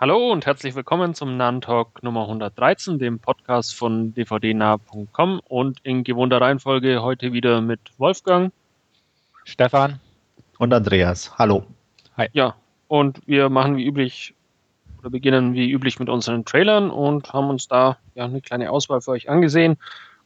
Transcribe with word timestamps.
Hallo 0.00 0.32
und 0.32 0.46
herzlich 0.46 0.74
willkommen 0.74 1.12
zum 1.12 1.36
Nahen 1.36 1.60
Talk 1.60 2.02
Nummer 2.02 2.22
113, 2.22 2.98
dem 2.98 3.18
Podcast 3.18 3.76
von 3.76 4.14
dvdnah.com 4.14 5.42
und 5.46 5.80
in 5.82 6.04
gewohnter 6.04 6.40
Reihenfolge 6.40 7.02
heute 7.02 7.34
wieder 7.34 7.60
mit 7.60 7.80
Wolfgang, 7.98 8.50
Stefan 9.44 10.00
und 10.56 10.72
Andreas. 10.72 11.38
Hallo. 11.38 11.66
Hi. 12.16 12.30
Ja, 12.32 12.54
und 12.88 13.20
wir 13.26 13.50
machen 13.50 13.76
wie 13.76 13.84
üblich 13.84 14.32
oder 15.00 15.10
beginnen 15.10 15.52
wie 15.52 15.70
üblich 15.70 15.98
mit 15.98 16.08
unseren 16.08 16.46
Trailern 16.46 16.90
und 16.90 17.34
haben 17.34 17.50
uns 17.50 17.68
da 17.68 17.98
ja 18.14 18.24
eine 18.24 18.40
kleine 18.40 18.70
Auswahl 18.70 19.02
für 19.02 19.10
euch 19.10 19.28
angesehen. 19.28 19.76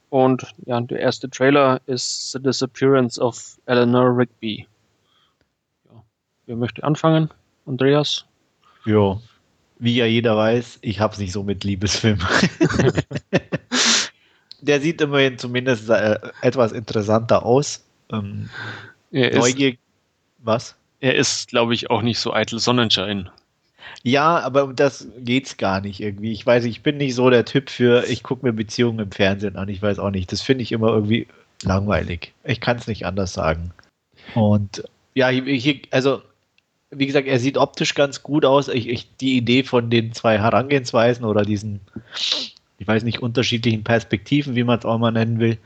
Und 0.09 0.54
ja, 0.66 0.80
der 0.80 1.00
erste 1.00 1.29
Trailer 1.29 1.80
ist 1.86 2.30
The 2.30 2.41
Disappearance 2.41 3.20
of 3.20 3.59
Eleanor 3.66 4.16
Rigby. 4.16 4.68
Ja, 5.86 6.04
wer 6.46 6.54
möchte 6.54 6.84
anfangen? 6.84 7.29
Andreas? 7.66 8.25
Ja, 8.84 9.18
wie 9.79 9.96
ja 9.96 10.06
jeder 10.06 10.36
weiß, 10.36 10.79
ich 10.82 11.00
habe 11.00 11.12
es 11.12 11.18
nicht 11.18 11.32
so 11.32 11.42
mit 11.42 11.64
Liebesfilmen. 11.64 12.24
Der 14.60 14.80
sieht 14.80 15.01
immerhin 15.01 15.38
zumindest 15.38 15.91
äh, 15.91 16.19
etwas 16.41 16.73
interessanter 16.73 17.45
aus. 17.45 17.84
Ähm, 18.10 18.48
er 19.10 19.38
Neugier, 19.38 19.77
was? 20.38 20.74
Er 21.01 21.15
ist, 21.16 21.48
glaube 21.48 21.74
ich, 21.74 21.91
auch 21.91 22.01
nicht 22.02 22.18
so 22.18 22.32
eitel 22.32 22.59
Sonnenschein. 22.59 23.29
Ja, 24.02 24.41
aber 24.41 24.65
um 24.65 24.77
das 24.77 25.06
geht's 25.18 25.56
gar 25.56 25.80
nicht 25.80 26.01
irgendwie. 26.01 26.32
Ich 26.32 26.46
weiß, 26.46 26.65
ich 26.65 26.82
bin 26.82 26.96
nicht 26.96 27.15
so 27.15 27.29
der 27.30 27.45
Typ 27.45 27.68
für, 27.70 28.04
ich 28.09 28.23
gucke 28.23 28.46
mir 28.46 28.52
Beziehungen 28.52 28.98
im 29.01 29.12
Fernsehen 29.12 29.56
an. 29.56 29.68
Ich 29.68 29.82
weiß 29.82 29.98
auch 29.98 30.10
nicht. 30.10 30.32
Das 30.32 30.41
finde 30.41 30.62
ich 30.62 30.73
immer 30.73 30.88
irgendwie 30.88 31.27
langweilig. 31.62 32.32
Ich 32.45 32.60
kann 32.60 32.79
es 32.79 32.87
nicht 32.87 33.06
anders 33.06 33.32
sagen. 33.32 33.73
Und 34.34 34.84
ja, 35.15 35.29
hier, 35.29 35.80
also 35.91 36.23
wie 36.98 37.07
gesagt, 37.07 37.27
er 37.27 37.39
sieht 37.39 37.57
optisch 37.57 37.95
ganz 37.95 38.23
gut 38.23 38.45
aus. 38.45 38.69
Ich, 38.69 38.89
ich, 38.89 39.09
die 39.16 39.37
Idee 39.37 39.62
von 39.62 39.91
den 39.91 40.12
zwei 40.12 40.39
Herangehensweisen 40.39 41.25
oder 41.25 41.43
diesen, 41.43 41.80
ich 42.79 42.87
weiß 42.87 43.02
nicht, 43.05 43.23
unterschiedlichen 43.23 43.85
Perspektiven, 43.85 44.55
wie 44.55 44.65
man 44.65 44.79
es 44.79 44.85
auch 44.85 44.99
mal 44.99 45.10
nennen 45.10 45.38
will, 45.38 45.59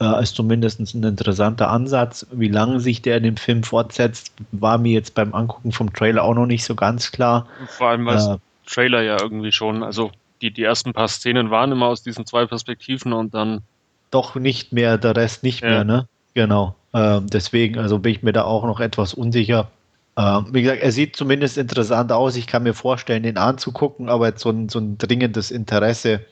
äh, 0.00 0.22
ist 0.22 0.34
zumindest 0.34 0.80
ein 0.80 1.02
interessanter 1.02 1.70
Ansatz. 1.70 2.26
Wie 2.32 2.48
lange 2.48 2.80
sich 2.80 3.02
der 3.02 3.16
in 3.18 3.22
dem 3.22 3.36
Film 3.36 3.62
fortsetzt, 3.62 4.32
war 4.52 4.78
mir 4.78 4.92
jetzt 4.92 5.14
beim 5.14 5.34
Angucken 5.34 5.72
vom 5.72 5.92
Trailer 5.92 6.24
auch 6.24 6.34
noch 6.34 6.46
nicht 6.46 6.64
so 6.64 6.74
ganz 6.74 7.12
klar. 7.12 7.46
Vor 7.68 7.88
allem, 7.88 8.06
weil 8.06 8.18
äh, 8.18 8.38
Trailer 8.66 9.02
ja 9.02 9.20
irgendwie 9.20 9.52
schon, 9.52 9.82
also 9.82 10.10
die, 10.42 10.50
die 10.50 10.64
ersten 10.64 10.92
paar 10.92 11.08
Szenen 11.08 11.50
waren 11.50 11.72
immer 11.72 11.86
aus 11.86 12.02
diesen 12.02 12.26
zwei 12.26 12.46
Perspektiven 12.46 13.12
und 13.12 13.34
dann. 13.34 13.62
Doch 14.10 14.34
nicht 14.34 14.72
mehr, 14.72 14.98
der 14.98 15.16
Rest 15.16 15.42
nicht 15.42 15.62
ja. 15.62 15.68
mehr, 15.68 15.84
ne? 15.84 16.08
Genau. 16.34 16.74
Äh, 16.92 17.20
deswegen, 17.22 17.78
also 17.78 17.98
bin 17.98 18.12
ich 18.12 18.22
mir 18.22 18.32
da 18.32 18.44
auch 18.44 18.64
noch 18.64 18.80
etwas 18.80 19.14
unsicher 19.14 19.70
ähm, 20.16 20.46
wie 20.52 20.62
gesagt, 20.62 20.82
er 20.82 20.92
sieht 20.92 21.14
zumindest 21.14 21.58
interessant 21.58 22.10
aus. 22.10 22.36
Ich 22.36 22.46
kann 22.46 22.62
mir 22.62 22.74
vorstellen, 22.74 23.22
den 23.22 23.36
anzugucken, 23.36 24.08
aber 24.08 24.36
so 24.36 24.50
ein, 24.50 24.68
so 24.68 24.78
ein 24.78 24.96
dringendes 24.96 25.50
Interesse 25.50 26.24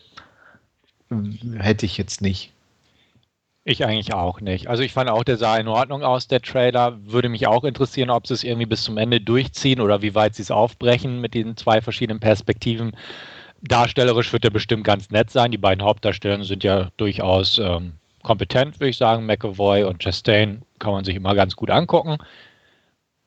hätte 1.59 1.85
ich 1.85 1.99
jetzt 1.99 2.23
nicht. 2.23 2.51
Ich 3.67 3.85
eigentlich 3.85 4.13
auch 4.13 4.41
nicht. 4.41 4.69
Also 4.69 4.83
ich 4.83 4.93
fand 4.93 5.09
auch, 5.09 5.25
der 5.25 5.37
sah 5.37 5.57
in 5.57 5.69
Ordnung 5.69 6.03
aus, 6.03 6.29
der 6.29 6.43
Trailer. 6.43 6.99
Würde 7.05 7.29
mich 7.29 7.47
auch 7.47 7.65
interessieren, 7.65 8.11
ob 8.11 8.27
sie 8.27 8.35
es 8.35 8.45
irgendwie 8.45 8.67
bis 8.67 8.85
zum 8.85 8.99
Ende 8.99 9.21
durchziehen 9.21 9.81
oder 9.81 10.03
wie 10.03 10.15
weit 10.15 10.35
sie 10.35 10.43
es 10.43 10.51
aufbrechen 10.51 11.21
mit 11.21 11.35
den 11.35 11.57
zwei 11.57 11.81
verschiedenen 11.81 12.21
Perspektiven. 12.21 12.93
Darstellerisch 13.63 14.33
wird 14.33 14.45
er 14.45 14.51
bestimmt 14.51 14.85
ganz 14.85 15.11
nett 15.11 15.31
sein. 15.31 15.51
Die 15.51 15.59
beiden 15.59 15.85
Hauptdarsteller 15.85 16.45
sind 16.45 16.63
ja 16.63 16.91
durchaus 16.99 17.59
ähm, 17.59 17.95
kompetent, 18.23 18.81
würde 18.81 18.91
ich 18.91 18.99
sagen. 18.99 19.25
McAvoy 19.25 19.85
und 19.85 20.03
Chastain 20.03 20.63
kann 20.79 20.93
man 20.93 21.05
sich 21.05 21.17
immer 21.17 21.35
ganz 21.35 21.57
gut 21.57 21.71
angucken 21.71 22.19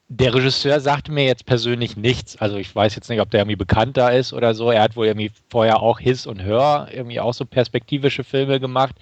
der 0.09 0.33
Regisseur 0.33 0.79
sagte 0.79 1.11
mir 1.11 1.25
jetzt 1.25 1.45
persönlich 1.45 1.97
nichts. 1.97 2.37
Also 2.37 2.57
ich 2.57 2.73
weiß 2.73 2.95
jetzt 2.95 3.09
nicht, 3.09 3.19
ob 3.19 3.29
der 3.29 3.41
irgendwie 3.41 3.57
bekannter 3.57 4.13
ist 4.13 4.31
oder 4.31 4.53
so. 4.53 4.71
Er 4.71 4.81
hat 4.81 4.95
wohl 4.95 5.05
irgendwie 5.05 5.31
vorher 5.49 5.81
auch 5.81 5.99
His 5.99 6.25
und 6.25 6.41
Hör, 6.41 6.87
irgendwie 6.91 7.19
auch 7.19 7.33
so 7.33 7.45
perspektivische 7.45 8.23
Filme 8.23 8.59
gemacht. 8.61 8.95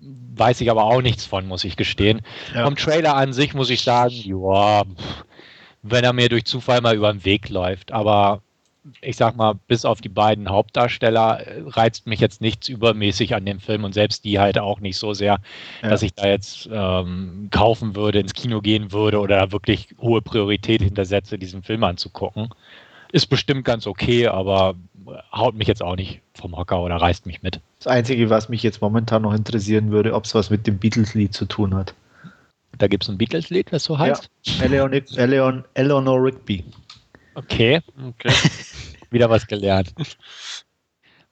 Weiß 0.00 0.60
ich 0.60 0.70
aber 0.70 0.84
auch 0.84 1.00
nichts 1.00 1.24
von, 1.26 1.46
muss 1.46 1.62
ich 1.62 1.76
gestehen. 1.76 2.22
Ja. 2.54 2.64
Vom 2.64 2.74
Trailer 2.74 3.16
an 3.16 3.32
sich 3.32 3.54
muss 3.54 3.70
ich 3.70 3.82
sagen, 3.82 4.14
ja, 4.14 4.82
wenn 5.82 6.04
er 6.04 6.12
mir 6.12 6.28
durch 6.28 6.44
Zufall 6.44 6.80
mal 6.80 6.96
über 6.96 7.12
den 7.12 7.24
Weg 7.24 7.48
läuft. 7.48 7.92
Aber 7.92 8.42
ich 9.00 9.16
sag 9.16 9.36
mal, 9.36 9.54
bis 9.68 9.84
auf 9.84 10.00
die 10.00 10.08
beiden 10.08 10.48
Hauptdarsteller 10.48 11.40
äh, 11.40 11.62
reizt 11.66 12.06
mich 12.06 12.20
jetzt 12.20 12.40
nichts 12.40 12.68
übermäßig 12.68 13.34
an 13.34 13.46
dem 13.46 13.60
Film 13.60 13.84
und 13.84 13.94
selbst 13.94 14.24
die 14.24 14.38
halt 14.38 14.58
auch 14.58 14.80
nicht 14.80 14.96
so 14.96 15.14
sehr, 15.14 15.38
ja. 15.82 15.88
dass 15.88 16.02
ich 16.02 16.14
da 16.14 16.26
jetzt 16.26 16.68
ähm, 16.72 17.48
kaufen 17.50 17.94
würde, 17.94 18.18
ins 18.18 18.34
Kino 18.34 18.60
gehen 18.60 18.92
würde 18.92 19.20
oder 19.20 19.38
da 19.38 19.52
wirklich 19.52 19.88
hohe 20.00 20.22
Priorität 20.22 20.82
hintersetze, 20.82 21.38
diesen 21.38 21.62
Film 21.62 21.84
anzugucken. 21.84 22.48
Ist 23.12 23.26
bestimmt 23.26 23.64
ganz 23.64 23.86
okay, 23.86 24.26
aber 24.26 24.74
haut 25.32 25.54
mich 25.54 25.68
jetzt 25.68 25.82
auch 25.82 25.96
nicht 25.96 26.20
vom 26.34 26.56
Hocker 26.56 26.80
oder 26.80 26.96
reißt 26.96 27.26
mich 27.26 27.42
mit. 27.42 27.60
Das 27.78 27.86
Einzige, 27.86 28.30
was 28.30 28.48
mich 28.48 28.62
jetzt 28.62 28.80
momentan 28.80 29.22
noch 29.22 29.34
interessieren 29.34 29.90
würde, 29.90 30.14
ob 30.14 30.24
es 30.24 30.34
was 30.34 30.50
mit 30.50 30.66
dem 30.66 30.78
Beatles-Lied 30.78 31.34
zu 31.34 31.44
tun 31.44 31.74
hat. 31.74 31.94
Da 32.78 32.88
gibt 32.88 33.04
es 33.04 33.10
ein 33.10 33.18
Beatles-Lied, 33.18 33.68
das 33.70 33.84
so 33.84 33.98
heißt? 33.98 34.30
Ja, 34.44 34.64
Eleanor, 34.64 35.00
Eleanor, 35.16 35.64
Eleanor 35.74 36.24
Rigby. 36.24 36.64
Okay. 37.34 37.80
okay. 38.08 38.32
Wieder 39.10 39.28
was 39.28 39.46
gelernt. 39.46 39.94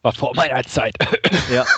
War 0.02 0.12
vor 0.12 0.34
meiner 0.34 0.62
Zeit. 0.64 0.94
ja. 1.52 1.64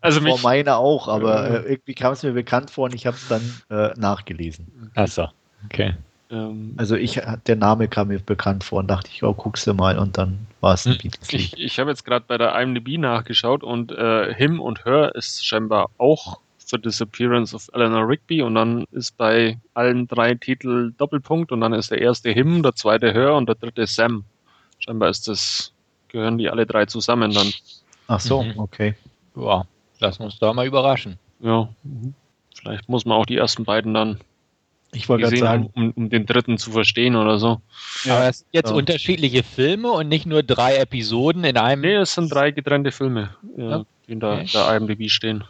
Also 0.00 0.20
vor 0.20 0.40
meiner 0.40 0.78
auch, 0.78 1.08
aber 1.08 1.64
äh, 1.64 1.72
irgendwie 1.72 1.94
kam 1.94 2.12
es 2.12 2.22
mir 2.22 2.32
bekannt 2.32 2.70
vor 2.70 2.84
und 2.84 2.94
ich 2.94 3.06
habe 3.06 3.16
es 3.16 3.28
dann 3.28 3.62
äh, 3.70 3.98
nachgelesen. 3.98 4.90
Achso, 4.94 5.28
okay. 5.64 5.94
Ähm, 6.30 6.74
also 6.76 6.96
ich, 6.96 7.20
der 7.46 7.56
Name 7.56 7.88
kam 7.88 8.08
mir 8.08 8.18
bekannt 8.18 8.64
vor 8.64 8.80
und 8.80 8.88
dachte 8.88 9.10
ich, 9.12 9.22
oh, 9.22 9.32
guckst 9.32 9.66
du 9.66 9.74
mal 9.74 9.98
und 9.98 10.18
dann 10.18 10.46
war 10.60 10.74
es 10.74 10.86
ein 10.86 10.94
hm. 10.94 10.98
Beatles. 10.98 11.32
Ich, 11.32 11.58
ich 11.58 11.78
habe 11.78 11.90
jetzt 11.90 12.04
gerade 12.04 12.24
bei 12.26 12.36
der 12.36 12.58
IMDb 12.60 12.98
nachgeschaut 12.98 13.62
und 13.62 13.92
äh, 13.92 14.34
Him 14.34 14.60
und 14.60 14.84
Her 14.84 15.14
ist 15.14 15.46
scheinbar 15.46 15.90
auch 15.98 16.40
The 16.72 16.78
Disappearance 16.78 17.54
of 17.54 17.68
Eleanor 17.72 18.08
Rigby 18.08 18.42
und 18.42 18.54
dann 18.54 18.84
ist 18.90 19.16
bei 19.16 19.58
allen 19.74 20.08
drei 20.08 20.34
Titeln 20.34 20.96
Doppelpunkt 20.96 21.52
und 21.52 21.60
dann 21.60 21.72
ist 21.72 21.90
der 21.90 22.00
erste 22.00 22.30
Him, 22.30 22.62
der 22.62 22.74
zweite 22.74 23.12
Her 23.12 23.34
und 23.34 23.48
der 23.48 23.54
dritte 23.54 23.86
Sam. 23.86 24.24
Scheinbar 24.78 25.10
ist 25.10 25.28
das, 25.28 25.72
gehören 26.08 26.38
die 26.38 26.50
alle 26.50 26.66
drei 26.66 26.86
zusammen 26.86 27.32
dann. 27.32 27.52
Ach 28.08 28.20
so, 28.20 28.42
mhm. 28.42 28.58
okay. 28.58 28.94
Ja, 29.36 29.64
lassen 30.00 30.24
uns 30.24 30.38
da 30.38 30.52
mal 30.52 30.66
überraschen. 30.66 31.18
Ja, 31.40 31.68
vielleicht 32.54 32.88
muss 32.88 33.04
man 33.04 33.18
auch 33.18 33.26
die 33.26 33.36
ersten 33.36 33.64
beiden 33.64 33.94
dann 33.94 34.18
ich 34.94 35.08
wollte 35.08 35.24
gerade 35.24 35.36
sagen, 35.38 35.70
um, 35.74 35.90
um, 35.92 36.10
den 36.10 36.26
dritten 36.26 36.58
zu 36.58 36.70
verstehen 36.70 37.16
oder 37.16 37.38
so. 37.38 37.62
Ja, 38.04 38.16
Aber 38.16 38.28
es 38.28 38.40
sind 38.40 38.48
jetzt 38.52 38.70
ja. 38.70 38.76
unterschiedliche 38.76 39.42
Filme 39.42 39.90
und 39.90 40.08
nicht 40.08 40.26
nur 40.26 40.42
drei 40.42 40.76
Episoden 40.76 41.44
in 41.44 41.56
einem. 41.56 41.80
Nee, 41.80 41.94
es 41.94 42.14
sind 42.14 42.32
drei 42.32 42.50
getrennte 42.50 42.92
Filme, 42.92 43.30
ja, 43.56 43.84
die 44.06 44.12
in 44.12 44.20
der, 44.20 44.32
okay. 44.32 44.50
der 44.52 44.76
IMDb 44.76 45.08
stehen. 45.08 45.44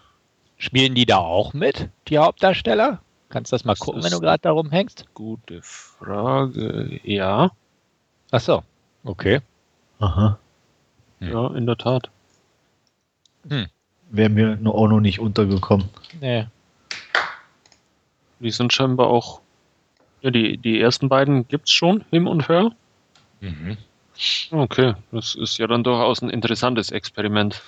Spielen 0.63 0.95
die 0.95 1.07
da 1.07 1.17
auch 1.17 1.55
mit, 1.55 1.89
die 2.07 2.19
Hauptdarsteller? 2.19 3.01
Kannst 3.31 3.51
du 3.51 3.57
das 3.57 3.65
mal 3.65 3.73
das 3.73 3.81
gucken, 3.81 4.05
wenn 4.05 4.13
du 4.13 4.21
gerade 4.21 4.43
darum 4.43 4.71
hängst? 4.71 5.07
Gute 5.13 5.61
Frage. 5.61 7.01
Ja. 7.03 7.51
Ach 8.31 8.41
so. 8.41 8.63
Okay. 9.03 9.41
Aha. 9.99 10.39
Ja, 11.19 11.49
in 11.49 11.67
der 11.67 11.77
Tat. 11.77 12.11
Hm. 13.49 13.67
Wäre 14.11 14.29
mir 14.29 14.55
nur 14.55 14.77
auch 14.77 14.87
noch 14.87 15.01
nicht 15.01 15.19
untergekommen. 15.19 15.89
Nee. 16.21 16.47
Die 18.39 18.51
sind 18.53 18.73
scheinbar 18.73 19.09
auch. 19.09 19.41
Ja, 20.21 20.31
die, 20.31 20.59
die 20.59 20.81
ersten 20.81 21.09
beiden 21.09 21.49
gibt's 21.49 21.73
schon, 21.73 22.05
Him 22.11 22.29
und 22.29 22.49
Her. 22.49 22.71
Mhm. 23.41 23.79
Okay, 24.53 24.95
das 25.11 25.35
ist 25.35 25.59
ja 25.59 25.67
dann 25.67 25.83
durchaus 25.83 26.23
ein 26.23 26.31
interessantes 26.31 26.93
Experiment, 26.93 27.61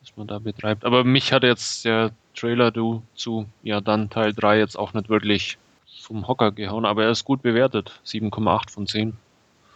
das 0.00 0.16
man 0.16 0.26
da 0.26 0.40
betreibt. 0.40 0.84
Aber 0.84 1.04
mich 1.04 1.32
hat 1.32 1.44
jetzt 1.44 1.84
der 1.84 2.10
Trailer 2.34 2.70
du 2.70 3.02
zu, 3.14 3.46
ja 3.62 3.80
dann 3.80 4.10
Teil 4.10 4.32
3 4.32 4.58
jetzt 4.58 4.78
auch 4.78 4.92
nicht 4.94 5.08
wirklich 5.08 5.58
vom 6.00 6.26
Hocker 6.26 6.52
gehauen, 6.52 6.84
aber 6.84 7.04
er 7.04 7.10
ist 7.10 7.24
gut 7.24 7.42
bewertet. 7.42 8.00
7,8 8.04 8.70
von 8.70 8.86
10. 8.86 9.16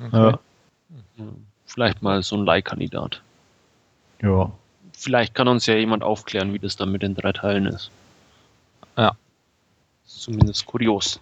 Okay. 0.00 0.10
Ja. 0.12 0.38
Vielleicht 1.66 2.02
mal 2.02 2.22
so 2.22 2.36
ein 2.36 2.44
Leihkandidat. 2.44 3.22
Ja. 4.22 4.52
Vielleicht 4.92 5.34
kann 5.34 5.48
uns 5.48 5.66
ja 5.66 5.74
jemand 5.74 6.02
aufklären, 6.02 6.52
wie 6.52 6.58
das 6.58 6.76
dann 6.76 6.92
mit 6.92 7.02
den 7.02 7.14
drei 7.14 7.32
Teilen 7.32 7.66
ist. 7.66 7.90
Ja. 8.96 9.16
Zumindest 10.04 10.66
kurios. 10.66 11.20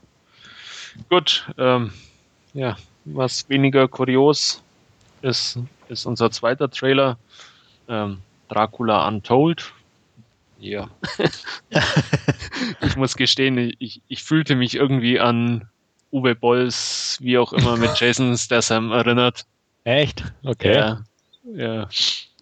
Gut, 1.08 1.46
ähm, 1.58 1.93
ja, 2.52 2.76
was 3.05 3.49
weniger 3.49 3.88
kurios 3.88 4.62
ist, 5.23 5.58
ist 5.88 6.06
unser 6.06 6.31
zweiter 6.31 6.70
Trailer, 6.70 7.17
ähm, 7.88 8.19
Dracula 8.49 9.08
Untold 9.08 9.73
ja. 10.62 10.88
ich 12.81 12.97
muss 12.97 13.17
gestehen, 13.17 13.75
ich, 13.79 14.03
ich 14.09 14.23
fühlte 14.23 14.55
mich 14.55 14.75
irgendwie 14.75 15.20
an 15.20 15.69
Uwe 16.12 16.35
Bolls, 16.35 17.19
wie 17.20 17.38
auch 17.38 17.53
immer, 17.53 17.76
mit 17.76 17.91
Jason 18.00 18.37
Statham 18.37 18.93
erinnert. 18.93 19.47
Echt? 19.85 20.25
Okay. 20.44 20.75
Ja. 20.75 21.00
ja. 21.44 21.88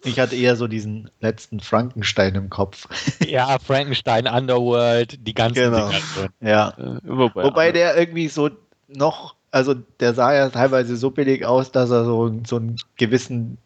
Ich 0.03 0.19
hatte 0.19 0.35
eher 0.35 0.55
so 0.55 0.67
diesen 0.67 1.09
letzten 1.19 1.59
Frankenstein 1.59 2.35
im 2.35 2.49
Kopf. 2.49 2.87
Ja, 3.25 3.59
Frankenstein, 3.59 4.27
Underworld, 4.27 5.25
die 5.25 5.33
ganzen 5.33 5.71
genau. 5.71 5.89
Dinger. 5.89 6.29
Ja. 6.41 6.69
Äh, 6.77 6.99
wobei, 7.03 7.43
wobei 7.43 7.71
der 7.71 7.95
irgendwie 7.95 8.27
so 8.27 8.49
noch 8.89 9.35
also 9.51 9.73
der 9.73 10.13
sah 10.13 10.33
ja 10.33 10.49
teilweise 10.49 10.95
so 10.95 11.11
billig 11.11 11.45
aus, 11.45 11.71
dass 11.71 11.91
er 11.91 12.05
so, 12.05 12.33
so 12.47 12.55
einen 12.55 12.77
gewissen 12.95 13.57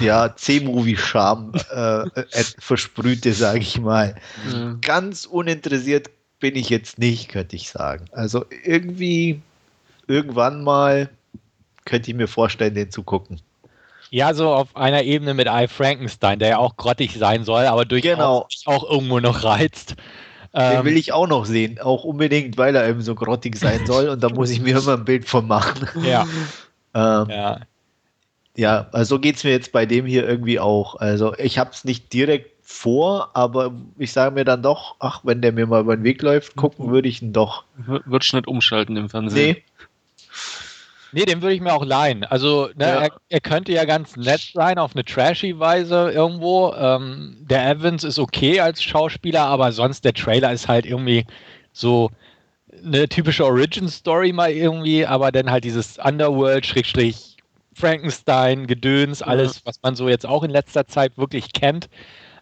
ja, 0.00 0.34
C-Movie-Charme 0.34 1.52
äh, 1.70 2.02
äh, 2.02 2.44
versprühte, 2.58 3.32
sage 3.32 3.60
ich 3.60 3.80
mal. 3.80 4.14
Mhm. 4.46 4.80
Ganz 4.80 5.26
uninteressiert 5.26 6.10
bin 6.40 6.56
ich 6.56 6.68
jetzt 6.68 6.98
nicht, 6.98 7.28
könnte 7.28 7.56
ich 7.56 7.70
sagen. 7.70 8.06
Also 8.12 8.44
irgendwie, 8.64 9.40
irgendwann 10.06 10.62
mal 10.62 11.08
könnte 11.84 12.10
ich 12.10 12.16
mir 12.16 12.28
vorstellen, 12.28 12.74
den 12.74 12.90
zu 12.90 13.02
gucken. 13.02 13.40
Ja, 14.10 14.32
so 14.32 14.50
auf 14.50 14.76
einer 14.76 15.02
Ebene 15.02 15.34
mit 15.34 15.48
I. 15.48 15.66
Frankenstein, 15.68 16.38
der 16.38 16.48
ja 16.48 16.58
auch 16.58 16.76
grottig 16.76 17.16
sein 17.16 17.44
soll, 17.44 17.66
aber 17.66 17.84
durchaus 17.84 18.14
genau. 18.14 18.46
auch 18.66 18.88
irgendwo 18.88 19.20
noch 19.20 19.42
reizt. 19.42 19.96
Den 20.54 20.78
ähm, 20.78 20.84
will 20.84 20.96
ich 20.96 21.12
auch 21.12 21.26
noch 21.26 21.46
sehen, 21.46 21.80
auch 21.80 22.04
unbedingt, 22.04 22.56
weil 22.56 22.76
er 22.76 22.88
eben 22.88 23.02
so 23.02 23.16
grottig 23.16 23.56
sein 23.56 23.86
soll 23.86 24.08
und 24.08 24.22
da 24.22 24.28
muss 24.28 24.50
ich 24.50 24.60
mir 24.60 24.78
immer 24.78 24.94
ein 24.94 25.04
Bild 25.04 25.28
von 25.28 25.48
machen. 25.48 25.88
Ja. 26.04 26.26
ähm, 26.94 27.28
ja. 27.28 27.60
Ja, 28.56 28.88
also 28.92 29.16
so 29.16 29.20
geht 29.20 29.36
es 29.36 29.44
mir 29.44 29.50
jetzt 29.50 29.72
bei 29.72 29.84
dem 29.84 30.06
hier 30.06 30.26
irgendwie 30.28 30.60
auch. 30.60 30.96
Also 30.96 31.34
ich 31.38 31.58
habe 31.58 31.70
es 31.72 31.84
nicht 31.84 32.12
direkt 32.12 32.54
vor, 32.62 33.30
aber 33.34 33.72
ich 33.98 34.12
sage 34.12 34.34
mir 34.34 34.44
dann 34.44 34.62
doch, 34.62 34.96
ach, 35.00 35.20
wenn 35.24 35.42
der 35.42 35.52
mir 35.52 35.66
mal 35.66 35.80
über 35.80 35.96
den 35.96 36.04
Weg 36.04 36.22
läuft, 36.22 36.56
gucken 36.56 36.90
würde 36.90 37.08
ich 37.08 37.20
ihn 37.20 37.32
doch. 37.32 37.64
Wird 37.76 38.32
nicht 38.32 38.46
umschalten 38.46 38.96
im 38.96 39.08
Fernsehen. 39.08 39.56
Nee. 39.56 39.64
Nee, 41.12 41.26
den 41.26 41.42
würde 41.42 41.54
ich 41.54 41.60
mir 41.60 41.72
auch 41.72 41.84
leihen. 41.84 42.24
Also, 42.24 42.70
ne, 42.74 42.86
ja. 42.86 43.02
er, 43.02 43.10
er, 43.28 43.40
könnte 43.40 43.70
ja 43.70 43.84
ganz 43.84 44.16
nett 44.16 44.50
sein, 44.52 44.78
auf 44.78 44.96
eine 44.96 45.04
trashy 45.04 45.56
Weise 45.56 46.10
irgendwo. 46.10 46.74
Ähm, 46.74 47.36
der 47.40 47.70
Evans 47.70 48.02
ist 48.02 48.18
okay 48.18 48.58
als 48.58 48.82
Schauspieler, 48.82 49.42
aber 49.42 49.70
sonst 49.70 50.04
der 50.04 50.12
Trailer 50.12 50.52
ist 50.52 50.66
halt 50.66 50.86
irgendwie 50.86 51.24
so 51.72 52.10
eine 52.84 53.08
typische 53.08 53.44
Origin-Story 53.44 54.32
mal 54.32 54.50
irgendwie, 54.50 55.06
aber 55.06 55.30
dann 55.30 55.52
halt 55.52 55.62
dieses 55.62 55.98
Underworld, 55.98 56.66
Schrägstrich, 56.66 57.33
Frankenstein, 57.74 58.66
Gedöns, 58.66 59.22
alles, 59.22 59.64
was 59.64 59.80
man 59.82 59.96
so 59.96 60.08
jetzt 60.08 60.26
auch 60.26 60.42
in 60.42 60.50
letzter 60.50 60.86
Zeit 60.86 61.16
wirklich 61.18 61.52
kennt. 61.52 61.88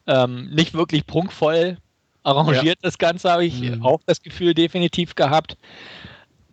Ähm, 0.06 0.50
nicht 0.50 0.74
wirklich 0.74 1.06
prunkvoll 1.06 1.78
arrangiert, 2.24 2.64
ja. 2.66 2.74
das 2.82 2.98
Ganze 2.98 3.30
habe 3.30 3.44
ich 3.44 3.60
mhm. 3.60 3.84
auch 3.84 4.00
das 4.06 4.22
Gefühl 4.22 4.54
definitiv 4.54 5.14
gehabt. 5.14 5.56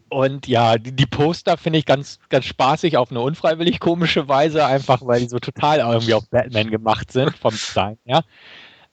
Und 0.09 0.47
ja, 0.47 0.77
die, 0.77 0.91
die 0.91 1.05
Poster 1.05 1.57
finde 1.57 1.79
ich 1.79 1.85
ganz, 1.85 2.19
ganz 2.29 2.45
spaßig 2.45 2.97
auf 2.97 3.11
eine 3.11 3.21
unfreiwillig 3.21 3.79
komische 3.79 4.27
Weise, 4.27 4.65
einfach 4.65 5.05
weil 5.05 5.21
die 5.21 5.29
so 5.29 5.39
total 5.39 5.79
irgendwie 5.79 6.15
auf 6.15 6.27
Batman 6.29 6.71
gemacht 6.71 7.11
sind 7.11 7.37
vom 7.37 7.51
Design, 7.51 7.97
ja 8.05 8.23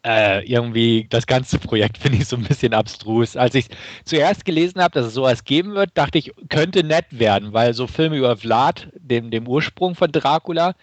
äh, 0.07 0.45
irgendwie 0.45 1.07
das 1.11 1.27
ganze 1.27 1.59
Projekt 1.59 1.99
finde 2.03 2.19
ich 2.19 2.29
so 2.29 2.37
ein 2.37 2.45
bisschen 2.45 2.73
abstrus. 2.73 3.37
Als 3.37 3.55
ich 3.55 3.67
zuerst 4.05 4.45
gelesen 4.45 4.81
habe, 4.81 4.93
dass 4.93 5.07
es 5.07 5.15
sowas 5.15 5.45
geben 5.45 5.75
wird, 5.75 5.91
dachte 5.95 6.19
ich, 6.19 6.33
könnte 6.49 6.85
nett 6.85 7.07
werden, 7.11 7.53
weil 7.53 7.75
so 7.75 7.87
Filme 7.87 8.17
über 8.17 8.37
Vlad, 8.37 8.89
dem, 8.95 9.31
dem 9.31 9.49
Ursprung 9.49 9.95
von 9.95 10.13
Dracula, 10.13 10.75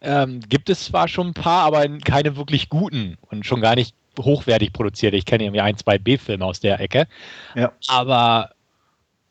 ähm, 0.00 0.40
gibt 0.48 0.68
es 0.68 0.86
zwar 0.86 1.06
schon 1.06 1.28
ein 1.28 1.34
paar, 1.34 1.64
aber 1.64 1.86
keine 2.00 2.36
wirklich 2.36 2.68
guten 2.68 3.18
und 3.30 3.46
schon 3.46 3.60
gar 3.60 3.76
nicht 3.76 3.94
hochwertig 4.18 4.72
produziert. 4.72 5.14
Ich 5.14 5.24
kenne 5.24 5.44
irgendwie 5.44 5.60
ein, 5.60 5.76
zwei 5.76 5.98
B-Filme 5.98 6.44
aus 6.44 6.60
der 6.60 6.80
Ecke. 6.80 7.06
Ja. 7.54 7.72
Aber 7.86 8.50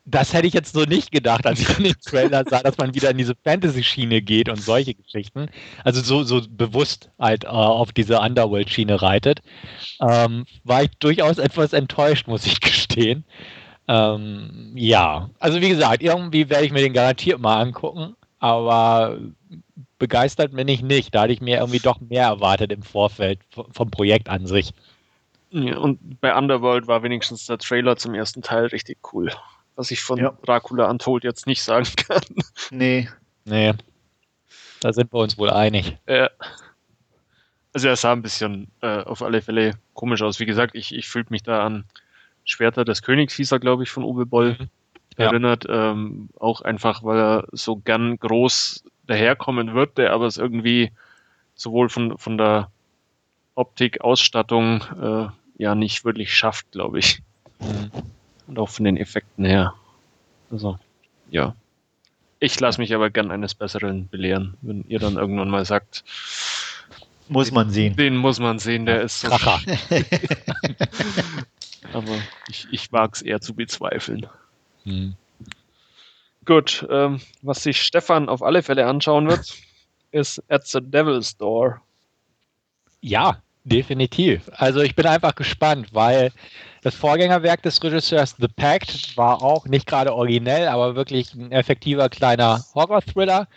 das 0.06 0.34
hätte 0.34 0.48
ich 0.48 0.54
jetzt 0.54 0.74
so 0.74 0.82
nicht 0.84 1.12
gedacht, 1.12 1.46
als 1.46 1.60
ich 1.60 1.68
den 1.68 1.94
Trailer 2.04 2.44
sah, 2.50 2.62
dass 2.64 2.78
man 2.78 2.96
wieder 2.96 3.12
in 3.12 3.18
diese 3.18 3.36
Fantasy-Schiene 3.44 4.22
geht 4.22 4.50
und 4.50 4.62
solche 4.62 4.96
Geschichten. 4.96 5.48
Also 5.84 6.02
so, 6.02 6.24
so 6.24 6.42
bewusst 6.50 7.12
halt 7.20 7.44
äh, 7.44 7.48
auf 7.48 7.92
diese 7.92 8.20
Underworld-Schiene 8.20 9.02
reitet. 9.02 9.42
Ähm, 10.00 10.46
war 10.64 10.84
ich 10.84 10.92
durchaus 11.00 11.38
etwas 11.38 11.74
enttäuscht, 11.74 12.28
muss 12.28 12.46
ich 12.46 12.60
gestehen. 12.62 13.26
Ähm, 13.88 14.74
ja, 14.76 15.30
also 15.40 15.62
wie 15.62 15.70
gesagt, 15.70 16.02
irgendwie 16.02 16.50
werde 16.50 16.66
ich 16.66 16.72
mir 16.72 16.82
den 16.82 16.94
garantiert 16.94 17.40
mal 17.40 17.62
angucken, 17.62 18.16
aber 18.40 19.20
begeistert 20.00 20.56
bin 20.56 20.68
ich 20.68 20.82
nicht. 20.82 21.14
Da 21.14 21.24
hatte 21.24 21.34
ich 21.34 21.42
mir 21.42 21.60
irgendwie 21.60 21.80
doch 21.80 22.00
mehr 22.00 22.26
erwartet 22.26 22.72
im 22.72 22.82
Vorfeld 22.82 23.40
vom 23.50 23.92
Projekt 23.92 24.30
an 24.30 24.48
sich. 24.48 24.74
Ja, 25.52 25.78
und 25.78 26.22
bei 26.22 26.36
Underworld 26.36 26.88
war 26.88 27.04
wenigstens 27.04 27.46
der 27.46 27.58
Trailer 27.58 27.98
zum 27.98 28.16
ersten 28.16 28.42
Teil 28.42 28.68
richtig 28.68 28.98
cool 29.14 29.32
was 29.82 29.90
ich 29.90 30.02
von 30.02 30.20
ja. 30.20 30.38
Dracula 30.46 30.90
Untold 30.90 31.24
jetzt 31.24 31.48
nicht 31.48 31.64
sagen 31.64 31.88
kann. 31.98 32.22
Nee. 32.70 33.10
Nee. 33.46 33.74
Da 34.80 34.94
sind 34.94 35.12
wir 35.12 35.20
uns 35.20 35.40
wohl 35.40 35.50
einig. 35.50 35.98
Ja. 36.08 36.30
Also 37.74 37.88
er 37.88 37.96
sah 37.96 38.14
ein 38.14 38.22
bisschen 38.22 38.68
äh, 38.82 39.02
auf 39.02 39.24
alle 39.24 39.42
Fälle 39.42 39.74
komisch 39.96 40.22
aus. 40.22 40.40
Wie 40.40 40.46
gesagt, 40.46 40.76
ich, 40.76 40.94
ich 40.94 41.10
fühlte 41.10 41.34
mich 41.34 41.42
da 41.42 41.66
an 41.66 41.86
Schwerter 42.44 42.86
des 42.86 43.02
Königs, 43.02 43.34
hieß 43.34 43.52
er, 43.52 43.60
glaube 43.60 43.82
ich, 43.82 43.90
von 43.90 44.04
Uwe 44.04 44.28
Boll 44.28 44.52
mhm. 44.60 44.68
erinnert. 45.18 45.66
Ähm, 45.68 46.30
auch 46.40 46.62
einfach, 46.62 47.04
weil 47.04 47.18
er 47.18 47.48
so 47.52 47.78
gern 47.78 48.18
groß 48.18 48.84
daherkommen 49.08 49.74
würde, 49.74 50.12
aber 50.12 50.28
es 50.28 50.38
irgendwie 50.38 50.92
sowohl 51.56 51.90
von, 51.90 52.20
von 52.20 52.38
der 52.38 52.70
Optik, 53.56 54.02
Ausstattung 54.02 54.84
äh, 55.02 55.28
ja 55.58 55.74
nicht 55.74 56.06
wirklich 56.06 56.36
schafft, 56.36 56.72
glaube 56.72 57.00
ich. 57.00 57.24
Mhm. 57.60 57.92
Und 58.52 58.60
auch 58.60 58.70
von 58.70 58.84
den 58.84 58.98
Effekten 58.98 59.46
her. 59.46 59.74
Also, 60.52 60.78
ja. 61.30 61.56
Ich 62.42 62.60
lasse 62.60 62.82
mich 62.82 62.94
aber 62.94 63.10
gern 63.10 63.32
eines 63.32 63.56
Besseren 63.56 64.10
belehren, 64.10 64.58
wenn 64.62 64.84
ihr 64.90 65.00
dann 65.00 65.16
irgendwann 65.16 65.50
mal 65.50 65.64
sagt, 65.64 66.04
muss 67.30 67.50
man 67.54 67.70
sehen. 67.70 67.96
Den 67.96 68.18
muss 68.18 68.42
man 68.42 68.60
sehen, 68.60 68.86
der 68.86 69.04
ist 69.04 69.22
so. 69.22 69.32
aber 69.32 69.64
ich, 72.50 72.68
ich 72.72 72.92
wage 72.92 73.14
es 73.14 73.22
eher 73.22 73.40
zu 73.40 73.54
bezweifeln. 73.54 74.28
Hm. 74.84 75.16
Gut, 76.44 76.86
ähm, 76.90 77.22
was 77.42 77.64
sich 77.64 77.82
Stefan 77.82 78.28
auf 78.28 78.44
alle 78.44 78.64
Fälle 78.64 78.86
anschauen 78.86 79.30
wird, 79.30 79.56
ist 80.12 80.44
At 80.50 80.68
the 80.68 80.82
Devil's 80.82 81.38
Door. 81.38 81.82
Ja, 83.00 83.42
definitiv. 83.64 84.52
Also 84.52 84.82
ich 84.82 84.94
bin 84.94 85.06
einfach 85.06 85.36
gespannt, 85.36 85.94
weil 85.94 86.34
das 86.82 86.96
Vorgängerwerk 86.96 87.62
des 87.62 87.82
Regisseurs 87.84 88.36
The 88.40 88.48
Pact 88.48 89.16
war 89.16 89.42
auch 89.44 89.66
nicht 89.66 89.86
gerade 89.86 90.14
originell, 90.14 90.68
aber 90.68 90.96
wirklich 90.96 91.34
ein 91.34 91.52
effektiver 91.52 92.10
kleiner 92.10 92.64
Horror-Thriller. 92.74 93.48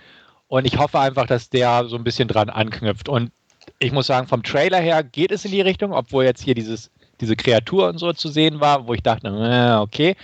Und 0.49 0.67
ich 0.67 0.79
hoffe 0.79 1.01
einfach, 1.01 1.27
dass 1.27 1.49
der 1.49 1.87
so 1.87 1.97
ein 1.97 2.05
bisschen 2.05 2.29
dran 2.29 2.51
anknüpft. 2.51 3.09
Und 3.09 3.33
ich 3.79 3.93
muss 3.93 4.07
sagen, 4.07 4.29
vom 4.29 4.43
Trailer 4.43 4.79
her 4.79 5.03
geht 5.03 5.33
es 5.33 5.45
in 5.45 5.53
die 5.53 5.63
Richtung, 5.63 5.93
obwohl 5.93 6.25
jetzt 6.25 6.43
hier 6.43 6.55
dieses, 6.55 6.91
diese 7.21 7.35
Kreatur 7.35 7.89
und 7.89 7.99
so 7.99 8.13
zu 8.13 8.29
sehen 8.29 8.61
war, 8.61 8.87
wo 8.87 8.93
ich 8.93 9.03
dachte, 9.03 9.29
äh, 9.29 9.81
okay. 9.81 10.17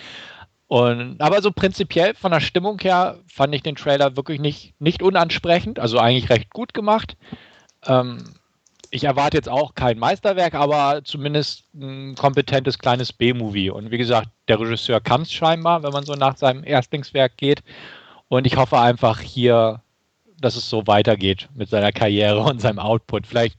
Und, 0.69 1.21
aber 1.21 1.43
so 1.43 1.51
prinzipiell 1.51 2.15
von 2.15 2.31
der 2.31 2.41
Stimmung 2.41 2.79
her 2.81 3.19
fand 3.27 3.55
ich 3.55 3.63
den 3.63 3.77
Trailer 3.77 4.17
wirklich 4.17 4.41
nicht, 4.41 4.75
nicht 4.79 5.03
unansprechend, 5.03 5.79
also 5.79 5.99
eigentlich 5.99 6.31
recht 6.31 6.51
gut 6.51 6.75
gemacht. 6.75 7.17
Ähm, 7.87 8.23
ich 8.91 9.05
erwarte 9.05 9.37
jetzt 9.37 9.49
auch 9.49 9.75
kein 9.75 9.99
Meisterwerk, 9.99 10.55
aber 10.55 11.03
zumindest 11.05 11.65
ein 11.75 12.17
kompetentes 12.17 12.79
kleines 12.79 13.13
B-Movie. 13.13 13.71
Und 13.71 13.91
wie 13.91 13.99
gesagt, 13.99 14.29
der 14.49 14.59
Regisseur 14.59 15.01
kann 15.01 15.23
es 15.23 15.33
scheinbar, 15.33 15.83
wenn 15.83 15.93
man 15.93 16.05
so 16.05 16.15
nach 16.15 16.37
seinem 16.37 16.65
Erstlingswerk 16.65 17.37
geht. 17.37 17.63
Und 18.29 18.47
ich 18.47 18.57
hoffe 18.57 18.79
einfach 18.81 19.21
hier, 19.21 19.81
dass 20.41 20.57
es 20.57 20.69
so 20.69 20.87
weitergeht 20.87 21.49
mit 21.55 21.69
seiner 21.69 21.93
Karriere 21.93 22.41
und 22.45 22.61
seinem 22.61 22.81
Output. 22.81 23.27
Vielleicht 23.27 23.57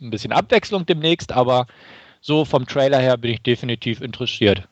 ein 0.00 0.10
bisschen 0.10 0.32
Abwechslung 0.32 0.84
demnächst, 0.84 1.32
aber 1.32 1.66
so 2.20 2.44
vom 2.44 2.66
Trailer 2.66 2.98
her 2.98 3.16
bin 3.16 3.32
ich 3.32 3.42
definitiv 3.42 4.00
interessiert. 4.00 4.66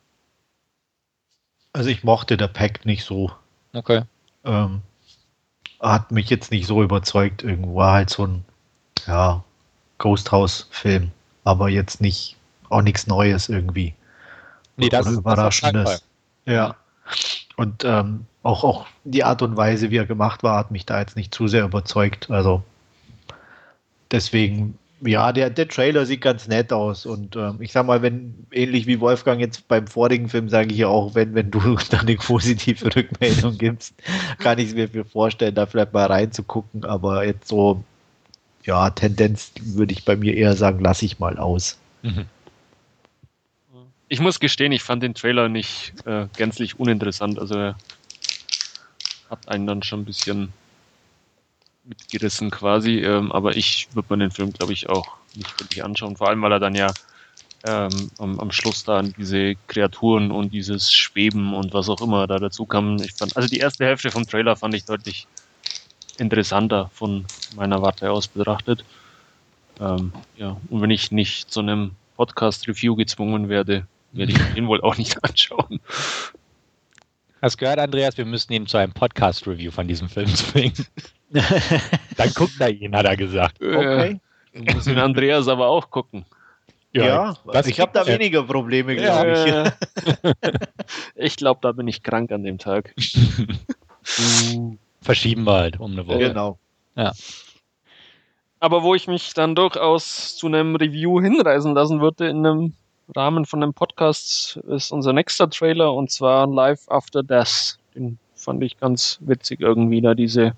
Also 1.72 1.88
ich 1.88 2.02
mochte 2.02 2.36
der 2.36 2.48
Pack 2.48 2.84
nicht 2.84 3.04
so. 3.04 3.30
Okay. 3.72 4.02
Ähm, 4.44 4.82
hat 5.78 6.10
mich 6.10 6.28
jetzt 6.30 6.50
nicht 6.50 6.66
so 6.66 6.82
überzeugt. 6.82 7.44
Irgendwo 7.44 7.76
war 7.76 7.92
halt 7.92 8.10
so 8.10 8.26
ein, 8.26 8.44
ja, 9.06 9.44
Ghost 10.00 10.32
House-Film, 10.32 11.12
aber 11.44 11.68
jetzt 11.68 12.00
nicht 12.00 12.36
auch 12.70 12.82
nichts 12.82 13.06
Neues 13.06 13.48
irgendwie. 13.48 13.94
Nee, 14.76 14.88
das 14.88 15.06
ist 15.06 15.18
Überraschendes. 15.18 16.02
Ja. 16.46 16.74
Und 17.56 17.84
ähm, 17.84 18.24
auch, 18.42 18.64
auch 18.64 18.86
die 19.04 19.22
Art 19.22 19.42
und 19.42 19.56
Weise, 19.56 19.90
wie 19.90 19.98
er 19.98 20.06
gemacht 20.06 20.42
war, 20.42 20.56
hat 20.56 20.70
mich 20.70 20.86
da 20.86 20.98
jetzt 20.98 21.16
nicht 21.16 21.34
zu 21.34 21.46
sehr 21.46 21.64
überzeugt. 21.64 22.30
Also 22.30 22.62
deswegen, 24.10 24.78
ja, 25.02 25.32
der, 25.32 25.50
der 25.50 25.68
Trailer 25.68 26.06
sieht 26.06 26.22
ganz 26.22 26.48
nett 26.48 26.72
aus. 26.72 27.04
Und 27.04 27.36
ähm, 27.36 27.58
ich 27.60 27.72
sag 27.72 27.84
mal, 27.84 28.00
wenn, 28.00 28.46
ähnlich 28.52 28.86
wie 28.86 29.00
Wolfgang 29.00 29.38
jetzt 29.40 29.68
beim 29.68 29.86
vorigen 29.86 30.30
Film, 30.30 30.48
sage 30.48 30.72
ich 30.72 30.78
ja 30.78 30.88
auch, 30.88 31.14
wenn, 31.14 31.34
wenn 31.34 31.50
du 31.50 31.76
dann 31.90 32.00
eine 32.00 32.16
positive 32.16 32.96
Rückmeldung 32.96 33.58
gibst, 33.58 33.94
kann 34.38 34.58
ich 34.58 34.72
es 34.72 34.94
mir 34.94 35.04
vorstellen, 35.04 35.54
da 35.54 35.66
vielleicht 35.66 35.92
mal 35.92 36.06
reinzugucken. 36.06 36.86
Aber 36.86 37.26
jetzt 37.26 37.48
so 37.48 37.84
ja, 38.64 38.90
Tendenz 38.90 39.52
würde 39.60 39.92
ich 39.92 40.04
bei 40.04 40.16
mir 40.16 40.34
eher 40.34 40.56
sagen, 40.56 40.80
lasse 40.80 41.04
ich 41.04 41.18
mal 41.18 41.38
aus. 41.38 41.78
Mhm. 42.02 42.26
Ich 44.08 44.20
muss 44.20 44.40
gestehen, 44.40 44.72
ich 44.72 44.82
fand 44.82 45.02
den 45.02 45.14
Trailer 45.14 45.48
nicht 45.48 45.94
äh, 46.04 46.26
gänzlich 46.36 46.80
uninteressant. 46.80 47.38
Also 47.38 47.54
er 47.54 47.76
hat 49.30 49.48
einen 49.48 49.66
dann 49.66 49.82
schon 49.82 50.00
ein 50.00 50.04
bisschen 50.04 50.52
mitgerissen 51.84 52.50
quasi. 52.50 52.98
Ähm, 52.98 53.30
aber 53.30 53.56
ich 53.56 53.88
würde 53.94 54.08
mir 54.10 54.24
den 54.24 54.30
Film, 54.32 54.52
glaube 54.52 54.72
ich, 54.72 54.88
auch 54.88 55.16
nicht 55.34 55.58
wirklich 55.60 55.84
anschauen. 55.84 56.16
Vor 56.16 56.28
allem, 56.28 56.42
weil 56.42 56.52
er 56.52 56.58
dann 56.58 56.74
ja 56.74 56.92
ähm, 57.62 58.10
am, 58.18 58.40
am 58.40 58.50
Schluss 58.50 58.84
da 58.84 58.98
an 58.98 59.14
diese 59.16 59.54
Kreaturen 59.68 60.30
und 60.30 60.52
dieses 60.52 60.92
Schweben 60.92 61.54
und 61.54 61.72
was 61.72 61.88
auch 61.88 62.00
immer 62.00 62.26
da 62.26 62.38
dazu 62.38 62.66
kam. 62.66 62.96
Ich 62.96 63.14
fand, 63.14 63.36
also 63.36 63.48
die 63.48 63.58
erste 63.58 63.84
Hälfte 63.84 64.10
vom 64.10 64.26
Trailer 64.26 64.56
fand 64.56 64.74
ich 64.74 64.84
deutlich 64.84 65.26
interessanter 66.20 66.90
von 66.92 67.24
meiner 67.56 67.82
Warte 67.82 68.10
aus 68.10 68.28
betrachtet. 68.28 68.84
Ähm, 69.80 70.12
ja, 70.36 70.56
und 70.68 70.82
wenn 70.82 70.90
ich 70.90 71.10
nicht 71.10 71.50
zu 71.50 71.60
einem 71.60 71.92
Podcast-Review 72.16 72.96
gezwungen 72.96 73.48
werde, 73.48 73.86
werde 74.12 74.32
ich 74.32 74.56
ihn 74.56 74.68
wohl 74.68 74.80
auch 74.82 74.96
nicht 74.98 75.22
anschauen. 75.24 75.80
Hast 77.40 77.56
gehört, 77.56 77.78
Andreas? 77.78 78.18
Wir 78.18 78.26
müssen 78.26 78.52
ihn 78.52 78.66
zu 78.66 78.76
einem 78.76 78.92
Podcast-Review 78.92 79.70
von 79.70 79.88
diesem 79.88 80.10
Film 80.10 80.28
zwingen. 80.34 80.86
Dann 82.16 82.34
guckt 82.34 82.60
er 82.60 82.70
ihn, 82.70 82.94
hat 82.94 83.06
er 83.06 83.16
gesagt. 83.16 83.62
Okay. 83.62 84.20
Äh, 84.52 84.74
muss 84.74 84.86
ihn 84.86 84.98
Andreas 84.98 85.48
aber 85.48 85.68
auch 85.68 85.90
gucken. 85.90 86.26
Ja, 86.92 87.36
ja 87.54 87.60
ich 87.64 87.80
habe 87.80 87.92
da 87.94 88.06
weniger 88.06 88.42
Probleme, 88.42 88.96
glaube 88.96 89.28
ja, 89.30 89.66
ich. 89.66 90.50
ich 91.14 91.36
glaube, 91.36 91.60
da 91.62 91.72
bin 91.72 91.86
ich 91.86 92.02
krank 92.02 92.32
an 92.32 92.42
dem 92.42 92.58
Tag. 92.58 92.94
Verschieben 95.02 95.44
wir 95.44 95.54
halt 95.54 95.80
um 95.80 95.92
eine 95.92 96.06
Woche. 96.06 96.18
Genau. 96.18 96.58
Ja. 96.94 97.12
Aber 98.58 98.82
wo 98.82 98.94
ich 98.94 99.06
mich 99.06 99.32
dann 99.32 99.54
durchaus 99.54 100.36
zu 100.36 100.46
einem 100.46 100.76
Review 100.76 101.20
hinreisen 101.20 101.74
lassen 101.74 102.00
würde 102.00 102.28
in 102.28 102.44
einem 102.44 102.74
Rahmen 103.16 103.46
von 103.46 103.62
einem 103.62 103.72
Podcast, 103.72 104.58
ist 104.68 104.92
unser 104.92 105.12
nächster 105.12 105.48
Trailer 105.48 105.94
und 105.94 106.10
zwar 106.10 106.46
Live 106.46 106.88
After 106.88 107.22
Death. 107.22 107.78
Den 107.94 108.18
fand 108.34 108.62
ich 108.62 108.78
ganz 108.78 109.18
witzig 109.22 109.60
irgendwie, 109.60 110.00
da 110.00 110.14
diese 110.14 110.54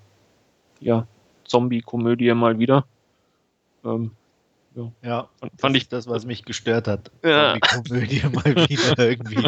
ja, 0.79 1.07
Zombie-Komödie 1.45 2.33
mal 2.33 2.59
wieder. 2.59 2.85
Ähm, 3.85 4.11
ja, 4.75 4.91
ja 5.03 5.29
fand, 5.39 5.51
fand 5.59 5.77
ich 5.77 5.87
das, 5.87 6.07
was 6.07 6.25
mich 6.25 6.45
gestört 6.45 6.87
hat. 6.87 7.11
Ja. 7.23 7.53
Die 7.53 7.59
Komödie 7.59 8.21
mal 8.31 8.55
wieder 8.67 8.97
irgendwie. 8.97 9.47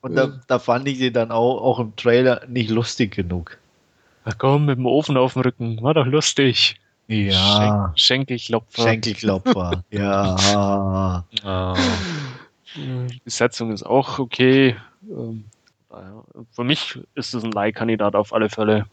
Und 0.00 0.14
da, 0.14 0.40
da, 0.46 0.58
fand 0.58 0.86
ich 0.88 0.98
sie 0.98 1.12
dann 1.12 1.32
auch, 1.32 1.60
auch 1.60 1.78
im 1.78 1.96
Trailer 1.96 2.46
nicht 2.48 2.70
lustig 2.70 3.14
genug. 3.14 3.58
Na 4.24 4.32
komm, 4.36 4.66
mit 4.66 4.78
dem 4.78 4.86
Ofen 4.86 5.16
auf 5.16 5.32
dem 5.34 5.42
Rücken, 5.42 5.82
war 5.82 5.94
doch 5.94 6.06
lustig. 6.06 6.76
Ja. 7.08 7.92
Schenk 7.96 8.28
Schenkelklopfer. 8.28 8.82
Schenkelklopfer, 8.82 9.84
ja. 9.90 11.24
Die 12.74 13.20
Besetzung 13.24 13.72
ist 13.72 13.82
auch 13.82 14.18
okay. 14.18 14.76
Ähm, 15.10 15.44
für 16.52 16.64
mich 16.64 16.98
ist 17.14 17.34
es 17.34 17.44
ein 17.44 17.52
Leihkandidat 17.52 18.14
auf 18.14 18.32
alle 18.32 18.48
Fälle. 18.48 18.86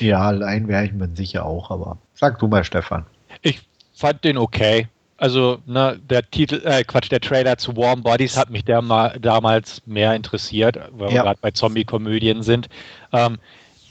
Ja, 0.00 0.30
Leih 0.30 0.66
wäre 0.66 0.84
ich 0.84 0.92
mir 0.92 1.08
sicher 1.14 1.46
auch, 1.46 1.70
aber 1.70 1.98
sag 2.14 2.38
du 2.38 2.46
mal, 2.46 2.64
Stefan. 2.64 3.06
Ich 3.40 3.62
fand 3.94 4.22
den 4.24 4.36
okay. 4.36 4.88
Also, 5.16 5.58
ne, 5.66 6.00
der 6.10 6.28
Titel, 6.28 6.60
äh, 6.64 6.82
Quatsch, 6.82 7.10
der 7.10 7.20
Trailer 7.20 7.56
zu 7.56 7.76
Warm 7.76 8.02
Bodies 8.02 8.36
hat 8.36 8.50
mich 8.50 8.64
der 8.64 8.82
mal, 8.82 9.16
damals 9.20 9.80
mehr 9.86 10.14
interessiert, 10.16 10.76
weil 10.90 11.10
ja. 11.10 11.14
wir 11.14 11.22
gerade 11.22 11.38
bei 11.40 11.52
Zombie-Komödien 11.52 12.42
sind. 12.42 12.68
Ähm, 13.12 13.38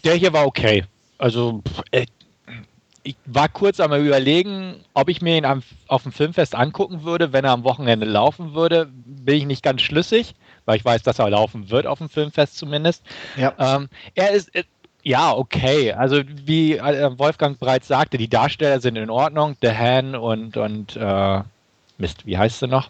der 0.02 0.16
hier 0.16 0.34
war 0.34 0.46
okay. 0.46 0.86
Also, 1.18 1.62
äh, 1.92 2.06
ich 3.04 3.16
war 3.26 3.50
kurz 3.50 3.80
einmal 3.80 4.06
überlegen, 4.06 4.84
ob 4.94 5.10
ich 5.10 5.22
mir 5.22 5.38
ihn 5.38 5.46
am, 5.46 5.64
auf 5.88 6.04
dem 6.04 6.12
Filmfest 6.12 6.54
angucken 6.56 7.04
würde, 7.04 7.34
wenn 7.34 7.46
er 7.46 7.52
am 7.52 7.64
Wochenende 7.64 8.06
laufen 8.06 8.54
würde. 8.54 8.90
Bin 8.92 9.36
ich 9.36 9.46
nicht 9.46 9.64
ganz 9.64 9.82
schlüssig, 9.82 10.36
weil 10.66 10.78
ich 10.78 10.86
weiß, 10.86 11.04
dass 11.04 11.20
er 11.20 11.30
laufen 11.30 11.70
wird 11.70 11.88
auf 11.88 11.98
dem 11.98 12.10
Filmfest 12.10 12.58
zumindest. 12.58 13.04
Ja. 13.38 13.54
Ähm, 13.58 13.90
er 14.14 14.32
ist, 14.32 14.54
äh, 14.56 14.64
ja, 15.04 15.34
okay. 15.34 15.94
Also 15.94 16.22
wie 16.46 16.78
äh, 16.78 17.18
Wolfgang 17.18 17.60
bereits 17.60 17.88
sagte, 17.88 18.18
die 18.18 18.30
Darsteller 18.30 18.80
sind 18.80 18.98
in 18.98 19.10
Ordnung. 19.10 19.56
The 19.62 19.72
Han 19.72 20.16
und, 20.16 20.58
und 20.58 20.96
äh, 20.96 21.42
Mist, 21.98 22.26
wie 22.26 22.38
heißt 22.38 22.60
sie 22.60 22.68
noch? 22.68 22.90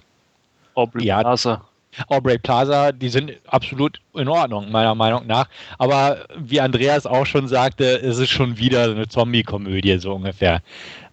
Aubrey 0.74 1.06
ja, 1.06 1.22
Plaza. 1.22 1.66
Aubrey 2.08 2.38
Plaza, 2.38 2.92
die 2.92 3.10
sind 3.10 3.34
absolut 3.48 4.00
in 4.14 4.28
Ordnung, 4.28 4.72
meiner 4.72 4.96
Meinung 4.96 5.28
nach. 5.28 5.48
Aber 5.78 6.26
wie 6.38 6.62
Andreas 6.62 7.06
auch 7.06 7.26
schon 7.26 7.48
sagte, 7.48 7.84
ist 7.84 8.18
es 8.18 8.30
schon 8.30 8.58
wieder 8.58 8.86
eine 8.86 9.08
Zombie-Komödie, 9.08 9.98
so 10.00 10.14
ungefähr. 10.14 10.62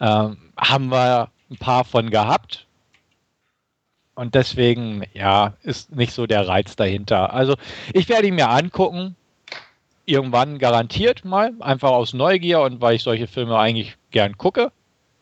Ähm, 0.01 0.37
haben 0.57 0.89
wir 0.89 1.31
ein 1.51 1.57
paar 1.57 1.85
von 1.85 2.11
gehabt. 2.11 2.67
Und 4.15 4.35
deswegen, 4.35 5.05
ja, 5.15 5.55
ist 5.63 5.95
nicht 5.95 6.13
so 6.13 6.27
der 6.27 6.47
Reiz 6.47 6.75
dahinter. 6.75 7.33
Also, 7.33 7.55
ich 7.93 8.09
werde 8.09 8.27
ihn 8.29 8.35
mir 8.35 8.51
angucken 8.51 9.17
irgendwann 10.09 10.59
garantiert 10.59 11.25
mal, 11.25 11.53
einfach 11.61 11.91
aus 11.91 12.15
Neugier 12.15 12.63
und 12.63 12.81
weil 12.81 12.97
ich 12.97 13.03
solche 13.03 13.27
Filme 13.27 13.59
eigentlich 13.59 13.97
gern 14.11 14.39
gucke. 14.39 14.73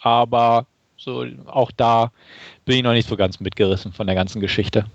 Aber 0.00 0.66
so 0.96 1.26
auch 1.46 1.72
da 1.76 2.12
bin 2.64 2.76
ich 2.76 2.82
noch 2.84 2.92
nicht 2.92 3.08
so 3.08 3.16
ganz 3.16 3.40
mitgerissen 3.40 3.92
von 3.92 4.06
der 4.06 4.14
ganzen 4.14 4.40
Geschichte. 4.40 4.86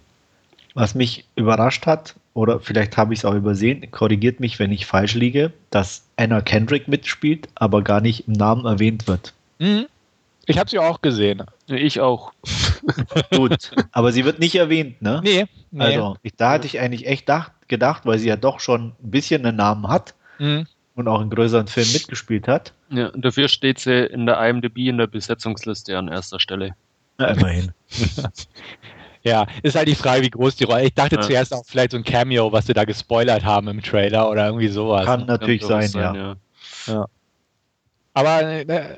Was 0.74 0.96
mich 0.96 1.26
überrascht 1.36 1.86
hat, 1.86 2.16
oder 2.34 2.60
vielleicht 2.60 2.96
habe 2.98 3.14
ich 3.14 3.20
es 3.20 3.26
auch 3.26 3.34
übersehen, 3.34 3.90
korrigiert 3.92 4.40
mich, 4.40 4.58
wenn 4.60 4.72
ich 4.72 4.86
falsch 4.86 5.16
liege, 5.16 5.52
dass 5.70 6.06
Anna 6.16 6.42
Kendrick 6.42 6.88
mitspielt, 6.88 7.50
aber 7.56 7.82
gar 7.82 8.00
nicht 8.00 8.28
im 8.28 8.34
Namen 8.34 8.66
erwähnt 8.66 9.08
wird. 9.08 9.34
Mhm. 9.60 9.88
Ich 10.46 10.58
habe 10.58 10.70
sie 10.70 10.80
auch 10.80 11.02
gesehen. 11.02 11.44
Ich 11.68 12.00
auch. 12.00 12.34
Gut, 13.36 13.72
aber 13.92 14.12
sie 14.12 14.26
wird 14.26 14.40
nicht 14.40 14.56
erwähnt, 14.56 15.02
ne? 15.02 15.22
Nee. 15.24 15.46
nee. 15.72 15.84
Also, 15.84 16.18
ich, 16.24 16.36
da 16.36 16.52
hatte 16.52 16.68
ich 16.68 16.80
eigentlich 16.80 17.06
echt 17.06 17.26
gedacht, 17.26 17.52
gedacht, 17.68 18.06
weil 18.06 18.20
sie 18.20 18.28
ja 18.28 18.36
doch 18.36 18.60
schon 18.60 18.94
ein 19.04 19.12
bisschen 19.12 19.46
einen 19.46 19.58
Namen 19.58 19.88
hat 19.88 20.16
mhm. 20.40 20.66
und 20.96 21.08
auch 21.08 21.22
in 21.22 21.30
größeren 21.30 21.68
Filmen 21.68 21.94
mitgespielt 21.94 22.48
hat. 22.48 22.74
Ja, 22.90 23.12
dafür 23.16 23.48
steht 23.48 23.80
sie 23.80 24.06
in 24.06 24.26
der 24.26 24.42
IMDb 24.46 24.78
in 24.78 24.98
der 24.98 25.08
Besetzungsliste 25.08 25.98
an 25.98 26.08
erster 26.08 26.40
Stelle. 26.40 26.76
Ja, 27.20 27.28
immerhin. 27.28 27.72
ja, 29.24 29.46
ist 29.62 29.76
halt 29.76 29.88
die 29.88 29.96
Frage, 29.96 30.24
wie 30.24 30.30
groß 30.30 30.56
die 30.56 30.64
Rolle. 30.64 30.86
Ich 30.86 30.94
dachte 30.94 31.16
ja. 31.16 31.22
zuerst 31.22 31.54
auch 31.54 31.64
vielleicht 31.66 31.92
so 31.92 31.98
ein 31.98 32.04
Cameo, 32.04 32.52
was 32.52 32.66
sie 32.66 32.74
da 32.74 32.86
gespoilert 32.86 33.46
haben 33.46 33.68
im 33.68 33.82
Trailer 33.82 34.30
oder 34.30 34.48
irgendwie 34.48 34.68
sowas. 34.68 35.06
Kann 35.06 35.26
natürlich 35.26 35.62
Kann 35.62 35.70
sein, 35.70 35.88
sein, 35.88 36.16
ja. 36.16 36.36
ja. 36.88 37.06
Aber 38.14 38.42
äh, 38.42 38.98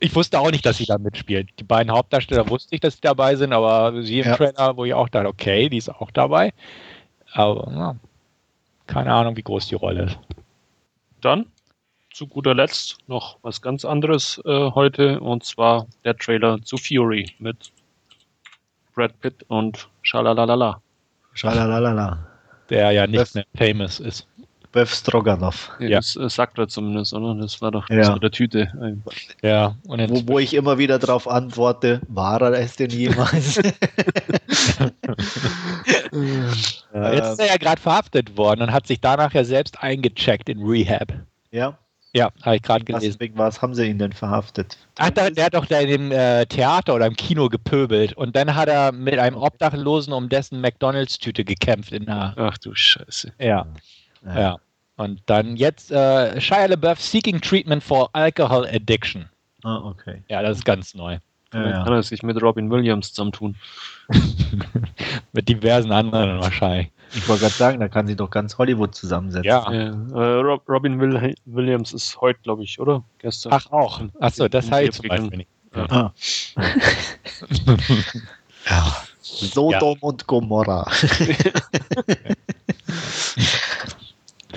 ich 0.00 0.14
wusste 0.14 0.38
auch 0.38 0.50
nicht, 0.50 0.64
dass 0.64 0.78
sie 0.78 0.86
da 0.86 0.98
mitspielt. 0.98 1.48
Die 1.58 1.64
beiden 1.64 1.92
Hauptdarsteller 1.92 2.48
wusste 2.48 2.74
ich, 2.74 2.80
dass 2.80 2.94
sie 2.94 3.00
dabei 3.00 3.36
sind, 3.36 3.52
aber 3.52 4.02
sie 4.02 4.20
im 4.20 4.26
ja. 4.26 4.36
Trailer, 4.36 4.76
wo 4.76 4.84
ich 4.84 4.94
auch 4.94 5.08
dachte, 5.08 5.28
okay, 5.28 5.68
die 5.68 5.78
ist 5.78 5.88
auch 5.88 6.10
dabei. 6.10 6.52
Aber 7.32 7.70
ja, 7.72 7.96
keine 8.86 9.12
Ahnung, 9.12 9.36
wie 9.36 9.42
groß 9.42 9.68
die 9.68 9.74
Rolle 9.74 10.04
ist. 10.04 10.18
Dann 11.20 11.46
zu 12.12 12.28
guter 12.28 12.54
Letzt 12.54 12.98
noch 13.08 13.38
was 13.42 13.60
ganz 13.60 13.84
anderes 13.84 14.40
äh, 14.44 14.70
heute 14.70 15.18
und 15.20 15.44
zwar 15.44 15.86
der 16.04 16.16
Trailer 16.16 16.62
zu 16.62 16.76
Fury 16.76 17.32
mit 17.38 17.72
Brad 18.94 19.18
Pitt 19.20 19.44
und 19.48 19.88
Schalalalala. 20.02 20.80
Schalalalala. 21.34 22.18
Der 22.70 22.92
ja 22.92 23.06
nicht 23.06 23.18
Bef 23.18 23.34
mehr 23.34 23.44
famous 23.56 24.00
ist. 24.00 24.26
Bev 24.74 24.92
Stroganov. 24.92 25.70
Ja, 25.78 25.98
Das 25.98 26.16
äh, 26.16 26.28
sagt 26.28 26.58
er 26.58 26.66
zumindest, 26.66 27.14
oder? 27.14 27.34
Das 27.40 27.62
war 27.62 27.70
doch 27.70 27.88
ja. 27.88 28.18
der 28.18 28.30
Tüte. 28.32 28.96
Ja. 29.40 29.76
wo, 29.84 30.26
wo 30.26 30.38
ich 30.40 30.52
immer 30.52 30.78
wieder 30.78 30.98
darauf 30.98 31.28
antworte, 31.28 32.00
war 32.08 32.42
er 32.42 32.58
es 32.58 32.74
denn 32.74 32.90
jemals? 32.90 33.54
Jetzt 36.92 37.30
ist 37.30 37.40
er 37.40 37.46
ja 37.46 37.56
gerade 37.56 37.80
verhaftet 37.80 38.36
worden 38.36 38.62
und 38.62 38.72
hat 38.72 38.88
sich 38.88 39.00
danach 39.00 39.32
ja 39.32 39.44
selbst 39.44 39.80
eingecheckt 39.80 40.48
in 40.48 40.60
Rehab. 40.66 41.12
Ja. 41.52 41.78
Ja, 42.14 42.30
habe 42.42 42.56
ich 42.56 42.62
gerade 42.62 42.84
gelesen. 42.84 43.18
Wegen 43.18 43.36
was 43.36 43.60
haben 43.60 43.74
sie 43.74 43.86
ihn 43.86 43.98
denn 43.98 44.12
verhaftet? 44.12 44.78
Ach, 44.98 45.10
der, 45.10 45.32
der 45.32 45.46
hat 45.46 45.54
doch 45.54 45.66
da 45.66 45.80
in 45.80 45.88
dem 45.88 46.12
äh, 46.12 46.46
Theater 46.46 46.94
oder 46.94 47.06
im 47.06 47.16
Kino 47.16 47.48
gepöbelt 47.48 48.12
und 48.12 48.36
dann 48.36 48.54
hat 48.54 48.68
er 48.68 48.92
mit 48.92 49.18
einem 49.18 49.36
Obdachlosen 49.36 50.12
um 50.12 50.28
dessen 50.28 50.60
McDonalds-Tüte 50.60 51.44
gekämpft 51.44 51.92
in 51.92 52.06
der. 52.06 52.34
Ach 52.36 52.56
du 52.58 52.72
Scheiße. 52.72 53.32
Ja. 53.40 53.66
Ja. 54.24 54.40
ja. 54.40 54.56
Und 54.96 55.22
dann 55.26 55.56
jetzt 55.56 55.90
äh, 55.90 56.40
Shia 56.40 56.66
LaBeouf 56.66 57.00
Seeking 57.00 57.40
Treatment 57.40 57.82
for 57.82 58.10
Alcohol 58.12 58.64
Addiction. 58.68 59.28
Ah, 59.64 59.78
okay. 59.78 60.22
Ja, 60.28 60.40
das 60.42 60.58
ist 60.58 60.64
ganz 60.64 60.94
neu. 60.94 61.18
Ja, 61.52 61.68
ja. 61.68 61.84
Kann 61.84 61.94
er 61.94 62.02
sich 62.02 62.22
mit 62.22 62.40
Robin 62.40 62.70
Williams 62.70 63.12
zusammentun. 63.12 63.56
mit 65.32 65.48
diversen 65.48 65.90
anderen 65.90 66.40
wahrscheinlich. 66.40 66.90
Ich 67.14 67.28
wollte 67.28 67.42
gerade 67.42 67.54
sagen, 67.54 67.80
da 67.80 67.88
kann 67.88 68.06
sie 68.06 68.16
doch 68.16 68.30
ganz 68.30 68.58
Hollywood 68.58 68.94
zusammensetzen. 68.94 69.44
Ja. 69.44 69.70
ja. 69.70 70.40
Äh, 70.40 70.58
Robin 70.68 71.00
Will 71.00 71.34
Williams 71.44 71.92
ist 71.92 72.20
heute, 72.20 72.40
glaube 72.42 72.64
ich, 72.64 72.80
oder? 72.80 73.04
Gestern. 73.18 73.52
Ach 73.52 73.70
auch. 73.70 74.00
Achso, 74.20 74.48
das 74.48 74.70
habe 74.70 74.84
ich 74.84 74.92
zum 74.92 75.08
Beispiel 75.08 75.38
nicht. 75.38 75.50
Ja. 75.74 75.86
Ah. 75.90 76.12
ja. 78.68 78.96
Sodom 79.20 79.98
und 80.00 80.26
Gomorra. 80.26 80.86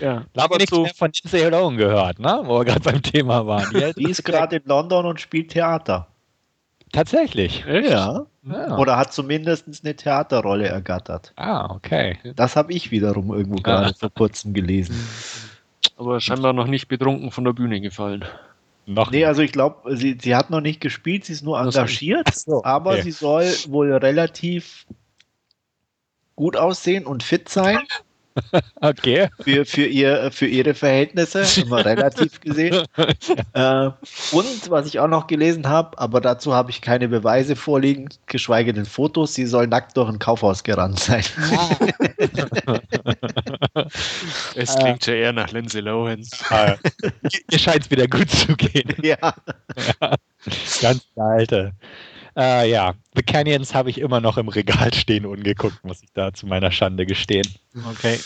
Ja. 0.01 0.25
Aber 0.35 0.57
nichts 0.57 0.77
mehr 0.77 0.93
von 0.93 1.11
Lindsay 1.11 1.49
Lohan 1.49 1.77
gehört, 1.77 2.19
ne? 2.19 2.41
wo 2.43 2.59
wir 2.59 2.65
gerade 2.65 2.81
beim 2.81 3.01
Thema 3.01 3.45
waren. 3.45 3.67
Die, 3.73 4.03
die 4.03 4.11
ist 4.11 4.23
gerade 4.23 4.57
in 4.57 4.63
London 4.65 5.05
und 5.05 5.19
spielt 5.19 5.51
Theater. 5.51 6.07
Tatsächlich? 6.91 7.65
Ja. 7.67 8.25
Ja. 8.49 8.77
Oder 8.77 8.97
hat 8.97 9.13
zumindest 9.13 9.65
eine 9.83 9.95
Theaterrolle 9.95 10.67
ergattert. 10.67 11.33
Ah, 11.35 11.73
okay. 11.73 12.17
Das 12.35 12.55
habe 12.55 12.73
ich 12.73 12.91
wiederum 12.91 13.33
irgendwo 13.33 13.61
gerade 13.61 13.93
vor 13.93 14.09
kurzem 14.13 14.53
gelesen. 14.53 14.95
Aber 15.97 16.19
scheinbar 16.19 16.53
noch 16.53 16.67
nicht 16.67 16.87
betrunken 16.87 17.31
von 17.31 17.43
der 17.43 17.53
Bühne 17.53 17.81
gefallen. 17.81 18.25
Noch 18.85 19.11
nee, 19.11 19.25
also 19.25 19.41
ich 19.41 19.51
glaube, 19.51 19.97
sie, 19.97 20.17
sie 20.21 20.35
hat 20.35 20.49
noch 20.49 20.61
nicht 20.61 20.79
gespielt, 20.79 21.25
sie 21.25 21.33
ist 21.33 21.43
nur 21.43 21.59
engagiert, 21.59 22.33
so, 22.33 22.63
aber 22.63 22.91
okay. 22.91 23.01
sie 23.01 23.11
soll 23.11 23.45
wohl 23.67 23.91
relativ 23.91 24.85
gut 26.37 26.55
aussehen 26.55 27.05
und 27.05 27.21
fit 27.21 27.49
sein. 27.49 27.79
Okay. 28.81 29.29
Für, 29.39 29.65
für, 29.65 29.85
ihr, 29.85 30.31
für 30.31 30.45
ihre 30.45 30.73
Verhältnisse, 30.73 31.45
immer 31.61 31.83
relativ 31.83 32.39
gesehen. 32.41 32.85
äh, 33.53 33.89
und 34.31 34.69
was 34.69 34.87
ich 34.87 34.99
auch 34.99 35.07
noch 35.07 35.27
gelesen 35.27 35.67
habe, 35.67 35.97
aber 35.99 36.21
dazu 36.21 36.53
habe 36.53 36.69
ich 36.71 36.81
keine 36.81 37.07
Beweise 37.07 37.55
vorliegen, 37.55 38.09
geschweige 38.27 38.73
denn 38.73 38.85
Fotos, 38.85 39.33
sie 39.33 39.45
soll 39.45 39.67
nackt 39.67 39.97
durch 39.97 40.09
ein 40.09 40.19
Kaufhaus 40.19 40.63
gerannt 40.63 40.99
sein. 40.99 41.23
Es 44.55 44.75
klingt 44.75 45.05
schon 45.05 45.13
eher 45.13 45.33
nach 45.33 45.51
Lindsay 45.51 45.81
Lohan. 45.81 46.25
Ihr 47.51 47.59
scheint 47.59 47.83
es 47.83 47.91
wieder 47.91 48.07
gut 48.07 48.29
zu 48.29 48.55
gehen. 48.55 48.95
ja. 49.01 49.17
Ganz 50.81 51.05
alte. 51.15 51.73
Äh, 52.37 52.69
ja, 52.69 52.93
The 53.15 53.23
Canyons 53.23 53.73
habe 53.73 53.89
ich 53.89 53.99
immer 53.99 54.21
noch 54.21 54.37
im 54.37 54.47
Regal 54.47 54.93
stehen 54.93 55.25
ungeguckt, 55.25 55.83
muss 55.83 56.03
ich 56.03 56.09
da 56.13 56.31
zu 56.33 56.45
meiner 56.45 56.71
Schande 56.71 57.05
gestehen. 57.05 57.47
Okay. 57.89 58.19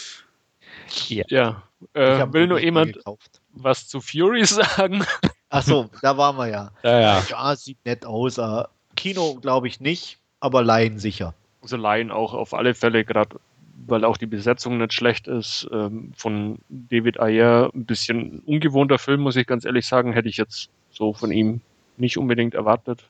Ja, 1.08 1.64
Ich 1.94 2.00
äh, 2.02 2.34
will 2.34 2.48
nur 2.48 2.60
jemand 2.60 2.94
gekauft. 2.94 3.42
was 3.54 3.88
zu 3.88 4.02
Fury 4.02 4.46
sagen? 4.46 5.06
Achso, 5.50 5.90
da 6.02 6.18
waren 6.18 6.36
wir 6.38 6.48
ja. 6.48 6.72
Ja, 6.84 7.00
ja. 7.00 7.24
Ja, 7.30 7.56
sieht 7.56 7.78
nett 7.86 8.06
aus. 8.06 8.38
äh, 8.38 8.64
Kino 8.96 9.36
glaube 9.36 9.68
ich 9.68 9.80
nicht, 9.80 10.18
aber 10.42 10.64
Laien 10.64 11.00
sicher. 11.00 11.34
Also 11.62 11.78
Laien 11.78 12.12
auch 12.12 12.34
auf 12.34 12.54
alle 12.54 12.74
Fälle, 12.74 13.06
gerade 13.06 13.40
weil 13.88 14.04
auch 14.06 14.18
die 14.18 14.26
Besetzung 14.28 14.78
nicht 14.78 14.94
schlecht 14.94 15.28
ist. 15.28 15.68
Ähm, 15.72 16.12
von 16.16 16.60
David 16.70 17.20
Ayer 17.20 17.72
ein 17.74 17.86
bisschen 17.86 18.40
ungewohnter 18.46 19.00
Film, 19.00 19.22
muss 19.22 19.36
ich 19.38 19.48
ganz 19.48 19.64
ehrlich 19.66 19.86
sagen, 19.88 20.14
hätte 20.14 20.30
ich 20.30 20.38
jetzt 20.38 20.70
so 20.92 21.14
von 21.14 21.32
ihm 21.32 21.62
nicht 21.98 22.18
unbedingt 22.18 22.54
erwartet. 22.54 23.04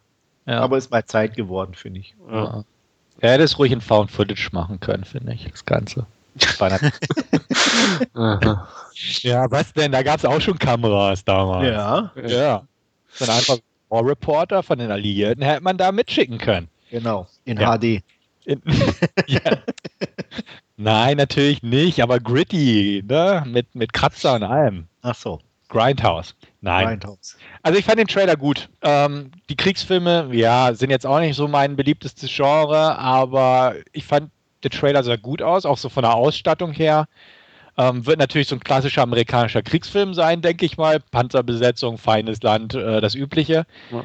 Ja. 0.51 0.59
Aber 0.59 0.77
ist 0.77 0.91
mal 0.91 1.05
Zeit 1.05 1.35
geworden, 1.35 1.73
finde 1.73 1.99
ich. 2.01 2.15
Ja. 2.31 2.63
Er 3.19 3.31
hätte 3.33 3.43
es 3.43 3.57
ruhig 3.59 3.71
in 3.71 3.81
Found 3.81 4.09
Footage 4.11 4.49
machen 4.51 4.79
können, 4.79 5.03
finde 5.05 5.33
ich, 5.33 5.47
das 5.49 5.65
Ganze. 5.65 6.05
Ja, 9.21 9.49
was 9.51 9.73
denn? 9.73 9.91
Da 9.91 10.03
gab 10.03 10.17
es 10.19 10.25
auch 10.25 10.39
schon 10.41 10.57
Kameras 10.59 11.23
damals. 11.25 11.67
Ja, 11.67 12.11
Ja. 12.15 12.63
Dann 13.19 13.29
einfach 13.29 13.57
War 13.89 14.05
Reporter 14.05 14.63
von 14.63 14.79
den 14.79 14.89
Alliierten 14.91 15.43
hätte 15.43 15.61
man 15.63 15.77
da 15.77 15.91
mitschicken 15.91 16.37
können. 16.37 16.69
genau. 16.89 17.27
In 17.45 17.59
Ja. 17.59 17.77
HD. 17.77 18.01
In 18.45 18.61
ja. 19.27 19.57
Nein, 20.77 21.17
natürlich 21.17 21.61
nicht, 21.61 22.01
aber 22.01 22.19
gritty, 22.19 23.03
ne? 23.05 23.43
Mit, 23.45 23.75
mit 23.75 23.93
Kratzer 23.93 24.35
und 24.35 24.43
allem. 24.43 24.87
Ach 25.01 25.15
so. 25.15 25.39
Grindhouse. 25.71 26.35
Nein. 26.59 26.87
Grindhouse. 26.87 27.37
Also 27.63 27.79
ich 27.79 27.85
fand 27.85 27.97
den 27.97 28.07
Trailer 28.07 28.35
gut. 28.35 28.69
Ähm, 28.81 29.31
die 29.49 29.55
Kriegsfilme, 29.55 30.29
ja, 30.33 30.73
sind 30.73 30.89
jetzt 30.89 31.07
auch 31.07 31.19
nicht 31.19 31.35
so 31.35 31.47
mein 31.47 31.75
beliebtestes 31.75 32.29
Genre, 32.31 32.97
aber 32.99 33.75
ich 33.93 34.05
fand, 34.05 34.29
der 34.63 34.69
Trailer 34.69 35.01
sah 35.01 35.15
gut 35.15 35.41
aus, 35.41 35.65
auch 35.65 35.77
so 35.77 35.89
von 35.89 36.03
der 36.03 36.13
Ausstattung 36.13 36.71
her. 36.71 37.07
Ähm, 37.77 38.05
wird 38.05 38.19
natürlich 38.19 38.49
so 38.49 38.55
ein 38.55 38.59
klassischer 38.59 39.01
amerikanischer 39.01 39.63
Kriegsfilm 39.63 40.13
sein, 40.13 40.41
denke 40.41 40.65
ich 40.65 40.77
mal. 40.77 40.99
Panzerbesetzung, 40.99 41.97
feines 41.97 42.43
Land, 42.43 42.75
äh, 42.75 42.99
das 42.99 43.15
Übliche. 43.15 43.65
Ja. 43.91 44.03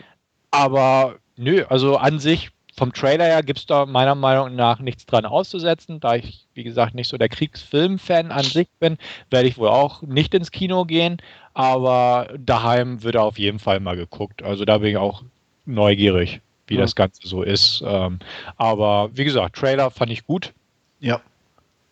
Aber 0.52 1.16
nö, 1.36 1.64
also 1.68 1.96
an 1.96 2.20
sich, 2.20 2.50
vom 2.76 2.92
Trailer 2.92 3.24
her 3.24 3.42
gibt 3.42 3.58
es 3.60 3.66
da 3.66 3.86
meiner 3.86 4.14
Meinung 4.14 4.54
nach 4.54 4.80
nichts 4.80 5.06
dran 5.06 5.24
auszusetzen. 5.24 5.98
Da 6.00 6.16
ich, 6.16 6.44
wie 6.54 6.62
gesagt, 6.64 6.94
nicht 6.94 7.08
so 7.08 7.16
der 7.16 7.28
Kriegsfilm-Fan 7.30 8.30
an 8.30 8.44
sich 8.44 8.68
bin, 8.80 8.98
werde 9.30 9.48
ich 9.48 9.56
wohl 9.56 9.68
auch 9.68 10.02
nicht 10.02 10.34
ins 10.34 10.50
Kino 10.50 10.84
gehen. 10.84 11.16
Aber 11.54 12.28
daheim 12.38 13.02
wird 13.02 13.16
auf 13.16 13.38
jeden 13.38 13.58
Fall 13.58 13.80
mal 13.80 13.96
geguckt. 13.96 14.42
Also 14.42 14.64
da 14.66 14.78
bin 14.78 14.90
ich 14.90 14.96
auch 14.98 15.22
neugierig, 15.64 16.40
wie 16.66 16.74
Ja. 16.74 16.82
das 16.82 16.94
Ganze 16.94 17.26
so 17.26 17.42
ist. 17.42 17.82
Ähm, 17.86 18.18
aber 18.58 19.08
wie 19.14 19.24
gesagt, 19.24 19.56
Trailer 19.56 19.90
fand 19.90 20.10
ich 20.12 20.26
gut, 20.26 20.52
Ja. 21.00 21.20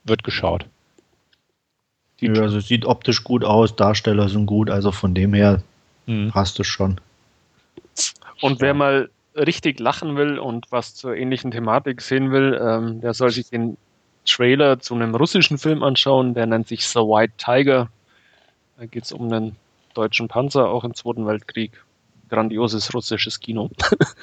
wird 0.05 0.23
geschaut. 0.23 0.67
Die- 2.21 2.27
ja. 2.27 2.43
Also 2.43 2.61
sieht 2.61 2.85
optisch 2.85 3.25
gut 3.25 3.43
aus, 3.43 3.75
Darsteller 3.75 4.29
sind 4.29 4.45
gut, 4.47 4.69
also 4.69 4.93
von 4.93 5.15
dem 5.15 5.33
her 5.33 5.63
Hm. 6.07 6.31
passt 6.31 6.61
es 6.61 6.67
schon. 6.67 7.01
Und 8.43 8.61
wer 8.61 8.75
mal 8.75 9.09
richtig 9.37 9.81
lachen 9.81 10.17
will 10.17 10.39
und 10.39 10.67
was 10.71 10.95
zur 10.95 11.17
ähnlichen 11.17 11.51
Thematik 11.51 12.01
sehen 12.01 12.31
will, 12.31 12.59
ähm, 12.61 13.01
der 13.01 13.15
soll 13.15 13.31
sich 13.31 13.51
den 13.51 13.77
Trailer 14.27 14.79
zu 14.81 14.95
einem 14.95 15.15
russischen 15.15 15.59
Film 15.59 15.83
anschauen, 15.83 16.35
der 16.35 16.47
nennt 16.47 16.69
sich 16.69 16.87
The 16.87 17.01
White 17.01 17.35
Tiger. 17.37 17.89
Da 18.79 18.87
geht 18.87 19.05
es 19.05 19.13
um 19.13 19.33
einen 19.33 19.57
deutschen 19.95 20.29
Panzer, 20.29 20.69
auch 20.69 20.85
im 20.85 20.95
Zweiten 20.95 21.27
Weltkrieg. 21.27 21.73
Grandioses 22.31 22.93
russisches 22.95 23.39
Kino. 23.39 23.71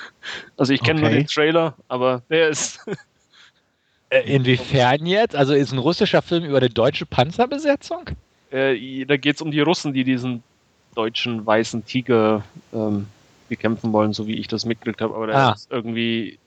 also 0.58 0.74
ich 0.74 0.82
kenne 0.82 1.02
nur 1.02 1.10
Okay. 1.10 1.20
den 1.20 1.28
Trailer, 1.28 1.76
aber 1.88 2.24
der 2.30 2.50
ist 2.50 2.80
Äh, 4.10 4.36
Inwiefern 4.36 5.06
jetzt? 5.06 5.36
Also 5.36 5.54
ist 5.54 5.72
ein 5.72 5.78
russischer 5.78 6.22
Film 6.22 6.44
über 6.44 6.58
eine 6.58 6.70
deutsche 6.70 7.06
Panzerbesetzung? 7.06 8.10
Äh, 8.52 9.06
da 9.06 9.16
geht 9.18 9.36
es 9.36 9.42
um 9.42 9.52
die 9.52 9.62
Russen, 9.62 9.94
die 9.94 10.04
diesen 10.04 10.44
deutschen 10.96 11.46
weißen 11.46 11.86
Tiger 11.86 12.44
ähm, 12.74 13.08
bekämpfen 13.52 13.92
wollen, 13.94 14.14
so 14.14 14.26
wie 14.28 14.38
ich 14.40 14.48
das 14.48 14.66
mitgekriegt 14.66 15.02
habe. 15.02 15.14
Aber 15.14 15.28
der 15.28 15.36
Ah. 15.36 15.52
ist 15.52 15.70
irgendwie 15.72 16.40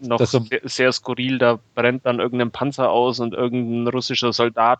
noch 0.00 0.18
Das 0.18 0.30
so- 0.30 0.38
sehr, 0.40 0.60
sehr 0.62 0.92
skurril. 0.92 1.38
Da 1.38 1.58
brennt 1.74 2.06
dann 2.06 2.20
irgendein 2.20 2.52
Panzer 2.52 2.88
aus 2.90 3.18
und 3.20 3.34
irgendein 3.34 3.88
russischer 3.92 4.32
Soldat 4.32 4.78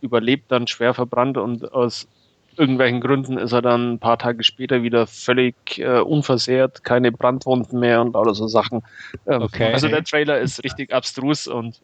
überlebt 0.00 0.50
dann 0.50 0.66
schwer 0.66 0.94
verbrannt 0.94 1.36
und 1.36 1.70
aus 1.72 2.06
irgendwelchen 2.56 3.00
Gründen 3.00 3.36
ist 3.38 3.52
er 3.52 3.62
dann 3.62 3.92
ein 3.94 3.98
paar 4.00 4.18
Tage 4.18 4.42
später 4.42 4.82
wieder 4.82 5.06
völlig 5.06 5.54
äh, 5.78 6.00
unversehrt, 6.00 6.82
keine 6.82 7.12
Brandwunden 7.12 7.78
mehr 7.78 8.00
und 8.00 8.14
lauter 8.14 8.34
so 8.34 8.48
Sachen. 8.48 8.80
Ähm, 9.26 9.42
Okay. 9.42 9.72
Also 9.72 9.86
der 9.88 10.02
Trailer 10.02 10.40
ist 10.40 10.64
richtig 10.64 10.92
abstrus 10.92 11.46
und 11.46 11.80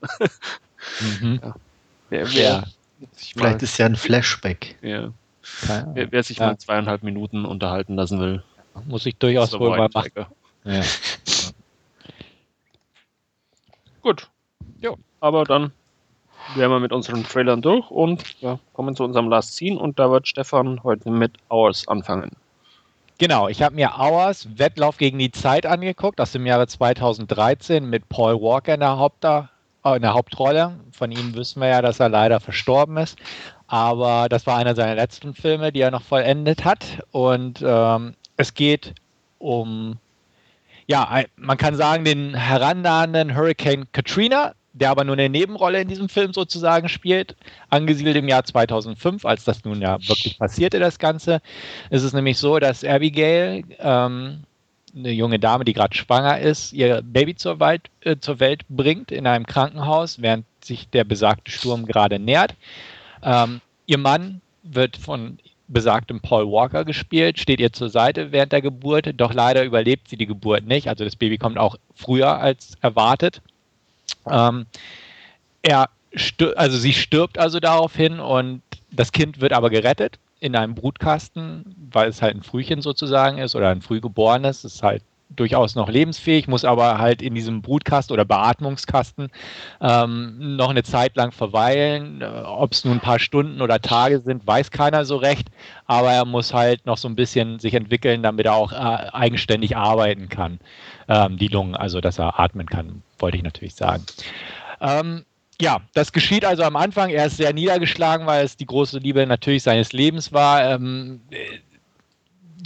Mhm. 1.01 1.41
wer, 2.11 2.27
wer, 2.33 2.43
Ja. 2.43 2.65
sich 3.13 3.35
Vielleicht 3.35 3.59
mal, 3.59 3.63
ist 3.63 3.79
ja 3.79 3.87
ein 3.87 3.97
Flashback. 3.97 4.77
ja, 4.83 5.13
wer, 5.95 6.11
wer 6.13 6.23
sich 6.23 6.39
Ja. 6.39 6.47
mal 6.49 6.59
zweieinhalb 6.59 7.03
Minuten 7.03 7.45
unterhalten 7.45 7.95
lassen 7.95 8.19
will. 8.19 8.43
Muss 8.87 9.07
ich 9.07 9.17
durchaus 9.17 9.59
wohl 9.59 9.77
mal 9.77 9.89
machen. 9.93 10.27
Ja. 10.65 10.83
Gut. 14.03 14.29
Ja, 14.81 14.95
aber 15.21 15.45
dann 15.45 15.73
wären 16.57 16.71
wir 16.71 16.81
mit 16.81 16.93
unseren 16.93 17.25
Trailern 17.25 17.63
durch 17.63 17.91
und 17.91 18.41
ja, 18.41 18.59
kommen 18.75 18.95
zu 18.95 19.05
unserem 19.05 19.29
Last 19.29 19.55
Scene 19.55 19.79
und 19.79 19.99
da 19.99 20.11
wird 20.11 20.29
Stefan 20.29 20.83
heute 20.83 21.11
mit 21.11 21.33
Hours 21.51 21.89
anfangen. 21.89 22.31
Genau, 23.19 23.49
ich 23.49 23.63
habe 23.63 23.77
mir 23.77 23.93
Hours 23.99 24.49
Wettlauf 24.59 24.99
gegen 24.99 25.19
die 25.19 25.31
Zeit 25.31 25.67
angeguckt 25.67 26.21
aus 26.21 26.33
dem 26.33 26.47
Jahre 26.47 26.67
2013 26.67 27.89
mit 27.89 28.09
Paul 28.09 28.35
Walker 28.35 28.75
in 28.75 28.81
der, 28.81 28.99
Haupta 28.99 29.51
äh, 29.85 29.97
in 29.97 30.03
der 30.03 30.15
Hauptrolle. 30.15 30.79
Von 30.91 31.13
ihm 31.13 31.35
wissen 31.35 31.61
wir 31.61 31.69
ja, 31.69 31.81
dass 31.81 32.01
er 32.01 32.09
leider 32.09 32.41
verstorben 32.41 32.97
ist. 32.97 33.17
Aber 33.69 34.29
das 34.29 34.47
war 34.47 34.59
einer 34.59 34.75
seiner 34.75 34.97
letzten 34.97 35.33
Filme, 35.35 35.71
die 35.71 35.81
er 35.81 35.93
noch 35.93 36.03
vollendet 36.03 36.65
hat. 36.65 37.03
Und 37.13 37.63
ähm, 37.65 38.15
es 38.37 38.55
geht 38.55 38.95
um, 39.39 39.99
ja, 40.87 41.25
man 41.37 41.57
kann 41.57 41.77
sagen, 41.77 42.05
den 42.05 42.35
herannahenden 42.35 43.35
Hurricane 43.35 43.87
Katrina, 43.93 44.55
der 44.73 44.91
aber 44.91 45.05
nur 45.05 45.15
eine 45.15 45.29
Nebenrolle 45.29 45.81
in 45.81 45.89
diesem 45.89 46.09
Film 46.09 46.33
sozusagen 46.33 46.89
spielt, 46.89 47.37
angesiedelt 47.71 48.17
im 48.17 48.29
Jahr 48.29 48.45
2005, 48.45 49.25
als 49.25 49.45
das 49.45 49.65
nun 49.65 49.81
ja 49.81 49.99
wirklich 50.09 50.39
passierte, 50.39 50.81
das 50.81 50.99
Ganze. 50.99 51.41
Es 51.91 52.03
ist 52.03 52.13
nämlich 52.13 52.39
so, 52.39 52.59
dass 52.59 52.85
Abigail, 52.85 53.63
ähm, 53.79 54.43
eine 54.97 55.11
junge 55.11 55.39
Dame, 55.39 55.65
die 55.65 55.73
gerade 55.73 55.97
schwanger 55.97 56.39
ist, 56.41 56.73
ihr 56.73 57.03
Baby 57.03 57.35
zur, 57.35 57.61
Welt, 57.61 57.83
äh, 58.01 58.17
zur 58.19 58.41
Welt 58.41 58.63
bringt 58.69 59.11
in 59.11 59.27
einem 59.27 59.47
Krankenhaus, 59.47 60.23
während 60.23 60.45
sich 60.63 60.89
der 60.89 61.05
besagte 61.05 61.51
Sturm 61.51 61.87
gerade 61.87 62.19
nähert. 62.19 62.55
Ähm, 63.23 63.61
ihr 63.87 63.99
Mann 63.99 64.41
wird 64.63 64.97
von 64.97 65.39
besagtem 65.75 66.21
Paul 66.21 66.51
Walker 66.51 66.87
gespielt, 66.87 67.39
steht 67.39 67.61
ihr 67.61 67.73
zur 67.73 67.91
Seite 67.91 68.33
während 68.33 68.53
der 68.53 68.63
Geburt, 68.63 69.13
doch 69.19 69.35
leider 69.35 69.65
überlebt 69.65 70.09
sie 70.09 70.17
die 70.17 70.27
Geburt 70.27 70.65
nicht. 70.65 70.89
Also 70.89 71.05
das 71.05 71.17
Baby 71.17 71.37
kommt 71.37 71.59
auch 71.59 71.77
früher 71.95 72.39
als 72.39 72.79
erwartet. 72.81 73.43
Ähm, 74.27 74.65
er 75.63 75.91
also 76.57 76.79
sie 76.79 76.93
stirbt 76.93 77.39
also 77.39 77.61
daraufhin 77.61 78.21
und 78.21 78.63
das 78.93 79.13
Kind 79.13 79.41
wird 79.41 79.53
aber 79.53 79.69
gerettet 79.69 80.19
in 80.41 80.55
einem 80.55 80.75
Brutkasten, 80.75 81.75
weil 81.91 82.09
es 82.09 82.23
halt 82.23 82.37
ein 82.37 82.43
Frühchen 82.43 82.83
sozusagen 82.83 83.39
ist 83.39 83.57
oder 83.57 83.71
ein 83.71 83.83
Frühgeborenes. 83.83 84.65
Es 84.65 84.77
ist 84.77 84.83
halt 84.83 85.03
durchaus 85.31 85.75
noch 85.75 85.89
lebensfähig, 85.89 86.49
muss 86.49 86.65
aber 86.65 86.99
halt 86.99 87.23
in 87.23 87.35
diesem 87.35 87.63
Brutkasten 87.63 88.13
oder 88.13 88.25
Beatmungskasten 88.25 89.31
ähm, 89.81 90.57
noch 90.57 90.71
eine 90.71 90.83
Zeit 90.83 91.17
lang 91.17 91.33
verweilen. 91.33 92.21
Äh, 92.21 92.27
Ob 92.45 92.73
es 92.73 92.85
nun 92.85 92.95
ein 92.95 93.01
paar 93.01 93.19
Stunden 93.19 93.61
oder 93.61 93.81
Tage 93.81 94.21
sind, 94.21 94.47
weiß 94.47 94.71
keiner 94.71 95.05
so 95.05 95.17
recht. 95.17 95.49
Aber 95.87 96.13
er 96.13 96.25
muss 96.25 96.55
halt 96.55 96.87
noch 96.87 96.99
so 96.99 97.09
ein 97.09 97.17
bisschen 97.17 97.59
sich 97.59 97.75
entwickeln, 97.75 98.23
damit 98.23 98.47
er 98.47 98.55
auch 98.55 98.73
äh, 98.73 98.77
eigenständig 98.77 99.77
arbeiten 99.77 100.29
kann. 100.29 100.61
Ähm, 101.09 101.37
die 101.37 101.49
Lungen, 101.49 101.75
also 101.75 102.01
dass 102.01 102.19
er 102.19 102.39
atmen 102.41 102.67
kann, 102.67 103.03
wollte 103.19 103.37
ich 103.37 103.43
natürlich 103.43 103.75
sagen. 103.75 104.05
Ähm, 104.81 105.25
ja, 105.61 105.81
das 105.95 106.13
geschieht 106.13 106.45
also 106.45 106.63
am 106.65 106.77
Anfang. 106.77 107.11
Er 107.11 107.27
ist 107.27 107.37
sehr 107.37 107.53
niedergeschlagen, 107.53 108.27
weil 108.27 108.45
es 108.45 108.57
die 108.57 108.67
große 108.67 108.99
Liebe 108.99 109.27
natürlich 109.27 109.63
seines 109.63 109.93
Lebens 109.93 110.33
war. 110.33 110.65
Ähm, 110.65 111.21
äh, 111.31 111.37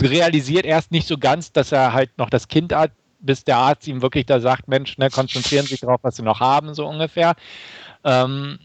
realisiert 0.00 0.64
erst 0.64 0.92
nicht 0.92 1.06
so 1.06 1.18
ganz, 1.18 1.52
dass 1.52 1.72
er 1.72 1.92
halt 1.92 2.16
noch 2.18 2.30
das 2.30 2.48
Kind 2.48 2.74
hat, 2.74 2.92
bis 3.20 3.44
der 3.44 3.56
Arzt 3.56 3.88
ihm 3.88 4.02
wirklich 4.02 4.26
da 4.26 4.40
sagt, 4.40 4.68
Mensch, 4.68 4.96
ne, 4.98 5.10
konzentrieren 5.10 5.64
Sie 5.64 5.70
sich 5.70 5.80
darauf, 5.80 6.00
was 6.02 6.16
Sie 6.16 6.22
noch 6.22 6.40
haben, 6.40 6.74
so 6.74 6.86
ungefähr. 6.86 7.34
Ähm, 8.04 8.58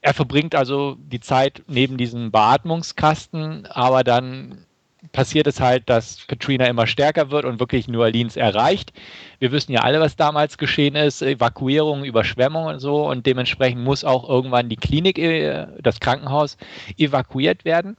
er 0.00 0.14
verbringt 0.14 0.54
also 0.54 0.96
die 0.98 1.20
Zeit 1.20 1.62
neben 1.66 1.96
diesem 1.96 2.30
Beatmungskasten, 2.30 3.66
aber 3.66 4.04
dann 4.04 4.64
passiert 5.12 5.46
es 5.46 5.60
halt, 5.60 5.88
dass 5.88 6.26
Katrina 6.26 6.66
immer 6.66 6.86
stärker 6.86 7.30
wird 7.30 7.44
und 7.44 7.60
wirklich 7.60 7.88
New 7.88 8.00
Orleans 8.00 8.36
erreicht. 8.36 8.92
Wir 9.38 9.52
wissen 9.52 9.72
ja 9.72 9.82
alle, 9.82 10.00
was 10.00 10.16
damals 10.16 10.58
geschehen 10.58 10.96
ist, 10.96 11.22
Evakuierung, 11.22 12.04
Überschwemmung 12.04 12.66
und 12.66 12.80
so 12.80 13.08
und 13.08 13.24
dementsprechend 13.26 13.82
muss 13.82 14.04
auch 14.04 14.28
irgendwann 14.28 14.68
die 14.68 14.76
Klinik, 14.76 15.18
äh, 15.18 15.66
das 15.80 16.00
Krankenhaus 16.00 16.56
evakuiert 16.96 17.64
werden. 17.64 17.96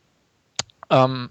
Ähm, 0.89 1.30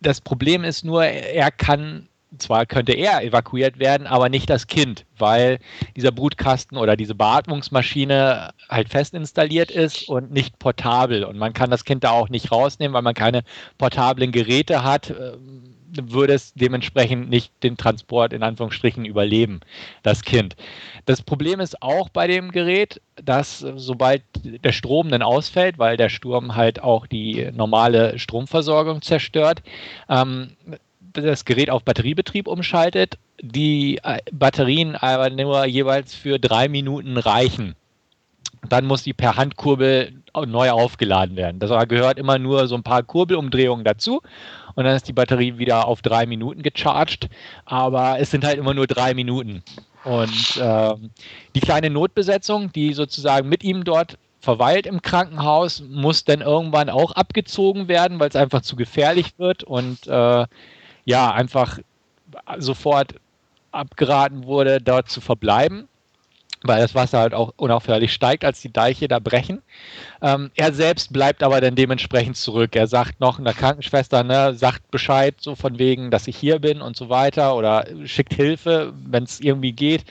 das 0.00 0.20
Problem 0.20 0.64
ist 0.64 0.84
nur, 0.84 1.04
er 1.04 1.50
kann 1.50 2.08
zwar 2.38 2.66
könnte 2.66 2.92
er 2.92 3.22
evakuiert 3.22 3.78
werden, 3.78 4.06
aber 4.06 4.28
nicht 4.28 4.50
das 4.50 4.66
Kind, 4.66 5.04
weil 5.18 5.58
dieser 5.96 6.12
Brutkasten 6.12 6.76
oder 6.76 6.96
diese 6.96 7.14
Beatmungsmaschine 7.14 8.50
halt 8.68 8.88
fest 8.88 9.14
installiert 9.14 9.70
ist 9.70 10.08
und 10.08 10.32
nicht 10.32 10.58
portabel. 10.58 11.24
Und 11.24 11.38
man 11.38 11.52
kann 11.52 11.70
das 11.70 11.84
Kind 11.84 12.04
da 12.04 12.10
auch 12.10 12.28
nicht 12.28 12.52
rausnehmen, 12.52 12.94
weil 12.94 13.02
man 13.02 13.14
keine 13.14 13.42
portablen 13.78 14.32
Geräte 14.32 14.82
hat, 14.82 15.10
ähm, 15.10 15.75
würde 16.12 16.34
es 16.34 16.54
dementsprechend 16.54 17.30
nicht 17.30 17.52
den 17.62 17.76
Transport 17.76 18.32
in 18.32 18.42
Anführungsstrichen 18.42 19.04
überleben, 19.04 19.60
das 20.02 20.22
Kind. 20.22 20.56
Das 21.04 21.22
Problem 21.22 21.60
ist 21.60 21.82
auch 21.82 22.08
bei 22.08 22.26
dem 22.26 22.50
Gerät, 22.50 23.00
dass 23.22 23.60
sobald 23.60 24.22
der 24.42 24.72
Strom 24.72 25.08
dann 25.08 25.22
ausfällt, 25.22 25.78
weil 25.78 25.96
der 25.96 26.08
Sturm 26.08 26.56
halt 26.56 26.82
auch 26.82 27.06
die 27.06 27.50
normale 27.52 28.18
Stromversorgung 28.18 29.02
zerstört, 29.02 29.62
ähm, 30.08 30.56
das 31.12 31.44
Gerät 31.44 31.70
auf 31.70 31.84
Batteriebetrieb 31.84 32.46
umschaltet, 32.46 33.18
die 33.40 33.98
äh, 34.02 34.18
Batterien 34.32 34.96
aber 34.96 35.30
nur 35.30 35.64
jeweils 35.66 36.14
für 36.14 36.38
drei 36.38 36.68
Minuten 36.68 37.16
reichen. 37.16 37.74
Dann 38.68 38.86
muss 38.86 39.02
die 39.02 39.12
per 39.12 39.36
Handkurbel 39.36 40.12
neu 40.44 40.70
aufgeladen 40.70 41.36
werden. 41.36 41.60
Das 41.60 41.70
gehört 41.88 42.18
immer 42.18 42.38
nur 42.38 42.66
so 42.66 42.74
ein 42.74 42.82
paar 42.82 43.02
Kurbelumdrehungen 43.02 43.84
dazu 43.84 44.20
und 44.76 44.84
dann 44.84 44.94
ist 44.94 45.08
die 45.08 45.12
Batterie 45.12 45.58
wieder 45.58 45.88
auf 45.88 46.02
drei 46.02 46.26
Minuten 46.26 46.62
gecharged. 46.62 47.28
Aber 47.64 48.20
es 48.20 48.30
sind 48.30 48.44
halt 48.44 48.58
immer 48.58 48.74
nur 48.74 48.86
drei 48.86 49.14
Minuten. 49.14 49.62
Und 50.04 50.56
äh, 50.58 50.94
die 51.54 51.60
kleine 51.60 51.90
Notbesetzung, 51.90 52.70
die 52.72 52.92
sozusagen 52.92 53.48
mit 53.48 53.64
ihm 53.64 53.82
dort 53.82 54.18
verweilt 54.40 54.86
im 54.86 55.02
Krankenhaus, 55.02 55.82
muss 55.88 56.24
dann 56.24 56.42
irgendwann 56.42 56.90
auch 56.90 57.12
abgezogen 57.12 57.88
werden, 57.88 58.20
weil 58.20 58.28
es 58.28 58.36
einfach 58.36 58.60
zu 58.60 58.76
gefährlich 58.76 59.38
wird 59.38 59.64
und 59.64 60.06
äh, 60.06 60.46
ja, 61.06 61.32
einfach 61.32 61.78
sofort 62.58 63.14
abgeraten 63.72 64.44
wurde, 64.44 64.80
dort 64.80 65.08
zu 65.08 65.20
verbleiben, 65.20 65.88
weil 66.68 66.80
das 66.80 66.94
Wasser 66.94 67.18
halt 67.18 67.34
auch 67.34 67.52
unaufhörlich 67.56 68.12
steigt, 68.12 68.44
als 68.44 68.60
die 68.60 68.72
Deiche 68.72 69.08
da 69.08 69.18
brechen. 69.18 69.62
Ähm, 70.22 70.50
er 70.54 70.72
selbst 70.72 71.12
bleibt 71.12 71.42
aber 71.42 71.60
dann 71.60 71.74
dementsprechend 71.74 72.36
zurück. 72.36 72.76
Er 72.76 72.86
sagt 72.86 73.20
noch 73.20 73.38
einer 73.38 73.54
Krankenschwester, 73.54 74.22
ne, 74.24 74.54
sagt 74.54 74.90
Bescheid, 74.90 75.34
so 75.38 75.54
von 75.54 75.78
wegen, 75.78 76.10
dass 76.10 76.28
ich 76.28 76.36
hier 76.36 76.58
bin 76.58 76.80
und 76.80 76.96
so 76.96 77.08
weiter 77.08 77.56
oder 77.56 77.86
schickt 78.04 78.34
Hilfe, 78.34 78.92
wenn 79.04 79.24
es 79.24 79.40
irgendwie 79.40 79.72
geht. 79.72 80.04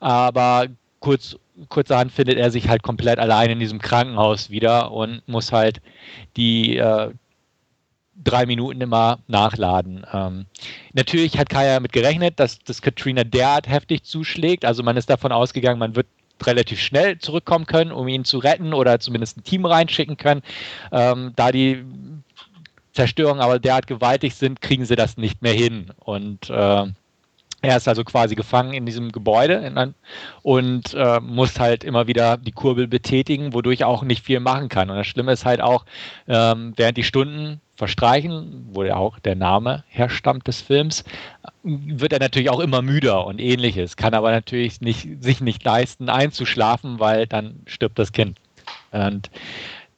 Aber 0.00 0.66
kurz, 1.00 1.36
kurzerhand 1.68 2.12
findet 2.12 2.38
er 2.38 2.50
sich 2.50 2.68
halt 2.68 2.82
komplett 2.82 3.18
allein 3.18 3.50
in 3.50 3.60
diesem 3.60 3.78
Krankenhaus 3.80 4.50
wieder 4.50 4.92
und 4.92 5.22
muss 5.26 5.52
halt 5.52 5.80
die, 6.36 6.76
äh, 6.78 7.10
drei 8.14 8.46
Minuten 8.46 8.80
immer 8.80 9.18
nachladen. 9.26 10.06
Ähm, 10.12 10.46
natürlich 10.92 11.38
hat 11.38 11.48
Kaya 11.48 11.74
damit 11.74 11.92
gerechnet, 11.92 12.38
dass 12.38 12.58
das 12.60 12.82
Katrina 12.82 13.24
derart 13.24 13.68
heftig 13.68 14.04
zuschlägt. 14.04 14.64
Also 14.64 14.82
man 14.82 14.96
ist 14.96 15.10
davon 15.10 15.32
ausgegangen, 15.32 15.78
man 15.78 15.96
wird 15.96 16.06
relativ 16.44 16.80
schnell 16.80 17.18
zurückkommen 17.18 17.66
können, 17.66 17.92
um 17.92 18.08
ihn 18.08 18.24
zu 18.24 18.38
retten 18.38 18.74
oder 18.74 18.98
zumindest 19.00 19.38
ein 19.38 19.44
Team 19.44 19.64
reinschicken 19.64 20.16
können. 20.16 20.42
Ähm, 20.90 21.32
da 21.36 21.52
die 21.52 21.84
Zerstörungen 22.92 23.40
aber 23.40 23.58
derart 23.58 23.86
gewaltig 23.86 24.34
sind, 24.34 24.60
kriegen 24.60 24.84
sie 24.84 24.96
das 24.96 25.16
nicht 25.16 25.40
mehr 25.40 25.54
hin. 25.54 25.90
Und 26.00 26.50
äh, 26.50 26.86
er 27.62 27.76
ist 27.76 27.88
also 27.88 28.02
quasi 28.04 28.34
gefangen 28.34 28.74
in 28.74 28.86
diesem 28.86 29.12
Gebäude 29.12 29.94
und 30.42 30.94
äh, 30.94 31.20
muss 31.20 31.60
halt 31.60 31.84
immer 31.84 32.08
wieder 32.08 32.36
die 32.36 32.50
Kurbel 32.50 32.88
betätigen, 32.88 33.54
wodurch 33.54 33.82
er 33.82 33.88
auch 33.88 34.02
nicht 34.02 34.24
viel 34.24 34.40
machen 34.40 34.68
kann. 34.68 34.90
Und 34.90 34.96
das 34.96 35.06
Schlimme 35.06 35.32
ist 35.32 35.44
halt 35.44 35.60
auch, 35.60 35.84
ähm, 36.26 36.72
während 36.76 36.96
die 36.96 37.04
Stunden 37.04 37.60
verstreichen, 37.82 38.68
wo 38.70 38.84
ja 38.84 38.94
auch 38.94 39.18
der 39.18 39.34
Name 39.34 39.82
herstammt 39.88 40.46
des 40.46 40.60
Films, 40.62 41.02
wird 41.64 42.12
er 42.12 42.20
natürlich 42.20 42.48
auch 42.48 42.60
immer 42.60 42.80
müder 42.80 43.26
und 43.26 43.40
ähnliches, 43.40 43.96
kann 43.96 44.14
aber 44.14 44.30
natürlich 44.30 44.80
nicht, 44.80 45.20
sich 45.20 45.40
nicht 45.40 45.64
leisten, 45.64 46.08
einzuschlafen, 46.08 47.00
weil 47.00 47.26
dann 47.26 47.62
stirbt 47.66 47.98
das 47.98 48.12
Kind. 48.12 48.38
Und 48.92 49.32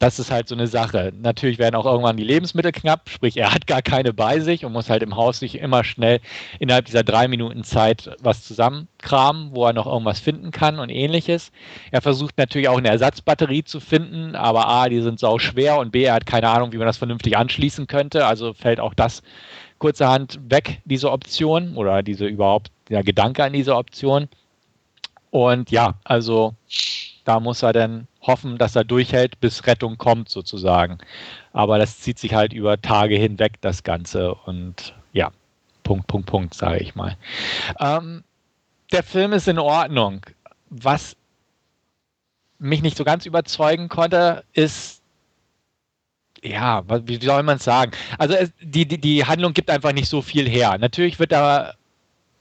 das 0.05 0.19
ist 0.19 0.29
halt 0.29 0.47
so 0.47 0.53
eine 0.53 0.67
Sache. 0.67 1.11
Natürlich 1.19 1.57
werden 1.57 1.73
auch 1.73 1.87
irgendwann 1.87 2.15
die 2.15 2.23
Lebensmittel 2.23 2.71
knapp, 2.71 3.09
sprich, 3.09 3.37
er 3.37 3.51
hat 3.51 3.65
gar 3.65 3.81
keine 3.81 4.13
bei 4.13 4.39
sich 4.39 4.63
und 4.63 4.71
muss 4.71 4.87
halt 4.87 5.01
im 5.01 5.15
Haus 5.15 5.39
sich 5.39 5.57
immer 5.57 5.83
schnell 5.83 6.19
innerhalb 6.59 6.85
dieser 6.85 7.01
drei 7.01 7.27
Minuten 7.27 7.63
Zeit 7.63 8.11
was 8.21 8.43
zusammenkramen, 8.43 9.49
wo 9.55 9.65
er 9.65 9.73
noch 9.73 9.87
irgendwas 9.87 10.19
finden 10.19 10.51
kann 10.51 10.77
und 10.77 10.89
ähnliches. 10.89 11.51
Er 11.89 12.03
versucht 12.03 12.37
natürlich 12.37 12.69
auch 12.69 12.77
eine 12.77 12.89
Ersatzbatterie 12.89 13.63
zu 13.63 13.79
finden, 13.79 14.35
aber 14.35 14.67
A, 14.67 14.89
die 14.89 15.01
sind 15.01 15.19
sau 15.19 15.39
schwer 15.39 15.79
und 15.79 15.91
B, 15.91 16.03
er 16.03 16.13
hat 16.13 16.27
keine 16.27 16.49
Ahnung, 16.49 16.71
wie 16.71 16.77
man 16.77 16.85
das 16.85 16.97
vernünftig 16.97 17.35
anschließen 17.35 17.87
könnte, 17.87 18.27
also 18.27 18.53
fällt 18.53 18.79
auch 18.79 18.93
das 18.93 19.23
kurzerhand 19.79 20.39
weg, 20.47 20.83
diese 20.85 21.11
Option 21.11 21.75
oder 21.77 22.03
diese 22.03 22.27
überhaupt 22.27 22.69
der 22.89 23.03
Gedanke 23.03 23.43
an 23.43 23.53
diese 23.53 23.75
Option. 23.75 24.29
Und 25.31 25.71
ja, 25.71 25.95
also 26.03 26.53
da 27.23 27.39
muss 27.39 27.63
er 27.63 27.73
dann 27.73 28.07
hoffen, 28.27 28.57
dass 28.57 28.75
er 28.75 28.83
durchhält, 28.83 29.39
bis 29.39 29.65
Rettung 29.67 29.97
kommt 29.97 30.29
sozusagen. 30.29 30.97
Aber 31.53 31.77
das 31.77 31.99
zieht 31.99 32.19
sich 32.19 32.33
halt 32.33 32.53
über 32.53 32.81
Tage 32.81 33.15
hinweg, 33.15 33.53
das 33.61 33.83
Ganze. 33.83 34.33
Und 34.33 34.93
ja, 35.13 35.31
Punkt, 35.83 36.07
Punkt, 36.07 36.27
Punkt, 36.27 36.53
sage 36.53 36.79
ich 36.79 36.95
mal. 36.95 37.17
Ähm, 37.79 38.23
der 38.91 39.03
Film 39.03 39.33
ist 39.33 39.47
in 39.47 39.59
Ordnung. 39.59 40.25
Was 40.69 41.15
mich 42.57 42.81
nicht 42.81 42.97
so 42.97 43.03
ganz 43.03 43.25
überzeugen 43.25 43.89
konnte, 43.89 44.43
ist 44.53 45.01
ja, 46.43 46.83
wie 47.07 47.19
soll 47.25 47.43
man 47.43 47.57
es 47.57 47.63
sagen? 47.63 47.91
Also 48.19 48.35
es, 48.35 48.51
die, 48.61 48.85
die, 48.85 48.99
die 48.99 49.25
Handlung 49.25 49.53
gibt 49.53 49.69
einfach 49.69 49.93
nicht 49.93 50.07
so 50.07 50.21
viel 50.21 50.47
her. 50.47 50.77
Natürlich 50.77 51.17
wird 51.17 51.31
da 51.31 51.73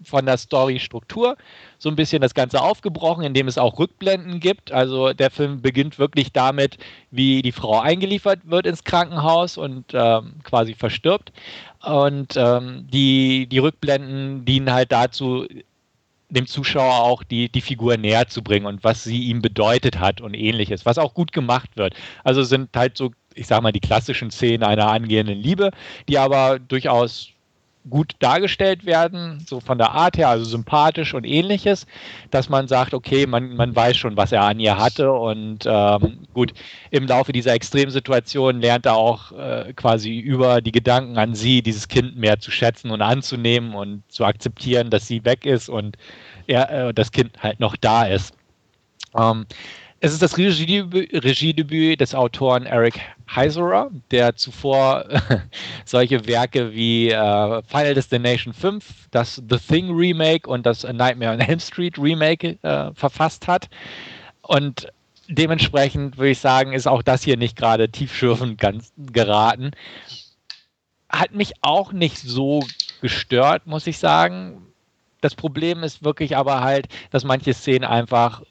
von 0.02 0.26
der 0.26 0.36
Story-Struktur 0.36 1.36
so 1.84 1.90
ein 1.90 1.96
bisschen 1.96 2.22
das 2.22 2.34
Ganze 2.34 2.60
aufgebrochen, 2.60 3.24
indem 3.24 3.46
es 3.46 3.58
auch 3.58 3.78
Rückblenden 3.78 4.40
gibt. 4.40 4.72
Also 4.72 5.12
der 5.12 5.30
Film 5.30 5.60
beginnt 5.60 5.98
wirklich 5.98 6.32
damit, 6.32 6.78
wie 7.12 7.42
die 7.42 7.52
Frau 7.52 7.78
eingeliefert 7.78 8.40
wird 8.44 8.66
ins 8.66 8.82
Krankenhaus 8.82 9.56
und 9.56 9.84
ähm, 9.92 10.36
quasi 10.42 10.74
verstirbt. 10.74 11.30
Und 11.84 12.36
ähm, 12.36 12.88
die, 12.90 13.46
die 13.46 13.58
Rückblenden 13.58 14.46
dienen 14.46 14.72
halt 14.72 14.90
dazu, 14.90 15.46
dem 16.30 16.46
Zuschauer 16.46 17.04
auch 17.04 17.22
die, 17.22 17.50
die 17.50 17.60
Figur 17.60 17.98
näher 17.98 18.26
zu 18.28 18.42
bringen 18.42 18.66
und 18.66 18.82
was 18.82 19.04
sie 19.04 19.22
ihm 19.24 19.42
bedeutet 19.42 20.00
hat 20.00 20.22
und 20.22 20.32
ähnliches, 20.32 20.86
was 20.86 20.96
auch 20.96 21.12
gut 21.12 21.32
gemacht 21.32 21.76
wird. 21.76 21.94
Also 22.24 22.42
sind 22.42 22.70
halt 22.74 22.96
so, 22.96 23.12
ich 23.34 23.46
sag 23.46 23.62
mal, 23.62 23.72
die 23.72 23.80
klassischen 23.80 24.30
Szenen 24.30 24.64
einer 24.64 24.88
angehenden 24.90 25.38
Liebe, 25.38 25.70
die 26.08 26.18
aber 26.18 26.58
durchaus 26.58 27.33
gut 27.88 28.12
dargestellt 28.18 28.86
werden, 28.86 29.44
so 29.46 29.60
von 29.60 29.76
der 29.78 29.92
Art 29.92 30.16
her, 30.16 30.28
also 30.28 30.44
sympathisch 30.44 31.12
und 31.12 31.24
ähnliches, 31.24 31.86
dass 32.30 32.48
man 32.48 32.66
sagt, 32.66 32.94
okay, 32.94 33.26
man, 33.26 33.56
man 33.56 33.76
weiß 33.76 33.96
schon, 33.96 34.16
was 34.16 34.32
er 34.32 34.42
an 34.42 34.58
ihr 34.58 34.78
hatte 34.78 35.12
und 35.12 35.64
ähm, 35.66 36.20
gut, 36.32 36.54
im 36.90 37.06
Laufe 37.06 37.32
dieser 37.32 37.52
Extremsituation 37.52 38.60
lernt 38.60 38.86
er 38.86 38.96
auch 38.96 39.32
äh, 39.32 39.72
quasi 39.74 40.18
über 40.18 40.62
die 40.62 40.72
Gedanken 40.72 41.18
an 41.18 41.34
sie, 41.34 41.62
dieses 41.62 41.88
Kind 41.88 42.16
mehr 42.16 42.40
zu 42.40 42.50
schätzen 42.50 42.90
und 42.90 43.02
anzunehmen 43.02 43.74
und 43.74 44.02
zu 44.08 44.24
akzeptieren, 44.24 44.88
dass 44.90 45.06
sie 45.06 45.24
weg 45.24 45.44
ist 45.44 45.68
und 45.68 45.96
er, 46.46 46.88
äh, 46.88 46.94
das 46.94 47.12
Kind 47.12 47.42
halt 47.42 47.60
noch 47.60 47.76
da 47.76 48.04
ist. 48.04 48.34
Ähm, 49.16 49.46
es 50.04 50.12
ist 50.12 50.20
das 50.20 50.36
Regiedebüt, 50.36 51.98
des 51.98 52.14
Autoren 52.14 52.66
Eric 52.66 53.00
Heiserer, 53.34 53.90
der 54.10 54.36
zuvor 54.36 55.06
solche 55.86 56.26
Werke 56.26 56.74
wie 56.74 57.08
äh, 57.08 57.62
Final 57.62 57.94
Destination 57.94 58.52
5, 58.52 59.08
das 59.10 59.36
The 59.48 59.56
Thing 59.56 59.96
Remake 59.96 60.46
und 60.46 60.66
das 60.66 60.84
Nightmare 60.84 61.32
on 61.32 61.40
Elm 61.40 61.58
Street 61.58 61.98
Remake 61.98 62.58
äh, 62.60 62.92
verfasst 62.92 63.48
hat. 63.48 63.70
Und 64.42 64.88
dementsprechend 65.28 66.18
würde 66.18 66.32
ich 66.32 66.38
sagen, 66.38 66.74
ist 66.74 66.86
auch 66.86 67.02
das 67.02 67.22
hier 67.22 67.38
nicht 67.38 67.56
gerade 67.56 67.88
tiefschürfend 67.88 68.60
ganz 68.60 68.92
geraten. 69.10 69.70
Hat 71.08 71.34
mich 71.34 71.54
auch 71.62 71.92
nicht 71.92 72.18
so 72.18 72.62
gestört, 73.00 73.66
muss 73.66 73.86
ich 73.86 73.96
sagen. 73.96 74.66
Das 75.22 75.34
Problem 75.34 75.82
ist 75.82 76.04
wirklich 76.04 76.36
aber 76.36 76.60
halt, 76.60 76.88
dass 77.10 77.24
manche 77.24 77.54
Szenen 77.54 77.84
einfach 77.84 78.42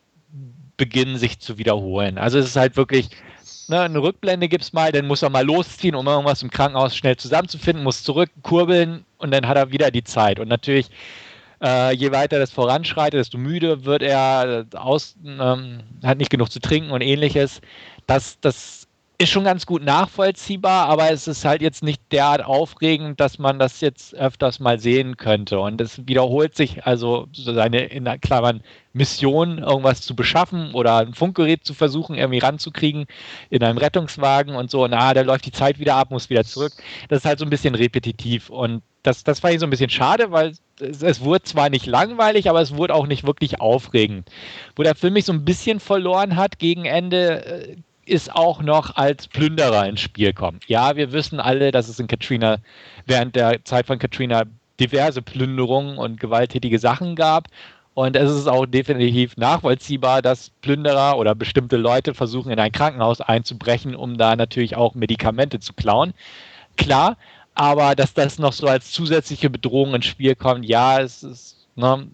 beginnen 0.78 1.18
sich 1.18 1.40
zu 1.40 1.58
wiederholen. 1.58 2.18
Also 2.18 2.40
es 2.40 2.48
ist 2.48 2.56
halt 2.56 2.76
wirklich, 2.78 3.10
ne, 3.68 3.82
eine 3.82 4.00
Rückblende 4.00 4.48
gibt 4.50 4.64
es 4.64 4.74
mal, 4.74 4.92
dann 4.92 5.08
muss 5.08 5.22
er 5.24 5.30
mal 5.30 5.46
losziehen, 5.46 5.96
um 5.96 6.08
irgendwas 6.08 6.44
im 6.44 6.50
Krankenhaus 6.52 6.96
schnell 6.96 7.18
zusammenzufinden, 7.18 7.84
muss 7.84 8.04
zurück, 8.04 8.32
kurbeln 8.44 9.06
und 9.18 9.32
dann 9.32 9.48
hat 9.48 9.58
er 9.58 9.72
wieder 9.72 9.92
die 9.92 10.04
Zeit. 10.04 10.40
Und 10.40 10.50
natürlich 10.50 10.90
Äh, 11.62 11.94
je 11.96 12.12
weiter 12.12 12.40
das 12.40 12.52
voranschreitet, 12.52 13.20
desto 13.20 13.38
müde 13.38 13.86
wird 13.86 14.02
er, 14.04 14.66
aus, 14.76 15.16
ähm, 15.26 15.80
hat 16.04 16.18
nicht 16.18 16.30
genug 16.30 16.52
zu 16.52 16.60
trinken 16.60 16.92
und 16.92 17.02
ähnliches. 17.02 17.62
Das, 18.06 18.40
das 18.42 18.83
ist 19.18 19.30
schon 19.30 19.44
ganz 19.44 19.66
gut 19.66 19.84
nachvollziehbar, 19.84 20.88
aber 20.88 21.12
es 21.12 21.28
ist 21.28 21.46
halt 21.46 21.62
jetzt 21.62 21.84
nicht 21.84 22.02
derart 22.12 22.44
aufregend, 22.44 23.20
dass 23.20 23.38
man 23.38 23.60
das 23.60 23.80
jetzt 23.80 24.16
öfters 24.16 24.60
mal 24.60 24.80
sehen 24.80 25.18
könnte. 25.18 25.60
Und 25.60 25.80
es 25.80 26.06
wiederholt 26.08 26.56
sich 26.56 26.86
also 26.86 27.28
seine, 27.32 27.86
in 27.86 28.06
Klammern, 28.22 28.62
Mission, 28.92 29.60
irgendwas 29.60 30.02
zu 30.02 30.16
beschaffen 30.16 30.74
oder 30.74 30.98
ein 30.98 31.14
Funkgerät 31.14 31.64
zu 31.66 31.74
versuchen, 31.74 32.16
irgendwie 32.16 32.40
ranzukriegen 32.40 33.06
in 33.50 33.64
einem 33.64 33.78
Rettungswagen 33.78 34.56
und 34.56 34.72
so. 34.72 34.88
Na, 34.88 35.14
da 35.14 35.22
läuft 35.22 35.46
die 35.46 35.52
Zeit 35.52 35.80
wieder 35.80 35.96
ab, 35.96 36.12
muss 36.12 36.30
wieder 36.30 36.44
zurück. 36.44 36.74
Das 37.10 37.20
ist 37.20 37.26
halt 37.26 37.40
so 37.40 37.46
ein 37.46 37.50
bisschen 37.52 37.76
repetitiv. 37.76 38.50
Und 38.50 38.82
das, 39.04 39.24
das 39.24 39.40
fand 39.40 39.54
ich 39.54 39.60
so 39.60 39.68
ein 39.68 39.72
bisschen 39.72 39.90
schade, 39.90 40.32
weil 40.32 40.54
es, 40.80 41.02
es 41.02 41.22
wurde 41.22 41.44
zwar 41.44 41.70
nicht 41.70 41.86
langweilig, 41.86 42.50
aber 42.50 42.62
es 42.62 42.76
wurde 42.76 42.96
auch 42.96 43.08
nicht 43.08 43.26
wirklich 43.26 43.62
aufregend. 43.62 44.30
Wo 44.76 44.84
der 44.84 44.96
Film 44.96 45.14
mich 45.14 45.26
so 45.26 45.34
ein 45.34 45.46
bisschen 45.46 45.80
verloren 45.80 46.36
hat 46.36 46.58
gegen 46.58 46.86
Ende, 46.86 47.46
äh, 47.46 47.76
ist 48.06 48.34
auch 48.34 48.62
noch 48.62 48.96
als 48.96 49.28
Plünderer 49.28 49.88
ins 49.88 50.02
Spiel 50.02 50.34
kommen. 50.34 50.60
Ja, 50.68 50.96
wir 50.96 51.12
wissen 51.12 51.40
alle, 51.40 51.72
dass 51.72 51.88
es 51.90 52.00
in 52.00 52.08
Katrina 52.08 52.58
während 53.06 53.36
der 53.36 53.64
Zeit 53.64 53.88
von 53.88 54.00
Katrina 54.00 54.44
diverse 54.80 55.22
Plünderungen 55.22 55.98
und 55.98 56.20
gewalttätige 56.20 56.80
Sachen 56.80 57.16
gab. 57.16 57.48
Und 57.94 58.16
es 58.16 58.32
ist 58.32 58.48
auch 58.48 58.66
definitiv 58.66 59.38
nachvollziehbar, 59.38 60.22
dass 60.22 60.50
Plünderer 60.62 61.18
oder 61.18 61.36
bestimmte 61.36 61.78
Leute 61.78 62.14
versuchen, 62.14 62.52
in 62.52 62.60
ein 62.60 62.72
Krankenhaus 62.72 63.22
einzubrechen, 63.22 63.96
um 63.96 64.18
da 64.18 64.36
natürlich 64.36 64.76
auch 64.76 64.96
Medikamente 64.96 65.60
zu 65.60 65.74
klauen. 65.74 66.14
Klar, 66.76 67.18
aber 67.54 67.96
dass 67.96 68.16
das 68.16 68.40
noch 68.40 68.54
so 68.54 68.68
als 68.68 68.92
zusätzliche 68.92 69.50
Bedrohung 69.50 69.94
ins 69.94 70.08
Spiel 70.08 70.36
kommt, 70.36 70.66
ja, 70.66 71.00
es 71.00 71.22
ist 71.22 71.68
ne, 71.76 72.08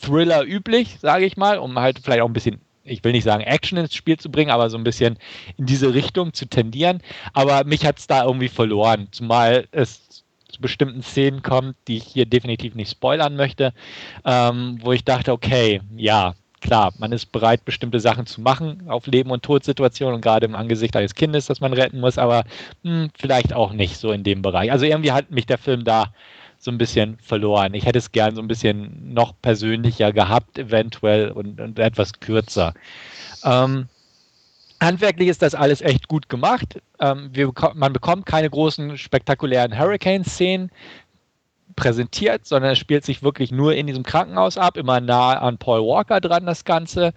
Thriller 0.00 0.42
üblich, 0.44 0.98
sage 1.00 1.26
ich 1.26 1.36
mal, 1.36 1.58
um 1.58 1.78
halt 1.78 1.98
vielleicht 2.02 2.22
auch 2.22 2.28
ein 2.28 2.32
bisschen 2.32 2.60
ich 2.84 3.04
will 3.04 3.12
nicht 3.12 3.24
sagen 3.24 3.42
Action 3.42 3.78
ins 3.78 3.94
Spiel 3.94 4.18
zu 4.18 4.30
bringen, 4.30 4.50
aber 4.50 4.70
so 4.70 4.78
ein 4.78 4.84
bisschen 4.84 5.18
in 5.56 5.66
diese 5.66 5.94
Richtung 5.94 6.32
zu 6.32 6.46
tendieren. 6.46 7.02
Aber 7.32 7.64
mich 7.64 7.84
hat 7.84 7.98
es 7.98 8.06
da 8.06 8.24
irgendwie 8.24 8.48
verloren, 8.48 9.08
zumal 9.10 9.66
es 9.72 10.24
zu 10.48 10.60
bestimmten 10.60 11.02
Szenen 11.02 11.42
kommt, 11.42 11.76
die 11.86 11.98
ich 11.98 12.04
hier 12.04 12.26
definitiv 12.26 12.74
nicht 12.74 12.90
spoilern 12.90 13.36
möchte, 13.36 13.72
ähm, 14.24 14.78
wo 14.82 14.92
ich 14.92 15.04
dachte, 15.04 15.32
okay, 15.32 15.80
ja, 15.96 16.34
klar, 16.60 16.92
man 16.98 17.12
ist 17.12 17.32
bereit, 17.32 17.64
bestimmte 17.64 18.00
Sachen 18.00 18.26
zu 18.26 18.40
machen 18.40 18.88
auf 18.88 19.06
Leben- 19.06 19.30
und 19.30 19.42
Todsituationen 19.42 20.16
und 20.16 20.20
gerade 20.20 20.46
im 20.46 20.54
Angesicht 20.54 20.96
eines 20.96 21.14
Kindes, 21.14 21.46
das 21.46 21.60
man 21.60 21.72
retten 21.72 22.00
muss, 22.00 22.18
aber 22.18 22.44
mh, 22.82 22.90
hm, 22.90 23.10
vielleicht 23.18 23.52
auch 23.52 23.72
nicht 23.72 23.96
so 23.96 24.12
in 24.12 24.24
dem 24.24 24.42
Bereich. 24.42 24.70
Also 24.72 24.84
irgendwie 24.84 25.12
hat 25.12 25.30
mich 25.30 25.46
der 25.46 25.58
Film 25.58 25.84
da 25.84 26.12
so 26.60 26.70
ein 26.70 26.78
bisschen 26.78 27.16
verloren. 27.22 27.72
Ich 27.72 27.86
hätte 27.86 27.98
es 27.98 28.12
gern 28.12 28.36
so 28.36 28.42
ein 28.42 28.48
bisschen 28.48 29.14
noch 29.14 29.32
persönlicher 29.40 30.12
gehabt, 30.12 30.58
eventuell 30.58 31.30
und, 31.30 31.58
und 31.58 31.78
etwas 31.78 32.12
kürzer. 32.20 32.74
Ähm, 33.44 33.88
handwerklich 34.78 35.28
ist 35.28 35.40
das 35.40 35.54
alles 35.54 35.80
echt 35.80 36.06
gut 36.06 36.28
gemacht. 36.28 36.78
Ähm, 37.00 37.30
wir, 37.32 37.50
man 37.74 37.94
bekommt 37.94 38.26
keine 38.26 38.50
großen 38.50 38.98
spektakulären 38.98 39.76
Hurricane-Szenen 39.76 40.70
präsentiert, 41.76 42.46
sondern 42.46 42.72
es 42.72 42.78
spielt 42.78 43.06
sich 43.06 43.22
wirklich 43.22 43.50
nur 43.50 43.74
in 43.74 43.86
diesem 43.86 44.02
Krankenhaus 44.02 44.58
ab, 44.58 44.76
immer 44.76 45.00
nah 45.00 45.38
an 45.38 45.56
Paul 45.56 45.80
Walker 45.80 46.20
dran, 46.20 46.44
das 46.44 46.66
Ganze. 46.66 47.14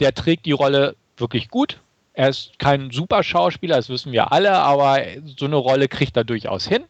Der 0.00 0.14
trägt 0.14 0.46
die 0.46 0.52
Rolle 0.52 0.96
wirklich 1.18 1.50
gut. 1.50 1.80
Er 2.14 2.30
ist 2.30 2.58
kein 2.58 2.90
super 2.90 3.22
Schauspieler, 3.22 3.76
das 3.76 3.90
wissen 3.90 4.10
wir 4.10 4.32
alle, 4.32 4.52
aber 4.54 5.02
so 5.36 5.44
eine 5.44 5.56
Rolle 5.56 5.86
kriegt 5.86 6.16
er 6.16 6.24
durchaus 6.24 6.66
hin. 6.66 6.84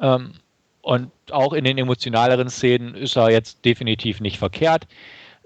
Ähm, 0.00 0.34
und 0.86 1.10
auch 1.32 1.52
in 1.52 1.64
den 1.64 1.78
emotionaleren 1.78 2.48
Szenen 2.48 2.94
ist 2.94 3.16
er 3.16 3.32
jetzt 3.32 3.64
definitiv 3.64 4.20
nicht 4.20 4.38
verkehrt. 4.38 4.86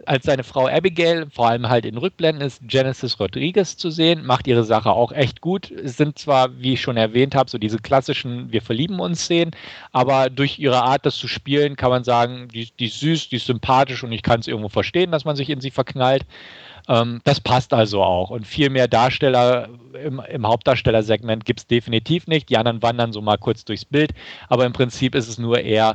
Als 0.04 0.26
seine 0.26 0.44
Frau 0.44 0.68
Abigail, 0.68 1.28
vor 1.30 1.48
allem 1.48 1.70
halt 1.70 1.86
in 1.86 1.96
Rückblenden, 1.96 2.46
ist 2.46 2.60
Genesis 2.66 3.18
Rodriguez 3.18 3.78
zu 3.78 3.90
sehen, 3.90 4.26
macht 4.26 4.46
ihre 4.46 4.64
Sache 4.64 4.90
auch 4.90 5.12
echt 5.12 5.40
gut. 5.40 5.70
Es 5.70 5.96
sind 5.96 6.18
zwar, 6.18 6.60
wie 6.60 6.74
ich 6.74 6.82
schon 6.82 6.98
erwähnt 6.98 7.34
habe, 7.34 7.48
so 7.48 7.56
diese 7.56 7.78
klassischen 7.78 8.52
Wir 8.52 8.60
verlieben 8.60 9.00
uns 9.00 9.22
Szenen, 9.22 9.52
aber 9.92 10.28
durch 10.28 10.58
ihre 10.58 10.82
Art, 10.82 11.06
das 11.06 11.16
zu 11.16 11.26
spielen, 11.26 11.74
kann 11.74 11.88
man 11.90 12.04
sagen, 12.04 12.48
die, 12.48 12.70
die 12.78 12.86
ist 12.86 13.00
süß, 13.00 13.30
die 13.30 13.36
ist 13.36 13.46
sympathisch 13.46 14.04
und 14.04 14.12
ich 14.12 14.22
kann 14.22 14.40
es 14.40 14.46
irgendwo 14.46 14.68
verstehen, 14.68 15.10
dass 15.10 15.24
man 15.24 15.36
sich 15.36 15.48
in 15.48 15.62
sie 15.62 15.70
verknallt. 15.70 16.26
Ähm, 16.88 17.20
das 17.24 17.40
passt 17.40 17.72
also 17.72 18.02
auch. 18.02 18.30
Und 18.30 18.46
viel 18.46 18.70
mehr 18.70 18.88
Darsteller 18.88 19.68
im, 20.04 20.20
im 20.20 20.46
Hauptdarstellersegment 20.46 21.44
gibt 21.44 21.60
es 21.60 21.66
definitiv 21.66 22.26
nicht. 22.26 22.48
Die 22.48 22.56
anderen 22.56 22.82
wandern 22.82 23.12
so 23.12 23.20
mal 23.20 23.38
kurz 23.38 23.64
durchs 23.64 23.84
Bild. 23.84 24.12
Aber 24.48 24.66
im 24.66 24.72
Prinzip 24.72 25.14
ist 25.14 25.28
es 25.28 25.38
nur 25.38 25.60
er 25.60 25.94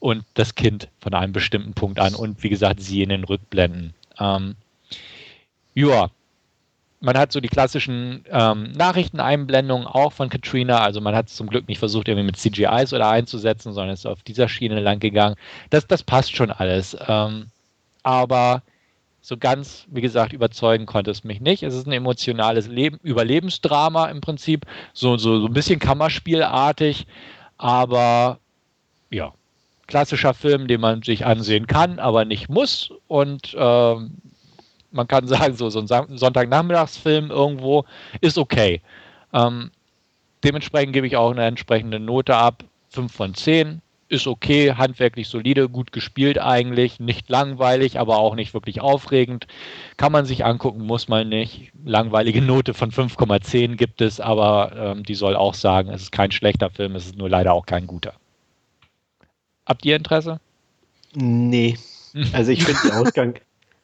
und 0.00 0.24
das 0.34 0.54
Kind 0.54 0.88
von 1.00 1.14
einem 1.14 1.32
bestimmten 1.32 1.74
Punkt 1.74 1.98
an. 1.98 2.14
Und 2.14 2.42
wie 2.42 2.50
gesagt, 2.50 2.80
sie 2.80 3.02
in 3.02 3.08
den 3.08 3.24
Rückblenden. 3.24 3.94
Ähm, 4.18 4.56
ja, 5.74 6.10
man 7.00 7.18
hat 7.18 7.32
so 7.32 7.40
die 7.40 7.48
klassischen 7.48 8.24
ähm, 8.30 8.72
Nachrichteneinblendungen 8.72 9.86
auch 9.86 10.12
von 10.12 10.28
Katrina. 10.28 10.78
Also 10.80 11.00
man 11.00 11.14
hat 11.14 11.28
es 11.28 11.36
zum 11.36 11.48
Glück 11.48 11.68
nicht 11.68 11.78
versucht, 11.78 12.08
irgendwie 12.08 12.26
mit 12.26 12.36
CGIs 12.36 12.92
oder 12.92 13.08
einzusetzen, 13.08 13.72
sondern 13.72 13.94
ist 13.94 14.06
auf 14.06 14.22
dieser 14.22 14.48
Schiene 14.48 14.80
lang 14.80 14.98
gegangen. 14.98 15.36
Das, 15.70 15.86
das 15.86 16.02
passt 16.02 16.34
schon 16.34 16.50
alles. 16.50 16.96
Ähm, 17.06 17.46
aber 18.02 18.62
so 19.26 19.36
ganz, 19.36 19.86
wie 19.90 20.02
gesagt, 20.02 20.32
überzeugen 20.32 20.86
konnte 20.86 21.10
es 21.10 21.24
mich 21.24 21.40
nicht. 21.40 21.64
Es 21.64 21.74
ist 21.74 21.88
ein 21.88 21.92
emotionales 21.92 22.68
Leben, 22.68 23.00
Überlebensdrama 23.02 24.06
im 24.06 24.20
Prinzip, 24.20 24.66
so, 24.92 25.16
so, 25.16 25.40
so 25.40 25.46
ein 25.46 25.52
bisschen 25.52 25.80
Kammerspielartig, 25.80 27.08
aber 27.58 28.38
ja, 29.10 29.32
klassischer 29.88 30.32
Film, 30.32 30.68
den 30.68 30.80
man 30.80 31.02
sich 31.02 31.26
ansehen 31.26 31.66
kann, 31.66 31.98
aber 31.98 32.24
nicht 32.24 32.48
muss. 32.48 32.92
Und 33.08 33.52
ähm, 33.58 34.12
man 34.92 35.08
kann 35.08 35.26
sagen, 35.26 35.56
so, 35.56 35.70
so 35.70 35.80
ein 35.80 35.88
Sonntagnachmittagsfilm 36.16 37.32
irgendwo 37.32 37.84
ist 38.20 38.38
okay. 38.38 38.80
Ähm, 39.32 39.72
dementsprechend 40.44 40.92
gebe 40.92 41.08
ich 41.08 41.16
auch 41.16 41.32
eine 41.32 41.46
entsprechende 41.46 41.98
Note 41.98 42.36
ab. 42.36 42.62
5 42.90 43.12
von 43.12 43.34
10 43.34 43.82
ist 44.08 44.26
okay, 44.26 44.74
handwerklich 44.74 45.28
solide, 45.28 45.68
gut 45.68 45.92
gespielt 45.92 46.38
eigentlich, 46.38 47.00
nicht 47.00 47.28
langweilig, 47.28 47.98
aber 47.98 48.18
auch 48.18 48.34
nicht 48.34 48.54
wirklich 48.54 48.80
aufregend. 48.80 49.46
Kann 49.96 50.12
man 50.12 50.26
sich 50.26 50.44
angucken, 50.44 50.82
muss 50.82 51.08
man 51.08 51.28
nicht. 51.28 51.72
Langweilige 51.84 52.40
Note 52.40 52.74
von 52.74 52.92
5,10 52.92 53.76
gibt 53.76 54.00
es, 54.00 54.20
aber 54.20 54.72
ähm, 54.76 55.02
die 55.02 55.14
soll 55.14 55.36
auch 55.36 55.54
sagen, 55.54 55.90
es 55.90 56.02
ist 56.02 56.12
kein 56.12 56.30
schlechter 56.30 56.70
Film, 56.70 56.94
es 56.94 57.06
ist 57.06 57.16
nur 57.16 57.28
leider 57.28 57.52
auch 57.52 57.66
kein 57.66 57.86
guter. 57.86 58.14
Habt 59.66 59.84
ihr 59.84 59.96
Interesse? 59.96 60.40
Nee. 61.14 61.76
Also 62.32 62.50
ich 62.50 62.64
finde 62.64 62.80
die 62.82 62.92
Ausgang, 62.92 63.34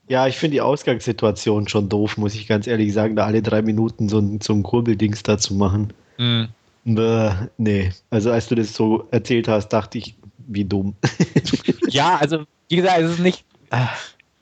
ja, 0.08 0.26
ich 0.26 0.38
finde 0.38 0.54
die 0.54 0.60
Ausgangssituation 0.62 1.68
schon 1.68 1.90
doof, 1.90 2.16
muss 2.16 2.34
ich 2.34 2.48
ganz 2.48 2.66
ehrlich 2.66 2.94
sagen, 2.94 3.14
da 3.14 3.26
alle 3.26 3.42
drei 3.42 3.60
Minuten 3.60 4.08
so 4.08 4.20
ein, 4.20 4.40
so 4.40 4.54
ein 4.54 4.62
Kurbeldings 4.62 5.22
da 5.22 5.36
zu 5.36 5.52
machen. 5.52 5.92
Mhm. 6.16 6.48
Nee, 6.84 7.92
also 8.10 8.32
als 8.32 8.48
du 8.48 8.54
das 8.54 8.74
so 8.74 9.06
erzählt 9.10 9.48
hast, 9.48 9.68
dachte 9.68 9.98
ich, 9.98 10.16
wie 10.48 10.64
dumm. 10.64 10.94
ja, 11.88 12.16
also 12.16 12.44
wie 12.68 12.76
gesagt, 12.76 13.00
es 13.00 13.12
ist 13.12 13.20
nicht. 13.20 13.44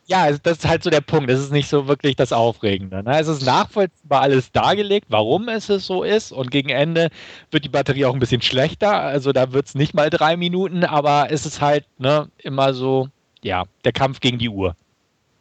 Ja, 0.07 0.33
das 0.33 0.59
ist 0.59 0.68
halt 0.68 0.83
so 0.83 0.90
der 0.90 1.03
Punkt. 1.03 1.31
Es 1.31 1.38
ist 1.38 1.53
nicht 1.53 1.68
so 1.68 1.87
wirklich 1.87 2.16
das 2.16 2.33
Aufregende. 2.33 3.03
Ne? 3.03 3.20
Es 3.20 3.29
ist 3.29 3.44
nachvollziehbar 3.44 4.22
alles 4.22 4.50
dargelegt, 4.50 5.07
warum 5.09 5.48
es 5.48 5.66
so 5.66 6.03
ist. 6.03 6.33
Und 6.33 6.50
gegen 6.50 6.70
Ende 6.70 7.11
wird 7.50 7.64
die 7.64 7.68
Batterie 7.68 8.07
auch 8.07 8.14
ein 8.14 8.18
bisschen 8.18 8.42
schlechter. 8.42 8.92
Also 9.00 9.33
da 9.33 9.53
wird 9.53 9.66
es 9.66 9.74
nicht 9.74 9.94
mal 9.94 10.11
drei 10.11 10.37
Minuten, 10.37 10.85
aber 10.85 11.29
es 11.31 11.46
ist 11.46 11.61
halt 11.61 11.85
ne, 11.98 12.29
immer 12.38 12.74
so, 12.74 13.09
ja, 13.42 13.64
der 13.85 13.92
Kampf 13.92 14.18
gegen 14.18 14.38
die 14.38 14.48
Uhr. 14.48 14.74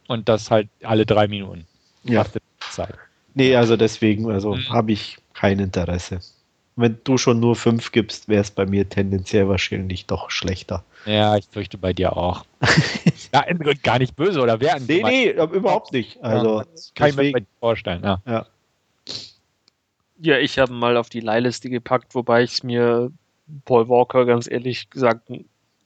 Und 0.06 0.28
das 0.28 0.50
halt 0.50 0.68
alle 0.84 1.06
drei 1.06 1.26
Minuten. 1.26 1.66
Ja. 2.04 2.24
Zeit. 2.70 2.94
Nee, 3.34 3.56
also 3.56 3.76
deswegen, 3.76 4.30
also 4.30 4.54
mhm. 4.54 4.68
habe 4.68 4.92
ich 4.92 5.18
kein 5.34 5.58
Interesse 5.58 6.20
wenn 6.80 6.98
du 7.04 7.18
schon 7.18 7.40
nur 7.40 7.56
fünf 7.56 7.92
gibst, 7.92 8.28
wäre 8.28 8.40
es 8.40 8.50
bei 8.50 8.66
mir 8.66 8.88
tendenziell 8.88 9.48
wahrscheinlich 9.48 10.06
doch 10.06 10.30
schlechter. 10.30 10.84
Ja, 11.06 11.36
ich 11.36 11.46
fürchte 11.46 11.78
bei 11.78 11.92
dir 11.92 12.16
auch. 12.16 12.44
ja, 13.32 13.44
gar 13.82 13.98
nicht 13.98 14.16
böse 14.16 14.40
oder 14.40 14.60
werden. 14.60 14.84
Nee, 14.88 15.02
nee, 15.02 15.30
überhaupt 15.30 15.92
nicht. 15.92 16.22
Also, 16.22 16.60
ja, 16.60 16.66
kann 16.94 17.10
ich 17.10 17.16
mir 17.16 17.46
vorstellen, 17.58 18.02
ja. 18.04 18.22
Ja, 18.26 18.46
ja 20.20 20.38
ich 20.38 20.58
habe 20.58 20.72
mal 20.72 20.96
auf 20.96 21.08
die 21.08 21.20
Leihliste 21.20 21.70
gepackt, 21.70 22.14
wobei 22.14 22.42
ich 22.42 22.52
es 22.52 22.62
mir 22.62 23.10
Paul 23.64 23.88
Walker 23.88 24.26
ganz 24.26 24.50
ehrlich 24.50 24.90
gesagt 24.90 25.30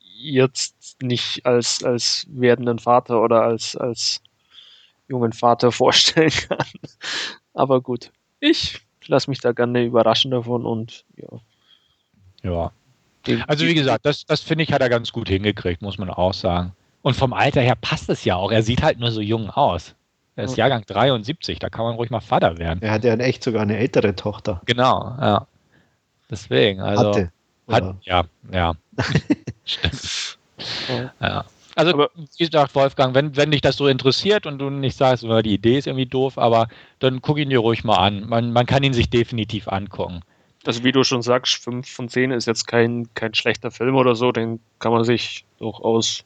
jetzt 0.00 1.02
nicht 1.02 1.44
als, 1.44 1.83
als 1.83 2.26
werdenden 2.30 2.78
Vater 2.78 3.22
oder 3.22 3.42
als, 3.42 3.76
als 3.76 4.20
jungen 5.09 5.33
Vater 5.33 5.72
vorstellen 5.72 6.30
kann. 6.30 6.66
Aber 7.52 7.80
gut, 7.80 8.11
ich 8.40 8.80
lasse 9.09 9.31
mich 9.31 9.40
da 9.40 9.53
gerne 9.53 9.85
überraschen 9.85 10.31
davon 10.31 10.67
und 10.67 11.05
ja. 11.17 11.29
Ja. 12.43 12.73
Also 13.47 13.64
wie 13.64 13.75
gesagt, 13.75 14.05
das, 14.05 14.27
das 14.27 14.43
finde 14.43 14.64
ich, 14.64 14.73
hat 14.73 14.83
er 14.83 14.90
ganz 14.90 15.11
gut 15.12 15.29
hingekriegt, 15.29 15.81
muss 15.81 15.97
man 15.97 16.11
auch 16.11 16.35
sagen. 16.35 16.73
Und 17.03 17.14
vom 17.14 17.33
Alter 17.33 17.62
her 17.62 17.75
passt 17.75 18.11
es 18.11 18.25
ja 18.25 18.37
auch. 18.37 18.53
Er 18.53 18.62
sieht 18.62 18.83
halt 18.83 18.99
nur 18.99 19.11
so 19.11 19.21
jung 19.21 19.51
aus. 19.51 19.95
Er 20.37 20.45
ist. 20.45 20.57
Jahrgang 20.57 20.85
73, 20.85 21.59
da 21.59 21.69
kann 21.71 21.85
man 21.85 21.95
ruhig 21.95 22.11
mal 22.11 22.21
Vater 22.21 22.59
werden. 22.59 22.83
Er 22.83 22.90
hat 22.93 23.05
ja 23.05 23.14
echt 23.14 23.45
sogar 23.45 23.62
eine 23.62 23.79
ältere 23.79 24.17
Tochter. 24.17 24.61
Genau, 24.67 25.14
ja. 25.21 25.47
Deswegen, 26.31 26.81
also. 26.81 27.09
Hatte. 27.09 27.33
Hat, 27.71 27.97
ja, 28.03 28.25
ja. 28.53 28.75
Stimmt. 29.64 30.38
Ja. 31.21 31.45
Also, 31.77 31.93
aber, 31.93 32.11
wie 32.37 32.45
gesagt, 32.45 32.75
Wolfgang, 32.75 33.15
wenn, 33.15 33.37
wenn 33.37 33.51
dich 33.51 33.61
das 33.61 33.77
so 33.77 33.87
interessiert 33.87 34.47
und 34.47 34.59
du 34.59 34.71
nicht 34.71 34.97
sagst, 34.97 35.25
die 35.25 35.55
Idee 35.55 35.79
ist 35.79 35.87
irgendwie 35.87 36.07
doof, 36.07 36.39
aber 36.39 36.69
dann 37.01 37.21
guck 37.21 37.39
ihn 37.39 37.51
dir 37.51 37.59
ruhig 37.59 37.85
mal 37.85 37.97
an. 37.97 38.29
Man, 38.29 38.53
man 38.53 38.67
kann 38.67 38.83
ihn 38.83 38.93
sich 38.93 39.11
definitiv 39.11 39.69
angucken. 39.69 40.21
Also, 40.67 40.85
wie 40.85 40.93
du 40.93 41.05
schon 41.05 41.23
sagst, 41.23 41.57
5 41.57 41.89
von 41.89 42.09
10 42.09 42.31
ist 42.31 42.47
jetzt 42.47 42.67
kein, 42.67 43.09
kein 43.15 43.35
schlechter 43.35 43.71
Film 43.71 43.97
oder 43.97 44.15
so, 44.15 44.33
den 44.33 44.61
kann 44.79 44.93
man 44.93 45.05
sich 45.05 45.45
durchaus 45.59 46.25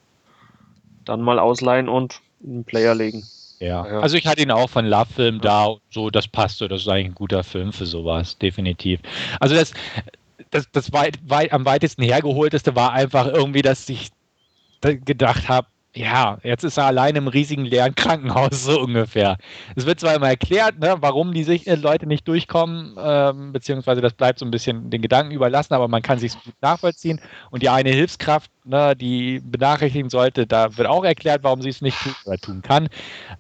dann 1.04 1.22
mal 1.22 1.38
ausleihen 1.38 1.88
und 1.88 2.20
einen 2.44 2.64
Player 2.64 2.94
legen. 2.94 3.24
Ja. 3.60 3.86
ja. 3.86 4.00
also 4.00 4.16
ich 4.16 4.26
hatte 4.26 4.42
ihn 4.42 4.50
auch 4.50 4.70
von 4.70 4.86
Love 4.86 5.12
Film 5.12 5.40
da, 5.40 5.74
so 5.90 6.10
das 6.10 6.28
passte, 6.28 6.68
das 6.68 6.82
ist 6.82 6.88
eigentlich 6.88 7.06
ein 7.06 7.14
guter 7.14 7.42
Film 7.42 7.72
für 7.72 7.86
sowas, 7.86 8.38
definitiv. 8.38 9.00
Also 9.40 9.54
das, 9.54 9.72
das, 10.50 10.70
das 10.70 10.92
weit, 10.92 11.18
weit, 11.26 11.52
am 11.52 11.64
weitesten 11.64 12.02
hergeholteste 12.02 12.76
war 12.76 12.92
einfach 12.92 13.26
irgendwie, 13.26 13.62
dass 13.62 13.88
ich 13.88 14.10
gedacht 14.80 15.48
habe, 15.48 15.68
ja, 15.94 16.38
jetzt 16.44 16.64
ist 16.64 16.76
er 16.76 16.84
allein 16.86 17.16
im 17.16 17.28
riesigen 17.28 17.64
leeren 17.64 17.94
Krankenhaus, 17.94 18.50
so 18.64 18.80
ungefähr. 18.80 19.36
Es 19.74 19.86
wird 19.86 20.00
zwar 20.00 20.14
immer 20.14 20.28
erklärt, 20.28 20.78
ne, 20.78 20.96
warum 21.00 21.32
die 21.32 21.44
sich, 21.44 21.66
äh, 21.66 21.74
Leute 21.74 22.06
nicht 22.06 22.28
durchkommen, 22.28 22.96
ähm, 23.02 23.52
beziehungsweise 23.52 24.00
das 24.00 24.12
bleibt 24.12 24.38
so 24.38 24.44
ein 24.44 24.50
bisschen 24.50 24.90
den 24.90 25.02
Gedanken 25.02 25.32
überlassen, 25.32 25.74
aber 25.74 25.88
man 25.88 26.02
kann 26.02 26.18
sich 26.18 26.34
gut 26.34 26.54
nachvollziehen. 26.60 27.20
Und 27.50 27.62
die 27.62 27.68
eine 27.68 27.90
Hilfskraft, 27.90 28.50
ne, 28.64 28.94
die 28.94 29.40
benachrichtigen 29.40 30.10
sollte, 30.10 30.46
da 30.46 30.76
wird 30.76 30.86
auch 30.88 31.04
erklärt, 31.04 31.42
warum 31.42 31.62
sie 31.62 31.70
es 31.70 31.80
nicht 31.80 31.98
tun 32.00 32.14
tun 32.40 32.62
kann. 32.62 32.88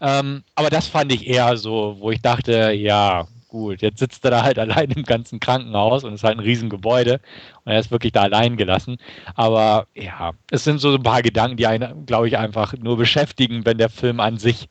Ähm, 0.00 0.42
aber 0.54 0.70
das 0.70 0.88
fand 0.88 1.12
ich 1.12 1.26
eher 1.26 1.56
so, 1.56 1.96
wo 2.00 2.10
ich 2.10 2.20
dachte, 2.22 2.72
ja, 2.72 3.26
gut, 3.48 3.82
jetzt 3.82 3.98
sitzt 3.98 4.24
er 4.24 4.30
da 4.30 4.42
halt 4.42 4.58
allein 4.58 4.90
im 4.90 5.02
ganzen 5.02 5.40
Krankenhaus 5.40 6.04
und 6.04 6.14
ist 6.14 6.24
halt 6.24 6.36
ein 6.36 6.44
Riesengebäude 6.44 7.20
und 7.64 7.72
er 7.72 7.80
ist 7.80 7.90
wirklich 7.90 8.12
da 8.12 8.22
allein 8.22 8.56
gelassen. 8.56 8.98
Aber 9.34 9.86
ja, 9.94 10.32
es 10.50 10.64
sind 10.64 10.78
so 10.78 10.94
ein 10.94 11.02
paar 11.02 11.22
Gedanken, 11.22 11.56
die 11.56 11.66
einen, 11.66 12.06
glaube 12.06 12.28
ich, 12.28 12.38
einfach 12.38 12.74
nur 12.74 12.96
beschäftigen, 12.96 13.64
wenn 13.64 13.78
der 13.78 13.88
Film 13.88 14.20
an 14.20 14.38
sich 14.38 14.68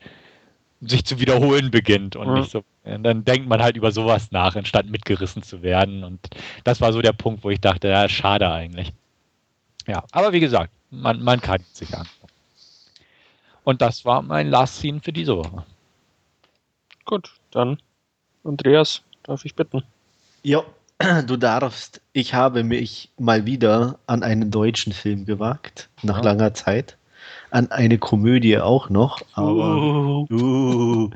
sich 0.79 1.05
zu 1.05 1.19
wiederholen 1.19 1.71
beginnt 1.71 2.15
und 2.15 2.33
nicht 2.35 2.51
so. 2.51 2.63
dann 2.83 3.25
denkt 3.25 3.49
man 3.49 3.63
halt 3.63 3.75
über 3.77 3.91
sowas 3.91 4.31
nach, 4.31 4.55
anstatt 4.55 4.85
mitgerissen 4.85 5.41
zu 5.41 5.63
werden. 5.63 6.03
Und 6.03 6.19
das 6.63 6.81
war 6.81 6.93
so 6.93 7.01
der 7.01 7.13
Punkt, 7.13 7.43
wo 7.43 7.49
ich 7.49 7.59
dachte, 7.59 7.87
ja, 7.87 8.07
schade 8.07 8.51
eigentlich. 8.51 8.93
Ja, 9.87 10.03
aber 10.11 10.33
wie 10.33 10.39
gesagt, 10.39 10.71
man, 10.91 11.23
man 11.23 11.41
kann 11.41 11.63
sich 11.73 11.95
an. 11.95 12.07
Und 13.63 13.81
das 13.81 14.05
war 14.05 14.21
mein 14.21 14.49
Last 14.49 14.77
Scene 14.77 15.01
für 15.01 15.11
diese 15.11 15.35
Woche. 15.35 15.65
Gut, 17.05 17.33
dann 17.51 17.77
Andreas, 18.47 19.01
darf 19.23 19.45
ich 19.45 19.55
bitten? 19.55 19.83
Ja, 20.43 20.63
du 21.27 21.38
darfst. 21.38 22.01
Ich 22.13 22.33
habe 22.33 22.63
mich 22.63 23.10
mal 23.17 23.45
wieder 23.45 23.99
an 24.07 24.23
einen 24.23 24.49
deutschen 24.49 24.93
Film 24.93 25.25
gewagt, 25.25 25.89
nach 26.01 26.17
ja. 26.17 26.23
langer 26.23 26.53
Zeit. 26.53 26.97
An 27.51 27.71
eine 27.71 27.97
Komödie 27.97 28.57
auch 28.57 28.89
noch, 28.89 29.21
aber 29.33 29.75
uh. 29.77 30.27
Uh, 30.29 31.10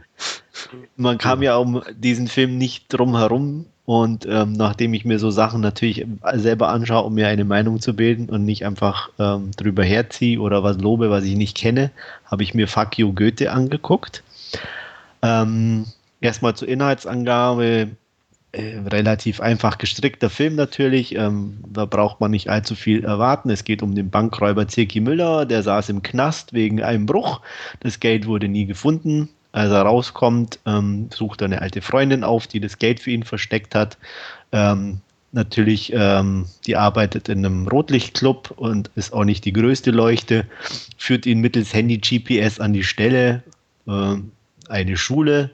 man 0.96 1.18
kam 1.18 1.42
ja 1.42 1.58
um 1.58 1.82
diesen 1.96 2.28
Film 2.28 2.58
nicht 2.58 2.86
drum 2.90 3.18
herum. 3.18 3.66
Und 3.86 4.26
ähm, 4.30 4.54
nachdem 4.54 4.94
ich 4.94 5.04
mir 5.04 5.20
so 5.20 5.32
Sachen 5.32 5.60
natürlich 5.60 6.06
selber 6.36 6.70
anschaue, 6.70 7.04
um 7.04 7.16
mir 7.16 7.28
eine 7.28 7.44
Meinung 7.44 7.82
zu 7.82 7.94
bilden 7.94 8.30
und 8.30 8.46
nicht 8.46 8.66
einfach 8.66 9.10
ähm, 9.20 9.52
drüber 9.58 9.84
herziehe 9.84 10.40
oder 10.40 10.64
was 10.64 10.78
lobe, 10.78 11.10
was 11.10 11.26
ich 11.26 11.36
nicht 11.36 11.58
kenne, 11.58 11.92
habe 12.26 12.44
ich 12.44 12.54
mir 12.54 12.70
Fuck 12.70 12.98
You 12.98 13.12
Goethe 13.12 13.52
angeguckt. 13.52 14.24
Ähm, 15.22 15.88
Erstmal 16.22 16.56
zur 16.56 16.68
Inhaltsangabe. 16.68 17.90
Äh, 18.54 18.80
relativ 18.86 19.40
einfach 19.40 19.78
gestrickter 19.78 20.30
Film 20.30 20.56
natürlich. 20.56 21.16
Ähm, 21.16 21.60
da 21.68 21.86
braucht 21.86 22.20
man 22.20 22.32
nicht 22.32 22.50
allzu 22.50 22.76
viel 22.76 23.06
erwarten. 23.06 23.50
Es 23.50 23.64
geht 23.64 23.82
um 23.82 23.96
den 23.96 24.10
Bankräuber 24.10 24.68
Zirki 24.68 25.00
Müller. 25.00 25.46
Der 25.46 25.64
saß 25.64 25.90
im 25.90 26.02
Knast 26.02 26.54
wegen 26.54 26.82
einem 26.82 27.06
Bruch. 27.06 27.42
Das 27.80 28.00
Geld 28.00 28.28
wurde 28.28 28.50
nie 28.50 28.66
gefunden. 28.66 29.30
Als 29.54 29.72
er 29.72 29.82
rauskommt, 29.82 30.60
ähm, 30.66 31.10
sucht 31.14 31.42
er 31.42 31.46
eine 31.46 31.62
alte 31.62 31.82
Freundin 31.82 32.24
auf, 32.24 32.48
die 32.48 32.60
das 32.60 32.78
Geld 32.78 33.00
für 33.00 33.12
ihn 33.12 33.24
versteckt 33.24 33.74
hat. 33.74 33.98
Ähm, 34.52 35.00
natürlich, 35.32 35.92
ähm, 35.94 36.46
die 36.66 36.76
arbeitet 36.76 37.30
in 37.30 37.46
einem 37.46 37.68
Rotlichtclub 37.68 38.52
und 38.56 38.92
ist 38.96 39.14
auch 39.14 39.26
nicht 39.26 39.46
die 39.46 39.54
größte 39.54 39.92
Leuchte, 39.92 40.46
führt 40.98 41.26
ihn 41.26 41.40
mittels 41.40 41.74
Handy-GPS 41.74 42.60
an 42.60 42.74
die 42.74 42.84
Stelle, 42.84 43.44
äh, 43.88 44.16
eine 44.70 44.98
Schule, 44.98 45.52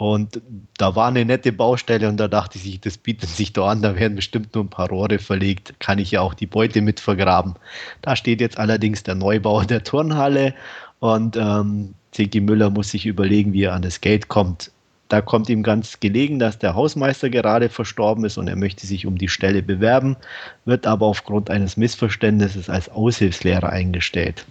und 0.00 0.40
da 0.78 0.96
war 0.96 1.08
eine 1.08 1.26
nette 1.26 1.52
Baustelle 1.52 2.08
und 2.08 2.16
da 2.16 2.26
dachte 2.26 2.56
ich 2.56 2.80
das 2.80 2.96
bietet 2.96 3.28
sich 3.28 3.52
da 3.52 3.66
an, 3.66 3.82
da 3.82 3.96
werden 3.96 4.16
bestimmt 4.16 4.54
nur 4.54 4.64
ein 4.64 4.70
paar 4.70 4.88
Rohre 4.88 5.18
verlegt, 5.18 5.78
kann 5.78 5.98
ich 5.98 6.12
ja 6.12 6.22
auch 6.22 6.32
die 6.32 6.46
Beute 6.46 6.80
mit 6.80 7.00
vergraben. 7.00 7.56
Da 8.00 8.16
steht 8.16 8.40
jetzt 8.40 8.56
allerdings 8.56 9.02
der 9.02 9.14
Neubau 9.14 9.62
der 9.62 9.84
Turnhalle 9.84 10.54
und 11.00 11.36
ähm, 11.36 11.92
Ziggy 12.12 12.40
Müller 12.40 12.70
muss 12.70 12.92
sich 12.92 13.04
überlegen, 13.04 13.52
wie 13.52 13.64
er 13.64 13.74
an 13.74 13.82
das 13.82 14.00
Geld 14.00 14.28
kommt. 14.28 14.70
Da 15.10 15.20
kommt 15.20 15.50
ihm 15.50 15.62
ganz 15.62 16.00
gelegen, 16.00 16.38
dass 16.38 16.58
der 16.58 16.74
Hausmeister 16.74 17.28
gerade 17.28 17.68
verstorben 17.68 18.24
ist 18.24 18.38
und 18.38 18.48
er 18.48 18.56
möchte 18.56 18.86
sich 18.86 19.04
um 19.04 19.18
die 19.18 19.28
Stelle 19.28 19.62
bewerben, 19.62 20.16
wird 20.64 20.86
aber 20.86 21.04
aufgrund 21.04 21.50
eines 21.50 21.76
Missverständnisses 21.76 22.70
als 22.70 22.88
Aushilfslehrer 22.88 23.68
eingestellt. 23.68 24.46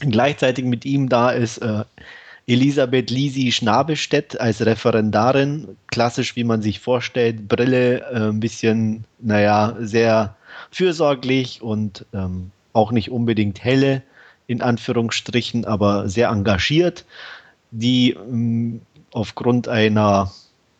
Gleichzeitig 0.00 0.66
mit 0.66 0.84
ihm 0.84 1.08
da 1.08 1.30
ist 1.30 1.56
äh, 1.58 1.84
Elisabeth 2.46 3.10
Lisi 3.10 3.52
Schnabestedt 3.52 4.38
als 4.40 4.64
Referendarin, 4.64 5.76
klassisch 5.86 6.36
wie 6.36 6.44
man 6.44 6.60
sich 6.60 6.80
vorstellt, 6.80 7.48
Brille, 7.48 8.00
äh, 8.00 8.28
ein 8.28 8.40
bisschen, 8.40 9.04
naja, 9.18 9.76
sehr 9.80 10.36
fürsorglich 10.70 11.62
und 11.62 12.04
ähm, 12.12 12.50
auch 12.72 12.92
nicht 12.92 13.10
unbedingt 13.10 13.64
helle, 13.64 14.02
in 14.46 14.60
Anführungsstrichen, 14.60 15.64
aber 15.64 16.08
sehr 16.08 16.28
engagiert, 16.28 17.06
die 17.70 18.10
ähm, 18.10 18.82
aufgrund 19.12 19.68
einer, 19.68 20.30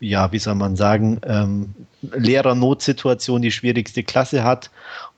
ja, 0.01 0.31
wie 0.33 0.39
soll 0.39 0.57
man 0.57 0.77
sagen, 0.77 1.19
ähm, 1.27 1.75
Lehrernotsituation 2.03 3.41
die 3.41 3.53
schwierigste 3.53 4.03
Klasse 4.03 4.45
hat 4.45 4.71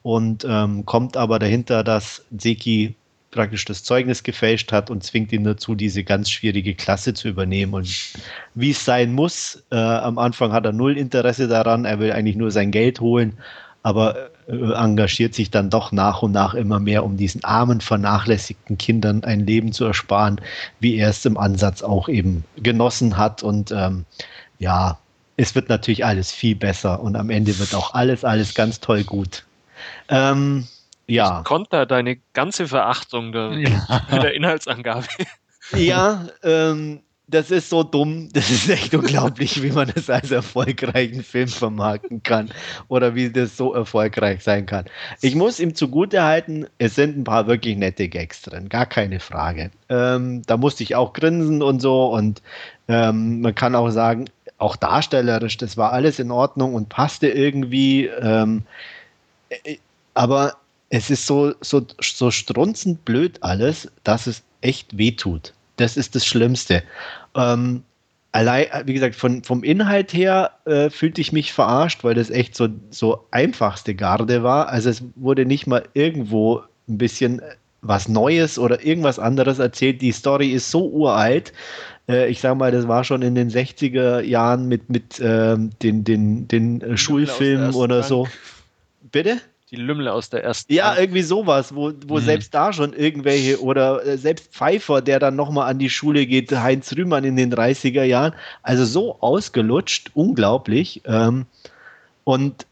und 0.03 0.47
ähm, 0.49 0.87
kommt 0.87 1.17
aber 1.17 1.41
dahinter, 1.41 1.83
dass 1.83 2.25
Seki 2.39 2.95
praktisch 3.37 3.67
das 3.67 3.85
Zeugnis 3.85 4.23
gefälscht 4.23 4.73
hat 4.73 4.91
und 4.91 5.05
zwingt 5.05 5.31
ihn 5.31 5.45
dazu, 5.45 5.75
diese 5.75 6.03
ganz 6.03 6.31
schwierige 6.31 6.75
Klasse 6.75 7.15
zu 7.15 7.29
übernehmen. 7.29 7.75
Und 7.75 7.89
wie 8.55 8.71
es 8.71 8.85
sein 8.85 9.13
muss, 9.13 9.63
äh, 9.71 9.77
am 9.77 10.19
Anfang 10.19 10.53
hat 10.53 10.65
er 10.65 10.73
null 10.73 10.97
Interesse 10.97 11.47
daran, 11.47 11.85
er 11.85 12.01
will 12.01 12.11
eigentlich 12.11 12.37
nur 12.37 12.51
sein 12.51 12.71
Geld 12.71 13.01
holen, 13.01 13.35
aber 13.83 14.31
äh, 14.49 14.73
engagiert 14.73 15.35
sich 15.35 15.51
dann 15.51 15.71
doch 15.71 15.93
nach 15.93 16.23
und 16.23 16.33
nach 16.33 16.55
immer 16.55 16.81
mehr, 16.81 17.05
um 17.05 17.17
diesen 17.17 17.45
armen, 17.45 17.81
vernachlässigten 17.81 18.79
Kindern 18.79 19.23
ein 19.23 19.47
Leben 19.47 19.73
zu 19.73 19.85
ersparen, 19.85 20.41
wie 20.81 20.97
er 20.97 21.11
es 21.11 21.25
im 21.27 21.37
Ansatz 21.37 21.83
auch 21.83 22.09
eben 22.09 22.43
genossen 22.57 23.19
hat. 23.19 23.43
Und 23.43 23.71
ähm, 23.71 24.07
ja, 24.59 24.99
es 25.37 25.55
wird 25.55 25.69
natürlich 25.69 26.05
alles 26.07 26.33
viel 26.33 26.57
besser 26.57 27.01
und 27.01 27.17
am 27.17 27.29
Ende 27.29 27.59
wird 27.59 27.75
auch 27.75 27.93
alles, 27.93 28.25
alles 28.25 28.55
ganz 28.55 28.81
toll 28.81 29.05
gut. 29.05 29.45
Ähm, 30.09 30.67
ja. 31.07 31.39
Ich 31.39 31.45
konnte 31.45 31.87
deine 31.87 32.17
ganze 32.33 32.69
Verachtung 32.69 33.33
der, 33.33 33.53
ja. 33.53 34.01
der 34.11 34.35
Inhaltsangabe. 34.35 35.07
Ja, 35.73 36.27
ähm, 36.43 37.01
das 37.29 37.51
ist 37.51 37.71
so 37.71 37.83
dumm. 37.83 38.29
Das 38.33 38.51
ist 38.51 38.69
echt 38.69 38.95
unglaublich, 38.95 39.63
wie 39.63 39.73
man 39.73 39.91
das 39.93 40.09
als 40.09 40.31
erfolgreichen 40.31 41.23
Film 41.25 41.49
vermarkten 41.49 42.23
kann 42.23 42.51
oder 42.89 43.15
wie 43.15 43.31
das 43.31 43.57
so 43.57 43.75
erfolgreich 43.75 44.43
sein 44.43 44.67
kann. 44.67 44.85
Ich 45.23 45.35
muss 45.35 45.59
ihm 45.59 45.75
zugute 45.75 46.23
halten, 46.23 46.67
es 46.79 46.95
sind 46.95 47.17
ein 47.19 47.25
paar 47.25 47.47
wirklich 47.47 47.77
nette 47.77 48.09
Gags 48.09 48.43
drin, 48.43 48.69
gar 48.69 48.87
keine 48.87 49.19
Frage. 49.19 49.71
Ähm, 49.89 50.43
da 50.47 50.57
musste 50.57 50.85
ich 50.85 50.95
auch 50.95 51.13
grinsen 51.13 51.63
und 51.63 51.81
so 51.81 52.13
und 52.15 52.43
ähm, 52.89 53.41
man 53.41 53.55
kann 53.55 53.75
auch 53.75 53.91
sagen, 53.91 54.27
auch 54.59 54.77
darstellerisch, 54.77 55.57
das 55.57 55.77
war 55.77 55.93
alles 55.93 56.19
in 56.19 56.31
Ordnung 56.31 56.75
und 56.75 56.89
passte 56.89 57.29
irgendwie. 57.29 58.07
Ähm, 58.07 58.63
äh, 59.51 59.77
aber 60.15 60.57
es 60.91 61.11
ist 61.11 61.27
so, 61.27 61.55
so, 61.61 61.87
so 62.01 62.31
strunzend 62.31 63.05
blöd 63.05 63.39
alles, 63.43 63.91
dass 64.05 64.27
es 64.27 64.43
echt 64.61 64.97
wehtut. 64.97 65.53
Das 65.77 65.97
ist 65.97 66.15
das 66.15 66.25
Schlimmste. 66.25 66.83
Ähm, 67.35 67.83
allein, 68.33 68.67
wie 68.87 68.95
gesagt, 68.95 69.17
von, 69.17 69.43
vom 69.43 69.63
Inhalt 69.63 70.13
her 70.13 70.53
äh, 70.65 70.91
fühlte 70.91 71.21
ich 71.21 71.33
mich 71.33 71.53
verarscht, 71.53 72.05
weil 72.05 72.15
das 72.15 72.31
echt 72.31 72.55
so, 72.55 72.69
so 72.91 73.27
einfachste 73.31 73.95
Garde 73.95 74.43
war. 74.43 74.69
Also 74.69 74.91
es 74.91 75.03
wurde 75.17 75.45
nicht 75.45 75.67
mal 75.67 75.85
irgendwo 75.95 76.63
ein 76.89 76.99
bisschen 76.99 77.43
was 77.83 78.09
Neues 78.09 78.59
oder 78.59 78.85
irgendwas 78.85 79.19
anderes 79.19 79.59
erzählt. 79.59 80.01
Die 80.03 80.13
Story 80.13 80.51
ist 80.51 80.71
so 80.71 80.89
uralt. 80.89 81.53
Äh, 82.09 82.29
ich 82.31 82.41
sage 82.41 82.55
mal, 82.55 82.73
das 82.73 82.89
war 82.89 83.05
schon 83.05 83.23
in 83.23 83.35
den 83.35 83.51
60er 83.51 84.21
Jahren 84.21 84.67
mit, 84.69 84.89
mit 84.89 85.21
ähm, 85.21 85.71
den, 85.83 86.05
den, 86.05 86.49
den 86.49 86.97
Schulfilmen 86.97 87.75
oder 87.75 88.03
so. 88.03 88.27
Bitte? 89.13 89.41
Die 89.77 89.83
Lümmel 89.83 90.09
aus 90.09 90.31
der 90.31 90.43
ersten. 90.43 90.73
Ja, 90.73 90.91
Hand. 90.91 91.01
irgendwie 91.01 91.23
sowas, 91.23 91.75
wo, 91.75 91.93
wo 92.07 92.17
mhm. 92.17 92.21
selbst 92.21 92.55
da 92.55 92.73
schon 92.73 92.93
irgendwelche 92.93 93.63
oder 93.63 94.05
äh, 94.05 94.19
selbst 94.19 94.53
Pfeiffer, 94.53 95.03
der 95.03 95.19
dann 95.19 95.37
nochmal 95.37 95.71
an 95.71 95.79
die 95.79 95.91
Schule 95.91 96.27
geht, 96.27 96.51
Heinz 96.53 96.93
Rühmann 96.97 97.25
in 97.25 97.37
den 97.37 97.53
30er 97.53 98.03
Jahren. 98.05 98.35
Also 98.63 98.85
so 98.85 99.21
ausgelutscht, 99.21 100.11
unglaublich. 100.15 101.03
Ähm, 101.05 101.47
und 102.25 102.67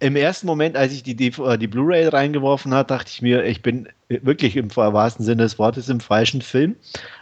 im 0.00 0.16
ersten 0.16 0.46
Moment, 0.46 0.76
als 0.76 0.92
ich 0.92 1.02
die, 1.02 1.14
die, 1.14 1.32
äh, 1.40 1.56
die 1.56 1.66
Blu-ray 1.66 2.08
reingeworfen 2.08 2.74
habe, 2.74 2.86
dachte 2.88 3.10
ich 3.12 3.22
mir, 3.22 3.44
ich 3.44 3.62
bin 3.62 3.88
wirklich 4.08 4.56
im 4.56 4.74
wahrsten 4.74 5.24
Sinne 5.24 5.44
des 5.44 5.58
Wortes 5.58 5.88
im 5.88 6.00
falschen 6.00 6.42
Film. 6.42 6.76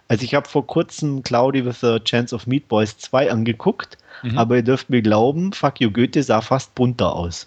Also 0.08 0.24
ich 0.24 0.34
habe 0.34 0.48
vor 0.48 0.66
kurzem 0.66 1.22
Cloudy 1.22 1.64
with 1.64 1.84
a 1.84 2.00
Chance 2.00 2.34
of 2.34 2.46
Meatballs 2.46 2.98
2 2.98 3.30
angeguckt, 3.30 3.98
mhm. 4.22 4.36
aber 4.36 4.56
ihr 4.56 4.62
dürft 4.62 4.90
mir 4.90 5.02
glauben, 5.02 5.52
Fuck 5.52 5.80
You 5.80 5.90
Goethe 5.90 6.22
sah 6.22 6.40
fast 6.40 6.74
bunter 6.74 7.14
aus. 7.14 7.46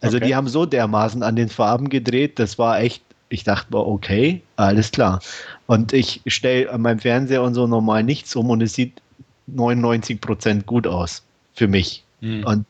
Also 0.00 0.18
okay. 0.18 0.26
die 0.26 0.36
haben 0.36 0.48
so 0.48 0.66
dermaßen 0.66 1.22
an 1.22 1.36
den 1.36 1.48
Farben 1.48 1.88
gedreht, 1.88 2.38
das 2.38 2.58
war 2.58 2.80
echt, 2.80 3.02
ich 3.28 3.44
dachte 3.44 3.72
mir, 3.72 3.86
okay, 3.86 4.42
alles 4.56 4.90
klar. 4.90 5.20
Und 5.66 5.92
ich 5.92 6.22
stelle 6.26 6.70
an 6.70 6.82
meinem 6.82 7.00
Fernseher 7.00 7.42
und 7.42 7.54
so 7.54 7.66
normal 7.66 8.02
nichts 8.04 8.34
um 8.36 8.50
und 8.50 8.62
es 8.62 8.74
sieht 8.74 9.02
99 9.46 10.20
Prozent 10.20 10.66
gut 10.66 10.86
aus 10.86 11.22
für 11.54 11.68
mich. 11.68 12.04
Mhm. 12.20 12.44
Und 12.44 12.66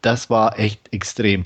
das 0.00 0.30
war 0.30 0.58
echt 0.58 0.92
extrem. 0.92 1.44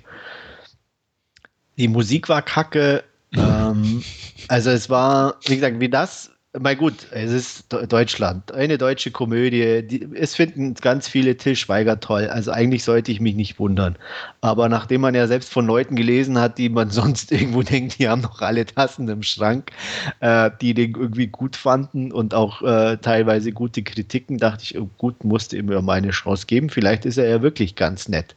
Die 1.76 1.88
Musik 1.88 2.28
war 2.28 2.42
kacke. 2.42 3.04
ähm, 3.36 4.02
also 4.48 4.70
es 4.70 4.88
war, 4.88 5.36
wie 5.46 5.56
gesagt, 5.56 5.80
wie 5.80 5.88
das 5.88 6.30
mal 6.58 6.76
gut, 6.76 7.06
es 7.10 7.30
ist 7.30 7.72
Deutschland, 7.88 8.52
eine 8.52 8.78
deutsche 8.78 9.10
Komödie. 9.10 9.82
Die, 9.82 10.08
es 10.14 10.34
finden 10.34 10.74
ganz 10.74 11.08
viele 11.08 11.36
Till 11.36 11.56
Schweiger 11.56 12.00
toll. 12.00 12.28
Also 12.28 12.50
eigentlich 12.50 12.84
sollte 12.84 13.12
ich 13.12 13.20
mich 13.20 13.34
nicht 13.34 13.58
wundern. 13.58 13.96
Aber 14.40 14.68
nachdem 14.68 15.00
man 15.02 15.14
ja 15.14 15.26
selbst 15.26 15.52
von 15.52 15.66
Leuten 15.66 15.96
gelesen 15.96 16.38
hat, 16.38 16.58
die 16.58 16.68
man 16.68 16.90
sonst 16.96 17.32
irgendwo 17.32 17.62
denkt, 17.62 17.98
die 17.98 18.08
haben 18.08 18.22
noch 18.22 18.40
alle 18.40 18.66
Tassen 18.66 19.08
im 19.08 19.22
Schrank, 19.22 19.70
äh, 20.20 20.50
die 20.60 20.74
den 20.74 20.94
irgendwie 20.94 21.26
gut 21.26 21.56
fanden 21.56 22.12
und 22.12 22.34
auch 22.34 22.62
äh, 22.62 22.96
teilweise 22.98 23.52
gute 23.52 23.82
Kritiken, 23.82 24.38
dachte 24.38 24.64
ich, 24.64 24.78
oh, 24.78 24.88
gut, 24.98 25.24
musste 25.24 25.56
ihm 25.56 25.70
ja 25.70 25.80
mal 25.82 25.94
eine 25.94 26.10
Chance 26.10 26.46
geben. 26.46 26.70
Vielleicht 26.70 27.04
ist 27.04 27.18
er 27.18 27.28
ja 27.28 27.42
wirklich 27.42 27.74
ganz 27.74 28.08
nett. 28.08 28.34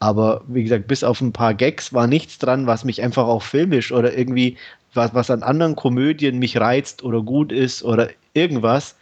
Aber 0.00 0.42
wie 0.48 0.62
gesagt, 0.62 0.86
bis 0.86 1.02
auf 1.02 1.20
ein 1.20 1.32
paar 1.32 1.54
Gags 1.54 1.92
war 1.94 2.06
nichts 2.06 2.38
dran, 2.38 2.66
was 2.66 2.84
mich 2.84 3.02
einfach 3.02 3.26
auch 3.26 3.42
filmisch 3.42 3.90
oder 3.90 4.16
irgendwie 4.16 4.58
was, 4.96 5.14
was 5.14 5.30
an 5.30 5.42
anderen 5.42 5.76
Komödien 5.76 6.38
mich 6.38 6.58
reizt 6.58 7.02
oder 7.02 7.22
gut 7.22 7.52
ist 7.52 7.82
oder 7.82 8.08
irgendwas, 8.32 8.96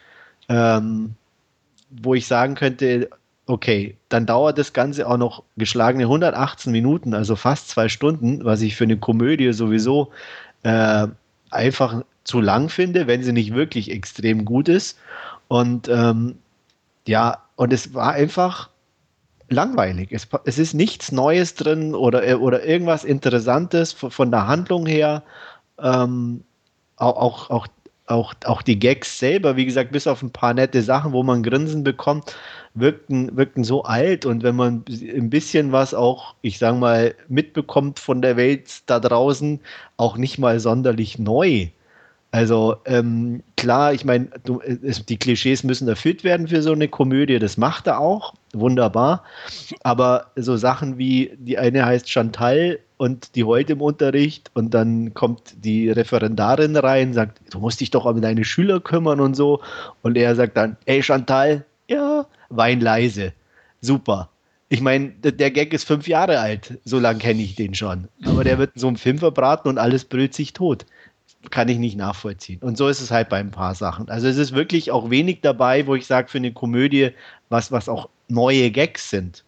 ähm, 0.49 1.14
wo 1.90 2.14
ich 2.14 2.26
sagen 2.26 2.55
könnte, 2.55 3.11
okay, 3.47 3.97
dann 4.09 4.26
dauert 4.26 4.59
das 4.59 4.72
Ganze 4.72 5.09
auch 5.09 5.16
noch 5.16 5.43
geschlagene 5.57 6.05
118 6.05 6.72
Minuten, 6.72 7.14
also 7.14 7.36
fast 7.36 7.68
zwei 7.68 7.88
Stunden, 7.88 8.45
was 8.45 8.62
ich 8.62 8.76
für 8.76 8.84
eine 8.84 8.97
Komödie 8.97 9.53
sowieso 9.53 10.11
äh, 10.62 11.07
einfach 11.51 12.03
zu 12.24 12.40
lang 12.40 12.68
finde, 12.68 13.07
wenn 13.07 13.22
sie 13.22 13.32
nicht 13.32 13.55
wirklich 13.55 13.90
extrem 13.90 14.45
gut 14.45 14.68
ist. 14.68 14.99
Und 15.49 15.88
ähm, 15.88 16.36
ja, 17.07 17.43
und 17.57 17.72
es 17.72 17.95
war 17.95 18.12
einfach 18.12 18.70
langweilig. 19.49 20.09
Es, 20.12 20.28
es, 20.45 20.59
ist 20.59 20.74
nichts 20.74 21.12
Neues 21.12 21.55
drin 21.55 21.95
oder, 21.95 22.40
oder 22.40 22.64
irgendwas 22.64 23.05
Interessantes 23.05 23.93
von, 23.93 24.11
von 24.11 24.30
der 24.30 24.47
Handlung 24.47 24.86
her 24.86 25.22
ähm, 25.81 26.45
auch, 26.97 27.51
auch, 27.51 27.66
auch, 28.07 28.35
auch 28.45 28.62
die 28.62 28.79
Gags 28.79 29.18
selber, 29.18 29.57
wie 29.57 29.64
gesagt, 29.64 29.93
bis 29.93 30.07
auf 30.07 30.23
ein 30.23 30.31
paar 30.31 30.55
nette 30.55 30.83
Sachen, 30.83 31.12
wo 31.12 31.23
man 31.23 31.43
Grinsen 31.43 31.85
bekommt, 31.85 32.37
wirkten, 32.75 33.37
wirkten 33.37 33.64
so 33.64 33.83
alt 33.85 34.27
und 34.27 34.43
wenn 34.43 34.57
man 34.57 34.85
ein 35.01 35.31
bisschen 35.31 35.73
was 35.73 35.95
auch, 35.95 36.35
ich 36.43 36.59
sag 36.59 36.79
mal, 36.79 37.14
mitbekommt 37.29 37.99
von 37.99 38.23
der 38.23 38.37
Welt 38.37 38.83
da 38.87 39.01
draußen, 39.01 39.61
auch 39.97 40.16
nicht 40.16 40.39
mal 40.39 40.59
sonderlich 40.61 41.18
neu. 41.18 41.68
Also 42.35 42.77
ähm, 42.87 43.43
klar, 43.57 43.93
ich 43.93 44.07
meine, 44.07 44.31
die 45.09 45.18
Klischees 45.18 45.64
müssen 45.64 45.87
erfüllt 45.87 46.25
werden 46.25 46.49
für 46.49 46.62
so 46.62 46.73
eine 46.73 46.89
Komödie, 46.89 47.39
das 47.39 47.59
macht 47.59 47.87
er 47.87 48.01
auch, 48.01 48.33
wunderbar. 48.55 49.23
Aber 49.83 50.31
so 50.37 50.57
Sachen 50.57 50.97
wie, 50.97 51.33
die 51.37 51.59
eine 51.59 51.85
heißt 51.85 52.11
Chantal 52.11 52.79
und 53.03 53.35
die 53.35 53.43
heute 53.43 53.73
im 53.73 53.81
Unterricht 53.81 54.53
und 54.55 54.75
dann 54.75 55.13
kommt 55.13 55.55
die 55.65 55.91
Referendarin 55.91 56.77
rein, 56.77 57.13
sagt, 57.13 57.41
du 57.53 57.59
musst 57.59 57.81
dich 57.81 57.91
doch 57.91 58.05
um 58.05 58.21
deine 58.21 58.45
Schüler 58.45 58.79
kümmern 58.79 59.19
und 59.19 59.35
so. 59.35 59.61
Und 60.03 60.17
er 60.17 60.37
sagt 60.37 60.57
dann, 60.57 60.77
ey 60.85 61.03
Chantal, 61.03 61.65
ja, 61.89 62.27
wein 62.49 62.81
leise. 62.81 63.33
Super. 63.81 64.29
Ich 64.69 64.81
meine, 64.81 65.09
der 65.09 65.51
Gag 65.51 65.75
ist 65.75 65.83
fünf 65.83 66.07
Jahre 66.07 66.39
alt, 66.39 66.79
so 66.85 67.01
lange 67.01 67.19
kenne 67.19 67.43
ich 67.43 67.57
den 67.57 67.75
schon. 67.75 68.07
Aber 68.25 68.45
der 68.45 68.59
wird 68.59 68.77
in 68.77 68.81
so 68.81 68.87
einem 68.87 68.97
Film 68.97 69.19
verbraten 69.19 69.69
und 69.69 69.79
alles 69.79 70.05
brüllt 70.05 70.33
sich 70.33 70.53
tot 70.53 70.87
kann 71.51 71.69
ich 71.69 71.79
nicht 71.79 71.97
nachvollziehen. 71.97 72.61
Und 72.61 72.79
so 72.79 72.87
ist 72.87 73.01
es 73.01 73.11
halt 73.11 73.29
bei 73.29 73.39
ein 73.39 73.51
paar 73.51 73.75
Sachen. 73.75 74.09
Also 74.09 74.29
es 74.29 74.37
ist 74.37 74.53
wirklich 74.53 74.93
auch 74.93 75.11
wenig 75.11 75.41
dabei, 75.41 75.89
wo 75.89 75.97
ich 75.97 76.07
sage, 76.07 76.29
für 76.29 76.39
eine 76.39 76.53
Komödie, 76.53 77.11
was, 77.49 77.73
was 77.73 77.89
auch 77.89 78.09
neue 78.29 78.71
Gags 78.71 79.11
sind. 79.11 79.43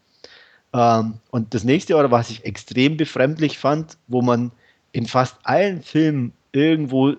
Ähm, 0.74 1.14
und 1.30 1.54
das 1.54 1.64
nächste, 1.64 1.96
oder 1.96 2.10
was 2.10 2.30
ich 2.30 2.44
extrem 2.44 2.96
befremdlich 2.96 3.58
fand, 3.58 3.96
wo 4.08 4.20
man 4.20 4.50
in 4.92 5.06
fast 5.06 5.36
allen 5.44 5.82
Filmen 5.82 6.32
irgendwo, 6.52 7.14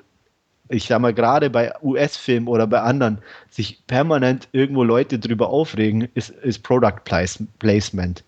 ich 0.70 0.86
sag 0.86 0.99
mal, 0.99 1.14
gerade 1.14 1.49
bei 1.49 1.74
US-Filmen 1.82 2.47
oder 2.47 2.68
bei 2.68 2.82
anderen, 2.82 3.20
sich 3.49 3.82
permanent 3.88 4.49
irgendwo 4.51 4.84
Leute 4.84 5.18
drüber 5.18 5.49
aufregen, 5.49 6.10
ist, 6.14 6.30
ist 6.30 6.64
Product 6.64 7.01
Placement. 7.60 8.24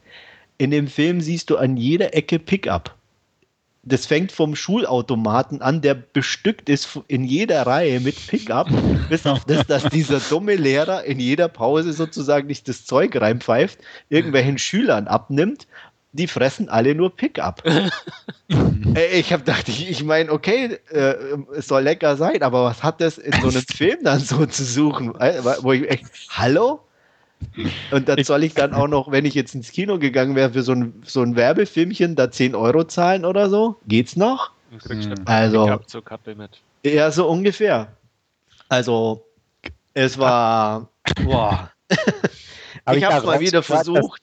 In 0.58 0.72
dem 0.72 0.88
Film 0.88 1.22
siehst 1.22 1.50
du 1.50 1.58
an 1.58 1.78
jeder 1.78 2.16
Ecke 2.16 2.40
Pickup 2.40 2.97
das 3.88 4.06
fängt 4.06 4.32
vom 4.32 4.56
Schulautomaten 4.56 5.62
an, 5.62 5.82
der 5.82 5.94
bestückt 5.96 6.70
ist 6.70 7.00
in 7.08 7.24
jeder 7.24 7.66
Reihe 7.66 8.00
mit 8.00 8.28
Pickup, 8.28 8.70
bis 9.10 9.26
auf 9.26 9.46
das, 9.46 9.66
dass 9.66 9.84
dieser 9.86 10.20
dumme 10.20 10.56
Lehrer 10.56 11.04
in 11.06 11.20
jeder 11.20 11.48
Pause 11.48 11.94
sozusagen 11.94 12.48
nicht 12.48 12.68
das 12.68 12.86
Zeug 12.86 13.20
reinpfeift, 13.20 13.80
irgendwelchen 14.10 14.58
Schülern 14.58 15.08
abnimmt. 15.08 15.68
Die 16.14 16.28
fressen 16.28 16.70
alle 16.70 16.96
nur 16.96 17.16
Pickup. 17.16 17.64
ich 18.48 19.34
habe 19.34 19.44
gedacht, 19.44 19.70
ich, 19.70 19.90
ich 19.90 20.04
meine, 20.04 20.32
okay, 20.32 20.80
äh, 20.90 21.16
es 21.56 21.68
soll 21.68 21.84
lecker 21.84 22.16
sein, 22.16 22.42
aber 22.42 22.64
was 22.64 22.82
hat 22.82 23.02
das 23.02 23.18
in 23.18 23.34
so 23.34 23.50
einem 23.50 23.62
Film 23.76 24.00
dann 24.04 24.20
so 24.20 24.46
zu 24.46 24.64
suchen? 24.64 25.16
Äh, 25.20 25.44
wo 25.62 25.74
ich 25.74 25.90
echt, 25.90 26.06
hallo? 26.30 26.87
Und 27.92 28.08
dann 28.10 28.24
soll 28.24 28.44
ich 28.44 28.54
dann 28.54 28.74
auch 28.74 28.88
noch, 28.88 29.12
wenn 29.12 29.26
ich 29.26 29.34
jetzt 29.34 29.56
ins 29.56 29.72
Kino 29.72 29.98
gegangen 30.00 30.36
wäre, 30.36 30.52
für 30.52 30.64
so 30.64 30.74
ein, 30.74 31.02
so 31.06 31.22
ein 31.22 31.36
Werbefilmchen 31.36 32.16
da 32.16 32.32
10 32.32 32.56
Euro 32.56 32.84
zahlen 32.86 33.26
oder 33.26 33.50
so? 33.50 33.78
Geht's 33.88 34.16
noch? 34.16 34.52
Hm. 34.88 35.16
Also, 35.26 35.80
ja, 36.84 37.12
so 37.12 37.28
ungefähr. 37.28 37.88
Also, 38.70 39.26
es 39.94 40.18
war, 40.18 40.90
boah. 41.24 41.72
ich 42.94 43.04
habe 43.04 43.18
es 43.18 43.24
mal 43.24 43.40
wieder 43.40 43.64
versucht. 43.64 44.22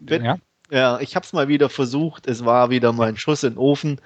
Ja? 0.00 0.36
ja, 0.70 1.00
ich 1.00 1.14
habe 1.14 1.24
es 1.24 1.32
mal 1.32 1.48
wieder 1.48 1.68
versucht. 1.68 2.26
Es 2.26 2.44
war 2.44 2.70
wieder 2.70 2.92
mal 2.92 3.08
ein 3.08 3.16
Schuss 3.16 3.44
in 3.44 3.54
den 3.54 3.58
Ofen. 3.58 4.00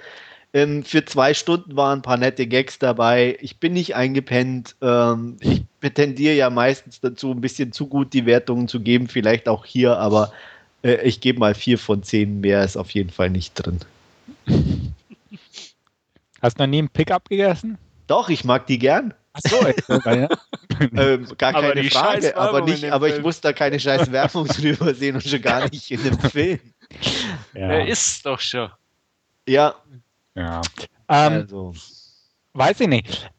Ähm, 0.57 0.85
für 0.85 1.05
zwei 1.05 1.35
Stunden 1.35 1.77
waren 1.77 1.99
ein 1.99 2.03
paar 2.03 2.17
nette 2.17 2.47
Gags 2.47 2.79
dabei. 2.79 3.37
Ich 3.43 3.59
bin 3.61 3.75
nicht 3.75 3.95
eingepennt. 3.95 4.75
Ähm, 4.81 5.37
ich 5.41 5.65
tendiere 5.93 6.35
ja 6.35 6.49
meistens 6.49 6.99
dazu, 6.99 7.31
ein 7.31 7.43
bisschen 7.43 7.73
zu 7.73 7.87
gut 7.87 8.15
die 8.15 8.25
Wertungen 8.25 8.67
zu 8.67 8.81
geben, 8.81 9.07
vielleicht 9.07 9.51
auch 9.51 9.67
hier, 9.67 9.99
aber 9.99 10.33
äh, 10.83 11.03
ich 11.03 11.21
gebe 11.21 11.41
mal 11.41 11.55
vier 11.55 11.79
von 11.79 12.03
zehn. 12.03 12.41
Mehr 12.41 12.65
ist 12.65 12.79
auf 12.79 12.93
jeden 12.93 13.11
Fall 13.11 13.29
nicht 13.29 13.53
drin. 13.53 13.81
Hast 16.41 16.59
du 16.59 16.63
noch 16.63 16.71
nie 16.71 16.79
einen 16.79 16.89
Pickup 16.89 17.29
gegessen? 17.29 17.77
Doch, 18.07 18.31
ich 18.31 18.43
mag 18.43 18.67
die 18.67 18.79
gern. 18.79 19.13
Achso, 19.35 19.57
ja. 20.07 20.29
ähm, 20.81 21.27
gar 21.37 21.55
aber 21.55 21.75
keine 21.75 21.91
Frage, 21.91 22.35
aber, 22.35 22.63
nicht, 22.63 22.91
aber 22.91 23.15
ich 23.15 23.21
muss 23.21 23.43
da 23.43 23.53
keine 23.53 23.79
scheiß 23.79 24.11
Werbung 24.11 24.47
drüber 24.47 24.95
sehen 24.95 25.17
und 25.17 25.25
schon 25.29 25.43
gar 25.43 25.69
nicht 25.69 25.91
in 25.91 26.03
dem 26.03 26.19
Film. 26.19 26.61
Ja. 27.53 27.73
Er 27.73 27.89
ist 27.89 28.25
doch 28.25 28.41
schon. 28.41 28.71
Ja, 29.47 29.75
ja. 30.37 30.63
Ähm, 31.09 31.33
also. 31.33 31.75
Weiß 32.53 32.81
ich 32.81 32.89
nicht. 32.89 33.31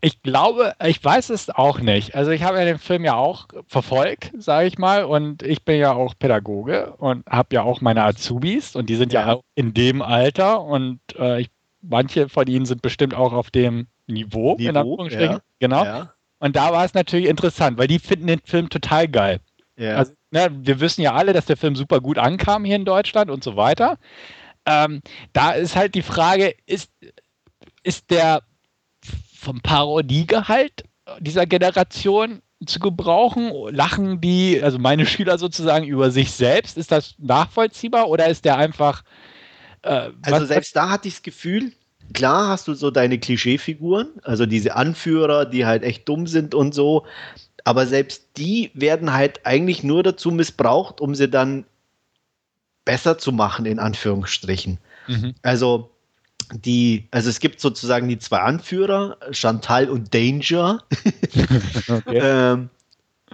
Ich 0.00 0.22
glaube, 0.22 0.74
ich 0.84 1.02
weiß 1.02 1.30
es 1.30 1.48
auch 1.48 1.80
nicht. 1.80 2.14
Also 2.14 2.30
ich 2.30 2.42
habe 2.42 2.58
ja 2.58 2.66
den 2.66 2.78
Film 2.78 3.04
ja 3.04 3.14
auch 3.14 3.48
verfolgt, 3.68 4.32
sage 4.36 4.66
ich 4.66 4.76
mal, 4.76 5.04
und 5.04 5.42
ich 5.42 5.64
bin 5.64 5.78
ja 5.78 5.94
auch 5.94 6.12
Pädagoge 6.18 6.92
und 6.98 7.24
habe 7.26 7.54
ja 7.54 7.62
auch 7.62 7.80
meine 7.80 8.04
Azubis 8.04 8.76
und 8.76 8.90
die 8.90 8.96
sind 8.96 9.14
ja, 9.14 9.26
ja 9.26 9.40
in 9.54 9.72
dem 9.72 10.02
Alter 10.02 10.60
und 10.60 11.00
äh, 11.18 11.40
ich, 11.40 11.50
manche 11.80 12.28
von 12.28 12.46
ihnen 12.46 12.66
sind 12.66 12.82
bestimmt 12.82 13.14
auch 13.14 13.32
auf 13.32 13.50
dem 13.50 13.86
Niveau, 14.06 14.56
Niveau 14.56 14.68
in 14.68 14.76
Anführungsstrichen. 14.76 15.36
Ja, 15.36 15.42
genau. 15.58 15.84
Ja. 15.84 16.12
Und 16.38 16.54
da 16.54 16.70
war 16.70 16.84
es 16.84 16.92
natürlich 16.92 17.26
interessant, 17.26 17.78
weil 17.78 17.86
die 17.86 17.98
finden 17.98 18.26
den 18.26 18.40
Film 18.44 18.68
total 18.68 19.08
geil. 19.08 19.40
Ja. 19.78 19.96
Also, 19.96 20.12
ne, 20.30 20.48
wir 20.50 20.80
wissen 20.80 21.00
ja 21.00 21.14
alle, 21.14 21.32
dass 21.32 21.46
der 21.46 21.56
Film 21.56 21.76
super 21.76 22.02
gut 22.02 22.18
ankam 22.18 22.66
hier 22.66 22.76
in 22.76 22.84
Deutschland 22.84 23.30
und 23.30 23.42
so 23.42 23.56
weiter. 23.56 23.96
Ähm, 24.66 25.00
da 25.32 25.52
ist 25.52 25.76
halt 25.76 25.94
die 25.94 26.02
Frage, 26.02 26.54
ist, 26.66 26.90
ist 27.82 28.10
der 28.10 28.42
vom 29.38 29.60
Parodiegehalt 29.60 30.84
dieser 31.20 31.46
Generation 31.46 32.40
zu 32.66 32.80
gebrauchen? 32.80 33.52
Lachen 33.70 34.20
die, 34.20 34.60
also 34.62 34.78
meine 34.78 35.06
Schüler 35.06 35.38
sozusagen 35.38 35.86
über 35.86 36.10
sich 36.10 36.32
selbst? 36.32 36.78
Ist 36.78 36.92
das 36.92 37.14
nachvollziehbar 37.18 38.08
oder 38.08 38.28
ist 38.28 38.44
der 38.44 38.56
einfach. 38.56 39.04
Äh, 39.82 40.10
also 40.22 40.46
selbst 40.46 40.74
da 40.74 40.90
hatte 40.90 41.08
ich 41.08 41.14
das 41.14 41.22
Gefühl, 41.22 41.72
klar 42.12 42.48
hast 42.48 42.68
du 42.68 42.74
so 42.74 42.90
deine 42.90 43.18
Klischeefiguren, 43.18 44.08
also 44.22 44.46
diese 44.46 44.76
Anführer, 44.76 45.44
die 45.44 45.66
halt 45.66 45.82
echt 45.82 46.08
dumm 46.08 46.26
sind 46.26 46.54
und 46.54 46.74
so, 46.74 47.06
aber 47.64 47.86
selbst 47.86 48.28
die 48.36 48.70
werden 48.74 49.12
halt 49.12 49.44
eigentlich 49.44 49.82
nur 49.82 50.02
dazu 50.02 50.30
missbraucht, 50.30 51.00
um 51.00 51.14
sie 51.14 51.28
dann 51.28 51.64
besser 52.84 53.18
zu 53.18 53.32
machen, 53.32 53.66
in 53.66 53.78
Anführungsstrichen. 53.78 54.78
Mhm. 55.06 55.34
Also, 55.42 55.90
die, 56.52 57.08
also 57.10 57.30
es 57.30 57.40
gibt 57.40 57.60
sozusagen 57.60 58.08
die 58.08 58.18
zwei 58.18 58.38
Anführer, 58.38 59.16
Chantal 59.30 59.88
und 59.88 60.12
Danger, 60.14 60.82
okay. 61.88 62.20
ähm, 62.22 62.68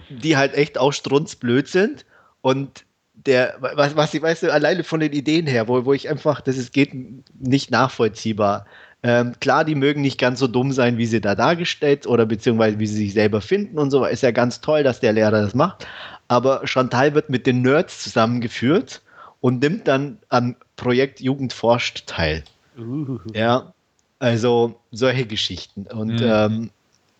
die 0.09 0.37
halt 0.37 0.53
echt 0.53 0.77
auch 0.77 0.93
strunzblöd 0.93 1.67
sind. 1.67 2.05
Und 2.41 2.85
der, 3.13 3.55
was, 3.59 3.95
was 3.95 4.13
ich 4.13 4.21
weiß, 4.21 4.45
alleine 4.45 4.83
von 4.83 4.99
den 4.99 5.11
Ideen 5.11 5.45
her, 5.45 5.67
wo, 5.67 5.85
wo 5.85 5.93
ich 5.93 6.09
einfach, 6.09 6.41
das 6.41 6.57
ist, 6.57 6.73
geht 6.73 6.91
nicht 7.39 7.69
nachvollziehbar. 7.69 8.65
Ähm, 9.03 9.33
klar, 9.39 9.65
die 9.65 9.75
mögen 9.75 10.01
nicht 10.01 10.19
ganz 10.19 10.39
so 10.39 10.47
dumm 10.47 10.71
sein, 10.71 10.97
wie 10.97 11.05
sie 11.05 11.21
da 11.21 11.35
dargestellt 11.35 12.07
oder 12.07 12.25
beziehungsweise 12.25 12.79
wie 12.79 12.87
sie 12.87 12.97
sich 12.97 13.13
selber 13.13 13.41
finden 13.41 13.77
und 13.77 13.91
so. 13.91 14.05
Ist 14.05 14.23
ja 14.23 14.31
ganz 14.31 14.61
toll, 14.61 14.83
dass 14.83 14.99
der 14.99 15.13
Lehrer 15.13 15.31
das 15.31 15.55
macht. 15.55 15.87
Aber 16.27 16.65
Chantal 16.65 17.13
wird 17.13 17.29
mit 17.29 17.45
den 17.45 17.61
Nerds 17.61 18.01
zusammengeführt 18.03 19.01
und 19.41 19.61
nimmt 19.61 19.87
dann 19.87 20.19
am 20.29 20.55
Projekt 20.77 21.19
Jugend 21.19 21.51
forscht 21.51 22.07
teil. 22.07 22.43
Uh. 22.77 23.19
Ja, 23.33 23.73
also 24.19 24.79
solche 24.91 25.25
Geschichten. 25.25 25.87
Und, 25.87 26.21
mhm. 26.21 26.23
ähm, 26.23 26.69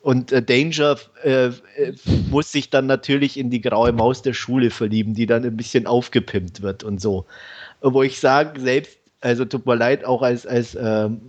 und 0.01 0.31
äh, 0.31 0.41
Danger 0.41 0.97
äh, 1.23 1.47
äh, 1.47 1.51
muss 2.29 2.51
sich 2.51 2.69
dann 2.69 2.85
natürlich 2.85 3.37
in 3.37 3.49
die 3.49 3.61
graue 3.61 3.91
Maus 3.91 4.21
der 4.21 4.33
Schule 4.33 4.69
verlieben, 4.69 5.13
die 5.13 5.25
dann 5.25 5.43
ein 5.43 5.57
bisschen 5.57 5.87
aufgepimpt 5.87 6.61
wird 6.61 6.83
und 6.83 7.01
so. 7.01 7.25
Wo 7.81 8.03
ich 8.03 8.19
sage, 8.19 8.59
selbst, 8.59 8.97
also 9.19 9.45
tut 9.45 9.65
mir 9.65 9.75
leid, 9.75 10.05
auch 10.05 10.21
als, 10.21 10.45
als 10.45 10.75
ähm, 10.79 11.21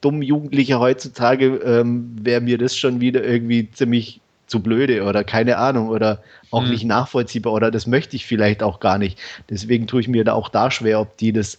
dumm 0.00 0.22
Jugendlicher 0.22 0.78
heutzutage 0.78 1.56
ähm, 1.64 2.16
wäre 2.20 2.40
mir 2.40 2.58
das 2.58 2.76
schon 2.76 3.00
wieder 3.00 3.24
irgendwie 3.24 3.70
ziemlich 3.70 4.20
zu 4.50 4.60
blöde 4.60 5.04
oder 5.04 5.24
keine 5.24 5.56
Ahnung 5.56 5.88
oder 5.88 6.22
auch 6.50 6.64
mhm. 6.64 6.70
nicht 6.70 6.84
nachvollziehbar 6.84 7.52
oder 7.52 7.70
das 7.70 7.86
möchte 7.86 8.16
ich 8.16 8.26
vielleicht 8.26 8.62
auch 8.62 8.80
gar 8.80 8.98
nicht. 8.98 9.18
Deswegen 9.48 9.86
tue 9.86 10.00
ich 10.00 10.08
mir 10.08 10.24
da 10.24 10.34
auch 10.34 10.48
da 10.48 10.70
schwer, 10.70 11.00
ob 11.00 11.16
die 11.16 11.32
das 11.32 11.58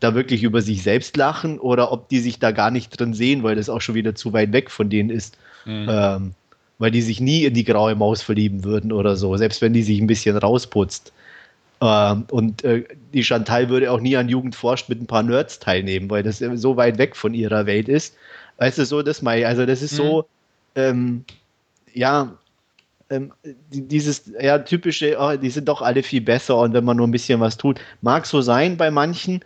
da 0.00 0.14
wirklich 0.14 0.42
über 0.42 0.60
sich 0.60 0.82
selbst 0.82 1.16
lachen 1.16 1.58
oder 1.58 1.90
ob 1.90 2.08
die 2.08 2.20
sich 2.20 2.38
da 2.38 2.50
gar 2.50 2.70
nicht 2.70 2.90
drin 2.90 3.14
sehen, 3.14 3.42
weil 3.42 3.56
das 3.56 3.70
auch 3.70 3.80
schon 3.80 3.94
wieder 3.94 4.14
zu 4.14 4.32
weit 4.32 4.52
weg 4.52 4.70
von 4.70 4.90
denen 4.90 5.10
ist. 5.10 5.38
Mhm. 5.64 5.86
Ähm, 5.90 6.34
weil 6.78 6.90
die 6.90 7.00
sich 7.00 7.20
nie 7.20 7.44
in 7.44 7.54
die 7.54 7.64
graue 7.64 7.94
Maus 7.94 8.20
verlieben 8.20 8.62
würden 8.62 8.92
oder 8.92 9.16
so, 9.16 9.34
selbst 9.38 9.62
wenn 9.62 9.72
die 9.72 9.82
sich 9.82 9.98
ein 9.98 10.06
bisschen 10.06 10.36
rausputzt. 10.36 11.12
Ähm, 11.80 12.24
und 12.30 12.64
äh, 12.64 12.84
die 13.14 13.24
Chantal 13.24 13.70
würde 13.70 13.90
auch 13.90 14.00
nie 14.00 14.16
an 14.16 14.28
Jugend 14.28 14.54
forscht 14.54 14.90
mit 14.90 15.00
ein 15.00 15.06
paar 15.06 15.22
Nerds 15.22 15.58
teilnehmen, 15.58 16.10
weil 16.10 16.22
das 16.22 16.38
so 16.38 16.76
weit 16.76 16.98
weg 16.98 17.16
von 17.16 17.32
ihrer 17.32 17.64
Welt 17.64 17.88
ist. 17.88 18.14
Weißt 18.58 18.76
du, 18.76 18.84
so 18.84 19.02
das 19.02 19.22
mal, 19.22 19.42
also 19.44 19.64
das 19.64 19.80
ist 19.80 19.92
mhm. 19.92 19.96
so, 19.96 20.26
ähm, 20.74 21.24
ja, 21.96 22.36
ähm, 23.08 23.32
dieses 23.70 24.30
ja, 24.40 24.58
typische, 24.58 25.16
oh, 25.18 25.36
die 25.36 25.50
sind 25.50 25.68
doch 25.68 25.80
alle 25.80 26.02
viel 26.02 26.20
besser 26.20 26.58
und 26.58 26.74
wenn 26.74 26.84
man 26.84 26.96
nur 26.96 27.06
ein 27.06 27.12
bisschen 27.12 27.40
was 27.40 27.56
tut, 27.56 27.80
mag 28.02 28.26
so 28.26 28.40
sein 28.42 28.76
bei 28.76 28.90
manchen, 28.90 29.40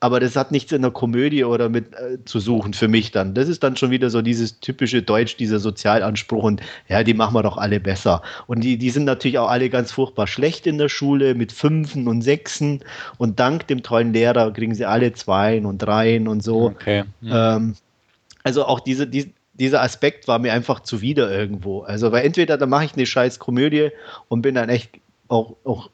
aber 0.00 0.20
das 0.20 0.36
hat 0.36 0.50
nichts 0.50 0.72
in 0.72 0.82
der 0.82 0.90
Komödie 0.90 1.44
oder 1.44 1.68
mit 1.68 1.94
äh, 1.94 2.24
zu 2.24 2.40
suchen 2.40 2.72
für 2.72 2.88
mich 2.88 3.10
dann. 3.10 3.34
Das 3.34 3.48
ist 3.48 3.62
dann 3.62 3.76
schon 3.76 3.90
wieder 3.90 4.08
so 4.08 4.22
dieses 4.22 4.60
typische 4.60 5.02
Deutsch, 5.02 5.36
dieser 5.36 5.58
Sozialanspruch 5.58 6.44
und 6.44 6.62
ja, 6.88 7.02
die 7.02 7.12
machen 7.12 7.34
wir 7.34 7.42
doch 7.42 7.58
alle 7.58 7.80
besser. 7.80 8.22
Und 8.46 8.62
die, 8.62 8.78
die 8.78 8.90
sind 8.90 9.04
natürlich 9.04 9.38
auch 9.38 9.50
alle 9.50 9.68
ganz 9.68 9.92
furchtbar 9.92 10.26
schlecht 10.26 10.66
in 10.66 10.78
der 10.78 10.88
Schule 10.88 11.34
mit 11.34 11.52
Fünfen 11.52 12.06
und 12.06 12.22
Sechsen 12.22 12.84
und 13.18 13.40
dank 13.40 13.66
dem 13.66 13.82
tollen 13.82 14.12
Lehrer 14.12 14.52
kriegen 14.52 14.74
sie 14.74 14.86
alle 14.86 15.12
Zweien 15.12 15.66
und 15.66 15.78
Dreien 15.78 16.28
und 16.28 16.42
so. 16.42 16.66
Okay. 16.66 17.04
Ja. 17.20 17.56
Ähm, 17.56 17.74
also 18.42 18.64
auch 18.64 18.80
diese, 18.80 19.06
die, 19.06 19.34
dieser 19.60 19.82
Aspekt 19.82 20.26
war 20.26 20.38
mir 20.40 20.52
einfach 20.52 20.80
zuwider 20.80 21.30
irgendwo. 21.30 21.82
Also, 21.82 22.10
weil 22.10 22.24
entweder 22.24 22.58
da 22.58 22.66
mache 22.66 22.86
ich 22.86 22.94
eine 22.94 23.06
scheiß 23.06 23.38
Komödie 23.38 23.90
und 24.28 24.42
bin 24.42 24.56
dann 24.56 24.68
echt 24.68 24.90
auch, 25.28 25.54
auch 25.64 25.90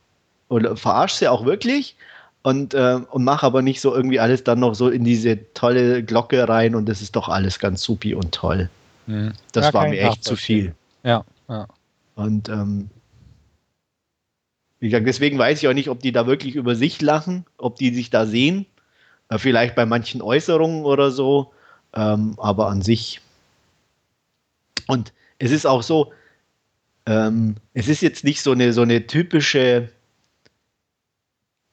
oder 0.49 0.77
verarsche 0.77 1.17
sie 1.17 1.29
auch 1.29 1.45
wirklich 1.45 1.97
und, 2.43 2.75
äh, 2.75 3.01
und 3.11 3.25
mache 3.25 3.45
aber 3.45 3.61
nicht 3.61 3.81
so 3.81 3.95
irgendwie 3.95 4.21
alles 4.21 4.45
dann 4.45 4.61
noch 4.61 4.75
so 4.75 4.89
in 4.89 5.05
diese 5.05 5.53
tolle 5.53 6.03
Glocke 6.05 6.49
rein 6.49 6.75
und 6.75 6.89
das 6.89 7.03
ist 7.03 7.17
doch 7.17 7.29
alles 7.29 7.59
ganz 7.59 7.83
supi 7.83 8.15
und 8.15 8.33
toll. 8.33 8.71
Mhm. 9.07 9.33
Das 9.53 9.67
ja, 9.67 9.75
war 9.75 9.89
mir 9.89 10.01
echt 10.01 10.25
zu 10.25 10.37
viel. 10.37 10.75
Ja, 11.03 11.25
ja. 11.49 11.67
Und 12.15 12.49
ähm, 12.49 12.89
wie 14.79 14.89
gesagt, 14.89 15.07
deswegen 15.07 15.39
weiß 15.39 15.61
ich 15.61 15.69
auch 15.69 15.75
nicht, 15.75 15.89
ob 15.89 16.01
die 16.01 16.13
da 16.13 16.27
wirklich 16.27 16.55
über 16.55 16.77
sich 16.77 17.03
lachen, 17.03 17.45
ob 17.59 17.77
die 17.77 17.93
sich 17.93 18.11
da 18.11 18.27
sehen. 18.27 18.67
Äh, 19.29 19.39
vielleicht 19.39 19.75
bei 19.75 19.87
manchen 19.87 20.23
Äußerungen 20.23 20.85
oder 20.85 21.11
so. 21.11 21.53
Ähm, 21.95 22.35
aber 22.39 22.69
an 22.69 22.83
sich. 22.83 23.21
Und 24.87 25.13
es 25.39 25.51
ist 25.51 25.67
auch 25.67 25.83
so, 25.83 26.13
ähm, 27.07 27.57
es 27.75 27.89
ist 27.89 28.03
jetzt 28.03 28.25
nicht 28.25 28.43
so 28.43 28.53
eine, 28.53 28.73
so 28.73 28.83
eine 28.83 29.07
typische 29.07 29.91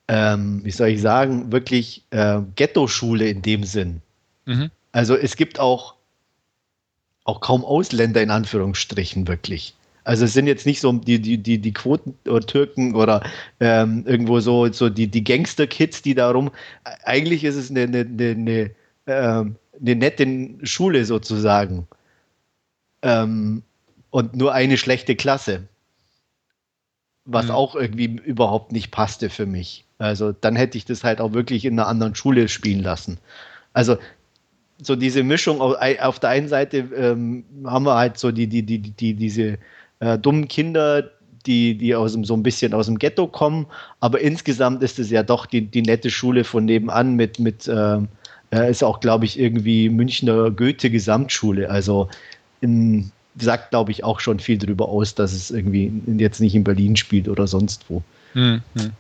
ähm, 0.08 0.62
wie 0.64 0.72
soll 0.72 0.90
ich 0.90 1.02
sagen, 1.02 1.52
wirklich 1.52 2.04
äh, 2.12 2.40
Ghetto-Schule 2.56 3.28
in 3.28 3.42
dem 3.42 3.64
Sinn. 3.64 4.02
Mhm. 4.46 4.70
Also 4.92 5.16
es 5.16 5.36
gibt 5.36 5.60
auch, 5.60 5.96
auch 7.24 7.40
kaum 7.40 7.64
Ausländer 7.64 8.22
in 8.22 8.30
Anführungsstrichen 8.30 9.28
wirklich. 9.28 9.74
Also 10.04 10.26
es 10.26 10.34
sind 10.34 10.48
jetzt 10.48 10.66
nicht 10.66 10.82
so 10.82 10.92
die, 10.92 11.20
die, 11.22 11.38
die, 11.38 11.58
die 11.58 11.74
Quoten-Türken 11.74 12.94
oder 12.94 13.24
ähm, 13.62 14.04
irgendwo 14.06 14.42
so, 14.42 14.70
so 14.72 14.90
die, 14.90 15.08
die 15.08 15.24
Gangster-Kids, 15.24 16.02
die 16.02 16.14
da 16.14 16.30
rum. 16.30 16.52
Eigentlich 17.06 17.46
ist 17.46 17.56
es 17.56 17.72
eine, 17.72 17.84
eine, 17.84 18.02
eine, 18.02 18.72
ähm, 19.08 19.56
eine 19.80 19.96
nette 19.96 20.28
Schule 20.64 21.06
sozusagen. 21.06 21.88
Ähm, 23.04 23.62
und 24.10 24.36
nur 24.36 24.54
eine 24.54 24.78
schlechte 24.78 25.16
Klasse. 25.16 25.68
Was 27.26 27.46
mhm. 27.46 27.52
auch 27.52 27.76
irgendwie 27.76 28.06
überhaupt 28.06 28.72
nicht 28.72 28.92
passte 28.92 29.30
für 29.30 29.46
mich. 29.46 29.86
Also 29.98 30.34
dann 30.34 30.56
hätte 30.56 30.78
ich 30.78 30.86
das 30.86 31.04
halt 31.04 31.22
auch 31.22 31.34
wirklich 31.34 31.66
in 31.66 31.80
einer 31.80 31.88
anderen 31.88 32.16
Schule 32.16 32.48
spielen 32.50 32.82
lassen. 32.82 33.18
Also 33.74 33.98
so 34.82 34.96
diese 34.96 35.24
Mischung 35.24 35.62
auf, 35.62 35.76
auf 36.02 36.20
der 36.20 36.30
einen 36.30 36.48
Seite 36.48 36.78
ähm, 36.96 37.46
haben 37.66 37.86
wir 37.86 37.96
halt 37.96 38.18
so 38.18 38.32
die, 38.32 38.48
die, 38.48 38.64
die, 38.64 38.80
die, 38.80 39.14
diese 39.14 39.58
äh, 40.00 40.18
dummen 40.18 40.48
Kinder, 40.48 41.10
die, 41.46 41.78
die 41.78 41.96
aus 41.96 42.14
dem, 42.14 42.26
so 42.26 42.34
ein 42.36 42.44
bisschen 42.44 42.74
aus 42.74 42.88
dem 42.88 43.00
Ghetto 43.00 43.28
kommen, 43.28 43.68
aber 44.00 44.20
insgesamt 44.22 44.84
ist 44.84 45.00
es 45.00 45.10
ja 45.10 45.24
doch 45.24 45.46
die, 45.46 45.62
die 45.62 45.82
nette 45.82 46.10
Schule 46.10 46.44
von 46.44 46.66
nebenan 46.66 47.16
mit, 47.16 47.40
mit 47.40 47.68
ähm, 47.68 48.10
äh, 48.52 48.70
ist 48.70 48.84
auch, 48.84 49.00
glaube 49.00 49.26
ich, 49.26 49.40
irgendwie 49.40 49.90
Münchner 49.90 50.52
Goethe-Gesamtschule. 50.52 51.70
Also 51.70 52.10
in, 52.64 53.12
sagt, 53.38 53.70
glaube 53.70 53.92
ich, 53.92 54.04
auch 54.04 54.20
schon 54.20 54.40
viel 54.40 54.58
darüber 54.58 54.90
aus, 54.90 55.14
dass 55.14 55.34
es 55.34 55.52
irgendwie 55.52 55.92
jetzt 56.18 56.40
nicht 56.40 56.56
in 56.56 56.64
Berlin 56.64 56.96
spielt 56.96 57.28
oder 57.28 57.46
sonst 57.46 57.86
wo. 57.90 58.02
Hm, 58.34 58.62
hm. 58.76 58.92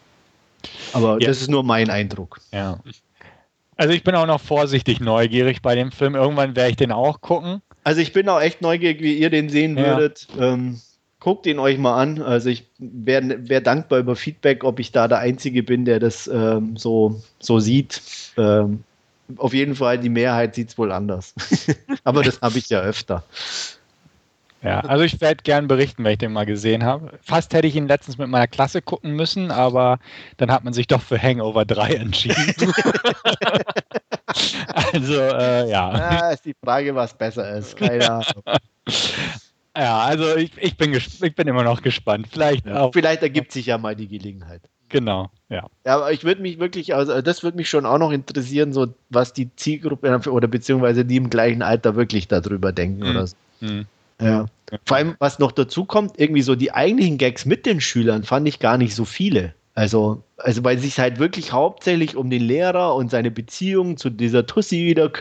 Aber 0.93 1.19
ja. 1.19 1.27
das 1.27 1.41
ist 1.41 1.49
nur 1.49 1.63
mein 1.63 1.89
Eindruck. 1.89 2.39
Ja. 2.51 2.79
Also 3.75 3.93
ich 3.93 4.03
bin 4.03 4.15
auch 4.15 4.27
noch 4.27 4.39
vorsichtig 4.39 4.99
neugierig 4.99 5.61
bei 5.61 5.75
dem 5.75 5.91
Film. 5.91 6.15
Irgendwann 6.15 6.55
werde 6.55 6.69
ich 6.69 6.75
den 6.75 6.91
auch 6.91 7.21
gucken. 7.21 7.61
Also 7.83 8.01
ich 8.01 8.13
bin 8.13 8.29
auch 8.29 8.39
echt 8.39 8.61
neugierig, 8.61 9.01
wie 9.01 9.17
ihr 9.17 9.29
den 9.29 9.49
sehen 9.49 9.77
ja. 9.77 9.85
würdet. 9.85 10.27
Ähm, 10.39 10.79
guckt 11.19 11.45
ihn 11.45 11.59
euch 11.59 11.77
mal 11.77 11.99
an. 12.01 12.21
Also 12.21 12.49
ich 12.49 12.65
wäre 12.77 13.49
wär 13.49 13.61
dankbar 13.61 13.99
über 13.99 14.15
Feedback, 14.15 14.63
ob 14.63 14.79
ich 14.79 14.91
da 14.91 15.07
der 15.07 15.19
Einzige 15.19 15.63
bin, 15.63 15.85
der 15.85 15.99
das 15.99 16.27
ähm, 16.27 16.77
so, 16.77 17.21
so 17.39 17.59
sieht. 17.59 18.01
Ähm, 18.37 18.83
auf 19.37 19.53
jeden 19.53 19.75
Fall, 19.75 19.97
die 19.97 20.09
Mehrheit 20.09 20.55
sieht 20.55 20.69
es 20.69 20.77
wohl 20.77 20.91
anders. 20.91 21.33
Aber 22.03 22.23
das 22.23 22.41
habe 22.41 22.57
ich 22.57 22.69
ja 22.69 22.81
öfter. 22.81 23.23
Ja, 24.63 24.79
also 24.79 25.03
ich 25.03 25.19
werde 25.19 25.43
gern 25.43 25.67
berichten, 25.67 26.05
wenn 26.05 26.13
ich 26.13 26.19
den 26.19 26.31
mal 26.31 26.45
gesehen 26.45 26.85
habe. 26.85 27.19
Fast 27.21 27.53
hätte 27.53 27.67
ich 27.67 27.75
ihn 27.75 27.87
letztens 27.87 28.17
mit 28.17 28.29
meiner 28.29 28.47
Klasse 28.47 28.81
gucken 28.81 29.11
müssen, 29.11 29.51
aber 29.51 29.99
dann 30.37 30.49
hat 30.51 30.63
man 30.63 30.71
sich 30.71 30.87
doch 30.87 31.01
für 31.01 31.21
Hangover 31.21 31.65
3 31.65 31.93
entschieden. 31.95 32.55
also, 34.93 35.19
äh, 35.19 35.69
ja. 35.69 35.97
Ja, 35.97 36.29
ist 36.29 36.45
die 36.45 36.55
Frage, 36.63 36.95
was 36.95 37.17
besser 37.17 37.57
ist. 37.57 37.75
Keine 37.75 38.09
Ahnung. 38.09 38.43
Ja, 39.75 39.99
also 39.99 40.37
ich, 40.37 40.51
ich, 40.57 40.77
bin, 40.77 40.93
ich 40.93 41.35
bin 41.35 41.47
immer 41.47 41.63
noch 41.63 41.81
gespannt. 41.81 42.27
Vielleicht, 42.31 42.65
ja, 42.65 42.89
vielleicht 42.91 43.21
ergibt 43.21 43.51
sich 43.51 43.65
ja 43.65 43.77
mal 43.77 43.95
die 43.97 44.07
Gelegenheit. 44.07 44.61
Genau, 44.93 45.31
ja. 45.49 45.65
Ja, 45.85 45.95
aber 45.95 46.11
ich 46.11 46.23
würde 46.23 46.43
mich 46.43 46.59
wirklich, 46.59 46.93
also 46.93 47.19
das 47.21 47.41
würde 47.41 47.57
mich 47.57 47.67
schon 47.67 47.87
auch 47.87 47.97
noch 47.97 48.11
interessieren, 48.11 48.73
so 48.73 48.93
was 49.09 49.33
die 49.33 49.49
Zielgruppe 49.55 50.29
oder 50.29 50.47
beziehungsweise 50.47 51.03
die 51.03 51.15
im 51.15 51.31
gleichen 51.31 51.63
Alter 51.63 51.95
wirklich 51.95 52.27
darüber 52.27 52.71
denken 52.71 52.99
mhm. 52.99 53.09
oder 53.09 53.27
so. 53.27 53.35
Mhm. 53.61 53.85
Ja. 54.21 54.45
Vor 54.85 54.97
allem, 54.97 55.15
was 55.17 55.39
noch 55.39 55.51
dazu 55.51 55.85
kommt, 55.85 56.19
irgendwie 56.19 56.43
so 56.43 56.55
die 56.55 56.71
eigentlichen 56.71 57.17
Gags 57.17 57.45
mit 57.45 57.65
den 57.65 57.81
Schülern 57.81 58.23
fand 58.23 58.47
ich 58.47 58.59
gar 58.59 58.77
nicht 58.77 58.93
so 58.93 59.03
viele. 59.03 59.55
Also, 59.75 60.23
also 60.37 60.63
weil 60.63 60.75
es 60.75 60.83
sich 60.83 60.99
halt 60.99 61.17
wirklich 61.17 61.51
hauptsächlich 61.51 62.15
um 62.15 62.29
den 62.29 62.43
Lehrer 62.43 62.93
und 62.93 63.09
seine 63.09 63.31
Beziehung 63.31 63.97
zu 63.97 64.11
dieser 64.11 64.45
Tussi 64.45 64.85
wieder 64.85 65.11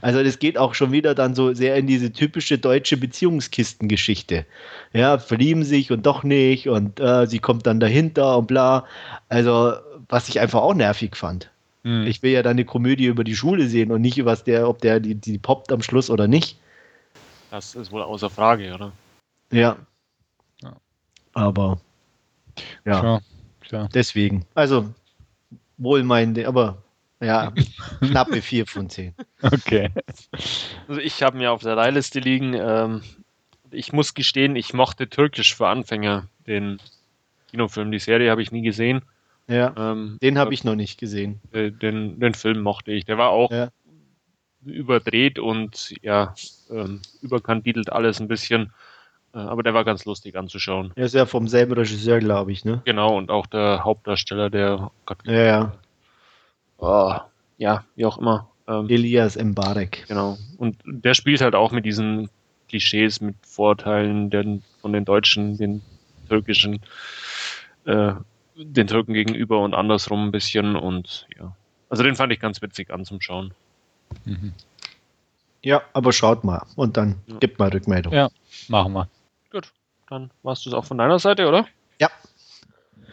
Also 0.00 0.22
das 0.22 0.38
geht 0.38 0.56
auch 0.56 0.74
schon 0.74 0.92
wieder 0.92 1.14
dann 1.14 1.34
so 1.34 1.52
sehr 1.52 1.76
in 1.76 1.86
diese 1.86 2.10
typische 2.10 2.56
deutsche 2.56 2.96
Beziehungskistengeschichte. 2.96 4.46
Ja, 4.94 5.18
verlieben 5.18 5.62
sich 5.62 5.92
und 5.92 6.06
doch 6.06 6.22
nicht 6.22 6.70
und 6.70 7.00
äh, 7.00 7.26
sie 7.26 7.38
kommt 7.38 7.66
dann 7.66 7.80
dahinter 7.80 8.38
und 8.38 8.46
bla. 8.46 8.86
Also, 9.28 9.74
was 10.08 10.30
ich 10.30 10.40
einfach 10.40 10.62
auch 10.62 10.74
nervig 10.74 11.14
fand. 11.14 11.50
Mhm. 11.82 12.06
Ich 12.06 12.22
will 12.22 12.32
ja 12.32 12.42
dann 12.42 12.52
eine 12.52 12.64
Komödie 12.64 13.06
über 13.06 13.24
die 13.24 13.36
Schule 13.36 13.68
sehen 13.68 13.92
und 13.92 14.00
nicht 14.00 14.16
über 14.16 14.34
der, 14.36 14.70
ob 14.70 14.80
der 14.80 15.00
die, 15.00 15.16
die 15.16 15.38
poppt 15.38 15.70
am 15.70 15.82
Schluss 15.82 16.08
oder 16.08 16.28
nicht. 16.28 16.58
Das 17.50 17.74
ist 17.74 17.92
wohl 17.92 18.02
außer 18.02 18.30
Frage, 18.30 18.74
oder? 18.74 18.92
Ja. 19.52 19.76
ja. 20.62 20.76
Aber 21.34 21.78
ja. 22.86 23.00
Sure. 23.00 23.20
Sure. 23.68 23.88
Deswegen. 23.92 24.44
Also 24.54 24.92
wohlmeinend, 25.76 26.44
aber 26.44 26.82
ja, 27.20 27.52
knappe 28.00 28.42
4 28.42 28.66
von 28.66 28.88
10. 28.88 29.14
Okay. 29.42 29.90
Also 30.86 31.00
ich 31.00 31.22
habe 31.22 31.36
mir 31.36 31.52
auf 31.52 31.62
der 31.62 31.74
Leihliste 31.74 32.20
liegen. 32.20 32.54
Ähm, 32.54 33.02
ich 33.70 33.92
muss 33.92 34.14
gestehen, 34.14 34.56
ich 34.56 34.72
mochte 34.72 35.08
Türkisch 35.08 35.54
für 35.54 35.68
Anfänger, 35.68 36.28
den 36.46 36.78
Kinofilm. 37.50 37.90
Die 37.90 37.98
Serie 37.98 38.30
habe 38.30 38.42
ich 38.42 38.52
nie 38.52 38.62
gesehen. 38.62 39.02
Ja, 39.48 39.74
ähm, 39.76 40.18
den 40.22 40.38
habe 40.38 40.52
ich 40.52 40.64
noch 40.64 40.74
nicht 40.74 40.98
gesehen. 40.98 41.40
Den, 41.52 42.20
den 42.20 42.34
Film 42.34 42.60
mochte 42.60 42.92
ich. 42.92 43.06
Der 43.06 43.16
war 43.16 43.30
auch 43.30 43.50
ja. 43.50 43.70
überdreht 44.64 45.38
und 45.38 45.94
ja, 46.02 46.34
ähm, 46.70 47.00
überkandidelt 47.22 47.90
alles 47.90 48.20
ein 48.20 48.28
bisschen. 48.28 48.72
Äh, 49.38 49.42
aber 49.42 49.62
der 49.62 49.74
war 49.74 49.84
ganz 49.84 50.04
lustig 50.04 50.36
anzuschauen. 50.36 50.92
Er 50.96 51.06
ist 51.06 51.14
ja 51.14 51.26
vom 51.26 51.48
selben 51.48 51.72
Regisseur, 51.72 52.18
glaube 52.18 52.52
ich, 52.52 52.64
ne? 52.64 52.82
Genau, 52.84 53.16
und 53.16 53.30
auch 53.30 53.46
der 53.46 53.84
Hauptdarsteller, 53.84 54.50
der 54.50 54.90
Gott, 55.06 55.18
ja, 55.24 55.42
ja. 55.42 55.72
Oh, 56.78 57.14
ja, 57.56 57.84
wie 57.94 58.04
auch 58.04 58.18
immer. 58.18 58.48
Ähm, 58.66 58.88
Elias 58.88 59.36
Mbarek. 59.36 60.06
Genau. 60.08 60.38
Und 60.58 60.76
der 60.84 61.14
spielt 61.14 61.40
halt 61.40 61.54
auch 61.54 61.70
mit 61.72 61.84
diesen 61.84 62.28
Klischees, 62.68 63.20
mit 63.20 63.36
Vorteilen 63.42 64.30
den, 64.30 64.62
von 64.80 64.92
den 64.92 65.04
Deutschen, 65.04 65.56
den 65.56 65.82
türkischen 66.28 66.80
äh, 67.86 68.12
den 68.56 68.88
Türken 68.88 69.14
gegenüber 69.14 69.60
und 69.60 69.72
andersrum 69.72 70.26
ein 70.26 70.32
bisschen 70.32 70.74
und 70.74 71.26
ja. 71.38 71.54
Also 71.88 72.02
den 72.02 72.16
fand 72.16 72.32
ich 72.32 72.40
ganz 72.40 72.60
witzig 72.60 72.90
anzuschauen. 72.90 73.54
Mhm. 74.24 74.52
Ja, 75.62 75.82
aber 75.92 76.12
schaut 76.12 76.44
mal 76.44 76.66
und 76.76 76.96
dann 76.96 77.16
ja. 77.26 77.36
gibt 77.38 77.58
mal 77.58 77.70
Rückmeldung. 77.70 78.12
Ja, 78.12 78.28
machen 78.68 78.92
wir. 78.92 79.08
Dann 80.10 80.30
warst 80.42 80.64
du 80.64 80.70
es 80.70 80.74
auch 80.74 80.84
von 80.84 80.98
deiner 80.98 81.18
Seite, 81.18 81.46
oder? 81.48 81.66
Ja. 82.00 82.10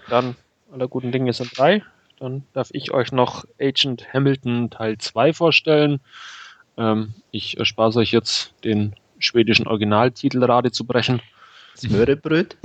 Dann 0.09 0.35
aller 0.71 0.87
guten 0.87 1.11
Dinge 1.11 1.33
sind 1.33 1.57
drei. 1.57 1.83
Dann 2.19 2.43
darf 2.53 2.69
ich 2.71 2.91
euch 2.91 3.11
noch 3.11 3.45
Agent 3.59 4.13
Hamilton 4.13 4.69
Teil 4.69 4.97
2 4.97 5.33
vorstellen. 5.33 5.99
Ähm, 6.77 7.13
ich 7.31 7.57
erspare 7.57 7.95
euch 7.95 8.11
jetzt 8.11 8.53
den 8.63 8.95
schwedischen 9.19 9.67
Originaltitel 9.67 10.43
Rade 10.43 10.71
zu 10.71 10.85
brechen. 10.85 11.21
Smörrebröt? 11.77 12.55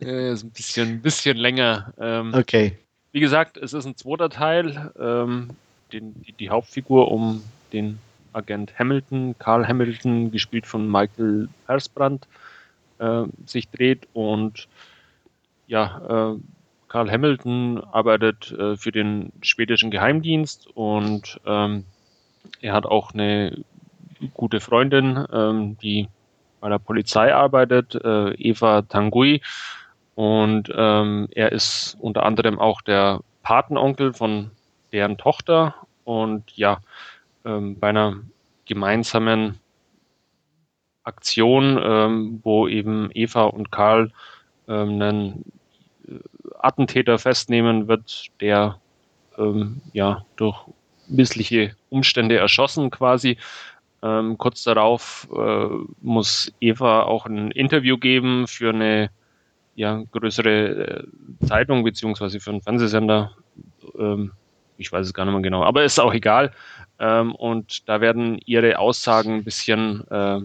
äh, 0.00 0.32
ist 0.32 0.44
ein 0.44 0.50
bisschen, 0.50 1.02
bisschen 1.02 1.36
länger. 1.36 1.94
Ähm, 1.98 2.34
okay. 2.34 2.78
Wie 3.12 3.20
gesagt, 3.20 3.56
es 3.56 3.72
ist 3.72 3.86
ein 3.86 3.96
zweiter 3.96 4.28
Teil. 4.28 4.92
Ähm, 4.98 5.50
den, 5.92 6.22
die, 6.22 6.32
die, 6.32 6.50
Hauptfigur 6.50 7.10
um 7.10 7.42
den 7.72 7.98
Agent 8.32 8.78
Hamilton, 8.78 9.34
Carl 9.38 9.66
Hamilton, 9.66 10.30
gespielt 10.30 10.66
von 10.66 10.88
Michael 10.88 11.48
Persbrandt, 11.66 12.28
äh, 13.00 13.24
sich 13.46 13.68
dreht. 13.70 14.06
Und 14.12 14.68
ja, 15.66 16.34
äh, 16.34 16.38
Carl 16.88 17.10
Hamilton 17.10 17.82
arbeitet 17.92 18.52
äh, 18.52 18.76
für 18.76 18.92
den 18.92 19.32
schwedischen 19.42 19.90
Geheimdienst 19.90 20.68
und 20.74 21.40
ähm, 21.46 21.84
er 22.60 22.72
hat 22.72 22.86
auch 22.86 23.12
eine 23.12 23.64
gute 24.34 24.60
Freundin, 24.60 25.24
ähm, 25.32 25.78
die 25.78 26.08
bei 26.60 26.68
der 26.68 26.78
Polizei 26.78 27.34
arbeitet, 27.34 27.94
äh, 27.94 28.32
Eva 28.34 28.82
Tangui. 28.82 29.40
Und 30.14 30.70
ähm, 30.74 31.28
er 31.30 31.52
ist 31.52 31.96
unter 32.00 32.24
anderem 32.26 32.58
auch 32.58 32.82
der 32.82 33.20
Patenonkel 33.42 34.12
von 34.12 34.50
deren 34.92 35.16
Tochter. 35.16 35.74
Und 36.04 36.56
ja, 36.56 36.80
ähm, 37.44 37.78
bei 37.78 37.88
einer 37.88 38.16
gemeinsamen 38.66 39.58
Aktion, 41.10 41.78
ähm, 41.82 42.40
wo 42.42 42.68
eben 42.68 43.10
Eva 43.14 43.44
und 43.44 43.70
Karl 43.70 44.10
ähm, 44.68 45.02
einen 45.02 45.44
äh, 46.08 46.14
Attentäter 46.58 47.18
festnehmen 47.18 47.88
wird, 47.88 48.26
der 48.40 48.78
ähm, 49.38 49.80
ja 49.92 50.24
durch 50.36 50.56
missliche 51.08 51.74
Umstände 51.90 52.36
erschossen 52.36 52.90
quasi 52.90 53.36
ähm, 54.02 54.38
kurz 54.38 54.62
darauf 54.62 55.28
äh, 55.34 55.66
muss 56.00 56.52
Eva 56.60 57.02
auch 57.02 57.26
ein 57.26 57.50
Interview 57.50 57.98
geben 57.98 58.46
für 58.46 58.70
eine 58.70 59.10
ja, 59.74 60.02
größere 60.12 61.04
äh, 61.40 61.46
Zeitung 61.46 61.84
beziehungsweise 61.84 62.40
für 62.40 62.50
einen 62.50 62.62
Fernsehsender. 62.62 63.32
Ähm, 63.98 64.32
ich 64.78 64.90
weiß 64.90 65.06
es 65.06 65.14
gar 65.14 65.24
nicht 65.24 65.34
mehr 65.34 65.42
genau, 65.42 65.64
aber 65.64 65.84
ist 65.84 66.00
auch 66.00 66.14
egal. 66.14 66.52
Ähm, 66.98 67.34
und 67.34 67.88
da 67.88 68.00
werden 68.00 68.40
ihre 68.46 68.78
Aussagen 68.78 69.36
ein 69.36 69.44
bisschen 69.44 70.06
äh, 70.10 70.40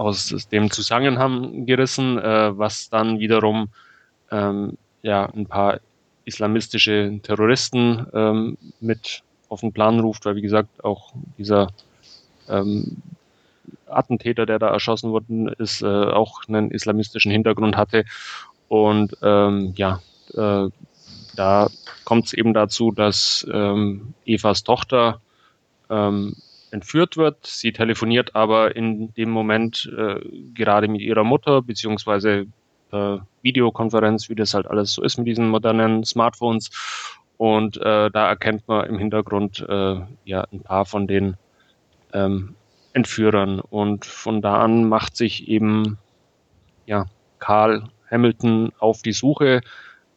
aus 0.00 0.48
dem 0.50 0.70
Zusammenhang 0.70 1.66
gerissen, 1.66 2.18
äh, 2.18 2.56
was 2.56 2.88
dann 2.88 3.18
wiederum 3.18 3.68
ähm, 4.30 4.78
ja 5.02 5.26
ein 5.26 5.44
paar 5.44 5.80
islamistische 6.24 7.20
Terroristen 7.22 8.06
ähm, 8.14 8.56
mit 8.80 9.22
auf 9.50 9.60
den 9.60 9.72
Plan 9.72 10.00
ruft, 10.00 10.24
weil 10.24 10.36
wie 10.36 10.42
gesagt 10.42 10.82
auch 10.82 11.12
dieser 11.36 11.68
ähm, 12.48 12.96
Attentäter, 13.86 14.46
der 14.46 14.58
da 14.58 14.68
erschossen 14.68 15.10
worden 15.10 15.48
ist, 15.48 15.82
äh, 15.82 15.86
auch 15.86 16.48
einen 16.48 16.70
islamistischen 16.70 17.30
Hintergrund 17.30 17.76
hatte. 17.76 18.06
Und 18.68 19.18
ähm, 19.22 19.74
ja, 19.76 20.00
äh, 20.32 20.68
da 21.36 21.68
kommt 22.04 22.26
es 22.26 22.32
eben 22.32 22.54
dazu, 22.54 22.90
dass 22.90 23.46
ähm, 23.52 24.14
Evas 24.24 24.62
Tochter 24.62 25.20
ähm, 25.90 26.36
entführt 26.72 27.16
wird. 27.16 27.46
Sie 27.46 27.72
telefoniert 27.72 28.34
aber 28.34 28.76
in 28.76 29.12
dem 29.14 29.30
Moment 29.30 29.90
äh, 29.96 30.20
gerade 30.54 30.88
mit 30.88 31.00
ihrer 31.00 31.24
Mutter, 31.24 31.62
beziehungsweise 31.62 32.46
äh, 32.92 33.18
Videokonferenz, 33.42 34.28
wie 34.28 34.34
das 34.34 34.54
halt 34.54 34.66
alles 34.66 34.92
so 34.92 35.02
ist 35.02 35.18
mit 35.18 35.26
diesen 35.26 35.48
modernen 35.48 36.04
Smartphones. 36.04 36.70
Und 37.36 37.78
äh, 37.78 38.10
da 38.10 38.28
erkennt 38.28 38.68
man 38.68 38.86
im 38.86 38.98
Hintergrund 38.98 39.64
äh, 39.68 40.00
ja 40.24 40.46
ein 40.52 40.60
paar 40.62 40.84
von 40.84 41.06
den 41.06 41.36
ähm, 42.12 42.54
Entführern. 42.92 43.60
Und 43.60 44.04
von 44.04 44.42
da 44.42 44.60
an 44.60 44.88
macht 44.88 45.16
sich 45.16 45.48
eben 45.48 45.98
ja, 46.86 47.06
Karl 47.38 47.84
Hamilton 48.10 48.72
auf 48.78 49.02
die 49.02 49.12
Suche 49.12 49.62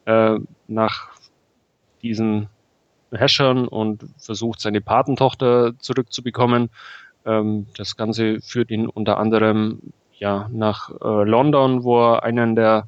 äh, 0.05 0.37
nach 0.67 1.11
diesen 2.01 2.49
Häschern 3.15 3.67
und 3.67 4.05
versucht 4.17 4.59
seine 4.59 4.81
Patentochter 4.81 5.73
zurückzubekommen. 5.79 6.69
Ähm, 7.25 7.67
das 7.77 7.95
Ganze 7.95 8.41
führt 8.41 8.71
ihn 8.71 8.87
unter 8.87 9.17
anderem 9.17 9.79
ja 10.13 10.49
nach 10.51 10.89
äh, 10.89 11.23
London, 11.23 11.83
wo 11.83 11.99
er 11.99 12.23
einen 12.23 12.55
der 12.55 12.87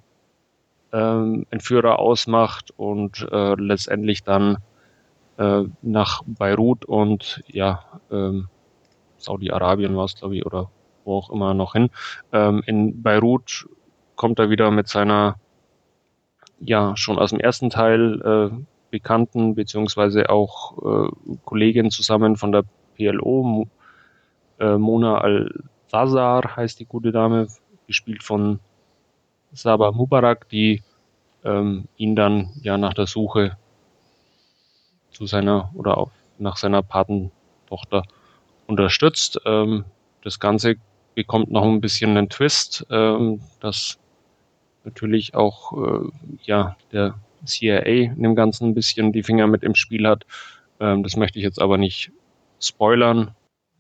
ähm, 0.93 1.45
Entführer 1.49 1.99
ausmacht 1.99 2.71
und 2.77 3.27
äh, 3.31 3.55
letztendlich 3.55 4.23
dann 4.23 4.57
äh, 5.37 5.63
nach 5.81 6.21
Beirut 6.25 6.85
und 6.85 7.43
ja 7.47 7.83
ähm, 8.11 8.47
Saudi-Arabien 9.17 9.95
war 9.95 10.05
es, 10.05 10.15
glaube 10.15 10.37
ich, 10.37 10.45
oder 10.45 10.69
wo 11.03 11.17
auch 11.17 11.29
immer 11.29 11.53
noch 11.53 11.73
hin. 11.73 11.89
Ähm, 12.31 12.63
in 12.65 13.01
Beirut 13.01 13.67
kommt 14.15 14.39
er 14.39 14.49
wieder 14.49 14.71
mit 14.71 14.87
seiner, 14.87 15.35
ja, 16.59 16.95
schon 16.95 17.19
aus 17.19 17.31
dem 17.31 17.39
ersten 17.39 17.69
Teil 17.69 18.21
äh, 18.21 18.74
bekannten, 18.95 19.55
beziehungsweise 19.55 20.29
auch 20.29 20.77
äh, 20.77 21.35
Kollegin 21.43 21.91
zusammen 21.91 22.37
von 22.37 22.53
der 22.53 22.63
PLO, 22.95 23.67
äh, 24.57 24.77
Mona 24.77 25.17
Al-Zazar 25.17 26.55
heißt 26.55 26.79
die 26.79 26.85
gute 26.85 27.11
Dame, 27.11 27.47
gespielt 27.87 28.23
von 28.23 28.61
Saba 29.51 29.91
Mubarak, 29.91 30.47
die 30.47 30.81
ähm, 31.43 31.89
ihn 31.97 32.15
dann 32.15 32.51
ja 32.61 32.77
nach 32.77 32.93
der 32.93 33.05
Suche 33.05 33.57
zu 35.11 35.25
seiner 35.25 35.71
oder 35.73 35.97
auch 35.97 36.11
nach 36.39 36.55
seiner 36.55 36.81
Patentochter 36.81 38.03
unterstützt. 38.65 39.41
Ähm, 39.45 39.83
das 40.23 40.39
Ganze 40.39 40.75
bekommt 41.15 41.51
noch 41.51 41.65
ein 41.65 41.81
bisschen 41.81 42.17
einen 42.17 42.29
Twist, 42.29 42.87
ähm, 42.89 43.41
dass 43.59 43.99
natürlich 44.85 45.35
auch 45.35 45.73
äh, 45.73 46.09
ja 46.43 46.77
der 46.93 47.15
CIA 47.45 48.11
in 48.13 48.23
dem 48.23 48.35
Ganzen 48.35 48.69
ein 48.69 48.73
bisschen 48.73 49.11
die 49.11 49.23
Finger 49.23 49.47
mit 49.47 49.63
im 49.63 49.75
Spiel 49.75 50.07
hat. 50.07 50.25
Ähm, 50.79 51.03
das 51.03 51.15
möchte 51.15 51.39
ich 51.39 51.43
jetzt 51.43 51.61
aber 51.61 51.77
nicht 51.77 52.11
spoilern. 52.59 53.31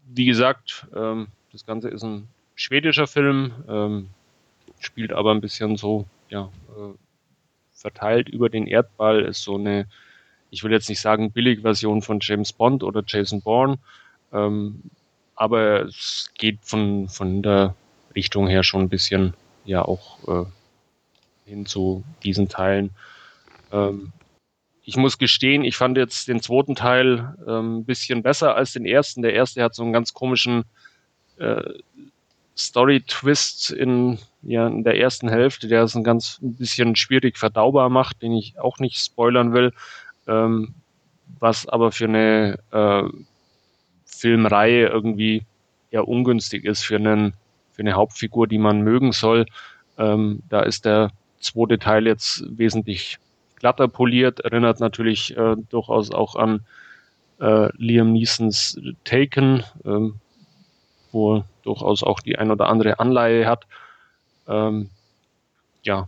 Wie 0.07 0.25
gesagt, 0.25 0.87
ähm, 0.95 1.27
das 1.51 1.65
Ganze 1.65 1.89
ist 1.89 2.03
ein 2.03 2.27
schwedischer 2.55 3.07
Film, 3.07 3.53
ähm, 3.67 4.09
spielt 4.79 5.13
aber 5.13 5.31
ein 5.31 5.41
bisschen 5.41 5.77
so, 5.77 6.05
ja, 6.29 6.49
äh, 6.77 6.93
verteilt 7.73 8.29
über 8.29 8.49
den 8.49 8.67
Erdball, 8.67 9.21
ist 9.23 9.43
so 9.43 9.55
eine, 9.55 9.87
ich 10.49 10.63
will 10.63 10.71
jetzt 10.71 10.89
nicht 10.89 11.01
sagen 11.01 11.31
Billigversion 11.31 12.01
von 12.01 12.19
James 12.21 12.53
Bond 12.53 12.83
oder 12.83 13.03
Jason 13.05 13.41
Bourne, 13.41 13.77
ähm, 14.31 14.81
aber 15.35 15.85
es 15.85 16.31
geht 16.37 16.59
von, 16.61 17.09
von 17.09 17.43
der 17.43 17.75
Richtung 18.15 18.47
her 18.47 18.63
schon 18.63 18.81
ein 18.81 18.89
bisschen 18.89 19.33
ja 19.65 19.83
auch 19.83 20.17
äh, 20.27 20.45
hin 21.45 21.65
zu 21.65 22.03
diesen 22.23 22.47
Teilen. 22.47 22.91
Ähm, 23.75 24.13
ich 24.83 24.97
muss 24.97 25.17
gestehen, 25.17 25.63
ich 25.63 25.75
fand 25.75 25.97
jetzt 25.97 26.27
den 26.27 26.41
zweiten 26.41 26.75
Teil 26.75 27.35
ähm, 27.47 27.79
ein 27.79 27.85
bisschen 27.85 28.21
besser 28.21 28.55
als 28.55 28.73
den 28.73 28.85
ersten. 28.85 29.23
Der 29.23 29.33
erste 29.33 29.63
hat 29.63 29.73
so 29.73 29.83
einen 29.83 29.93
ganz 29.93 30.13
komischen 30.13 30.63
äh, 31.37 31.63
Story-Twist 32.55 33.71
in, 33.71 34.19
ja, 34.43 34.67
in 34.67 34.83
der 34.83 34.97
ersten 34.97 35.27
Hälfte, 35.27 35.67
der 35.67 35.83
es 35.83 35.95
ein 35.95 36.03
ganz 36.03 36.39
ein 36.41 36.55
bisschen 36.55 36.95
schwierig 36.95 37.37
verdaubar 37.37 37.89
macht, 37.89 38.21
den 38.21 38.33
ich 38.33 38.59
auch 38.59 38.79
nicht 38.79 38.97
spoilern 38.97 39.53
will. 39.53 39.73
ähm, 40.27 40.75
was 41.39 41.67
aber 41.67 41.91
für 41.91 42.05
eine 42.05 42.59
äh, 42.71 43.03
Filmreihe 44.05 44.87
irgendwie 44.87 45.43
eher 45.91 46.07
ungünstig 46.07 46.65
ist 46.65 46.83
für, 46.83 46.95
einen, 46.95 47.33
für 47.73 47.81
eine 47.81 47.93
Hauptfigur, 47.93 48.47
die 48.47 48.57
man 48.57 48.81
mögen 48.81 49.11
soll. 49.11 49.45
Ähm, 49.97 50.43
da 50.49 50.61
ist 50.61 50.85
der 50.85 51.11
zweite 51.39 51.79
Teil 51.79 52.07
jetzt 52.07 52.43
wesentlich 52.47 53.17
glatter 53.65 53.87
poliert, 53.87 54.41
erinnert 54.41 54.79
natürlich 54.79 55.35
äh, 55.35 55.55
durchaus 55.69 56.11
auch 56.11 56.35
an 56.35 56.59
äh, 57.39 57.69
Liam 57.77 58.11
Neesons 58.11 58.79
Taken, 59.05 59.63
ähm, 59.83 60.19
wo 61.11 61.43
durchaus 61.63 62.03
auch 62.03 62.19
die 62.19 62.37
ein 62.37 62.51
oder 62.51 62.69
andere 62.69 62.99
Anleihe 62.99 63.47
hat. 63.47 63.65
Ähm, 64.47 64.91
ja, 65.81 66.07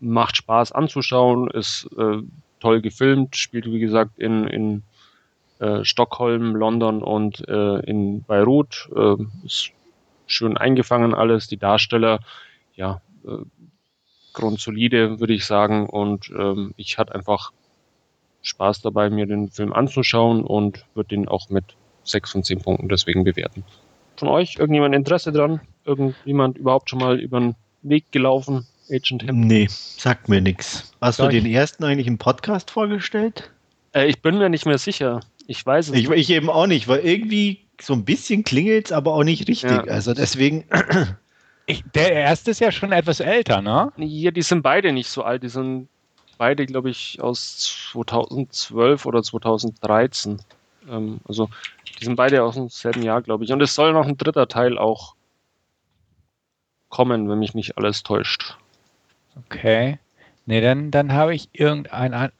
macht 0.00 0.38
Spaß 0.38 0.72
anzuschauen, 0.72 1.50
ist 1.50 1.86
äh, 1.98 2.22
toll 2.60 2.80
gefilmt, 2.80 3.36
spielt 3.36 3.66
wie 3.66 3.80
gesagt 3.80 4.18
in, 4.18 4.46
in 4.46 4.82
äh, 5.58 5.84
Stockholm, 5.84 6.56
London 6.56 7.02
und 7.02 7.46
äh, 7.46 7.80
in 7.80 8.22
Beirut. 8.22 8.88
Äh, 8.96 9.16
ist 9.44 9.72
schön 10.26 10.56
eingefangen 10.56 11.12
alles, 11.12 11.46
die 11.46 11.58
Darsteller, 11.58 12.20
ja, 12.74 13.02
grundsolide, 14.32 15.20
würde 15.20 15.34
ich 15.34 15.44
sagen. 15.44 15.88
Und 15.88 16.30
ähm, 16.30 16.74
ich 16.76 16.98
hatte 16.98 17.14
einfach 17.14 17.52
Spaß 18.42 18.82
dabei, 18.82 19.10
mir 19.10 19.26
den 19.26 19.50
Film 19.50 19.72
anzuschauen 19.72 20.42
und 20.42 20.84
würde 20.94 21.14
ihn 21.14 21.28
auch 21.28 21.50
mit 21.50 21.64
sechs 22.04 22.32
von 22.32 22.42
zehn 22.42 22.60
Punkten 22.60 22.88
deswegen 22.88 23.24
bewerten. 23.24 23.64
Von 24.16 24.28
euch 24.28 24.56
irgendjemand 24.58 24.94
Interesse 24.94 25.32
dran? 25.32 25.60
Irgendjemand 25.84 26.58
überhaupt 26.58 26.90
schon 26.90 26.98
mal 26.98 27.20
über 27.20 27.40
den 27.40 27.54
Weg 27.82 28.10
gelaufen? 28.12 28.66
Agent 28.90 29.22
Hemp? 29.22 29.38
Nee, 29.38 29.68
sagt 29.68 30.28
mir 30.28 30.40
nichts. 30.40 30.92
Hast 31.00 31.16
Soll 31.16 31.30
du 31.30 31.40
den 31.40 31.50
ersten 31.50 31.84
eigentlich 31.84 32.06
im 32.06 32.18
Podcast 32.18 32.70
vorgestellt? 32.70 33.50
Äh, 33.92 34.08
ich 34.08 34.20
bin 34.20 34.38
mir 34.38 34.48
nicht 34.48 34.66
mehr 34.66 34.78
sicher. 34.78 35.20
Ich 35.46 35.64
weiß 35.64 35.88
es 35.88 35.94
ich, 35.94 36.08
nicht. 36.08 36.18
Ich 36.18 36.30
eben 36.30 36.50
auch 36.50 36.66
nicht, 36.66 36.88
weil 36.88 37.00
irgendwie 37.00 37.60
so 37.80 37.92
ein 37.94 38.04
bisschen 38.04 38.44
klingelt 38.44 38.86
es, 38.86 38.92
aber 38.92 39.14
auch 39.14 39.24
nicht 39.24 39.48
richtig. 39.48 39.70
Ja. 39.70 39.84
Also 39.84 40.14
deswegen. 40.14 40.64
Ich, 41.70 41.84
der 41.94 42.12
erste 42.12 42.50
ist 42.50 42.60
ja 42.60 42.72
schon 42.72 42.90
etwas 42.90 43.20
älter, 43.20 43.62
ne? 43.62 43.92
Ja, 43.96 44.32
die 44.32 44.42
sind 44.42 44.62
beide 44.62 44.92
nicht 44.92 45.08
so 45.08 45.22
alt. 45.22 45.44
Die 45.44 45.48
sind 45.48 45.88
beide, 46.36 46.66
glaube 46.66 46.90
ich, 46.90 47.20
aus 47.20 47.92
2012 47.92 49.06
oder 49.06 49.22
2013. 49.22 50.40
Ähm, 50.90 51.20
also 51.28 51.48
die 52.00 52.04
sind 52.04 52.16
beide 52.16 52.42
aus 52.42 52.56
dem 52.56 52.68
selben 52.68 53.02
Jahr, 53.02 53.22
glaube 53.22 53.44
ich. 53.44 53.52
Und 53.52 53.60
es 53.60 53.74
soll 53.74 53.92
noch 53.92 54.06
ein 54.06 54.16
dritter 54.16 54.48
Teil 54.48 54.78
auch 54.78 55.14
kommen, 56.88 57.28
wenn 57.28 57.38
mich 57.38 57.54
nicht 57.54 57.78
alles 57.78 58.02
täuscht. 58.02 58.56
Okay. 59.46 59.98
Nee, 60.46 60.60
dann, 60.60 60.90
dann 60.90 61.12
habe 61.12 61.36
ich 61.36 61.50
irgendeinen. 61.52 62.32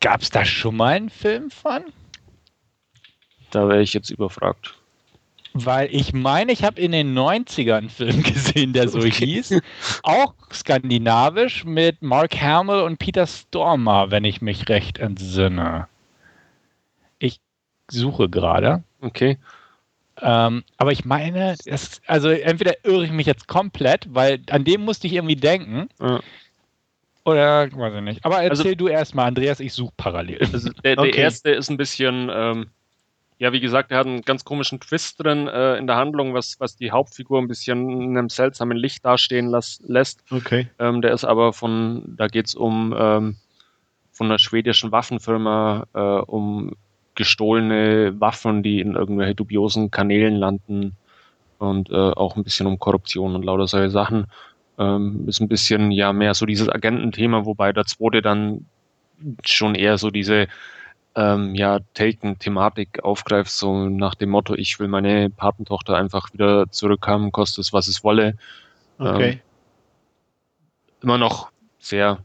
Gab 0.00 0.22
es 0.22 0.30
da 0.30 0.46
schon 0.46 0.76
mal 0.76 0.94
einen 0.94 1.10
Film 1.10 1.50
von? 1.50 1.84
Da 3.50 3.68
wäre 3.68 3.82
ich 3.82 3.92
jetzt 3.92 4.08
überfragt. 4.08 4.74
Weil 5.54 5.88
ich 5.94 6.12
meine, 6.12 6.52
ich 6.52 6.64
habe 6.64 6.80
in 6.80 6.92
den 6.92 7.16
90ern 7.16 7.76
einen 7.76 7.88
Film 7.90 8.22
gesehen, 8.22 8.72
der 8.72 8.88
so 8.88 8.98
okay. 8.98 9.10
hieß. 9.10 9.60
Auch 10.02 10.34
skandinavisch 10.52 11.64
mit 11.64 12.02
Mark 12.02 12.40
Hamill 12.40 12.80
und 12.80 12.98
Peter 12.98 13.26
Stormer, 13.26 14.10
wenn 14.10 14.24
ich 14.24 14.40
mich 14.40 14.68
recht 14.68 14.98
entsinne. 14.98 15.88
Ich 17.18 17.40
suche 17.90 18.28
gerade. 18.28 18.82
Okay. 19.00 19.38
Ähm, 20.20 20.62
aber 20.76 20.92
ich 20.92 21.04
meine, 21.04 21.56
das, 21.64 22.00
also 22.06 22.28
entweder 22.28 22.84
irre 22.84 23.04
ich 23.04 23.12
mich 23.12 23.26
jetzt 23.26 23.48
komplett, 23.48 24.06
weil 24.14 24.40
an 24.50 24.64
dem 24.64 24.82
musste 24.82 25.06
ich 25.06 25.14
irgendwie 25.14 25.36
denken. 25.36 25.88
Ja. 26.00 26.20
Oder 27.24 27.70
weiß 27.72 27.94
ich 27.94 28.02
nicht. 28.02 28.24
Aber 28.24 28.42
erzähl 28.42 28.66
also, 28.66 28.74
du 28.74 28.88
erstmal, 28.88 29.28
Andreas, 29.28 29.60
ich 29.60 29.72
suche 29.72 29.92
parallel. 29.96 30.38
Also 30.52 30.70
der, 30.84 30.96
der 30.96 31.04
okay. 31.04 31.20
erste 31.20 31.50
ist 31.50 31.70
ein 31.70 31.76
bisschen, 31.76 32.30
ähm, 32.32 32.66
ja, 33.42 33.52
wie 33.52 33.58
gesagt, 33.58 33.90
er 33.90 33.98
hat 33.98 34.06
einen 34.06 34.22
ganz 34.22 34.44
komischen 34.44 34.78
Twist 34.78 35.18
drin 35.18 35.48
äh, 35.48 35.74
in 35.74 35.88
der 35.88 35.96
Handlung, 35.96 36.32
was, 36.32 36.60
was 36.60 36.76
die 36.76 36.92
Hauptfigur 36.92 37.40
ein 37.40 37.48
bisschen 37.48 37.90
in 37.90 38.16
einem 38.16 38.28
seltsamen 38.28 38.76
Licht 38.76 39.04
dastehen 39.04 39.48
las, 39.48 39.82
lässt. 39.84 40.22
Okay. 40.30 40.68
Ähm, 40.78 41.02
der 41.02 41.10
ist 41.12 41.24
aber 41.24 41.52
von, 41.52 42.14
da 42.16 42.28
geht 42.28 42.46
es 42.46 42.54
um 42.54 42.94
ähm, 42.96 43.36
von 44.12 44.28
einer 44.28 44.38
schwedischen 44.38 44.92
Waffenfirma, 44.92 45.88
äh, 45.92 45.98
um 45.98 46.76
gestohlene 47.16 48.20
Waffen, 48.20 48.62
die 48.62 48.78
in 48.78 48.94
irgendwelche 48.94 49.34
dubiosen 49.34 49.90
Kanälen 49.90 50.36
landen 50.36 50.96
und 51.58 51.90
äh, 51.90 51.96
auch 51.96 52.36
ein 52.36 52.44
bisschen 52.44 52.68
um 52.68 52.78
Korruption 52.78 53.34
und 53.34 53.44
lauter 53.44 53.66
solche 53.66 53.90
Sachen. 53.90 54.26
Ähm, 54.78 55.24
ist 55.26 55.40
ein 55.40 55.48
bisschen 55.48 55.90
ja 55.90 56.12
mehr 56.12 56.34
so 56.34 56.46
dieses 56.46 56.68
Agententhema, 56.68 57.44
wobei 57.44 57.72
der 57.72 57.86
zweite 57.86 58.22
dann 58.22 58.66
schon 59.44 59.74
eher 59.74 59.98
so 59.98 60.10
diese 60.10 60.46
ähm, 61.14 61.54
ja, 61.54 61.80
Taken-Thematik 61.94 63.04
aufgreift, 63.04 63.50
so 63.50 63.88
nach 63.88 64.14
dem 64.14 64.30
Motto, 64.30 64.54
ich 64.54 64.78
will 64.80 64.88
meine 64.88 65.30
Patentochter 65.30 65.96
einfach 65.96 66.32
wieder 66.32 66.70
zurückhaben, 66.70 67.32
kostet 67.32 67.64
es, 67.64 67.72
was 67.72 67.86
es 67.86 68.02
wolle. 68.02 68.36
Okay. 68.98 69.30
Ähm, 69.30 69.40
immer 71.02 71.18
noch 71.18 71.50
sehr 71.78 72.18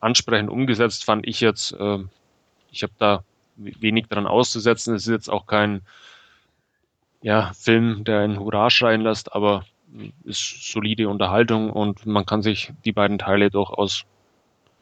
ansprechend 0.00 0.50
umgesetzt, 0.50 1.04
fand 1.04 1.26
ich 1.26 1.40
jetzt. 1.40 1.72
Äh, 1.72 1.98
ich 2.70 2.82
habe 2.82 2.92
da 2.98 3.24
wenig 3.56 4.06
dran 4.08 4.26
auszusetzen. 4.26 4.94
Es 4.94 5.06
ist 5.06 5.12
jetzt 5.12 5.30
auch 5.30 5.46
kein 5.46 5.80
ja, 7.22 7.52
Film, 7.54 8.04
der 8.04 8.20
einen 8.20 8.38
Hurra 8.38 8.70
schreien 8.70 9.00
lässt, 9.00 9.32
aber 9.32 9.64
ist 10.24 10.70
solide 10.72 11.08
Unterhaltung 11.08 11.70
und 11.70 12.06
man 12.06 12.26
kann 12.26 12.42
sich 12.42 12.72
die 12.84 12.92
beiden 12.92 13.18
Teile 13.18 13.50
durchaus 13.50 14.04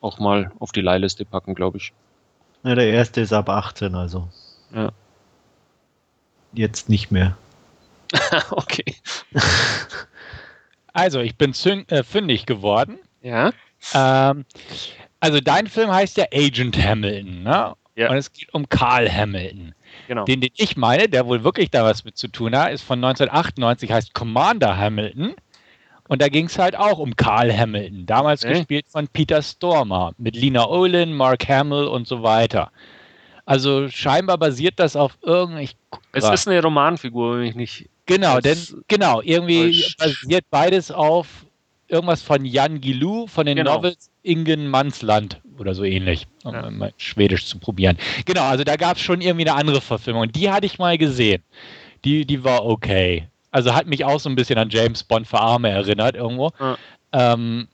auch 0.01 0.18
mal 0.18 0.53
auf 0.59 0.72
die 0.72 0.81
Leihliste 0.81 1.25
packen, 1.25 1.55
glaube 1.55 1.79
ich. 1.79 1.93
Ja, 2.65 2.75
der 2.75 2.89
erste 2.89 3.21
ist 3.21 3.33
ab 3.33 3.49
18, 3.49 3.95
also. 3.95 4.29
Ja. 4.75 4.91
Jetzt 6.53 6.89
nicht 6.89 7.11
mehr. 7.11 7.37
okay. 8.51 8.85
also, 10.93 11.21
ich 11.21 11.37
bin 11.37 11.53
äh, 11.89 12.03
fündig 12.03 12.47
geworden. 12.47 12.99
Ja. 13.23 13.53
Ähm, 13.93 14.47
also, 15.21 15.41
dein 15.41 15.67
Film 15.67 15.93
heißt 15.93 16.17
ja 16.17 16.25
Agent 16.33 16.83
Hamilton, 16.83 17.43
ne? 17.43 17.75
Ja. 17.97 18.11
Und 18.11 18.17
es 18.17 18.33
geht 18.33 18.53
um 18.53 18.69
Carl 18.69 19.12
Hamilton. 19.12 19.75
Genau. 20.09 20.25
Den, 20.25 20.41
den 20.41 20.51
ich 20.57 20.77
meine, 20.77 21.09
der 21.09 21.27
wohl 21.27 21.45
wirklich 21.45 21.71
da 21.71 21.85
was 21.85 22.05
mit 22.05 22.17
zu 22.17 22.29
tun 22.29 22.57
hat, 22.57 22.73
ist 22.73 22.83
von 22.83 22.99
1998, 23.05 23.93
heißt 23.93 24.15
Commander 24.15 24.77
Hamilton. 24.77 25.35
Und 26.09 26.20
da 26.20 26.28
ging 26.28 26.46
es 26.46 26.59
halt 26.59 26.76
auch 26.76 26.98
um 26.98 27.16
Carl 27.16 27.57
Hamilton, 27.57 28.05
damals 28.07 28.44
okay. 28.44 28.59
gespielt 28.59 28.86
von 28.88 29.09
Peter 29.09 29.40
Stormer, 29.40 30.12
mit 30.18 30.36
Lina 30.36 30.68
Olin, 30.68 31.14
Mark 31.14 31.48
Hamill 31.48 31.86
und 31.86 32.07
so 32.07 32.22
weiter. 32.22 32.70
Also 33.46 33.88
scheinbar 33.88 34.38
basiert 34.38 34.74
das 34.76 34.96
auf 34.96 35.16
irgendein. 35.22 35.68
Es 36.12 36.28
ist 36.28 36.48
eine 36.48 36.62
Romanfigur, 36.62 37.38
wenn 37.38 37.46
ich 37.46 37.55
nicht. 37.55 37.88
Genau, 38.07 38.40
denn 38.40 38.59
genau, 38.88 39.22
irgendwie 39.22 39.84
basiert 39.98 40.44
beides 40.50 40.90
auf 40.90 41.46
irgendwas 41.88 42.22
von 42.22 42.44
Jan 42.44 42.80
Gilou 42.80 43.26
von 43.26 43.46
den 43.46 43.57
genau. 43.57 43.76
Novels 43.76 44.11
Ingen 44.22 44.68
Mansland 44.68 45.40
oder 45.59 45.74
so 45.74 45.84
ähnlich, 45.84 46.26
um 46.42 46.55
ja. 46.55 46.70
mal 46.70 46.92
Schwedisch 46.96 47.46
zu 47.46 47.59
probieren. 47.59 47.96
Genau, 48.24 48.42
also 48.42 48.64
da 48.64 48.76
gab 48.76 48.96
es 48.96 49.02
schon 49.02 49.20
irgendwie 49.20 49.48
eine 49.48 49.59
andere 49.59 49.80
Verfilmung. 49.80 50.30
Die 50.32 50.50
hatte 50.50 50.66
ich 50.66 50.78
mal 50.78 50.98
gesehen. 50.98 51.42
Die, 52.05 52.26
die 52.26 52.44
war 52.44 52.64
okay. 52.66 53.28
Also 53.55 53.72
hat 53.72 53.86
mich 53.86 54.05
auch 54.05 54.18
so 54.18 54.28
ein 54.28 54.34
bisschen 54.34 54.59
an 54.59 54.68
James 54.68 55.05
Bond 55.05 55.28
für 55.28 55.38
Arme 55.38 55.70
erinnert 55.70 56.16
irgendwo. 56.16 56.50
Ja, 56.59 56.76
ähm, 57.12 57.68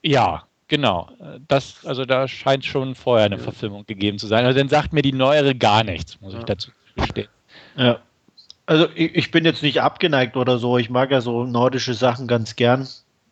ja 0.00 0.44
genau. 0.68 1.10
Das, 1.48 1.84
also 1.84 2.04
da 2.04 2.28
scheint 2.28 2.64
schon 2.64 2.94
vorher 2.94 3.26
eine 3.26 3.38
Verfilmung 3.38 3.84
gegeben 3.84 4.20
zu 4.20 4.28
sein. 4.28 4.44
Also 4.44 4.60
dann 4.60 4.68
sagt 4.68 4.92
mir 4.92 5.02
die 5.02 5.12
neuere 5.12 5.56
gar 5.56 5.82
nichts, 5.82 6.20
muss 6.20 6.34
ich 6.34 6.44
dazu 6.44 6.70
gestehen. 6.94 7.26
Ja. 7.74 7.98
Also 8.66 8.86
ich, 8.94 9.16
ich, 9.16 9.32
bin 9.32 9.44
jetzt 9.44 9.64
nicht 9.64 9.82
abgeneigt 9.82 10.36
oder 10.36 10.56
so. 10.58 10.78
Ich 10.78 10.88
mag 10.88 11.10
ja 11.10 11.20
so 11.20 11.42
nordische 11.44 11.94
Sachen 11.94 12.28
ganz 12.28 12.54
gern. 12.54 12.86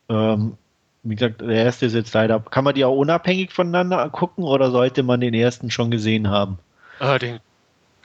Ähm, 0.09 0.57
wie 1.03 1.15
gesagt, 1.15 1.39
der 1.39 1.51
erste 1.51 1.85
ist 1.85 1.93
jetzt 1.93 2.13
leider. 2.13 2.41
Kann 2.41 2.65
man 2.65 2.75
die 2.75 2.83
auch 2.83 2.97
unabhängig 2.97 3.53
voneinander 3.53 4.09
gucken 4.09 4.43
oder 4.43 4.71
sollte 4.71 5.03
man 5.03 5.21
den 5.21 5.33
ersten 5.33 5.71
schon 5.71 5.89
gesehen 5.89 6.29
haben? 6.29 6.59
Ah, 6.99 7.17
den 7.17 7.39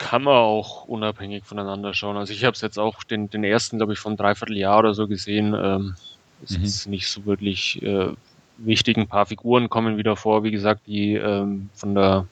kann 0.01 0.23
man 0.23 0.33
auch 0.33 0.85
unabhängig 0.85 1.45
voneinander 1.45 1.93
schauen. 1.93 2.17
Also 2.17 2.33
ich 2.33 2.43
habe 2.43 2.55
es 2.55 2.61
jetzt 2.61 2.79
auch 2.79 3.03
den, 3.03 3.29
den 3.29 3.43
ersten, 3.43 3.77
glaube 3.77 3.93
ich, 3.93 3.99
von 3.99 4.17
dreiviertel 4.17 4.57
Jahr 4.57 4.79
oder 4.79 4.95
so 4.95 5.07
gesehen. 5.07 5.53
Ähm, 5.53 5.95
es 6.43 6.57
mhm. 6.57 6.63
ist 6.63 6.87
nicht 6.87 7.07
so 7.07 7.25
wirklich 7.25 7.81
äh, 7.83 8.09
wichtig. 8.57 8.97
Ein 8.97 9.07
paar 9.07 9.27
Figuren 9.27 9.69
kommen 9.69 9.97
wieder 9.97 10.15
vor, 10.15 10.43
wie 10.43 10.49
gesagt, 10.49 10.87
die 10.87 11.13
ähm, 11.13 11.69
von 11.75 11.93
der 11.93 12.25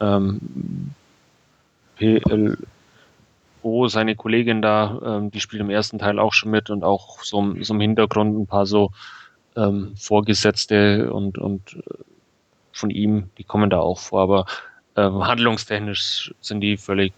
ähm, 0.00 0.40
PLO, 1.96 2.56
seine 3.86 4.16
Kollegin 4.16 4.62
da, 4.62 5.00
ähm, 5.04 5.30
die 5.30 5.40
spielt 5.40 5.62
im 5.62 5.70
ersten 5.70 6.00
Teil 6.00 6.18
auch 6.18 6.32
schon 6.32 6.50
mit 6.50 6.70
und 6.70 6.82
auch 6.82 7.22
so, 7.22 7.54
so 7.60 7.74
im 7.74 7.80
Hintergrund 7.80 8.36
ein 8.36 8.46
paar 8.48 8.66
so 8.66 8.90
ähm, 9.56 9.94
Vorgesetzte 9.96 11.12
und, 11.12 11.38
und 11.38 11.76
äh, 11.76 12.02
von 12.72 12.90
ihm, 12.90 13.30
die 13.38 13.44
kommen 13.44 13.70
da 13.70 13.78
auch 13.78 14.00
vor, 14.00 14.22
aber 14.22 14.46
ähm, 14.96 15.26
handlungstechnisch 15.26 16.34
sind 16.40 16.60
die 16.60 16.76
völlig 16.76 17.12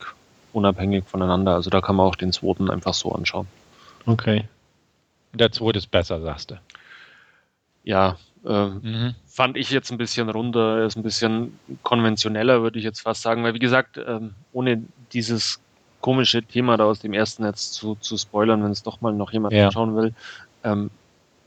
unabhängig 0.53 1.05
voneinander. 1.07 1.55
Also 1.55 1.71
da 1.71 1.81
kann 1.81 1.97
man 1.97 2.07
auch 2.07 2.17
den 2.17 2.33
zweiten 2.33 2.71
einfach 2.71 2.95
so 2.95 3.13
anschauen. 3.13 3.47
Okay. 4.07 4.45
Der 5.33 5.51
zweite 5.51 5.79
ist 5.79 5.91
besser, 5.91 6.21
sagst 6.21 6.53
du. 6.53 6.61
Ja, 7.83 8.17
Äh, 8.45 8.67
mhm. 8.67 9.15
Fand 9.27 9.57
ich 9.57 9.71
jetzt 9.71 9.91
ein 9.91 9.99
bisschen 9.99 10.29
runter, 10.29 10.79
er 10.81 10.87
ist 10.87 10.97
ein 10.97 11.03
bisschen 11.03 11.59
konventioneller, 11.83 12.63
würde 12.63 12.79
ich 12.79 12.85
jetzt 12.85 13.01
fast 13.01 13.23
sagen, 13.23 13.43
weil 13.43 13.55
wie 13.55 13.59
gesagt, 13.59 13.97
äh, 13.97 14.21
ohne 14.53 14.83
dieses 15.13 15.61
komische 16.01 16.43
Thema 16.43 16.77
da 16.77 16.85
aus 16.85 17.01
dem 17.01 17.15
ersten 17.15 17.45
Netz 17.45 17.73
zu, 17.73 17.95
zu 17.97 18.19
spoilern, 18.19 18.63
wenn 18.63 18.71
es 18.71 18.83
doch 18.83 19.01
mal 19.01 19.15
noch 19.15 19.33
jemand 19.33 19.55
ja. 19.55 19.67
anschauen 19.67 19.97
will, 19.97 20.13
ähm, 20.63 20.91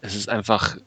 es 0.01 0.15
ist 0.15 0.27
einfach 0.27 0.77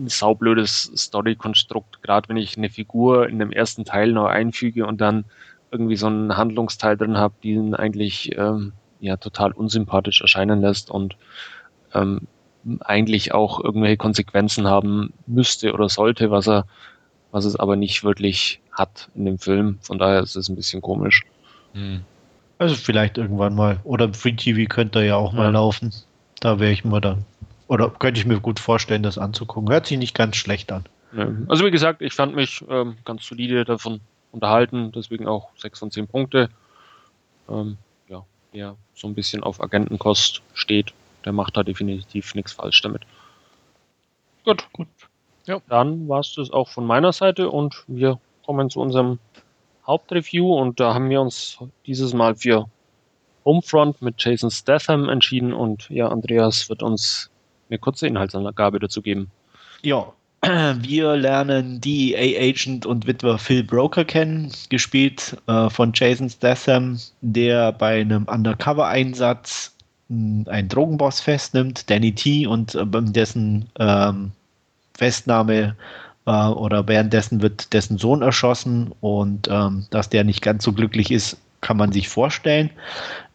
ein 0.00 0.08
saublödes 0.08 0.90
Story-Konstrukt, 0.96 2.02
gerade 2.02 2.28
wenn 2.28 2.36
ich 2.36 2.56
eine 2.56 2.70
Figur 2.70 3.28
in 3.28 3.38
dem 3.38 3.52
ersten 3.52 3.84
Teil 3.84 4.12
noch 4.12 4.26
einfüge 4.26 4.86
und 4.86 5.00
dann 5.00 5.24
irgendwie 5.70 5.96
so 5.96 6.06
einen 6.06 6.36
Handlungsteil 6.36 6.96
drin 6.96 7.16
habe, 7.16 7.34
die 7.42 7.52
ihn 7.52 7.74
eigentlich 7.74 8.36
ähm, 8.36 8.72
ja 9.00 9.16
total 9.16 9.52
unsympathisch 9.52 10.20
erscheinen 10.20 10.60
lässt 10.60 10.90
und 10.90 11.16
ähm, 11.94 12.26
eigentlich 12.80 13.32
auch 13.32 13.62
irgendwelche 13.62 13.96
Konsequenzen 13.96 14.66
haben 14.66 15.12
müsste 15.26 15.72
oder 15.72 15.88
sollte, 15.88 16.30
was 16.30 16.48
er, 16.48 16.66
was 17.30 17.44
es 17.44 17.56
aber 17.56 17.76
nicht 17.76 18.04
wirklich 18.04 18.60
hat 18.72 19.08
in 19.14 19.24
dem 19.24 19.38
Film. 19.38 19.78
Von 19.80 19.98
daher 19.98 20.20
ist 20.20 20.36
es 20.36 20.48
ein 20.48 20.56
bisschen 20.56 20.82
komisch. 20.82 21.22
Hm. 21.72 22.00
Also 22.58 22.74
vielleicht 22.74 23.16
irgendwann 23.16 23.54
mal. 23.54 23.80
Oder 23.84 24.12
Free 24.12 24.32
TV 24.32 24.68
könnte 24.68 25.02
ja 25.02 25.16
auch 25.16 25.32
ja. 25.32 25.38
mal 25.38 25.50
laufen. 25.50 25.92
Da 26.40 26.60
wäre 26.60 26.72
ich 26.72 26.84
mal 26.84 27.00
dann. 27.00 27.24
Oder 27.70 27.90
könnte 27.90 28.20
ich 28.20 28.26
mir 28.26 28.40
gut 28.40 28.60
vorstellen, 28.60 29.02
das 29.02 29.16
anzugucken. 29.16 29.70
Hört 29.70 29.86
sich 29.86 29.98
nicht 29.98 30.14
ganz 30.14 30.36
schlecht 30.36 30.72
an. 30.72 30.84
Also 31.48 31.64
wie 31.64 31.70
gesagt, 31.70 32.02
ich 32.02 32.14
fand 32.14 32.36
mich 32.36 32.64
ähm, 32.68 32.96
ganz 33.04 33.26
solide 33.26 33.64
davon 33.64 34.00
unterhalten, 34.30 34.92
deswegen 34.92 35.26
auch 35.26 35.48
6 35.56 35.78
von 35.78 35.90
10 35.90 36.06
Punkte. 36.06 36.50
Ähm, 37.48 37.78
ja, 38.08 38.24
eher 38.52 38.76
so 38.94 39.08
ein 39.08 39.14
bisschen 39.14 39.42
auf 39.42 39.60
Agentenkost 39.60 40.42
steht 40.54 40.92
der 41.24 41.32
macht 41.32 41.56
da 41.56 41.62
definitiv 41.62 42.34
nichts 42.34 42.52
falsch 42.52 42.80
damit. 42.82 43.02
Gut, 44.44 44.66
gut. 44.72 44.88
Ja. 45.46 45.60
Dann 45.68 46.08
war 46.08 46.20
es 46.20 46.34
das 46.34 46.50
auch 46.50 46.68
von 46.68 46.86
meiner 46.86 47.12
Seite 47.12 47.50
und 47.50 47.84
wir 47.86 48.18
kommen 48.44 48.70
zu 48.70 48.80
unserem 48.80 49.18
Hauptreview 49.86 50.54
und 50.54 50.80
da 50.80 50.94
haben 50.94 51.10
wir 51.10 51.20
uns 51.20 51.58
dieses 51.86 52.14
Mal 52.14 52.36
für 52.36 52.68
Homefront 53.44 54.02
mit 54.02 54.22
Jason 54.22 54.50
Statham 54.50 55.08
entschieden 55.08 55.52
und 55.52 55.88
ja, 55.90 56.08
Andreas 56.08 56.68
wird 56.68 56.82
uns 56.82 57.30
eine 57.70 57.78
kurze 57.78 58.06
Inhaltsangabe 58.06 58.78
dazu 58.78 59.00
geben. 59.00 59.30
Ja, 59.82 60.12
wir 60.42 61.16
lernen 61.16 61.80
DEA-Agent 61.80 62.86
und 62.86 63.06
Witwer 63.06 63.38
Phil 63.38 63.62
Broker 63.62 64.04
kennen, 64.04 64.52
gespielt 64.68 65.36
äh, 65.46 65.70
von 65.70 65.92
Jason 65.94 66.28
Statham, 66.28 66.98
der 67.20 67.72
bei 67.72 68.00
einem 68.00 68.24
Undercover-Einsatz 68.24 69.74
einen 70.10 70.68
Drogenboss 70.68 71.20
festnimmt, 71.20 71.88
Danny 71.88 72.12
T, 72.14 72.46
und 72.46 72.74
äh, 72.74 72.84
dessen 72.84 73.68
ähm, 73.78 74.32
Festnahme 74.96 75.76
äh, 76.26 76.30
oder 76.30 76.88
währenddessen 76.88 77.42
wird 77.42 77.72
dessen 77.72 77.96
Sohn 77.96 78.22
erschossen 78.22 78.92
und 79.00 79.48
ähm, 79.48 79.86
dass 79.90 80.08
der 80.08 80.24
nicht 80.24 80.42
ganz 80.42 80.64
so 80.64 80.72
glücklich 80.72 81.10
ist, 81.10 81.36
kann 81.60 81.76
man 81.76 81.92
sich 81.92 82.08
vorstellen. 82.08 82.70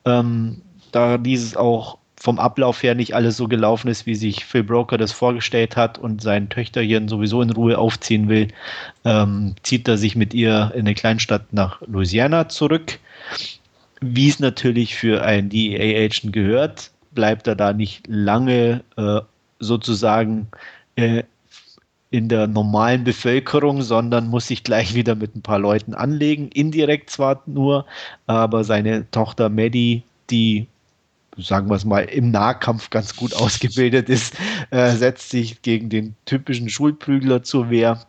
Ähm, 0.04 0.62
da 0.92 1.18
dieses 1.18 1.56
auch 1.56 1.98
vom 2.26 2.40
Ablauf 2.40 2.84
her 2.84 2.96
nicht 2.96 3.16
alles 3.16 3.38
so 3.38 3.48
gelaufen 3.48 3.88
ist, 3.88 4.06
wie 4.06 4.16
sich 4.16 4.44
Phil 4.44 4.64
Broker 4.64 4.98
das 4.98 5.14
vorgestellt 5.14 5.78
hat 5.78 5.98
und 5.98 6.22
sein 6.22 6.50
Töchterchen 6.50 7.08
sowieso 7.08 7.42
in 7.42 7.52
Ruhe 7.52 7.78
aufziehen 7.78 8.28
will, 8.28 8.50
ähm, 9.06 9.56
zieht 9.64 9.88
er 9.88 9.98
sich 9.98 10.18
mit 10.18 10.34
ihr 10.34 10.72
in 10.74 10.82
eine 10.82 10.96
Kleinstadt 10.96 11.54
nach 11.54 11.82
Louisiana 11.88 12.50
zurück 12.50 13.00
wie 14.02 14.30
es 14.30 14.40
natürlich 14.40 14.96
für 14.96 15.24
einen 15.24 15.50
DEA-Agent 15.50 16.34
gehört, 16.34 16.92
bleibt 17.12 17.48
er 17.48 17.56
da 17.56 17.74
nicht 17.74 18.06
lange 18.08 18.84
äh, 18.98 19.22
sozusagen 19.60 20.48
äh, 20.96 21.24
in 22.12 22.30
der 22.30 22.48
normalen 22.48 23.04
Bevölkerung, 23.04 23.82
sondern 23.82 24.28
muss 24.28 24.48
sich 24.48 24.64
gleich 24.64 24.94
wieder 24.94 25.16
mit 25.16 25.36
ein 25.36 25.42
paar 25.42 25.60
Leuten 25.60 25.94
anlegen. 25.94 26.50
Indirekt 26.50 27.10
zwar 27.10 27.42
nur, 27.46 27.86
aber 28.28 28.64
seine 28.64 29.10
Tochter 29.12 29.50
Maddie, 29.50 30.04
die 30.30 30.68
sagen 31.38 31.70
wir 31.70 31.76
es 31.76 31.86
mal, 31.86 32.02
im 32.06 32.32
Nahkampf 32.32 32.90
ganz 32.90 33.16
gut 33.16 33.34
ausgebildet 33.36 34.10
ist, 34.10 34.36
äh, 34.72 34.92
setzt 34.92 35.30
sich 35.30 35.62
gegen 35.62 35.90
den 35.90 36.16
typischen 36.26 36.70
Schulprügler 36.70 37.44
zur 37.44 37.70
Wehr. 37.70 38.06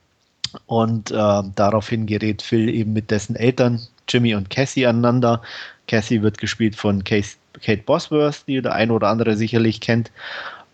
Und 0.67 1.11
äh, 1.11 1.43
daraufhin 1.55 2.07
gerät 2.07 2.41
Phil 2.41 2.69
eben 2.69 2.93
mit 2.93 3.11
dessen 3.11 3.37
Eltern, 3.37 3.81
Jimmy 4.09 4.35
und 4.35 4.49
Cassie, 4.49 4.87
aneinander. 4.87 5.43
Cassie 5.87 6.23
wird 6.23 6.39
gespielt 6.39 6.77
von 6.77 7.05
Kate 7.05 7.83
Bosworth, 7.85 8.45
die 8.47 8.63
der 8.63 8.75
ein 8.75 8.91
oder 8.91 9.09
andere 9.09 9.37
sicherlich 9.37 9.81
kennt. 9.81 10.11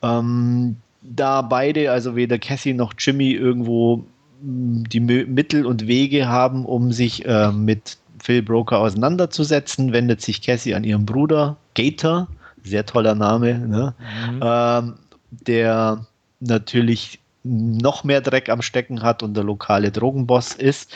Ähm, 0.03 0.76
da 1.03 1.42
beide, 1.42 1.90
also 1.90 2.16
weder 2.16 2.38
Cassie 2.38 2.74
noch 2.74 2.94
Jimmy, 2.96 3.32
irgendwo 3.32 4.05
mm, 4.42 4.84
die 4.84 5.00
Mittel 5.00 5.66
und 5.66 5.86
Wege 5.86 6.28
haben, 6.28 6.64
um 6.64 6.92
sich 6.92 7.24
äh, 7.26 7.50
mit 7.50 7.98
Phil 8.22 8.42
Broker 8.42 8.78
auseinanderzusetzen, 8.78 9.92
wendet 9.92 10.20
sich 10.20 10.42
Cassie 10.42 10.74
an 10.74 10.84
ihren 10.84 11.05
Bruder 11.05 11.57
Gator, 11.74 12.28
sehr 12.65 12.87
toller 12.87 13.15
Name, 13.15 13.59
ne? 13.59 13.95
mhm. 14.31 14.41
ähm, 14.43 14.95
der 15.31 16.07
natürlich 16.41 17.19
noch 17.45 18.05
mehr 18.05 18.21
Dreck 18.21 18.49
am 18.49 18.63
Stecken 18.63 19.03
hat 19.03 19.23
und 19.23 19.35
der 19.35 19.45
lokale 19.45 19.91
Drogenboss 19.91 20.55
ist. 20.55 20.93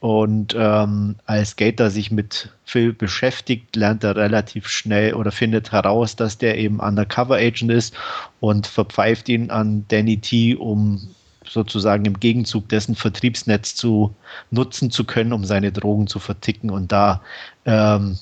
Und 0.00 0.54
ähm, 0.58 1.16
als 1.24 1.56
Gator 1.56 1.90
sich 1.90 2.10
mit 2.10 2.50
Phil 2.64 2.92
beschäftigt, 2.92 3.76
lernt 3.76 4.04
er 4.04 4.14
relativ 4.14 4.68
schnell 4.68 5.14
oder 5.14 5.32
findet 5.32 5.72
heraus, 5.72 6.16
dass 6.16 6.38
der 6.38 6.58
eben 6.58 6.80
Undercover 6.80 7.36
Agent 7.36 7.72
ist 7.72 7.94
und 8.40 8.66
verpfeift 8.66 9.28
ihn 9.28 9.50
an 9.50 9.84
Danny 9.88 10.18
T, 10.18 10.54
um 10.54 11.00
sozusagen 11.48 12.04
im 12.04 12.20
Gegenzug 12.20 12.68
dessen 12.68 12.94
Vertriebsnetz 12.94 13.74
zu 13.74 14.14
nutzen 14.50 14.90
zu 14.90 15.04
können, 15.04 15.32
um 15.32 15.44
seine 15.44 15.72
Drogen 15.72 16.06
zu 16.06 16.18
verticken 16.18 16.70
und 16.70 16.92
da 16.92 17.22
ähm, 17.64 18.18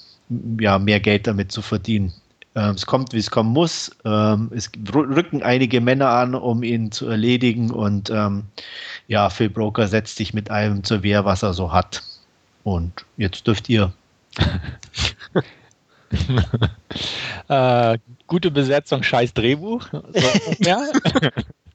ja, 0.60 0.78
mehr 0.78 1.00
Geld 1.00 1.26
damit 1.26 1.50
zu 1.50 1.62
verdienen. 1.62 2.12
Ähm, 2.56 2.74
es 2.76 2.86
kommt, 2.86 3.12
wie 3.12 3.18
es 3.18 3.30
kommen 3.30 3.52
muss. 3.52 3.90
Ähm, 4.04 4.50
es 4.54 4.70
rücken 4.94 5.42
einige 5.42 5.80
Männer 5.80 6.10
an, 6.10 6.34
um 6.34 6.62
ihn 6.62 6.92
zu 6.92 7.08
erledigen. 7.08 7.70
Und 7.70 8.10
ähm, 8.10 8.44
ja, 9.08 9.28
Phil 9.28 9.50
Broker 9.50 9.88
setzt 9.88 10.16
sich 10.16 10.34
mit 10.34 10.50
allem 10.50 10.84
zur 10.84 11.02
Wehr, 11.02 11.24
was 11.24 11.42
er 11.42 11.52
so 11.52 11.72
hat. 11.72 12.02
Und 12.62 13.04
jetzt 13.16 13.46
dürft 13.46 13.68
ihr. 13.68 13.92
äh, 17.48 17.98
gute 18.26 18.50
Besetzung, 18.50 19.02
scheiß 19.02 19.34
Drehbuch. 19.34 19.88
So, 19.90 20.02
ja. 20.60 20.86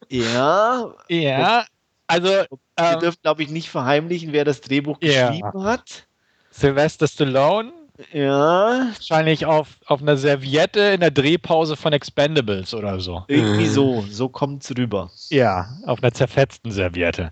ja. 0.09 0.93
Ja. 1.09 1.65
Also. 2.07 2.29
Wir 2.29 2.47
ähm, 2.77 2.99
dürfen, 3.01 3.19
glaube 3.21 3.43
ich, 3.43 3.49
nicht 3.49 3.69
verheimlichen, 3.69 4.31
wer 4.31 4.45
das 4.45 4.61
Drehbuch 4.61 4.97
ja. 5.01 5.27
geschrieben 5.27 5.63
hat. 5.63 6.07
Sylvester 6.51 7.07
Stallone 7.07 7.73
ja. 8.11 8.87
Wahrscheinlich 8.93 9.45
auf, 9.45 9.77
auf 9.85 10.01
einer 10.01 10.17
Serviette 10.17 10.79
in 10.79 11.01
der 11.01 11.11
Drehpause 11.11 11.75
von 11.75 11.93
Expendables 11.93 12.73
oder 12.73 12.99
so. 12.99 13.23
Irgendwie 13.27 13.67
so, 13.67 14.05
so 14.09 14.29
kommt 14.29 14.63
es 14.63 14.77
rüber. 14.77 15.11
Ja, 15.29 15.69
auf 15.85 16.01
einer 16.01 16.13
zerfetzten 16.13 16.71
Serviette. 16.71 17.31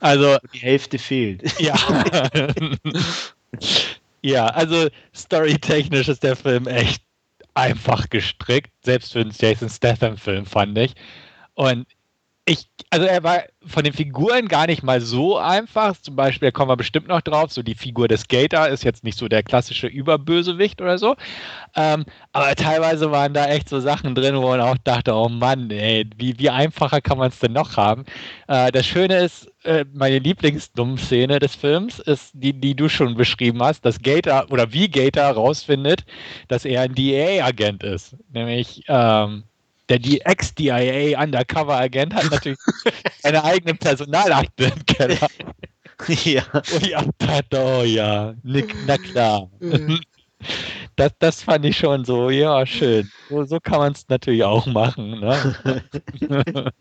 Also. 0.00 0.36
Die 0.54 0.58
Hälfte 0.58 0.98
fehlt. 0.98 1.42
Ja. 1.60 1.76
ja, 4.22 4.46
also 4.46 4.88
storytechnisch 5.14 6.08
ist 6.08 6.22
der 6.22 6.36
Film 6.36 6.66
echt 6.66 7.02
einfach 7.54 8.08
gestrickt, 8.08 8.70
selbst 8.84 9.12
für 9.12 9.20
einen 9.20 9.32
Jason 9.36 9.68
Statham-Film, 9.68 10.46
fand 10.46 10.78
ich. 10.78 10.94
Und 11.54 11.86
ich, 12.50 12.68
also 12.90 13.06
er 13.06 13.22
war 13.22 13.44
von 13.64 13.84
den 13.84 13.92
Figuren 13.92 14.48
gar 14.48 14.66
nicht 14.66 14.82
mal 14.82 15.00
so 15.00 15.38
einfach. 15.38 15.96
Zum 16.00 16.16
Beispiel, 16.16 16.48
da 16.48 16.50
kommen 16.50 16.68
wir 16.68 16.76
bestimmt 16.76 17.06
noch 17.06 17.20
drauf, 17.20 17.52
so 17.52 17.62
die 17.62 17.76
Figur 17.76 18.08
des 18.08 18.26
Gator 18.26 18.66
ist 18.66 18.82
jetzt 18.82 19.04
nicht 19.04 19.16
so 19.16 19.28
der 19.28 19.44
klassische 19.44 19.86
Überbösewicht 19.86 20.80
oder 20.80 20.98
so. 20.98 21.14
Ähm, 21.76 22.04
aber 22.32 22.56
teilweise 22.56 23.12
waren 23.12 23.34
da 23.34 23.46
echt 23.46 23.68
so 23.68 23.78
Sachen 23.78 24.16
drin, 24.16 24.34
wo 24.36 24.48
man 24.48 24.60
auch 24.60 24.76
dachte, 24.82 25.14
oh 25.14 25.28
Mann, 25.28 25.70
ey, 25.70 26.10
wie, 26.16 26.36
wie 26.40 26.50
einfacher 26.50 27.00
kann 27.00 27.18
man 27.18 27.28
es 27.28 27.38
denn 27.38 27.52
noch 27.52 27.76
haben? 27.76 28.04
Äh, 28.48 28.72
das 28.72 28.84
Schöne 28.84 29.18
ist, 29.18 29.48
äh, 29.62 29.84
meine 29.92 30.18
Lieblingsdumm-Szene 30.18 31.38
des 31.38 31.54
Films 31.54 32.00
ist 32.00 32.32
die, 32.34 32.52
die 32.52 32.74
du 32.74 32.88
schon 32.88 33.14
beschrieben 33.14 33.62
hast, 33.62 33.84
dass 33.84 34.02
Gator 34.02 34.46
oder 34.50 34.72
wie 34.72 34.88
Gator 34.88 35.26
rausfindet, 35.26 36.04
dass 36.48 36.64
er 36.64 36.80
ein 36.80 36.96
DEA-Agent 36.96 37.84
ist. 37.84 38.16
Nämlich, 38.32 38.82
ähm, 38.88 39.44
der 39.90 39.98
die 39.98 40.20
Ex-DIA 40.20 41.20
Undercover-Agent 41.20 42.14
hat 42.14 42.30
natürlich 42.30 42.58
eine 43.24 43.44
eigene 43.44 43.74
Personalakte 43.74 44.64
im 44.64 44.86
Keller. 44.86 45.28
Ja. 46.24 46.42
Und 46.52 46.82
ich 46.82 46.96
dachte, 47.18 47.62
oh 47.62 47.82
ja, 47.82 48.34
na 48.42 48.96
klar. 48.96 49.50
Das, 50.96 51.12
das 51.18 51.42
fand 51.42 51.66
ich 51.66 51.76
schon 51.76 52.04
so, 52.04 52.30
ja, 52.30 52.64
schön. 52.64 53.10
So, 53.28 53.44
so 53.44 53.60
kann 53.60 53.78
man 53.78 53.92
es 53.92 54.08
natürlich 54.08 54.42
auch 54.44 54.64
machen. 54.66 55.20
Ne? 55.20 55.84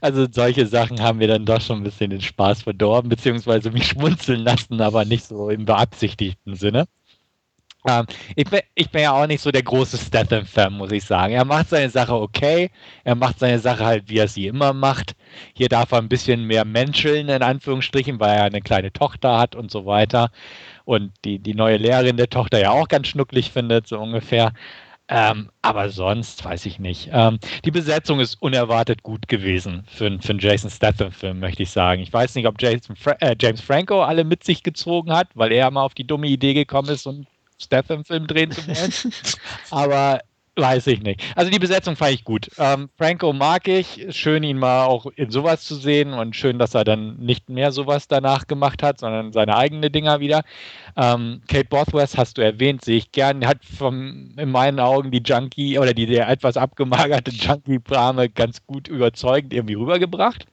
also 0.00 0.26
solche 0.30 0.66
Sachen 0.66 1.02
haben 1.02 1.18
mir 1.18 1.28
dann 1.28 1.44
doch 1.44 1.60
schon 1.60 1.78
ein 1.80 1.84
bisschen 1.84 2.10
den 2.10 2.22
Spaß 2.22 2.62
verdorben, 2.62 3.10
beziehungsweise 3.10 3.70
mich 3.70 3.88
schmunzeln 3.88 4.40
lassen, 4.40 4.80
aber 4.80 5.04
nicht 5.04 5.26
so 5.26 5.50
im 5.50 5.66
beabsichtigten 5.66 6.54
Sinne. 6.54 6.86
Ähm, 7.86 8.06
ich, 8.34 8.44
bin, 8.46 8.60
ich 8.74 8.90
bin 8.90 9.02
ja 9.02 9.12
auch 9.12 9.26
nicht 9.26 9.42
so 9.42 9.50
der 9.50 9.62
große 9.62 9.98
Statham-Fan, 9.98 10.72
muss 10.72 10.90
ich 10.92 11.04
sagen. 11.04 11.34
Er 11.34 11.44
macht 11.44 11.68
seine 11.68 11.90
Sache 11.90 12.14
okay. 12.14 12.70
Er 13.04 13.14
macht 13.14 13.38
seine 13.38 13.58
Sache 13.58 13.84
halt, 13.84 14.08
wie 14.08 14.18
er 14.18 14.28
sie 14.28 14.46
immer 14.46 14.72
macht. 14.72 15.14
Hier 15.54 15.68
darf 15.68 15.92
er 15.92 15.98
ein 15.98 16.08
bisschen 16.08 16.44
mehr 16.44 16.64
menscheln, 16.64 17.28
in 17.28 17.42
Anführungsstrichen, 17.42 18.18
weil 18.20 18.36
er 18.36 18.44
eine 18.44 18.62
kleine 18.62 18.92
Tochter 18.92 19.38
hat 19.38 19.54
und 19.54 19.70
so 19.70 19.84
weiter. 19.84 20.30
Und 20.84 21.12
die, 21.24 21.38
die 21.38 21.54
neue 21.54 21.76
Lehrerin 21.76 22.16
der 22.16 22.30
Tochter 22.30 22.58
ja 22.60 22.70
auch 22.70 22.88
ganz 22.88 23.08
schnucklig 23.08 23.50
findet, 23.52 23.86
so 23.86 23.98
ungefähr. 23.98 24.52
Ähm, 25.08 25.50
aber 25.60 25.90
sonst 25.90 26.42
weiß 26.42 26.64
ich 26.64 26.78
nicht. 26.78 27.10
Ähm, 27.12 27.38
die 27.66 27.70
Besetzung 27.70 28.20
ist 28.20 28.40
unerwartet 28.40 29.02
gut 29.02 29.28
gewesen 29.28 29.84
für, 29.86 30.18
für 30.22 30.30
einen 30.30 30.38
Jason 30.38 30.70
Statham-Film, 30.70 31.40
möchte 31.40 31.62
ich 31.62 31.70
sagen. 31.70 32.00
Ich 32.00 32.10
weiß 32.10 32.34
nicht, 32.34 32.46
ob 32.46 32.60
Jason 32.60 32.96
Fra 32.96 33.12
äh, 33.20 33.36
James 33.38 33.60
Franco 33.60 34.02
alle 34.02 34.24
mit 34.24 34.44
sich 34.44 34.62
gezogen 34.62 35.12
hat, 35.12 35.28
weil 35.34 35.52
er 35.52 35.70
mal 35.70 35.82
auf 35.82 35.92
die 35.92 36.06
dumme 36.06 36.28
Idee 36.28 36.54
gekommen 36.54 36.88
ist, 36.88 37.06
einen 37.06 37.26
Statham-Film 37.58 38.26
drehen 38.26 38.50
zu 38.50 38.66
wollen. 38.66 39.12
aber 39.70 40.20
Weiß 40.56 40.86
ich 40.86 41.02
nicht. 41.02 41.20
Also 41.34 41.50
die 41.50 41.58
Besetzung 41.58 41.96
fand 41.96 42.12
ich 42.12 42.22
gut. 42.22 42.48
Ähm, 42.58 42.88
Franco 42.96 43.32
mag 43.32 43.66
ich. 43.66 44.06
Schön, 44.10 44.44
ihn 44.44 44.58
mal 44.58 44.84
auch 44.84 45.06
in 45.16 45.30
sowas 45.30 45.64
zu 45.64 45.74
sehen 45.74 46.12
und 46.12 46.36
schön, 46.36 46.60
dass 46.60 46.74
er 46.74 46.84
dann 46.84 47.16
nicht 47.16 47.50
mehr 47.50 47.72
sowas 47.72 48.06
danach 48.06 48.46
gemacht 48.46 48.80
hat, 48.80 49.00
sondern 49.00 49.32
seine 49.32 49.56
eigenen 49.56 49.90
Dinger 49.90 50.20
wieder. 50.20 50.42
Ähm, 50.96 51.40
Kate 51.48 51.68
Bothwell 51.68 52.06
hast 52.16 52.38
du 52.38 52.42
erwähnt, 52.42 52.84
sehe 52.84 52.98
ich 52.98 53.10
gern. 53.10 53.44
Hat 53.44 53.64
vom, 53.64 54.36
in 54.36 54.52
meinen 54.52 54.78
Augen 54.78 55.10
die 55.10 55.22
Junkie 55.24 55.76
oder 55.76 55.92
die 55.92 56.06
der 56.06 56.28
etwas 56.28 56.56
abgemagerte 56.56 57.32
Junkie-Brame 57.32 58.28
ganz 58.28 58.64
gut 58.64 58.86
überzeugend 58.86 59.52
irgendwie 59.52 59.74
rübergebracht 59.74 60.46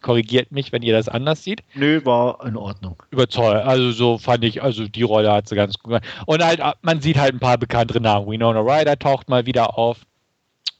korrigiert 0.00 0.50
mich, 0.50 0.72
wenn 0.72 0.82
ihr 0.82 0.92
das 0.92 1.08
anders 1.08 1.44
seht. 1.44 1.62
Nö, 1.74 2.04
war 2.04 2.44
in 2.44 2.56
Ordnung. 2.56 3.02
Überzeugt. 3.10 3.66
Also 3.66 3.90
so 3.92 4.18
fand 4.18 4.44
ich, 4.44 4.62
also 4.62 4.88
die 4.88 5.02
Rolle 5.02 5.32
hat 5.32 5.48
sie 5.48 5.54
ganz 5.54 5.78
gut 5.78 5.90
gemacht. 5.90 6.04
Und 6.26 6.44
halt, 6.44 6.60
man 6.82 7.00
sieht 7.00 7.18
halt 7.18 7.34
ein 7.34 7.40
paar 7.40 7.58
bekanntere 7.58 8.00
Namen. 8.00 8.26
Winona 8.28 8.60
Ryder 8.60 8.98
taucht 8.98 9.28
mal 9.28 9.46
wieder 9.46 9.76
auf. 9.78 9.98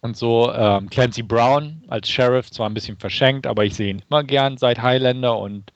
Und 0.02 0.16
so, 0.16 0.50
ähm, 0.52 0.88
Clancy 0.88 1.22
Brown 1.22 1.82
als 1.88 2.08
Sheriff, 2.08 2.50
zwar 2.50 2.70
ein 2.70 2.74
bisschen 2.74 2.96
verschenkt, 2.96 3.46
aber 3.46 3.66
ich 3.66 3.74
sehe 3.74 3.90
ihn 3.90 4.02
immer 4.08 4.24
gern 4.24 4.56
seit 4.56 4.80
Highlander 4.80 5.38
und 5.38 5.72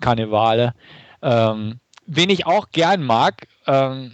Karnevale. 0.00 0.74
Ähm, 1.22 1.80
wen 2.06 2.30
ich 2.30 2.46
auch 2.46 2.70
gern 2.70 3.02
mag, 3.02 3.48
ähm, 3.66 4.12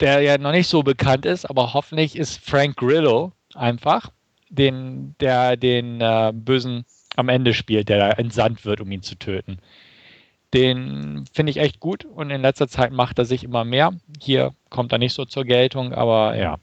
der 0.00 0.20
ja 0.20 0.36
noch 0.36 0.52
nicht 0.52 0.68
so 0.68 0.82
bekannt 0.82 1.24
ist, 1.24 1.48
aber 1.48 1.72
hoffentlich 1.72 2.16
ist 2.16 2.38
Frank 2.44 2.76
Grillo 2.76 3.32
einfach, 3.54 4.10
den, 4.50 5.14
der 5.20 5.56
den 5.56 6.02
äh, 6.02 6.32
bösen 6.34 6.84
am 7.16 7.28
Ende 7.28 7.54
spielt, 7.54 7.88
der 7.88 7.98
da 7.98 8.10
entsandt 8.10 8.64
wird, 8.64 8.80
um 8.80 8.90
ihn 8.92 9.02
zu 9.02 9.16
töten. 9.16 9.58
Den 10.54 11.24
finde 11.32 11.50
ich 11.50 11.56
echt 11.56 11.80
gut 11.80 12.04
und 12.04 12.30
in 12.30 12.40
letzter 12.40 12.68
Zeit 12.68 12.92
macht 12.92 13.18
er 13.18 13.24
sich 13.24 13.44
immer 13.44 13.64
mehr. 13.64 13.92
Hier 14.20 14.54
kommt 14.70 14.92
er 14.92 14.98
nicht 14.98 15.12
so 15.12 15.24
zur 15.24 15.44
Geltung, 15.44 15.92
aber 15.92 16.36
ja. 16.36 16.56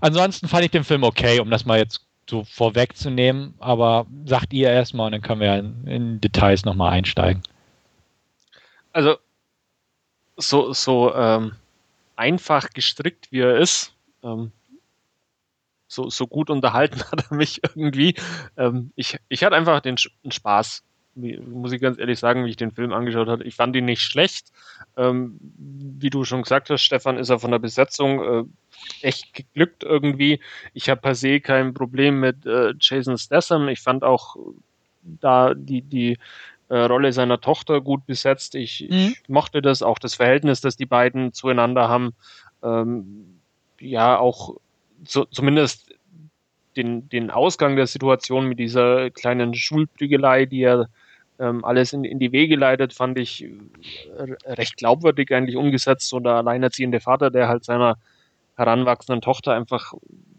Ansonsten 0.00 0.48
fand 0.48 0.64
ich 0.64 0.70
den 0.72 0.84
Film 0.84 1.04
okay, 1.04 1.40
um 1.40 1.50
das 1.50 1.64
mal 1.64 1.78
jetzt 1.78 2.04
so 2.28 2.44
vorwegzunehmen. 2.44 3.54
Aber 3.58 4.06
sagt 4.24 4.52
ihr 4.52 4.70
erstmal 4.70 5.06
und 5.06 5.12
dann 5.12 5.22
können 5.22 5.40
wir 5.40 5.58
in, 5.58 6.20
Details 6.20 6.64
nochmal 6.64 6.92
einsteigen. 6.92 7.42
Also, 8.92 9.16
so, 10.36 10.72
so 10.72 11.14
ähm, 11.14 11.52
einfach 12.16 12.70
gestrickt 12.70 13.28
wie 13.30 13.40
er 13.40 13.58
ist, 13.58 13.92
ähm, 14.24 14.52
so, 15.90 16.08
so 16.08 16.26
gut 16.26 16.50
unterhalten 16.50 17.02
hat 17.12 17.26
er 17.30 17.36
mich 17.36 17.60
irgendwie. 17.62 18.14
Ähm, 18.56 18.92
ich, 18.96 19.18
ich 19.28 19.44
hatte 19.44 19.56
einfach 19.56 19.80
den, 19.80 19.96
Spaß, 19.98 20.84
wie, 21.16 21.36
muss 21.38 21.72
ich 21.72 21.80
ganz 21.80 21.98
ehrlich 21.98 22.18
sagen, 22.18 22.44
wie 22.44 22.50
ich 22.50 22.56
den 22.56 22.70
Film 22.70 22.92
angeschaut 22.92 23.28
habe. 23.28 23.44
Ich 23.44 23.56
fand 23.56 23.74
ihn 23.74 23.84
nicht 23.84 24.02
schlecht. 24.02 24.52
Ähm, 24.96 25.38
wie 25.40 26.10
du 26.10 26.24
schon 26.24 26.42
gesagt 26.42 26.70
hast, 26.70 26.82
Stefan, 26.82 27.18
ist 27.18 27.28
er 27.28 27.40
von 27.40 27.50
der 27.50 27.58
Besetzung 27.58 28.22
äh, 28.22 28.44
echt 29.02 29.34
geglückt 29.34 29.82
irgendwie. 29.82 30.40
Ich 30.72 30.88
habe 30.88 31.00
per 31.00 31.14
se 31.14 31.40
kein 31.40 31.74
Problem 31.74 32.20
mit 32.20 32.46
äh, 32.46 32.72
Jason 32.78 33.18
Statham. 33.18 33.68
Ich 33.68 33.80
fand 33.80 34.04
auch 34.04 34.36
da 35.02 35.54
die, 35.54 35.82
die 35.82 36.18
äh, 36.68 36.78
Rolle 36.78 37.12
seiner 37.12 37.40
Tochter 37.40 37.80
gut 37.80 38.06
besetzt. 38.06 38.54
Ich, 38.54 38.86
mhm. 38.88 39.14
ich, 39.20 39.28
mochte 39.28 39.60
das, 39.60 39.82
auch 39.82 39.98
das 39.98 40.14
Verhältnis, 40.14 40.60
das 40.60 40.76
die 40.76 40.86
beiden 40.86 41.32
zueinander 41.32 41.88
haben. 41.88 42.14
Ähm, 42.62 43.40
ja, 43.80 44.18
auch 44.18 44.56
so, 45.04 45.24
zumindest 45.24 45.94
den, 46.76 47.08
den 47.08 47.30
Ausgang 47.30 47.76
der 47.76 47.86
Situation 47.86 48.46
mit 48.46 48.58
dieser 48.58 49.10
kleinen 49.10 49.54
Schulprügelei, 49.54 50.46
die 50.46 50.62
er 50.62 50.88
ähm, 51.38 51.64
alles 51.64 51.92
in, 51.92 52.04
in 52.04 52.18
die 52.18 52.32
Wege 52.32 52.56
leitet, 52.56 52.92
fand 52.92 53.18
ich 53.18 53.44
äh, 53.44 54.50
recht 54.52 54.76
glaubwürdig 54.76 55.32
eigentlich 55.32 55.56
umgesetzt. 55.56 56.08
So 56.08 56.20
der 56.20 56.34
alleinerziehende 56.34 57.00
Vater, 57.00 57.30
der 57.30 57.48
halt 57.48 57.64
seiner 57.64 57.96
heranwachsenden 58.56 59.22
Tochter 59.22 59.54
einfach 59.54 59.94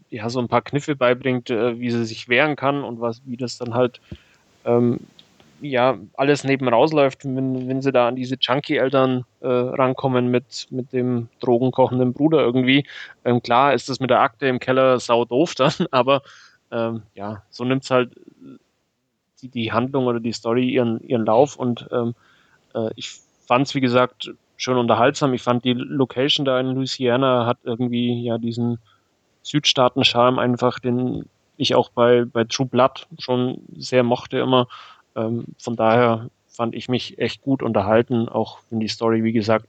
ja 0.09 0.29
so 0.29 0.39
ein 0.39 0.47
paar 0.47 0.61
Kniffe 0.61 0.95
beibringt, 0.95 1.49
äh, 1.49 1.79
wie 1.79 1.89
sie 1.89 2.05
sich 2.05 2.29
wehren 2.29 2.55
kann 2.55 2.83
und 2.83 3.01
was, 3.01 3.21
wie 3.25 3.37
das 3.37 3.57
dann 3.57 3.73
halt 3.73 3.99
ähm, 4.65 4.99
ja 5.61 5.97
alles 6.13 6.43
neben 6.43 6.67
rausläuft, 6.67 7.25
wenn, 7.25 7.67
wenn 7.67 7.81
sie 7.81 7.91
da 7.91 8.07
an 8.07 8.15
diese 8.15 8.35
Junkie-Eltern 8.39 9.25
äh, 9.41 9.47
rankommen 9.47 10.29
mit, 10.29 10.67
mit 10.71 10.93
dem 10.93 11.29
drogenkochenden 11.39 12.13
Bruder 12.13 12.41
irgendwie. 12.41 12.85
Ähm, 13.25 13.41
klar 13.41 13.73
ist 13.73 13.89
das 13.89 13.99
mit 13.99 14.09
der 14.09 14.21
Akte 14.21 14.47
im 14.47 14.59
Keller 14.59 14.99
sau 14.99 15.25
doof 15.25 15.55
dann, 15.55 15.73
aber 15.91 16.21
ähm, 16.71 17.03
ja, 17.15 17.43
so 17.49 17.63
nimmt 17.63 17.83
es 17.83 17.91
halt 17.91 18.13
die, 19.41 19.49
die 19.49 19.71
Handlung 19.71 20.05
oder 20.07 20.19
die 20.19 20.33
Story 20.33 20.69
ihren, 20.69 20.99
ihren 21.01 21.25
Lauf 21.25 21.55
und 21.55 21.87
ähm, 21.91 22.15
äh, 22.73 22.89
ich 22.95 23.19
fand 23.47 23.67
es, 23.67 23.75
wie 23.75 23.81
gesagt, 23.81 24.31
schön 24.57 24.77
unterhaltsam. 24.77 25.33
Ich 25.33 25.41
fand 25.41 25.65
die 25.65 25.73
Location 25.73 26.45
da 26.45 26.59
in 26.59 26.67
Louisiana 26.67 27.45
hat 27.45 27.57
irgendwie 27.63 28.23
ja 28.23 28.37
diesen 28.37 28.79
Südstaaten-Charme 29.43 30.39
einfach, 30.39 30.79
den 30.79 31.25
ich 31.57 31.75
auch 31.75 31.89
bei, 31.89 32.25
bei 32.25 32.43
True 32.43 32.67
Blood 32.67 33.07
schon 33.19 33.61
sehr 33.75 34.03
mochte 34.03 34.39
immer. 34.39 34.67
Ähm, 35.15 35.45
von 35.57 35.75
daher 35.75 36.29
fand 36.47 36.75
ich 36.75 36.89
mich 36.89 37.17
echt 37.19 37.41
gut 37.41 37.63
unterhalten, 37.63 38.29
auch 38.29 38.59
wenn 38.69 38.79
die 38.79 38.87
Story, 38.87 39.23
wie 39.23 39.31
gesagt, 39.31 39.67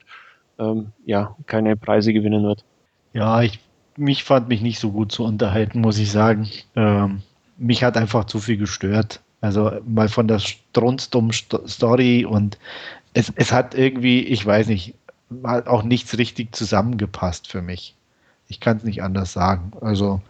ähm, 0.59 0.93
ja, 1.05 1.36
keine 1.47 1.76
Preise 1.76 2.12
gewinnen 2.12 2.45
wird. 2.45 2.64
Ja, 3.12 3.43
ich 3.43 3.61
mich 3.97 4.24
fand 4.24 4.49
mich 4.49 4.62
nicht 4.62 4.78
so 4.78 4.90
gut 4.90 5.12
zu 5.12 5.24
unterhalten, 5.24 5.80
muss 5.80 5.99
ich 5.99 6.11
sagen. 6.11 6.49
Ähm, 6.76 7.22
mich 7.59 7.84
hat 7.84 7.97
einfach 7.97 8.24
zu 8.24 8.38
viel 8.38 8.57
gestört. 8.57 9.20
Also 9.40 9.72
mal 9.86 10.09
von 10.09 10.28
der 10.28 10.38
Strunzdum-Story 10.38 12.24
und 12.24 12.59
es, 13.14 13.32
es 13.36 13.53
hat 13.53 13.74
irgendwie, 13.74 14.20
ich 14.20 14.45
weiß 14.45 14.68
nicht, 14.68 14.95
hat 15.45 15.66
auch 15.66 15.82
nichts 15.82 16.16
richtig 16.16 16.55
zusammengepasst 16.55 17.49
für 17.49 17.61
mich. 17.61 17.95
Ich 18.49 18.61
kann 18.61 18.76
es 18.76 18.84
nicht 18.84 19.03
anders 19.03 19.32
sagen. 19.32 19.72
Also. 19.80 20.20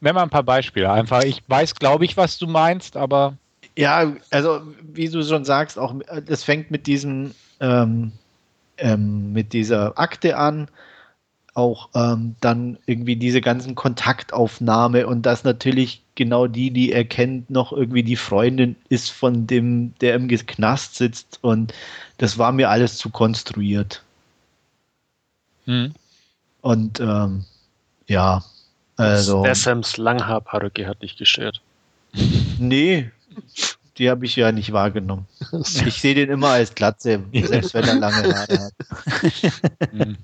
Wenn 0.00 0.14
mal 0.14 0.22
ein 0.22 0.30
paar 0.30 0.42
Beispiele 0.42 0.90
einfach. 0.90 1.22
Ich 1.22 1.42
weiß, 1.48 1.74
glaube 1.76 2.04
ich, 2.04 2.16
was 2.16 2.38
du 2.38 2.46
meinst, 2.46 2.96
aber 2.96 3.36
ja, 3.76 4.14
also 4.30 4.62
wie 4.82 5.08
du 5.08 5.22
schon 5.22 5.44
sagst, 5.44 5.78
auch 5.78 5.94
das 6.26 6.44
fängt 6.44 6.70
mit 6.70 6.86
diesem 6.86 7.34
ähm, 7.60 8.12
ähm, 8.78 9.32
mit 9.32 9.52
dieser 9.52 9.98
Akte 9.98 10.36
an, 10.36 10.68
auch 11.54 11.88
ähm, 11.94 12.34
dann 12.40 12.78
irgendwie 12.86 13.16
diese 13.16 13.40
ganzen 13.40 13.74
Kontaktaufnahme 13.74 15.06
und 15.06 15.22
dass 15.22 15.44
natürlich 15.44 16.02
genau 16.16 16.46
die, 16.46 16.70
die 16.70 16.92
er 16.92 17.04
kennt, 17.04 17.50
noch 17.50 17.72
irgendwie 17.72 18.02
die 18.02 18.16
Freundin 18.16 18.76
ist 18.88 19.10
von 19.10 19.46
dem, 19.46 19.94
der 20.00 20.14
im 20.14 20.28
Knast 20.28 20.96
sitzt 20.96 21.38
und 21.42 21.72
das 22.18 22.38
war 22.38 22.52
mir 22.52 22.70
alles 22.70 22.96
zu 22.96 23.10
konstruiert. 23.10 24.02
Hm. 25.66 25.94
Und 26.60 27.00
ähm, 27.00 27.44
ja, 28.06 28.44
also. 28.96 29.42
Der 29.42 29.54
Sams 29.54 29.96
Langhaarperücke 29.96 30.86
hat 30.86 31.02
dich 31.02 31.16
gestört. 31.16 31.60
Nee, 32.58 33.10
die 33.98 34.10
habe 34.10 34.24
ich 34.24 34.36
ja 34.36 34.52
nicht 34.52 34.72
wahrgenommen. 34.72 35.26
Ich 35.86 36.00
sehe 36.00 36.14
den 36.14 36.30
immer 36.30 36.50
als 36.50 36.74
Glatze, 36.74 37.20
selbst 37.32 37.74
wenn 37.74 37.84
er 37.84 37.94
lange 37.94 38.34
Haare 38.34 38.58
hat. 38.64 38.72
Mhm. 39.92 40.16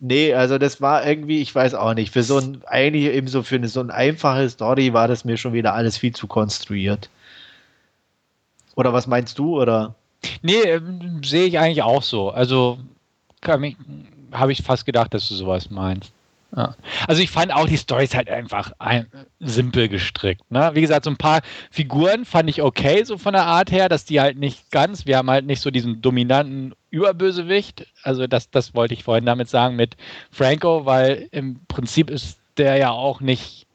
nee, 0.00 0.34
also 0.34 0.58
das 0.58 0.80
war 0.80 1.04
irgendwie, 1.06 1.40
ich 1.40 1.52
weiß 1.54 1.74
auch 1.74 1.94
nicht, 1.94 2.12
für 2.12 2.22
so 2.22 2.38
ein, 2.38 2.62
eigentlich 2.66 3.06
eben 3.06 3.26
so 3.26 3.42
für 3.42 3.56
eine, 3.56 3.68
so 3.68 3.80
eine 3.80 3.92
einfache 3.92 4.48
Story 4.48 4.92
war 4.92 5.08
das 5.08 5.24
mir 5.24 5.38
schon 5.38 5.54
wieder 5.54 5.74
alles 5.74 5.96
viel 5.96 6.14
zu 6.14 6.26
konstruiert. 6.26 7.08
Oder 8.76 8.92
was 8.92 9.06
meinst 9.06 9.38
du, 9.38 9.60
oder? 9.60 9.94
Nee, 10.42 10.60
äh, 10.60 10.80
sehe 11.24 11.46
ich 11.46 11.58
eigentlich 11.58 11.82
auch 11.82 12.02
so. 12.02 12.30
Also 12.30 12.78
habe 13.42 14.52
ich 14.52 14.62
fast 14.62 14.86
gedacht, 14.86 15.14
dass 15.14 15.28
du 15.28 15.34
sowas 15.34 15.70
meinst. 15.70 16.12
Ja. 16.56 16.74
Also 17.06 17.22
ich 17.22 17.30
fand 17.30 17.52
auch 17.52 17.66
die 17.66 17.76
Storys 17.76 18.14
halt 18.14 18.28
einfach 18.28 18.72
ein, 18.78 19.06
simpel 19.38 19.88
gestrickt. 19.88 20.50
Ne? 20.50 20.70
Wie 20.74 20.80
gesagt, 20.80 21.04
so 21.04 21.10
ein 21.10 21.16
paar 21.16 21.42
Figuren 21.70 22.24
fand 22.24 22.50
ich 22.50 22.62
okay, 22.62 23.04
so 23.04 23.18
von 23.18 23.34
der 23.34 23.46
Art 23.46 23.70
her, 23.70 23.88
dass 23.88 24.04
die 24.04 24.20
halt 24.20 24.36
nicht 24.36 24.70
ganz, 24.70 25.06
wir 25.06 25.16
haben 25.16 25.30
halt 25.30 25.46
nicht 25.46 25.60
so 25.60 25.70
diesen 25.70 26.02
dominanten 26.02 26.74
Überbösewicht. 26.90 27.86
Also 28.02 28.26
das, 28.26 28.50
das 28.50 28.74
wollte 28.74 28.94
ich 28.94 29.04
vorhin 29.04 29.26
damit 29.26 29.48
sagen 29.48 29.76
mit 29.76 29.96
Franco, 30.30 30.86
weil 30.86 31.28
im 31.30 31.60
Prinzip 31.68 32.10
ist 32.10 32.38
der 32.56 32.76
ja 32.76 32.90
auch 32.90 33.20
nicht, 33.20 33.66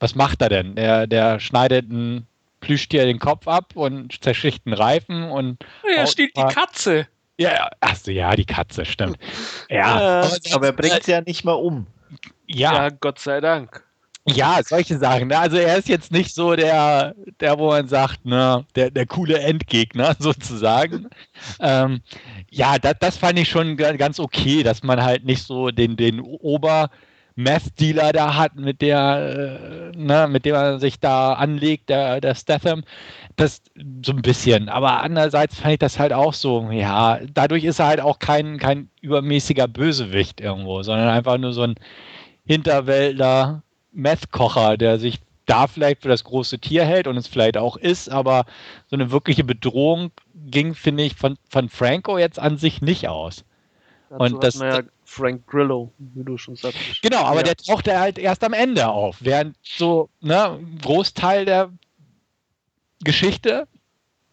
was 0.00 0.14
macht 0.14 0.42
er 0.42 0.48
denn? 0.48 0.74
Der, 0.74 1.06
der 1.06 1.38
schneidet 1.38 1.88
ein 1.90 2.26
Plüschtier 2.60 3.04
den 3.04 3.18
Kopf 3.18 3.46
ab 3.46 3.72
und 3.74 4.22
zerschlicht 4.24 4.66
einen 4.66 4.74
Reifen 4.74 5.24
und. 5.30 5.64
Er 5.96 6.06
stiehlt 6.06 6.36
die 6.36 6.42
Katze. 6.42 7.06
Ja, 7.36 7.68
achso, 7.80 8.10
ja, 8.10 8.34
die 8.36 8.44
Katze, 8.44 8.84
stimmt. 8.84 9.18
Ja, 9.68 10.22
aber, 10.22 10.36
aber 10.52 10.66
er 10.66 10.72
bringt 10.72 11.00
es 11.00 11.06
ja 11.06 11.20
nicht 11.20 11.44
mal 11.44 11.52
um. 11.52 11.86
Ja. 12.46 12.74
ja, 12.74 12.88
Gott 12.90 13.18
sei 13.18 13.40
Dank. 13.40 13.82
Ja, 14.26 14.60
solche 14.64 14.96
Sachen. 14.98 15.28
Ne? 15.28 15.38
Also 15.38 15.58
er 15.58 15.76
ist 15.76 15.88
jetzt 15.88 16.10
nicht 16.10 16.34
so 16.34 16.56
der, 16.56 17.14
der 17.40 17.58
wo 17.58 17.68
man 17.68 17.88
sagt, 17.88 18.24
ne, 18.24 18.64
der, 18.74 18.90
der 18.90 19.06
coole 19.06 19.38
Endgegner 19.38 20.16
sozusagen. 20.18 21.08
ähm, 21.60 22.00
ja, 22.50 22.78
das, 22.78 22.94
das 23.00 23.16
fand 23.18 23.38
ich 23.38 23.48
schon 23.50 23.76
ganz 23.76 24.18
okay, 24.18 24.62
dass 24.62 24.82
man 24.82 25.02
halt 25.02 25.24
nicht 25.24 25.42
so 25.42 25.70
den, 25.70 25.96
den 25.96 26.20
Ober- 26.20 26.90
Meth-Dealer 27.36 28.12
da 28.12 28.36
hat, 28.36 28.54
mit 28.56 28.80
der, 28.80 29.90
äh, 29.92 29.96
ne, 29.96 30.28
mit 30.28 30.44
dem 30.44 30.54
er 30.54 30.78
sich 30.78 31.00
da 31.00 31.32
anlegt, 31.32 31.88
der, 31.88 32.20
der 32.20 32.34
Statham. 32.34 32.84
Das 33.36 33.62
so 34.04 34.12
ein 34.12 34.22
bisschen. 34.22 34.68
Aber 34.68 35.02
andererseits 35.02 35.58
fand 35.58 35.72
ich 35.72 35.78
das 35.80 35.98
halt 35.98 36.12
auch 36.12 36.32
so, 36.32 36.70
ja, 36.70 37.18
dadurch 37.32 37.64
ist 37.64 37.80
er 37.80 37.86
halt 37.88 38.00
auch 38.00 38.20
kein, 38.20 38.58
kein 38.58 38.88
übermäßiger 39.00 39.66
Bösewicht 39.66 40.40
irgendwo, 40.40 40.82
sondern 40.84 41.08
einfach 41.08 41.36
nur 41.38 41.52
so 41.52 41.62
ein 41.62 41.74
Hinterwäldler, 42.46 43.62
Meth-Kocher, 43.92 44.76
der 44.76 44.98
sich 44.98 45.20
da 45.46 45.66
vielleicht 45.66 46.02
für 46.02 46.08
das 46.08 46.24
große 46.24 46.58
Tier 46.58 46.84
hält 46.84 47.06
und 47.06 47.16
es 47.16 47.26
vielleicht 47.26 47.56
auch 47.56 47.76
ist, 47.76 48.10
aber 48.10 48.46
so 48.86 48.96
eine 48.96 49.10
wirkliche 49.10 49.44
Bedrohung 49.44 50.10
ging, 50.34 50.74
finde 50.74 51.04
ich, 51.04 51.14
von, 51.14 51.36
von 51.48 51.68
Franco 51.68 52.18
jetzt 52.18 52.38
an 52.38 52.56
sich 52.56 52.80
nicht 52.80 53.08
aus. 53.08 53.44
Dazu 54.08 54.22
und 54.22 54.44
das, 54.44 54.58
ja 54.58 54.82
Frank 55.04 55.46
Grillo, 55.46 55.92
wie 55.98 56.24
du 56.24 56.36
schon 56.38 56.56
sagst. 56.56 56.78
Genau, 57.02 57.22
aber 57.22 57.38
ja. 57.38 57.42
der 57.44 57.56
tauchte 57.56 57.98
halt 57.98 58.18
erst 58.18 58.42
am 58.42 58.52
Ende 58.52 58.88
auf, 58.88 59.18
während 59.20 59.56
so 59.62 60.08
ne, 60.20 60.58
Großteil 60.82 61.44
der 61.44 61.70
Geschichte 63.02 63.68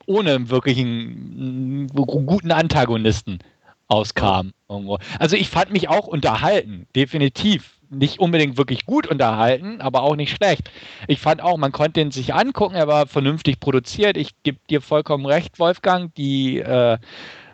ohne 0.05 0.49
wirklichen 0.49 1.88
guten 1.88 2.51
Antagonisten 2.51 3.39
auskam. 3.88 4.53
Irgendwo. 4.70 4.97
Also 5.20 5.36
ich 5.36 5.49
fand 5.49 5.72
mich 5.72 5.89
auch 5.89 6.07
unterhalten, 6.07 6.88
definitiv 6.95 7.80
nicht 7.91 8.19
unbedingt 8.19 8.57
wirklich 8.57 8.85
gut 8.85 9.05
unterhalten, 9.07 9.81
aber 9.81 10.03
auch 10.03 10.15
nicht 10.15 10.35
schlecht. 10.35 10.71
Ich 11.07 11.19
fand 11.19 11.41
auch, 11.41 11.57
man 11.57 11.71
konnte 11.71 11.99
ihn 11.99 12.11
sich 12.11 12.33
angucken, 12.33 12.75
er 12.75 12.87
war 12.87 13.05
vernünftig 13.05 13.59
produziert. 13.59 14.17
Ich 14.17 14.31
gebe 14.43 14.57
dir 14.69 14.81
vollkommen 14.81 15.25
recht, 15.25 15.59
Wolfgang. 15.59 16.13
Die 16.15 16.59
äh, 16.59 16.97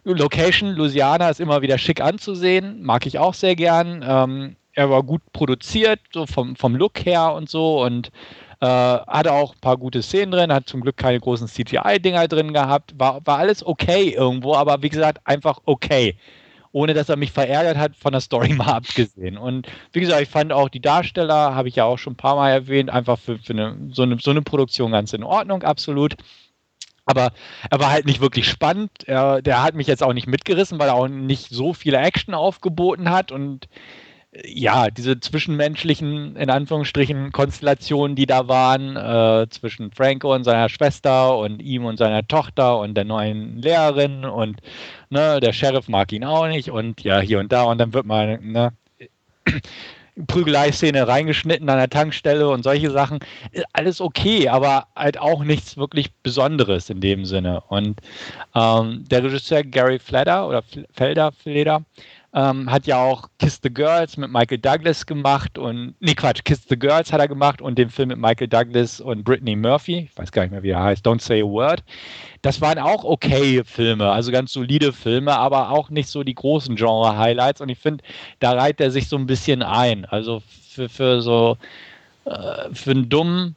Location 0.04 0.70
Louisiana 0.70 1.30
ist 1.30 1.40
immer 1.40 1.62
wieder 1.62 1.78
schick 1.78 2.02
anzusehen, 2.02 2.84
mag 2.84 3.06
ich 3.06 3.18
auch 3.18 3.34
sehr 3.34 3.56
gern. 3.56 4.06
Ähm, 4.08 4.56
er 4.74 4.92
war 4.92 5.02
gut 5.02 5.22
produziert, 5.34 6.00
so 6.14 6.28
vom, 6.28 6.56
vom 6.56 6.76
Look 6.76 7.04
her 7.04 7.34
und 7.34 7.50
so 7.50 7.84
und 7.84 8.12
äh, 8.62 8.66
hatte 8.66 9.34
auch 9.34 9.56
ein 9.56 9.60
paar 9.60 9.78
gute 9.78 10.04
Szenen 10.04 10.32
drin, 10.32 10.54
hat 10.54 10.70
zum 10.70 10.82
Glück 10.82 10.98
keine 10.98 11.20
großen 11.20 11.48
CGI-Dinger 11.48 12.28
drin 12.28 12.54
gehabt, 12.54 12.94
war, 12.98 13.26
war 13.26 13.40
alles 13.40 13.66
okay 13.66 14.10
irgendwo, 14.10 14.56
aber 14.56 14.82
wie 14.84 14.90
gesagt, 14.90 15.20
einfach 15.26 15.60
okay 15.66 16.16
ohne 16.78 16.94
dass 16.94 17.10
er 17.10 17.16
mich 17.16 17.32
verärgert 17.32 17.76
hat, 17.76 17.96
von 17.96 18.12
der 18.12 18.22
Story 18.22 18.54
mal 18.54 18.68
abgesehen. 18.68 19.38
Und 19.38 19.68
wie 19.94 20.00
gesagt, 20.00 20.22
ich 20.22 20.30
fand 20.30 20.54
auch 20.54 20.70
die 20.70 20.80
Darsteller, 20.80 21.56
habe 21.56 21.70
ich 21.70 21.76
ja 21.76 21.86
auch 21.86 21.98
schon 21.98 22.14
ein 22.14 22.18
paar 22.18 22.36
Mal 22.36 22.52
erwähnt, 22.52 22.92
einfach 22.92 23.18
für, 23.18 23.40
für 23.40 23.54
eine, 23.54 23.76
so, 23.92 24.04
eine, 24.04 24.20
so 24.20 24.30
eine 24.30 24.44
Produktion 24.44 24.92
ganz 24.92 25.12
in 25.14 25.24
Ordnung, 25.24 25.64
absolut. 25.64 26.16
Aber 27.06 27.32
er 27.72 27.80
war 27.80 27.90
halt 27.90 28.06
nicht 28.06 28.22
wirklich 28.22 28.48
spannend. 28.48 28.92
Er, 29.06 29.42
der 29.42 29.64
hat 29.64 29.74
mich 29.74 29.88
jetzt 29.88 30.04
auch 30.04 30.14
nicht 30.14 30.28
mitgerissen, 30.28 30.78
weil 30.78 30.90
er 30.90 30.96
auch 30.96 31.08
nicht 31.08 31.50
so 31.50 31.74
viele 31.74 31.98
Action 31.98 32.34
aufgeboten 32.34 33.10
hat. 33.10 33.32
Und 33.32 33.68
ja, 34.46 34.90
diese 34.90 35.20
zwischenmenschlichen, 35.20 36.36
in 36.36 36.50
Anführungsstrichen, 36.50 37.32
Konstellationen, 37.32 38.16
die 38.16 38.26
da 38.26 38.48
waren, 38.48 38.96
äh, 38.96 39.48
zwischen 39.50 39.92
Franco 39.92 40.34
und 40.34 40.44
seiner 40.44 40.70
Schwester 40.70 41.38
und 41.38 41.62
ihm 41.62 41.86
und 41.86 41.98
seiner 41.98 42.28
Tochter 42.28 42.80
und 42.80 42.96
der 42.96 43.06
neuen 43.06 43.58
Lehrerin 43.58 44.26
und 44.26 44.60
ne, 45.10 45.40
der 45.40 45.54
Sheriff 45.54 45.88
mag 45.88 46.12
ihn 46.12 46.24
auch 46.24 46.48
nicht 46.48 46.70
und 46.70 47.02
ja, 47.04 47.20
hier 47.20 47.40
und 47.40 47.52
da 47.52 47.64
und 47.64 47.78
dann 47.80 47.94
wird 47.94 48.06
mal 48.06 48.40
ne, 48.42 48.74
Prügelei-Szene 50.28 51.08
reingeschnitten 51.08 51.70
an 51.70 51.78
der 51.78 51.90
Tankstelle 51.90 52.50
und 52.50 52.64
solche 52.64 52.90
Sachen. 52.90 53.20
Alles 53.74 54.02
okay, 54.02 54.50
aber 54.50 54.88
halt 54.96 55.20
auch 55.20 55.44
nichts 55.44 55.78
wirklich 55.78 56.12
Besonderes 56.24 56.90
in 56.90 57.02
dem 57.02 57.26
Sinne. 57.26 57.62
Und 57.68 58.00
ähm, 58.56 59.06
der 59.10 59.24
Regisseur 59.24 59.64
Gary 59.64 60.00
Fledder 60.00 60.48
oder 60.48 60.64
Felder, 60.92 61.32
Fleder, 61.32 61.84
ähm, 62.38 62.70
hat 62.70 62.86
ja 62.86 63.04
auch 63.04 63.30
Kiss 63.40 63.60
the 63.64 63.74
Girls 63.74 64.16
mit 64.16 64.30
Michael 64.30 64.60
Douglas 64.60 65.08
gemacht 65.08 65.58
und, 65.58 65.96
nee 66.00 66.14
Quatsch, 66.14 66.44
Kiss 66.44 66.62
the 66.70 66.78
Girls 66.78 67.12
hat 67.12 67.20
er 67.20 67.28
gemacht 67.28 67.64
und 67.64 67.80
den 67.80 67.90
Film 67.90 68.10
mit 68.10 68.20
Michael 68.20 68.48
Douglas 68.48 69.02
und 69.02 69.24
Brittany 69.24 69.56
Murphy, 69.56 70.08
ich 70.12 70.18
weiß 70.18 70.32
gar 70.32 70.44
nicht 70.44 70.52
mehr, 70.52 70.62
wie 70.62 70.70
er 70.70 70.84
heißt, 70.84 71.04
Don't 71.06 71.20
Say 71.20 71.42
a 71.42 71.46
Word. 71.46 71.84
Das 72.44 72.62
waren 72.62 72.78
auch 72.78 73.04
okay 73.04 73.64
Filme, 73.66 74.12
also 74.12 74.32
ganz 74.32 74.54
solide 74.54 74.94
Filme, 74.94 75.36
aber 75.36 75.72
auch 75.72 75.90
nicht 75.90 76.10
so 76.10 76.22
die 76.22 76.36
großen 76.36 76.76
Genre-Highlights 76.76 77.60
und 77.60 77.70
ich 77.70 77.80
finde, 77.80 78.04
da 78.40 78.52
reiht 78.52 78.80
er 78.80 78.92
sich 78.92 79.08
so 79.10 79.18
ein 79.18 79.26
bisschen 79.26 79.64
ein. 79.64 80.06
Also 80.06 80.44
für, 80.70 80.90
für 80.90 81.22
so, 81.24 81.58
äh, 82.26 82.72
für 82.72 82.92
einen 82.92 83.10
dummen 83.10 83.56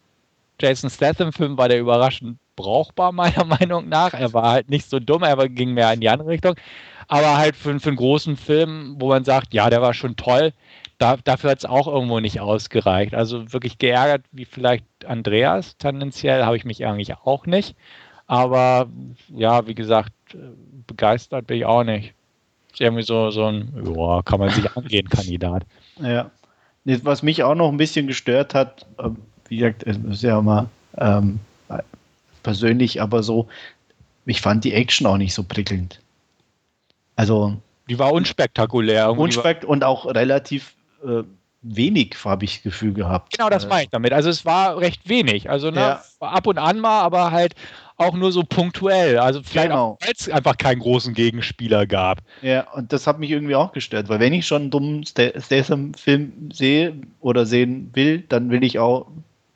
Jason 0.58 0.88
Statham-Film 0.88 1.58
war 1.58 1.68
der 1.68 1.80
überraschend 1.80 2.38
brauchbar, 2.60 3.12
meiner 3.12 3.44
Meinung 3.60 3.88
nach. 3.88 4.14
Er 4.14 4.32
war 4.32 4.50
halt 4.52 4.70
nicht 4.70 4.88
so 4.88 5.00
dumm, 5.00 5.22
er 5.22 5.48
ging 5.48 5.74
mehr 5.74 5.92
in 5.92 6.00
die 6.00 6.08
andere 6.08 6.28
Richtung 6.28 6.54
aber 7.10 7.38
halt 7.38 7.56
für, 7.56 7.78
für 7.80 7.88
einen 7.88 7.96
großen 7.96 8.36
Film, 8.36 8.94
wo 9.00 9.08
man 9.08 9.24
sagt, 9.24 9.52
ja, 9.52 9.68
der 9.68 9.82
war 9.82 9.94
schon 9.94 10.14
toll, 10.14 10.52
da, 10.98 11.16
dafür 11.16 11.50
hat 11.50 11.58
es 11.58 11.64
auch 11.64 11.88
irgendwo 11.88 12.20
nicht 12.20 12.38
ausgereicht. 12.38 13.14
Also 13.14 13.52
wirklich 13.52 13.78
geärgert, 13.78 14.24
wie 14.30 14.44
vielleicht 14.44 14.84
Andreas 15.04 15.76
tendenziell, 15.76 16.44
habe 16.44 16.56
ich 16.56 16.64
mich 16.64 16.86
eigentlich 16.86 17.16
auch 17.24 17.46
nicht. 17.46 17.74
Aber 18.28 18.86
ja, 19.28 19.66
wie 19.66 19.74
gesagt, 19.74 20.12
begeistert 20.86 21.48
bin 21.48 21.56
ich 21.56 21.64
auch 21.64 21.82
nicht. 21.82 22.14
Ist 22.72 22.80
irgendwie 22.80 23.02
so, 23.02 23.32
so 23.32 23.46
ein, 23.46 23.72
ja, 23.92 24.22
kann 24.22 24.38
man 24.38 24.50
sich 24.50 24.70
angehen, 24.76 25.08
Kandidat. 25.10 25.64
Ja. 26.00 26.30
Was 26.84 27.24
mich 27.24 27.42
auch 27.42 27.56
noch 27.56 27.70
ein 27.70 27.76
bisschen 27.76 28.06
gestört 28.06 28.54
hat, 28.54 28.86
ähm, 29.02 29.16
wie 29.48 29.56
gesagt, 29.56 29.82
es 29.84 29.96
ist 29.96 30.22
ja 30.22 30.38
immer 30.38 30.68
ähm, 30.96 31.40
persönlich, 32.42 33.00
aber 33.00 33.22
so, 33.22 33.48
ich 34.26 34.40
fand 34.40 34.64
die 34.64 34.72
Action 34.72 35.06
auch 35.06 35.16
nicht 35.16 35.34
so 35.34 35.42
prickelnd. 35.42 36.00
Also. 37.16 37.56
Die 37.88 37.98
war 37.98 38.12
unspektakulär. 38.12 39.10
Unspekt 39.12 39.64
und 39.64 39.84
auch 39.84 40.06
relativ 40.06 40.74
äh, 41.04 41.22
wenig, 41.62 42.16
habe 42.24 42.44
ich 42.44 42.56
das 42.56 42.62
Gefühl 42.62 42.94
gehabt. 42.94 43.36
Genau, 43.36 43.50
das 43.50 43.68
meine 43.68 43.84
ich 43.84 43.90
damit. 43.90 44.12
Also 44.12 44.30
es 44.30 44.44
war 44.44 44.78
recht 44.78 45.08
wenig. 45.08 45.50
Also 45.50 45.70
ne, 45.70 45.80
ja. 45.80 46.02
ab 46.20 46.46
und 46.46 46.58
an 46.58 46.78
mal, 46.78 47.02
aber 47.02 47.30
halt 47.30 47.54
auch 47.96 48.14
nur 48.14 48.32
so 48.32 48.42
punktuell. 48.42 49.18
Also 49.18 49.42
vielleicht 49.42 49.68
genau. 49.68 49.98
weil 50.00 50.12
es 50.16 50.28
einfach 50.28 50.56
keinen 50.56 50.80
großen 50.80 51.12
Gegenspieler 51.12 51.86
gab. 51.86 52.20
Ja, 52.40 52.70
und 52.72 52.92
das 52.92 53.06
hat 53.06 53.18
mich 53.18 53.30
irgendwie 53.30 53.56
auch 53.56 53.72
gestört, 53.72 54.08
weil 54.08 54.20
wenn 54.20 54.32
ich 54.32 54.46
schon 54.46 54.62
einen 54.62 54.70
dummen 54.70 55.04
Statham-Film 55.04 56.50
sehe 56.52 56.94
oder 57.20 57.44
sehen 57.44 57.90
will, 57.92 58.24
dann 58.28 58.50
will 58.50 58.64
ich 58.64 58.78
auch 58.78 59.06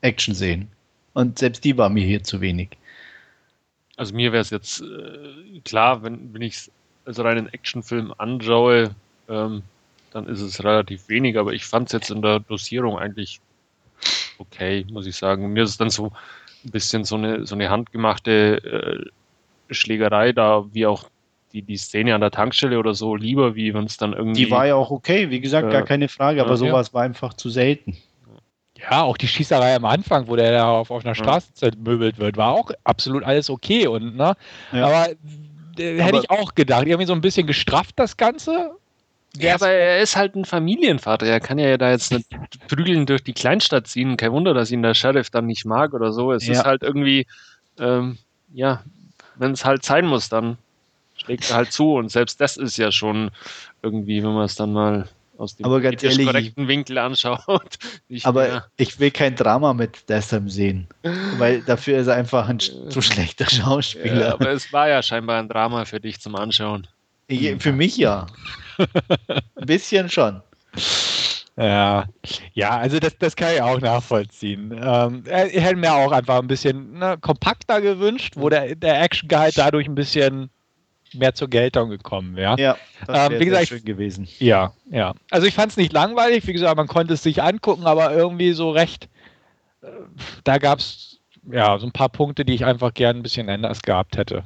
Action 0.03 0.35
sehen. 0.35 0.69
Und 1.15 1.39
selbst 1.39 1.65
die 1.65 1.79
war 1.79 1.89
mir 1.89 2.05
hier 2.05 2.23
zu 2.23 2.41
wenig. 2.41 2.71
Also 3.97 4.15
mir 4.15 4.33
wäre 4.33 4.43
es 4.43 4.51
jetzt 4.51 4.83
äh, 4.83 5.61
klar, 5.65 6.03
wenn, 6.03 6.35
wenn 6.35 6.43
ich 6.43 6.55
es 6.55 6.71
als 7.07 7.19
reinen 7.21 7.49
Actionfilm 7.53 8.13
anschaue, 8.19 8.95
ähm, 9.29 9.63
dann 10.13 10.27
ist 10.27 10.41
es 10.41 10.63
relativ 10.63 11.09
wenig, 11.09 11.39
aber 11.39 11.53
ich 11.53 11.65
fand 11.65 11.89
es 11.89 11.93
jetzt 11.93 12.11
in 12.11 12.23
der 12.23 12.41
Dosierung 12.41 12.99
eigentlich 12.99 13.41
okay, 14.39 14.85
muss 14.91 15.07
ich 15.07 15.17
sagen. 15.17 15.53
Mir 15.53 15.65
ist 15.65 15.71
es 15.71 15.77
dann 15.77 15.91
so 15.91 16.13
ein 16.65 16.71
bisschen 16.71 17.05
so 17.05 17.17
eine, 17.17 17.47
so 17.47 17.55
eine 17.55 17.71
handgemachte 17.71 19.11
äh, 19.71 19.75
Schlägerei 19.75 20.33
da, 20.33 20.65
wie 20.73 20.87
auch 20.87 21.09
die, 21.53 21.63
die 21.63 21.77
Szene 21.77 22.15
an 22.15 22.21
der 22.21 22.31
Tankstelle 22.31 22.79
oder 22.79 22.95
so, 22.95 23.15
lieber, 23.15 23.55
wie 23.55 23.73
wenn 23.75 23.85
es 23.85 23.97
dann 23.97 24.13
irgendwie. 24.13 24.45
Die 24.47 24.51
war 24.51 24.67
ja 24.67 24.75
auch 24.75 24.91
okay, 24.91 25.31
wie 25.31 25.41
gesagt, 25.41 25.69
äh, 25.69 25.73
gar 25.73 25.83
keine 25.83 26.09
Frage, 26.09 26.43
aber 26.43 26.57
sowas 26.57 26.89
ja. 26.89 26.95
war 26.95 27.03
einfach 27.03 27.35
zu 27.35 27.49
selten. 27.49 27.97
Ja, 28.91 29.03
auch 29.03 29.17
die 29.17 29.29
Schießerei 29.29 29.77
am 29.77 29.85
Anfang, 29.85 30.29
wo 30.29 30.37
der 30.37 30.53
da 30.53 30.69
auf, 30.71 30.91
auf 30.91 31.05
einer 31.05 31.15
Straße 31.15 31.55
zermöbelt 31.55 32.19
wird, 32.19 32.37
war 32.37 32.53
auch 32.53 32.71
absolut 32.85 33.25
alles 33.25 33.49
okay. 33.49 33.87
Und, 33.87 34.17
ne? 34.17 34.37
Ja. 34.73 34.87
Aber 34.87 35.09
äh, 35.79 36.01
hätte 36.01 36.19
ich 36.19 36.31
auch 36.31 36.55
gedacht. 36.55 36.87
Irgendwie 36.87 37.07
so 37.07 37.15
ein 37.15 37.21
bisschen 37.21 37.47
gestrafft, 37.47 37.95
das 37.97 38.17
Ganze. 38.17 38.73
Ja, 39.37 39.55
aber 39.55 39.69
er 39.69 40.01
ist 40.01 40.17
halt 40.17 40.37
ein 40.37 40.45
Familienvater. 40.45 41.27
Er 41.27 41.41
kann 41.41 41.59
ja 41.59 41.77
da 41.77 41.91
jetzt 41.91 42.13
nicht 42.13 42.29
prügeln 42.69 43.07
durch 43.07 43.25
die 43.25 43.33
Kleinstadt 43.33 43.87
ziehen. 43.87 44.17
Kein 44.17 44.33
Wunder, 44.33 44.55
dass 44.55 44.71
ihn 44.71 44.83
der 44.83 44.95
Sheriff 44.95 45.31
dann 45.31 45.47
nicht 45.47 45.65
mag 45.65 45.93
oder 45.95 46.13
so. 46.13 46.33
Es 46.33 46.47
ja. 46.47 46.53
ist 46.53 46.65
halt 46.65 46.83
irgendwie, 46.83 47.27
ähm, 47.79 48.19
ja, 48.53 48.83
wenn 49.37 49.53
es 49.53 49.65
halt 49.65 49.85
sein 49.85 50.07
muss, 50.07 50.29
dann 50.29 50.59
schlägt 51.17 51.51
er 51.51 51.57
halt 51.57 51.73
zu. 51.73 51.95
Und 51.95 52.11
selbst 52.11 52.41
das 52.41 52.57
ist 52.57 52.77
ja 52.77 52.93
schon 52.93 53.31
irgendwie, 53.83 54.23
wenn 54.23 54.35
man 54.35 54.45
es 54.45 54.55
dann 54.55 54.73
mal 54.73 55.09
aus 55.39 55.57
dem 55.57 55.67
aber 55.67 55.81
ganz 55.81 56.03
ehrlich, 56.03 56.27
korrekten 56.27 56.69
Winkel 56.69 56.99
anschaut. 56.99 57.79
aber 58.23 58.43
mehr. 58.43 58.67
ich 58.77 59.01
will 59.01 59.11
kein 59.11 59.37
Drama 59.37 59.75
mit 59.75 60.09
Dessam 60.09 60.49
sehen, 60.49 60.89
weil 61.39 61.63
dafür 61.63 61.99
ist 61.99 62.07
er 62.07 62.15
einfach 62.15 62.49
ein 62.49 62.59
zu 62.89 63.01
schlechter 63.01 63.49
Schauspieler. 63.49 64.21
Ja, 64.21 64.33
aber 64.35 64.51
es 64.51 64.73
war 64.73 64.89
ja 64.89 65.03
scheinbar 65.03 65.39
ein 65.39 65.49
Drama 65.49 65.85
für 65.85 66.01
dich 66.01 66.21
zum 66.21 66.37
Anschauen. 66.37 66.87
Ich, 67.27 67.63
für 67.63 67.73
mich 67.73 67.97
ja. 67.97 68.27
ein 69.29 69.67
bisschen 69.67 70.09
schon. 70.09 70.43
Ja, 71.57 72.07
ja, 72.53 72.71
also 72.71 72.99
das, 72.99 73.17
das 73.19 73.37
kann 73.37 73.55
ich 73.55 73.63
auch 73.63 73.81
nachvollziehen. 73.81 74.77
Ähm, 74.83 75.23
ich 75.53 75.63
hätte 75.63 75.77
mir 75.77 75.95
auch 75.95 76.11
einfach 76.11 76.41
ein 76.41 76.49
bisschen 76.49 76.99
ne, 76.99 77.17
kompakter 77.21 77.81
gewünscht, 77.81 78.35
wo 78.37 78.49
der, 78.49 78.75
der 78.75 79.01
Action 79.01 79.29
Guide 79.29 79.53
dadurch 79.55 79.87
ein 79.87 79.95
bisschen 79.95 80.51
mehr 81.15 81.35
zur 81.35 81.49
Geltung 81.49 81.91
gekommen 81.91 82.37
wäre. 82.37 82.57
Ja, 82.59 82.77
das 83.07 83.31
ähm, 83.31 83.41
wie 83.41 83.45
gesagt, 83.47 83.69
schön 83.69 83.85
gewesen. 83.85 84.29
Ja, 84.39 84.73
ja. 84.91 85.15
Also 85.31 85.47
ich 85.47 85.55
fand 85.55 85.73
es 85.73 85.77
nicht 85.77 85.93
langweilig, 85.93 86.47
wie 86.47 86.53
gesagt, 86.53 86.77
man 86.77 86.89
konnte 86.89 87.15
es 87.15 87.23
sich 87.23 87.43
angucken, 87.43 87.87
aber 87.87 88.13
irgendwie 88.13 88.53
so 88.53 88.71
recht, 88.71 89.09
äh, 89.83 89.87
da 90.45 90.59
gab 90.59 90.79
es 90.79 91.21
ja 91.51 91.79
so 91.79 91.87
ein 91.87 91.93
paar 91.93 92.09
Punkte, 92.09 92.45
die 92.45 92.55
ich 92.55 92.65
einfach 92.65 92.95
gern 92.95 93.17
ein 93.17 93.23
bisschen 93.23 93.49
anders 93.49 93.83
gehabt 93.83 94.17
hätte. 94.17 94.45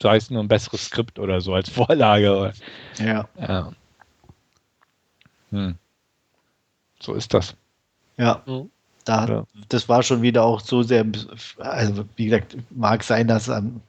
Sei 0.00 0.16
es 0.16 0.30
nur 0.30 0.42
ein 0.42 0.48
besseres 0.48 0.86
Skript 0.86 1.18
oder 1.18 1.40
so 1.40 1.54
als 1.54 1.68
Vorlage. 1.70 2.52
Ja. 2.98 3.28
ja. 3.40 3.72
Hm. 5.50 5.76
So 7.00 7.14
ist 7.14 7.32
das. 7.34 7.56
Ja. 8.16 8.42
Mhm. 8.46 8.70
Da. 9.04 9.44
Das 9.68 9.88
war 9.88 10.02
schon 10.02 10.22
wieder 10.22 10.44
auch 10.44 10.60
so 10.60 10.82
sehr, 10.82 11.04
also 11.58 12.04
wie 12.16 12.24
gesagt, 12.24 12.56
mag 12.70 13.02
sein, 13.02 13.28
dass 13.28 13.50
an, 13.50 13.82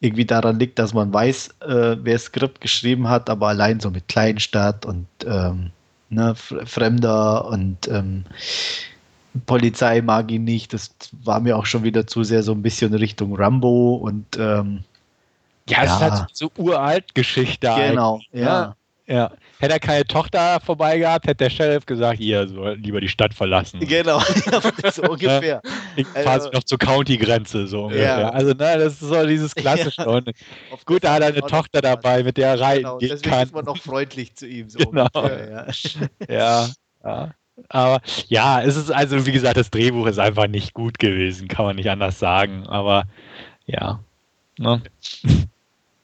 irgendwie 0.00 0.24
daran 0.24 0.58
liegt, 0.58 0.78
dass 0.78 0.94
man 0.94 1.12
weiß, 1.12 1.48
äh, 1.60 1.96
wer 2.00 2.14
das 2.14 2.24
Skript 2.24 2.60
geschrieben 2.60 3.08
hat, 3.08 3.28
aber 3.28 3.48
allein 3.48 3.80
so 3.80 3.90
mit 3.90 4.08
Kleinstadt 4.08 4.86
und 4.86 5.06
ähm, 5.26 5.70
ne, 6.08 6.34
Fremder 6.36 7.46
und 7.46 7.88
ähm, 7.88 8.24
Polizei 9.46 10.00
mag 10.00 10.30
ihn 10.30 10.44
nicht. 10.44 10.72
Das 10.72 10.94
war 11.24 11.40
mir 11.40 11.56
auch 11.56 11.66
schon 11.66 11.82
wieder 11.82 12.06
zu 12.06 12.22
sehr 12.22 12.42
so 12.42 12.52
ein 12.52 12.62
bisschen 12.62 12.94
Richtung 12.94 13.34
Rambo 13.34 13.96
und 13.96 14.36
ähm, 14.38 14.84
ja, 15.68 15.82
es 15.82 15.88
ja. 15.88 15.94
ist 15.94 16.00
halt 16.00 16.26
so 16.32 16.50
uralt 16.56 17.14
Geschichte. 17.14 17.72
Genau, 17.76 18.20
ja. 18.32 18.44
ja. 18.44 18.74
Ja. 19.08 19.30
Hätte 19.60 19.74
er 19.74 19.80
keine 19.80 20.04
Tochter 20.04 20.60
vorbei 20.60 20.98
gehabt, 20.98 21.26
hätte 21.26 21.44
der 21.44 21.50
Sheriff 21.50 21.84
gesagt, 21.84 22.20
ihr 22.20 22.46
sollt 22.46 22.80
lieber 22.80 23.00
die 23.00 23.08
Stadt 23.08 23.34
verlassen. 23.34 23.80
Genau, 23.80 24.20
so 24.92 25.02
ungefähr. 25.10 25.60
Ich 25.96 26.06
fahre 26.06 26.30
also, 26.30 26.50
noch 26.50 26.62
zur 26.62 26.78
County-Grenze, 26.78 27.66
so 27.66 27.84
ungefähr. 27.84 28.20
Ja. 28.20 28.30
Also, 28.30 28.50
ne, 28.50 28.78
das 28.78 28.94
ist 28.94 29.00
so 29.00 29.26
dieses 29.26 29.54
klassische. 29.56 30.02
Ja. 30.02 30.20
Gut, 30.86 31.02
da 31.02 31.14
hat 31.14 31.22
er 31.22 31.28
eine 31.28 31.40
Tochter 31.40 31.80
dabei, 31.80 32.22
mit 32.22 32.36
der 32.36 32.50
er 32.50 32.60
reiten 32.60 32.82
genau, 32.84 32.98
gehen 32.98 33.08
deswegen 33.10 33.30
kann. 33.30 33.42
ist 33.42 33.54
man 33.54 33.64
noch 33.64 33.78
freundlich 33.78 34.34
zu 34.36 34.46
ihm. 34.46 34.68
So 34.68 34.78
genau. 34.78 35.08
Ungefähr, 35.12 35.66
ja. 36.28 36.28
ja, 36.28 36.68
ja. 37.04 37.34
Aber 37.68 38.00
ja, 38.28 38.62
es 38.62 38.76
ist 38.76 38.92
also, 38.92 39.26
wie 39.26 39.32
gesagt, 39.32 39.56
das 39.56 39.70
Drehbuch 39.70 40.06
ist 40.06 40.20
einfach 40.20 40.46
nicht 40.46 40.74
gut 40.74 41.00
gewesen, 41.00 41.48
kann 41.48 41.64
man 41.64 41.74
nicht 41.74 41.90
anders 41.90 42.20
sagen. 42.20 42.66
Aber 42.68 43.04
ja. 43.66 43.98
Ne? 44.58 44.82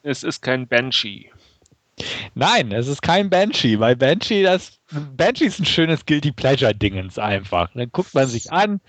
Es 0.03 0.23
ist 0.23 0.43
kein 0.43 0.67
Banshee. 0.67 1.31
Nein, 2.35 2.73
es 2.73 2.89
ist 2.89 3.03
kein 3.03 3.31
Banshee, 3.31 3.79
weil 3.79 3.97
Banshee, 3.97 4.43
das 4.43 4.81
Banshee 5.17 5.47
ist 5.47 5.61
ein 5.61 5.65
schönes 5.65 6.05
Guilty 6.07 6.33
Pleasure-Dingens 6.33 7.19
einfach. 7.19 7.71
Dann 7.75 7.91
guckt 7.93 8.15
man 8.15 8.27
sich 8.27 8.51
an, 8.53 8.81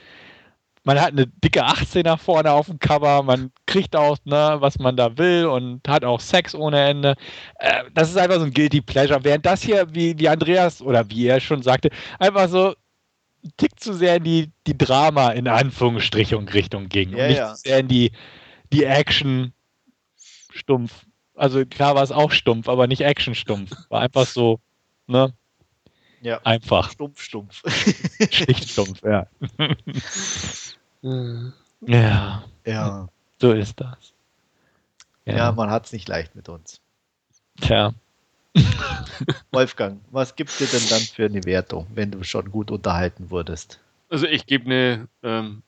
man 0.84 1.02
hat 1.02 1.12
eine 1.12 1.28
dicke 1.28 1.66
18er 1.66 2.18
vorne 2.18 2.52
auf 2.52 2.68
dem 2.68 2.80
Cover, 2.80 3.24
man 3.24 3.52
kriegt 3.66 3.96
auch, 3.96 4.18
ne, 4.24 4.58
was 4.60 4.78
man 4.80 4.96
da 4.96 5.18
will 5.18 5.46
und 5.48 5.88
hat 5.88 6.06
auch 6.06 6.20
Sex 6.20 6.54
ohne 6.54 6.80
Ende. 6.80 7.16
Äh, 7.60 7.86
das 7.94 8.10
ist 8.10 8.18
einfach 8.18 8.38
so 8.38 8.46
ein 8.46 8.54
Guilty 8.54 8.82
Pleasure. 8.82 9.24
Während 9.24 9.46
das 9.46 9.64
hier, 9.64 9.88
wie, 9.94 10.18
wie 10.18 10.30
Andreas 10.30 10.82
oder 10.82 11.10
wie 11.10 11.28
er 11.28 11.40
schon 11.40 11.64
sagte, 11.64 11.90
einfach 12.20 12.48
so 12.50 12.76
ein 13.44 13.52
Tick 13.58 13.80
zu 13.80 13.94
sehr 13.94 14.18
in 14.18 14.24
die, 14.24 14.52
die 14.68 14.78
Drama 14.78 15.32
in 15.32 15.48
Anführungsstrichen 15.48 16.48
Richtung 16.50 16.88
ging 16.88 17.10
ja, 17.12 17.18
und 17.18 17.28
nicht 17.28 17.38
ja. 17.38 17.54
zu 17.54 17.62
sehr 17.62 17.80
in 17.80 17.88
die, 17.88 18.12
die 18.72 18.84
Action 18.84 19.54
stumpf 20.52 21.05
also 21.36 21.66
klar 21.66 21.96
war 21.96 22.04
es 22.04 22.12
auch 22.12 22.32
stumpf, 22.32 22.70
aber 22.70 22.88
nicht 22.88 23.02
Action-stumpf. 23.02 23.72
War 23.90 24.02
einfach 24.02 24.26
so, 24.26 24.60
ne? 25.08 25.34
Ja. 26.22 26.42
Einfach. 26.44 26.92
Stumpf, 26.92 27.22
stumpf. 27.22 27.62
Schlicht 28.32 28.70
stumpf, 28.70 29.04
ja. 29.04 29.28
ja. 31.82 32.44
Ja. 32.66 33.10
So 33.40 33.52
ist 33.52 33.80
das. 33.80 34.14
Ja, 35.26 35.36
ja 35.36 35.52
man 35.52 35.70
hat 35.70 35.86
es 35.86 35.92
nicht 35.92 36.08
leicht 36.08 36.36
mit 36.36 36.50
uns. 36.50 36.82
Tja. 37.62 37.94
Wolfgang, 39.52 40.02
was 40.12 40.36
gibst 40.36 40.60
du 40.62 40.66
denn 40.66 40.88
dann 40.90 41.02
für 41.02 41.26
eine 41.26 41.44
Wertung, 41.44 41.88
wenn 41.94 42.12
du 42.12 42.24
schon 42.24 42.52
gut 42.52 42.72
unterhalten 42.72 43.30
wurdest? 43.30 43.80
Also 44.10 44.28
ich 44.28 44.46
gebe 44.46 44.66
eine 44.66 45.08
ähm, 45.24 45.62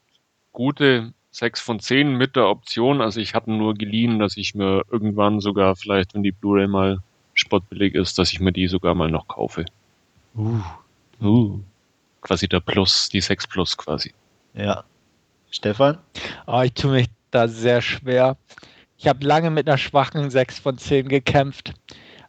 gute 0.53 1.14
6 1.38 1.62
von 1.62 1.80
10 1.80 2.16
mit 2.16 2.36
der 2.36 2.48
Option. 2.48 3.00
Also 3.00 3.20
ich 3.20 3.36
hatte 3.36 3.52
nur 3.52 3.76
geliehen, 3.76 4.18
dass 4.18 4.38
ich 4.38 4.56
mir 4.56 4.84
irgendwann 4.92 5.40
sogar 5.40 5.76
vielleicht, 5.76 6.16
wenn 6.16 6.24
die 6.24 6.32
Blu-ray 6.32 6.68
mal 6.68 6.98
spottbillig 7.36 7.94
ist, 7.94 8.18
dass 8.18 8.34
ich 8.34 8.40
mir 8.40 8.52
die 8.52 8.68
sogar 8.68 8.96
mal 8.96 9.12
noch 9.12 9.28
kaufe. 9.28 9.66
Uh. 10.36 10.62
Uh. 11.22 11.60
Quasi 12.22 12.48
der 12.48 12.60
Plus, 12.60 13.10
die 13.10 13.22
6 13.22 13.46
Plus 13.48 13.78
quasi. 13.78 14.14
Ja. 14.56 14.84
Stefan? 15.52 16.00
Oh, 16.48 16.62
ich 16.62 16.74
tue 16.74 16.92
mich 16.92 17.08
da 17.30 17.48
sehr 17.48 17.84
schwer. 17.84 18.36
Ich 18.98 19.08
habe 19.08 19.24
lange 19.24 19.52
mit 19.52 19.68
einer 19.68 19.78
schwachen 19.78 20.32
6 20.32 20.58
von 20.58 20.80
10 20.80 21.08
gekämpft 21.08 21.74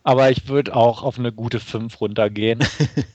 aber 0.09 0.31
ich 0.31 0.49
würde 0.49 0.75
auch 0.75 1.03
auf 1.03 1.19
eine 1.19 1.33
gute 1.33 1.61
5 1.61 2.01
runtergehen. 2.01 2.61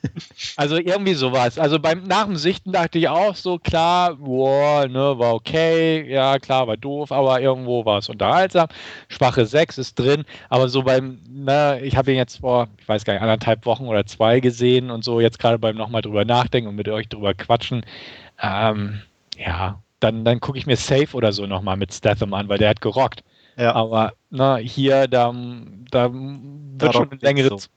also 0.57 0.77
irgendwie 0.77 1.15
sowas. 1.15 1.57
Also 1.57 1.79
beim 1.79 2.03
nach 2.03 2.25
dem 2.25 2.35
Sichten 2.35 2.71
dachte 2.71 2.99
ich 2.99 3.09
auch 3.09 3.35
so, 3.35 3.57
klar, 3.57 4.13
boah, 4.17 4.87
ne, 4.87 5.17
war 5.17 5.33
okay, 5.33 6.07
ja, 6.07 6.37
klar, 6.37 6.67
war 6.67 6.77
doof, 6.77 7.11
aber 7.11 7.41
irgendwo 7.41 7.83
war 7.83 7.97
es 7.97 8.09
unterhaltsam. 8.09 8.67
Schwache 9.07 9.47
6 9.47 9.79
ist 9.79 9.97
drin, 9.97 10.23
aber 10.49 10.69
so 10.69 10.83
beim, 10.83 11.17
ne, 11.27 11.79
ich 11.81 11.97
habe 11.97 12.11
ihn 12.11 12.17
jetzt 12.17 12.41
vor, 12.41 12.67
ich 12.77 12.87
weiß 12.87 13.05
gar 13.05 13.13
nicht, 13.13 13.23
anderthalb 13.23 13.65
Wochen 13.65 13.87
oder 13.87 14.05
zwei 14.05 14.39
gesehen 14.39 14.91
und 14.91 15.03
so 15.03 15.19
jetzt 15.19 15.39
gerade 15.39 15.57
beim 15.57 15.75
nochmal 15.75 16.03
drüber 16.03 16.25
nachdenken 16.25 16.69
und 16.69 16.75
mit 16.75 16.89
euch 16.89 17.09
drüber 17.09 17.33
quatschen, 17.33 17.83
ähm, 18.39 19.01
ja, 19.35 19.81
dann, 19.99 20.25
dann 20.25 20.39
gucke 20.39 20.59
ich 20.59 20.67
mir 20.67 20.77
Safe 20.77 21.17
oder 21.17 21.33
so 21.33 21.47
nochmal 21.47 21.75
mit 21.75 21.91
Statham 21.91 22.35
an, 22.35 22.49
weil 22.49 22.59
der 22.59 22.69
hat 22.69 22.81
gerockt. 22.81 23.23
Ja. 23.57 23.73
Aber 23.73 24.13
na, 24.35 24.57
hier, 24.57 25.07
da, 25.07 25.31
da 25.91 26.11
wird 26.11 26.41
da 26.77 26.91
schon 26.91 27.11
eine 27.11 27.19
längere. 27.21 27.49
So. 27.49 27.67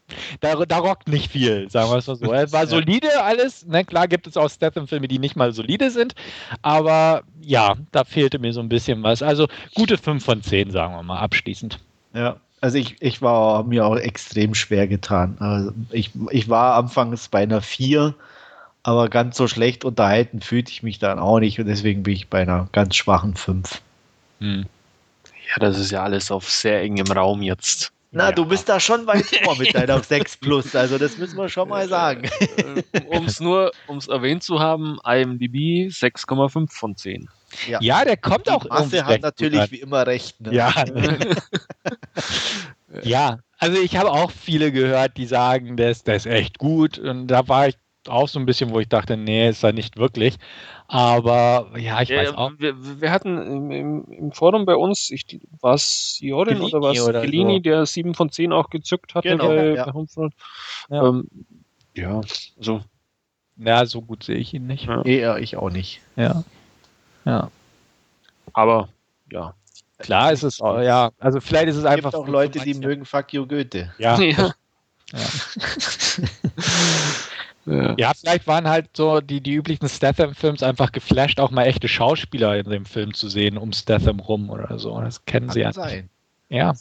Da, 0.41 0.55
da 0.55 0.79
rockt 0.79 1.07
nicht 1.07 1.31
viel, 1.31 1.69
sagen 1.71 1.91
wir 1.91 1.99
es 1.99 2.07
mal 2.07 2.17
so. 2.17 2.33
Es 2.33 2.53
war 2.55 2.67
solide 2.67 3.23
alles. 3.23 3.67
Ne? 3.67 3.85
Klar 3.85 4.09
gibt 4.09 4.27
es 4.27 4.39
auch 4.39 4.49
Statham-Filme, 4.49 5.07
die 5.07 5.19
nicht 5.19 5.37
mal 5.37 5.53
solide 5.53 5.91
sind. 5.91 6.15
Aber 6.63 7.25
ja, 7.43 7.75
da 7.93 8.05
fehlte 8.05 8.39
mir 8.39 8.55
so 8.55 8.61
ein 8.61 8.71
bisschen 8.71 9.03
was. 9.03 9.23
Also 9.23 9.49
gute 9.75 9.99
5 9.99 10.25
von 10.25 10.43
10, 10.43 10.71
sagen 10.71 10.95
wir 10.95 11.03
mal, 11.03 11.19
abschließend. 11.19 11.79
Ja, 12.15 12.37
also 12.63 12.79
ich, 12.79 12.97
ich 13.01 13.21
war 13.21 13.63
mir 13.65 13.85
auch 13.85 13.97
extrem 13.97 14.55
schwer 14.55 14.89
getan. 14.89 15.37
Also 15.39 15.73
ich, 15.91 16.13
ich 16.31 16.49
war 16.49 16.77
anfangs 16.77 17.29
bei 17.29 17.43
einer 17.43 17.61
4, 17.61 18.15
aber 18.83 19.11
ganz 19.11 19.37
so 19.37 19.47
schlecht 19.47 19.85
unterhalten 19.85 20.41
fühlte 20.41 20.73
ich 20.73 20.83
mich 20.83 20.99
dann 20.99 21.19
auch 21.19 21.39
nicht 21.39 21.61
und 21.61 21.67
deswegen 21.67 22.03
bin 22.03 22.15
ich 22.15 22.31
bei 22.31 22.41
einer 22.41 22.67
ganz 22.73 22.97
schwachen 22.97 23.35
5. 23.35 23.83
Hm. 24.41 24.65
Ja, 25.49 25.57
das 25.61 25.79
ist 25.79 25.91
ja 25.91 26.03
alles 26.03 26.31
auf 26.31 26.51
sehr 26.51 26.81
engem 26.83 27.07
Raum 27.07 27.43
jetzt. 27.43 27.93
Na, 28.13 28.31
ja. 28.31 28.33
du 28.33 28.47
bist 28.47 28.69
da 28.69 28.81
schon 28.81 29.07
weit 29.07 29.27
vor 29.27 29.57
mit 29.59 29.75
deiner 29.75 30.03
6 30.03 30.39
Plus, 30.39 30.75
also 30.75 30.97
das 30.97 31.19
müssen 31.19 31.37
wir 31.37 31.49
schon 31.49 31.69
mal 31.69 31.89
sagen. 31.89 32.29
Äh, 32.57 33.01
um 33.09 33.27
es 33.27 33.41
nur, 33.41 33.73
um 33.89 33.99
es 33.99 34.09
erwähnt 34.09 34.43
zu 34.43 34.59
haben, 34.61 34.99
IMDb 35.05 35.91
6,5 35.91 36.73
von 36.73 36.97
10. 36.97 37.29
Ja. 37.69 37.79
ja, 37.81 38.05
der 38.05 38.17
kommt 38.17 38.47
Die 38.47 38.51
auch 38.51 38.65
Masse 38.69 39.05
hat 39.05 39.23
natürlich 39.23 39.61
gut. 39.61 39.73
wie 39.73 39.81
immer 39.81 40.07
recht. 40.07 40.41
Ne? 40.41 40.55
Ja. 40.55 40.73
ja, 43.03 43.39
also 43.59 43.79
ich 43.81 43.97
habe 43.97 44.11
auch 44.11 44.31
viele 44.31 44.73
gehört, 44.73 45.17
die 45.17 45.27
sagen, 45.27 45.77
der 45.77 45.91
ist, 45.91 46.07
der 46.07 46.17
ist 46.17 46.27
echt 46.27 46.59
gut 46.59 46.99
und 46.99 47.29
da 47.29 47.47
war 47.49 47.69
ich 47.69 47.77
auch 48.09 48.29
so 48.29 48.39
ein 48.39 48.47
bisschen, 48.47 48.71
wo 48.71 48.81
ich 48.81 48.89
dachte, 48.89 49.17
nee, 49.17 49.49
ist 49.49 49.63
er 49.63 49.73
nicht 49.73 49.97
wirklich. 49.97 50.37
Aber 50.89 51.73
ja, 51.77 52.01
ich 52.01 52.11
ja, 52.11 52.19
weiß 52.19 52.35
auch. 52.35 52.53
Wir, 52.59 53.01
wir 53.01 53.11
hatten 53.11 53.71
im, 53.71 54.05
im, 54.11 54.33
Forum 54.33 54.67
bei 54.67 54.77
uns, 54.77 55.11
war 55.61 55.75
es 55.75 56.19
Jorin 56.21 56.61
oder 56.61 56.81
was? 56.81 57.05
Gelini, 57.23 57.57
so. 57.57 57.61
der 57.61 57.87
7 57.87 58.15
von 58.15 58.31
10 58.31 58.53
auch 58.53 58.71
gezückt 58.71 59.15
hatte 59.15 59.31
genau, 59.31 59.49
bei, 59.49 59.75
ja. 59.75 59.91
bei 59.91 60.29
ja. 60.89 61.09
Ähm, 61.09 61.29
ja, 61.95 62.21
so. 62.59 62.83
Ja, 63.57 63.87
so 63.87 64.03
gut 64.03 64.23
sehe 64.23 64.37
ich 64.37 64.55
ihn 64.55 64.67
nicht. 64.67 64.87
Ja. 64.87 65.03
Eher 65.03 65.39
ich 65.39 65.57
auch 65.57 65.71
nicht. 65.71 66.03
Ja. 66.15 66.45
Ja. 67.25 67.51
Aber, 68.53 68.89
ja. 69.33 69.55
Klar 69.99 70.33
ist 70.33 70.43
es, 70.43 70.61
auch, 70.61 70.81
ja. 70.81 71.11
Also 71.19 71.41
vielleicht 71.41 71.69
ist 71.69 71.77
es 71.77 71.85
einfach. 71.85 72.13
Es 72.13 72.19
gibt 72.19 72.29
auch 72.29 72.33
Leute, 72.33 72.61
die 72.61 72.75
mögen 72.75 73.07
Fuck 73.07 73.33
You 73.33 73.47
Goethe. 73.47 73.93
Ja. 73.99 74.21
ja. 74.21 74.53
ja. 75.13 75.19
Ja. 77.67 77.95
ja, 77.99 78.13
vielleicht 78.15 78.47
waren 78.47 78.69
halt 78.69 78.97
so 78.97 79.21
die, 79.21 79.41
die 79.41 79.55
üblichen 79.55 79.89
Statham-Films 79.89 80.63
einfach 80.63 80.93
geflasht, 80.93 81.41
auch 81.41 81.51
mal 81.51 81.65
echte 81.65 81.89
Schauspieler 81.89 82.57
in 82.57 82.71
dem 82.71 82.85
Film 82.85 83.13
zu 83.13 83.29
sehen, 83.29 83.59
um 83.59 83.73
Statham 83.73 84.21
rum 84.21 84.51
oder 84.51 84.79
so. 84.79 85.01
Das 85.01 85.25
kennen 85.25 85.49
Kann 85.49 85.55
sie 85.55 85.61
ja. 85.61 85.73
Sein. 85.73 86.09
Ja. 86.49 86.75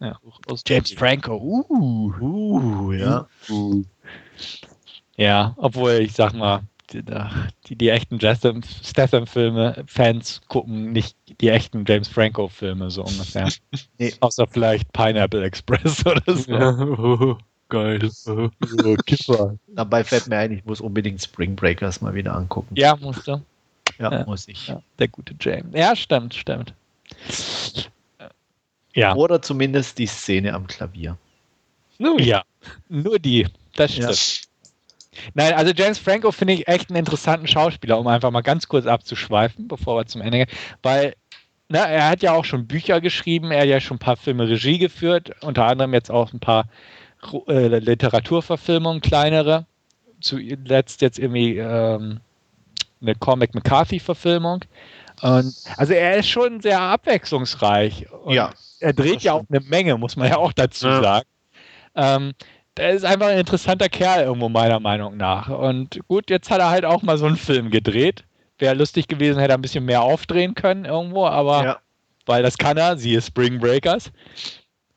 ja. 0.00 0.18
James 0.66 0.92
Franco, 0.92 1.36
uh, 1.36 2.12
uh, 2.20 2.92
ja. 2.92 3.28
Uh. 3.48 3.84
Ja, 5.16 5.54
obwohl 5.56 5.92
ich 5.92 6.12
sag 6.12 6.34
mal, 6.34 6.62
die, 6.92 7.02
die, 7.68 7.76
die 7.76 7.88
echten 7.88 8.20
Statham-Filme, 8.20 9.84
Fans 9.86 10.40
gucken 10.48 10.92
nicht 10.92 11.16
die 11.40 11.48
echten 11.48 11.84
James 11.86 12.08
Franco-Filme 12.08 12.90
so 12.90 13.04
ungefähr. 13.04 13.48
nee. 13.98 14.12
Außer 14.20 14.46
vielleicht 14.48 14.92
Pineapple 14.92 15.44
Express 15.44 16.04
oder 16.06 16.36
so. 16.36 16.52
Ja. 16.52 17.38
Geil. 17.68 17.98
Kiffer. 19.06 19.56
Dabei 19.66 20.04
fällt 20.04 20.28
mir 20.28 20.38
ein, 20.38 20.52
ich 20.52 20.64
muss 20.64 20.80
unbedingt 20.80 21.20
Spring 21.22 21.56
Breakers 21.56 22.00
mal 22.00 22.14
wieder 22.14 22.34
angucken. 22.34 22.74
Ja, 22.76 22.96
musst 22.96 23.26
du. 23.26 23.42
Ja, 23.98 24.12
ja 24.12 24.24
muss 24.24 24.46
ich. 24.48 24.68
Ja, 24.68 24.82
der 24.98 25.08
gute 25.08 25.34
James. 25.40 25.74
Ja, 25.74 25.96
stimmt, 25.96 26.34
stimmt. 26.34 26.74
Ja. 28.94 29.14
Oder 29.14 29.42
zumindest 29.42 29.98
die 29.98 30.06
Szene 30.06 30.54
am 30.54 30.66
Klavier. 30.66 31.18
Nun 31.98 32.18
ja, 32.18 32.42
nur 32.88 33.18
die. 33.18 33.46
Das 33.74 33.92
stimmt. 33.92 34.10
Ja. 34.10 35.20
Nein, 35.34 35.54
also 35.54 35.72
James 35.72 35.98
Franco 35.98 36.30
finde 36.30 36.54
ich 36.54 36.68
echt 36.68 36.90
einen 36.90 36.98
interessanten 36.98 37.46
Schauspieler, 37.46 37.98
um 37.98 38.06
einfach 38.06 38.30
mal 38.30 38.42
ganz 38.42 38.68
kurz 38.68 38.86
abzuschweifen, 38.86 39.66
bevor 39.66 39.96
wir 39.96 40.06
zum 40.06 40.20
Ende 40.20 40.38
gehen. 40.38 40.56
Weil 40.82 41.14
na, 41.68 41.86
er 41.86 42.08
hat 42.08 42.22
ja 42.22 42.32
auch 42.32 42.44
schon 42.44 42.66
Bücher 42.66 43.00
geschrieben, 43.00 43.50
er 43.50 43.62
hat 43.62 43.68
ja 43.68 43.80
schon 43.80 43.96
ein 43.96 44.00
paar 44.00 44.16
Filme 44.16 44.48
Regie 44.48 44.78
geführt, 44.78 45.32
unter 45.42 45.64
anderem 45.64 45.94
jetzt 45.94 46.10
auch 46.10 46.32
ein 46.32 46.38
paar 46.38 46.68
äh, 47.48 47.78
Literaturverfilmungen, 47.78 49.00
kleinere. 49.00 49.66
Zuletzt 50.20 51.02
jetzt 51.02 51.18
irgendwie 51.18 51.58
ähm, 51.58 52.20
eine 53.00 53.14
Comic 53.14 53.54
McCarthy-Verfilmung. 53.54 54.64
Und 55.22 55.54
also 55.76 55.92
er 55.92 56.16
ist 56.16 56.28
schon 56.28 56.60
sehr 56.60 56.80
abwechslungsreich. 56.80 58.10
Und 58.12 58.34
ja. 58.34 58.50
Er 58.80 58.92
dreht 58.92 59.22
ja 59.22 59.32
auch 59.32 59.44
eine 59.48 59.60
Menge, 59.60 59.96
muss 59.96 60.16
man 60.16 60.28
ja 60.28 60.36
auch 60.36 60.52
dazu 60.52 60.86
ja. 60.86 61.02
sagen. 61.02 61.28
Ähm, 61.94 62.32
der 62.76 62.90
ist 62.90 63.04
einfach 63.04 63.28
ein 63.28 63.38
interessanter 63.38 63.88
Kerl 63.88 64.24
irgendwo 64.24 64.48
meiner 64.50 64.80
Meinung 64.80 65.16
nach. 65.16 65.48
Und 65.48 65.98
gut, 66.08 66.28
jetzt 66.28 66.50
hat 66.50 66.60
er 66.60 66.70
halt 66.70 66.84
auch 66.84 67.02
mal 67.02 67.16
so 67.16 67.24
einen 67.24 67.36
Film 67.36 67.70
gedreht. 67.70 68.24
Wäre 68.58 68.74
lustig 68.74 69.08
gewesen, 69.08 69.38
hätte 69.38 69.52
er 69.54 69.58
ein 69.58 69.62
bisschen 69.62 69.84
mehr 69.84 70.02
aufdrehen 70.02 70.54
können 70.54 70.84
irgendwo, 70.84 71.26
aber 71.26 71.64
ja. 71.64 71.78
weil 72.26 72.42
das 72.42 72.58
kann 72.58 72.76
er, 72.76 72.96
siehe 72.96 73.20
Spring 73.20 73.58
Breakers. 73.58 74.10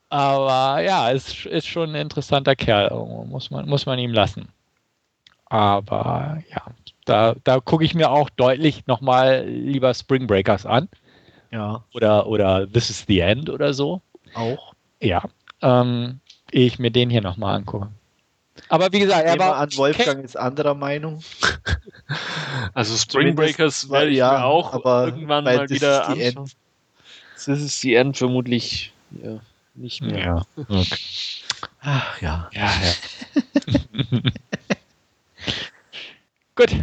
Aber 0.09 0.81
ja, 0.81 1.09
ist, 1.09 1.45
ist 1.45 1.67
schon 1.67 1.91
ein 1.91 2.01
interessanter 2.01 2.55
Kerl 2.55 2.89
muss 3.27 3.51
man, 3.51 3.67
muss 3.67 3.85
man 3.85 3.99
ihm 3.99 4.13
lassen. 4.13 4.49
Aber 5.45 6.43
ja, 6.49 6.61
da, 7.05 7.35
da 7.43 7.59
gucke 7.59 7.83
ich 7.83 7.95
mir 7.95 8.11
auch 8.11 8.29
deutlich 8.29 8.87
nochmal 8.87 9.45
lieber 9.47 9.93
Spring 9.93 10.27
Breakers 10.27 10.65
an. 10.65 10.89
Ja. 11.51 11.83
Oder, 11.93 12.27
oder 12.27 12.71
This 12.71 12.89
is 12.89 13.05
the 13.07 13.19
End 13.19 13.49
oder 13.49 13.73
so. 13.73 14.01
Auch. 14.33 14.73
Ja. 14.99 15.23
Ähm, 15.61 16.19
ich 16.51 16.79
mir 16.79 16.91
den 16.91 17.09
hier 17.09 17.21
nochmal 17.21 17.55
angucke. 17.55 17.89
Aber 18.67 18.91
wie 18.91 18.99
gesagt, 18.99 19.25
er 19.25 19.39
war. 19.39 19.57
an, 19.57 19.69
Wolfgang 19.75 20.23
ist 20.23 20.37
anderer 20.37 20.73
Meinung. 20.73 21.21
Also 22.73 22.97
Spring 22.97 23.35
Breakers 23.35 23.89
werde 23.89 24.09
ich 24.09 24.17
ja, 24.17 24.31
mir 24.31 24.45
auch 24.45 24.73
aber 24.73 25.05
irgendwann 25.05 25.43
mal 25.43 25.69
wieder 25.69 26.07
anschauen. 26.09 26.49
Das 27.35 27.47
ist 27.47 27.83
die 27.83 27.93
End 27.93 28.17
vermutlich 28.17 28.91
ja, 29.11 29.39
nicht 29.79 30.01
mehr. 30.01 30.19
Ja. 30.19 30.45
Okay. 30.55 30.85
Ach 31.81 32.21
ja. 32.21 32.49
Ja, 32.53 32.71
ja. 32.81 34.21
Gut. 36.55 36.75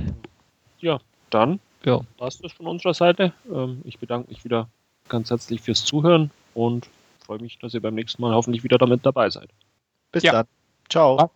Ja, 0.80 1.00
dann 1.30 1.60
ja. 1.84 2.00
war 2.18 2.28
es 2.28 2.38
das 2.38 2.52
von 2.52 2.66
unserer 2.66 2.94
Seite. 2.94 3.32
Ähm, 3.52 3.82
ich 3.84 3.98
bedanke 3.98 4.30
mich 4.30 4.44
wieder 4.44 4.68
ganz 5.08 5.30
herzlich 5.30 5.60
fürs 5.60 5.84
Zuhören 5.84 6.30
und 6.54 6.88
freue 7.24 7.40
mich, 7.40 7.58
dass 7.58 7.74
ihr 7.74 7.82
beim 7.82 7.94
nächsten 7.94 8.22
Mal 8.22 8.34
hoffentlich 8.34 8.64
wieder 8.64 8.78
damit 8.78 9.04
dabei 9.04 9.30
seid. 9.30 9.50
Bis 10.12 10.22
ja. 10.22 10.32
dann. 10.32 10.46
Ciao. 10.88 11.30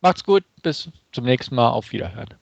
Macht's 0.00 0.24
gut. 0.24 0.44
Bis 0.62 0.88
zum 1.12 1.24
nächsten 1.24 1.54
Mal. 1.54 1.70
Auf 1.70 1.92
Wiederhören. 1.92 2.34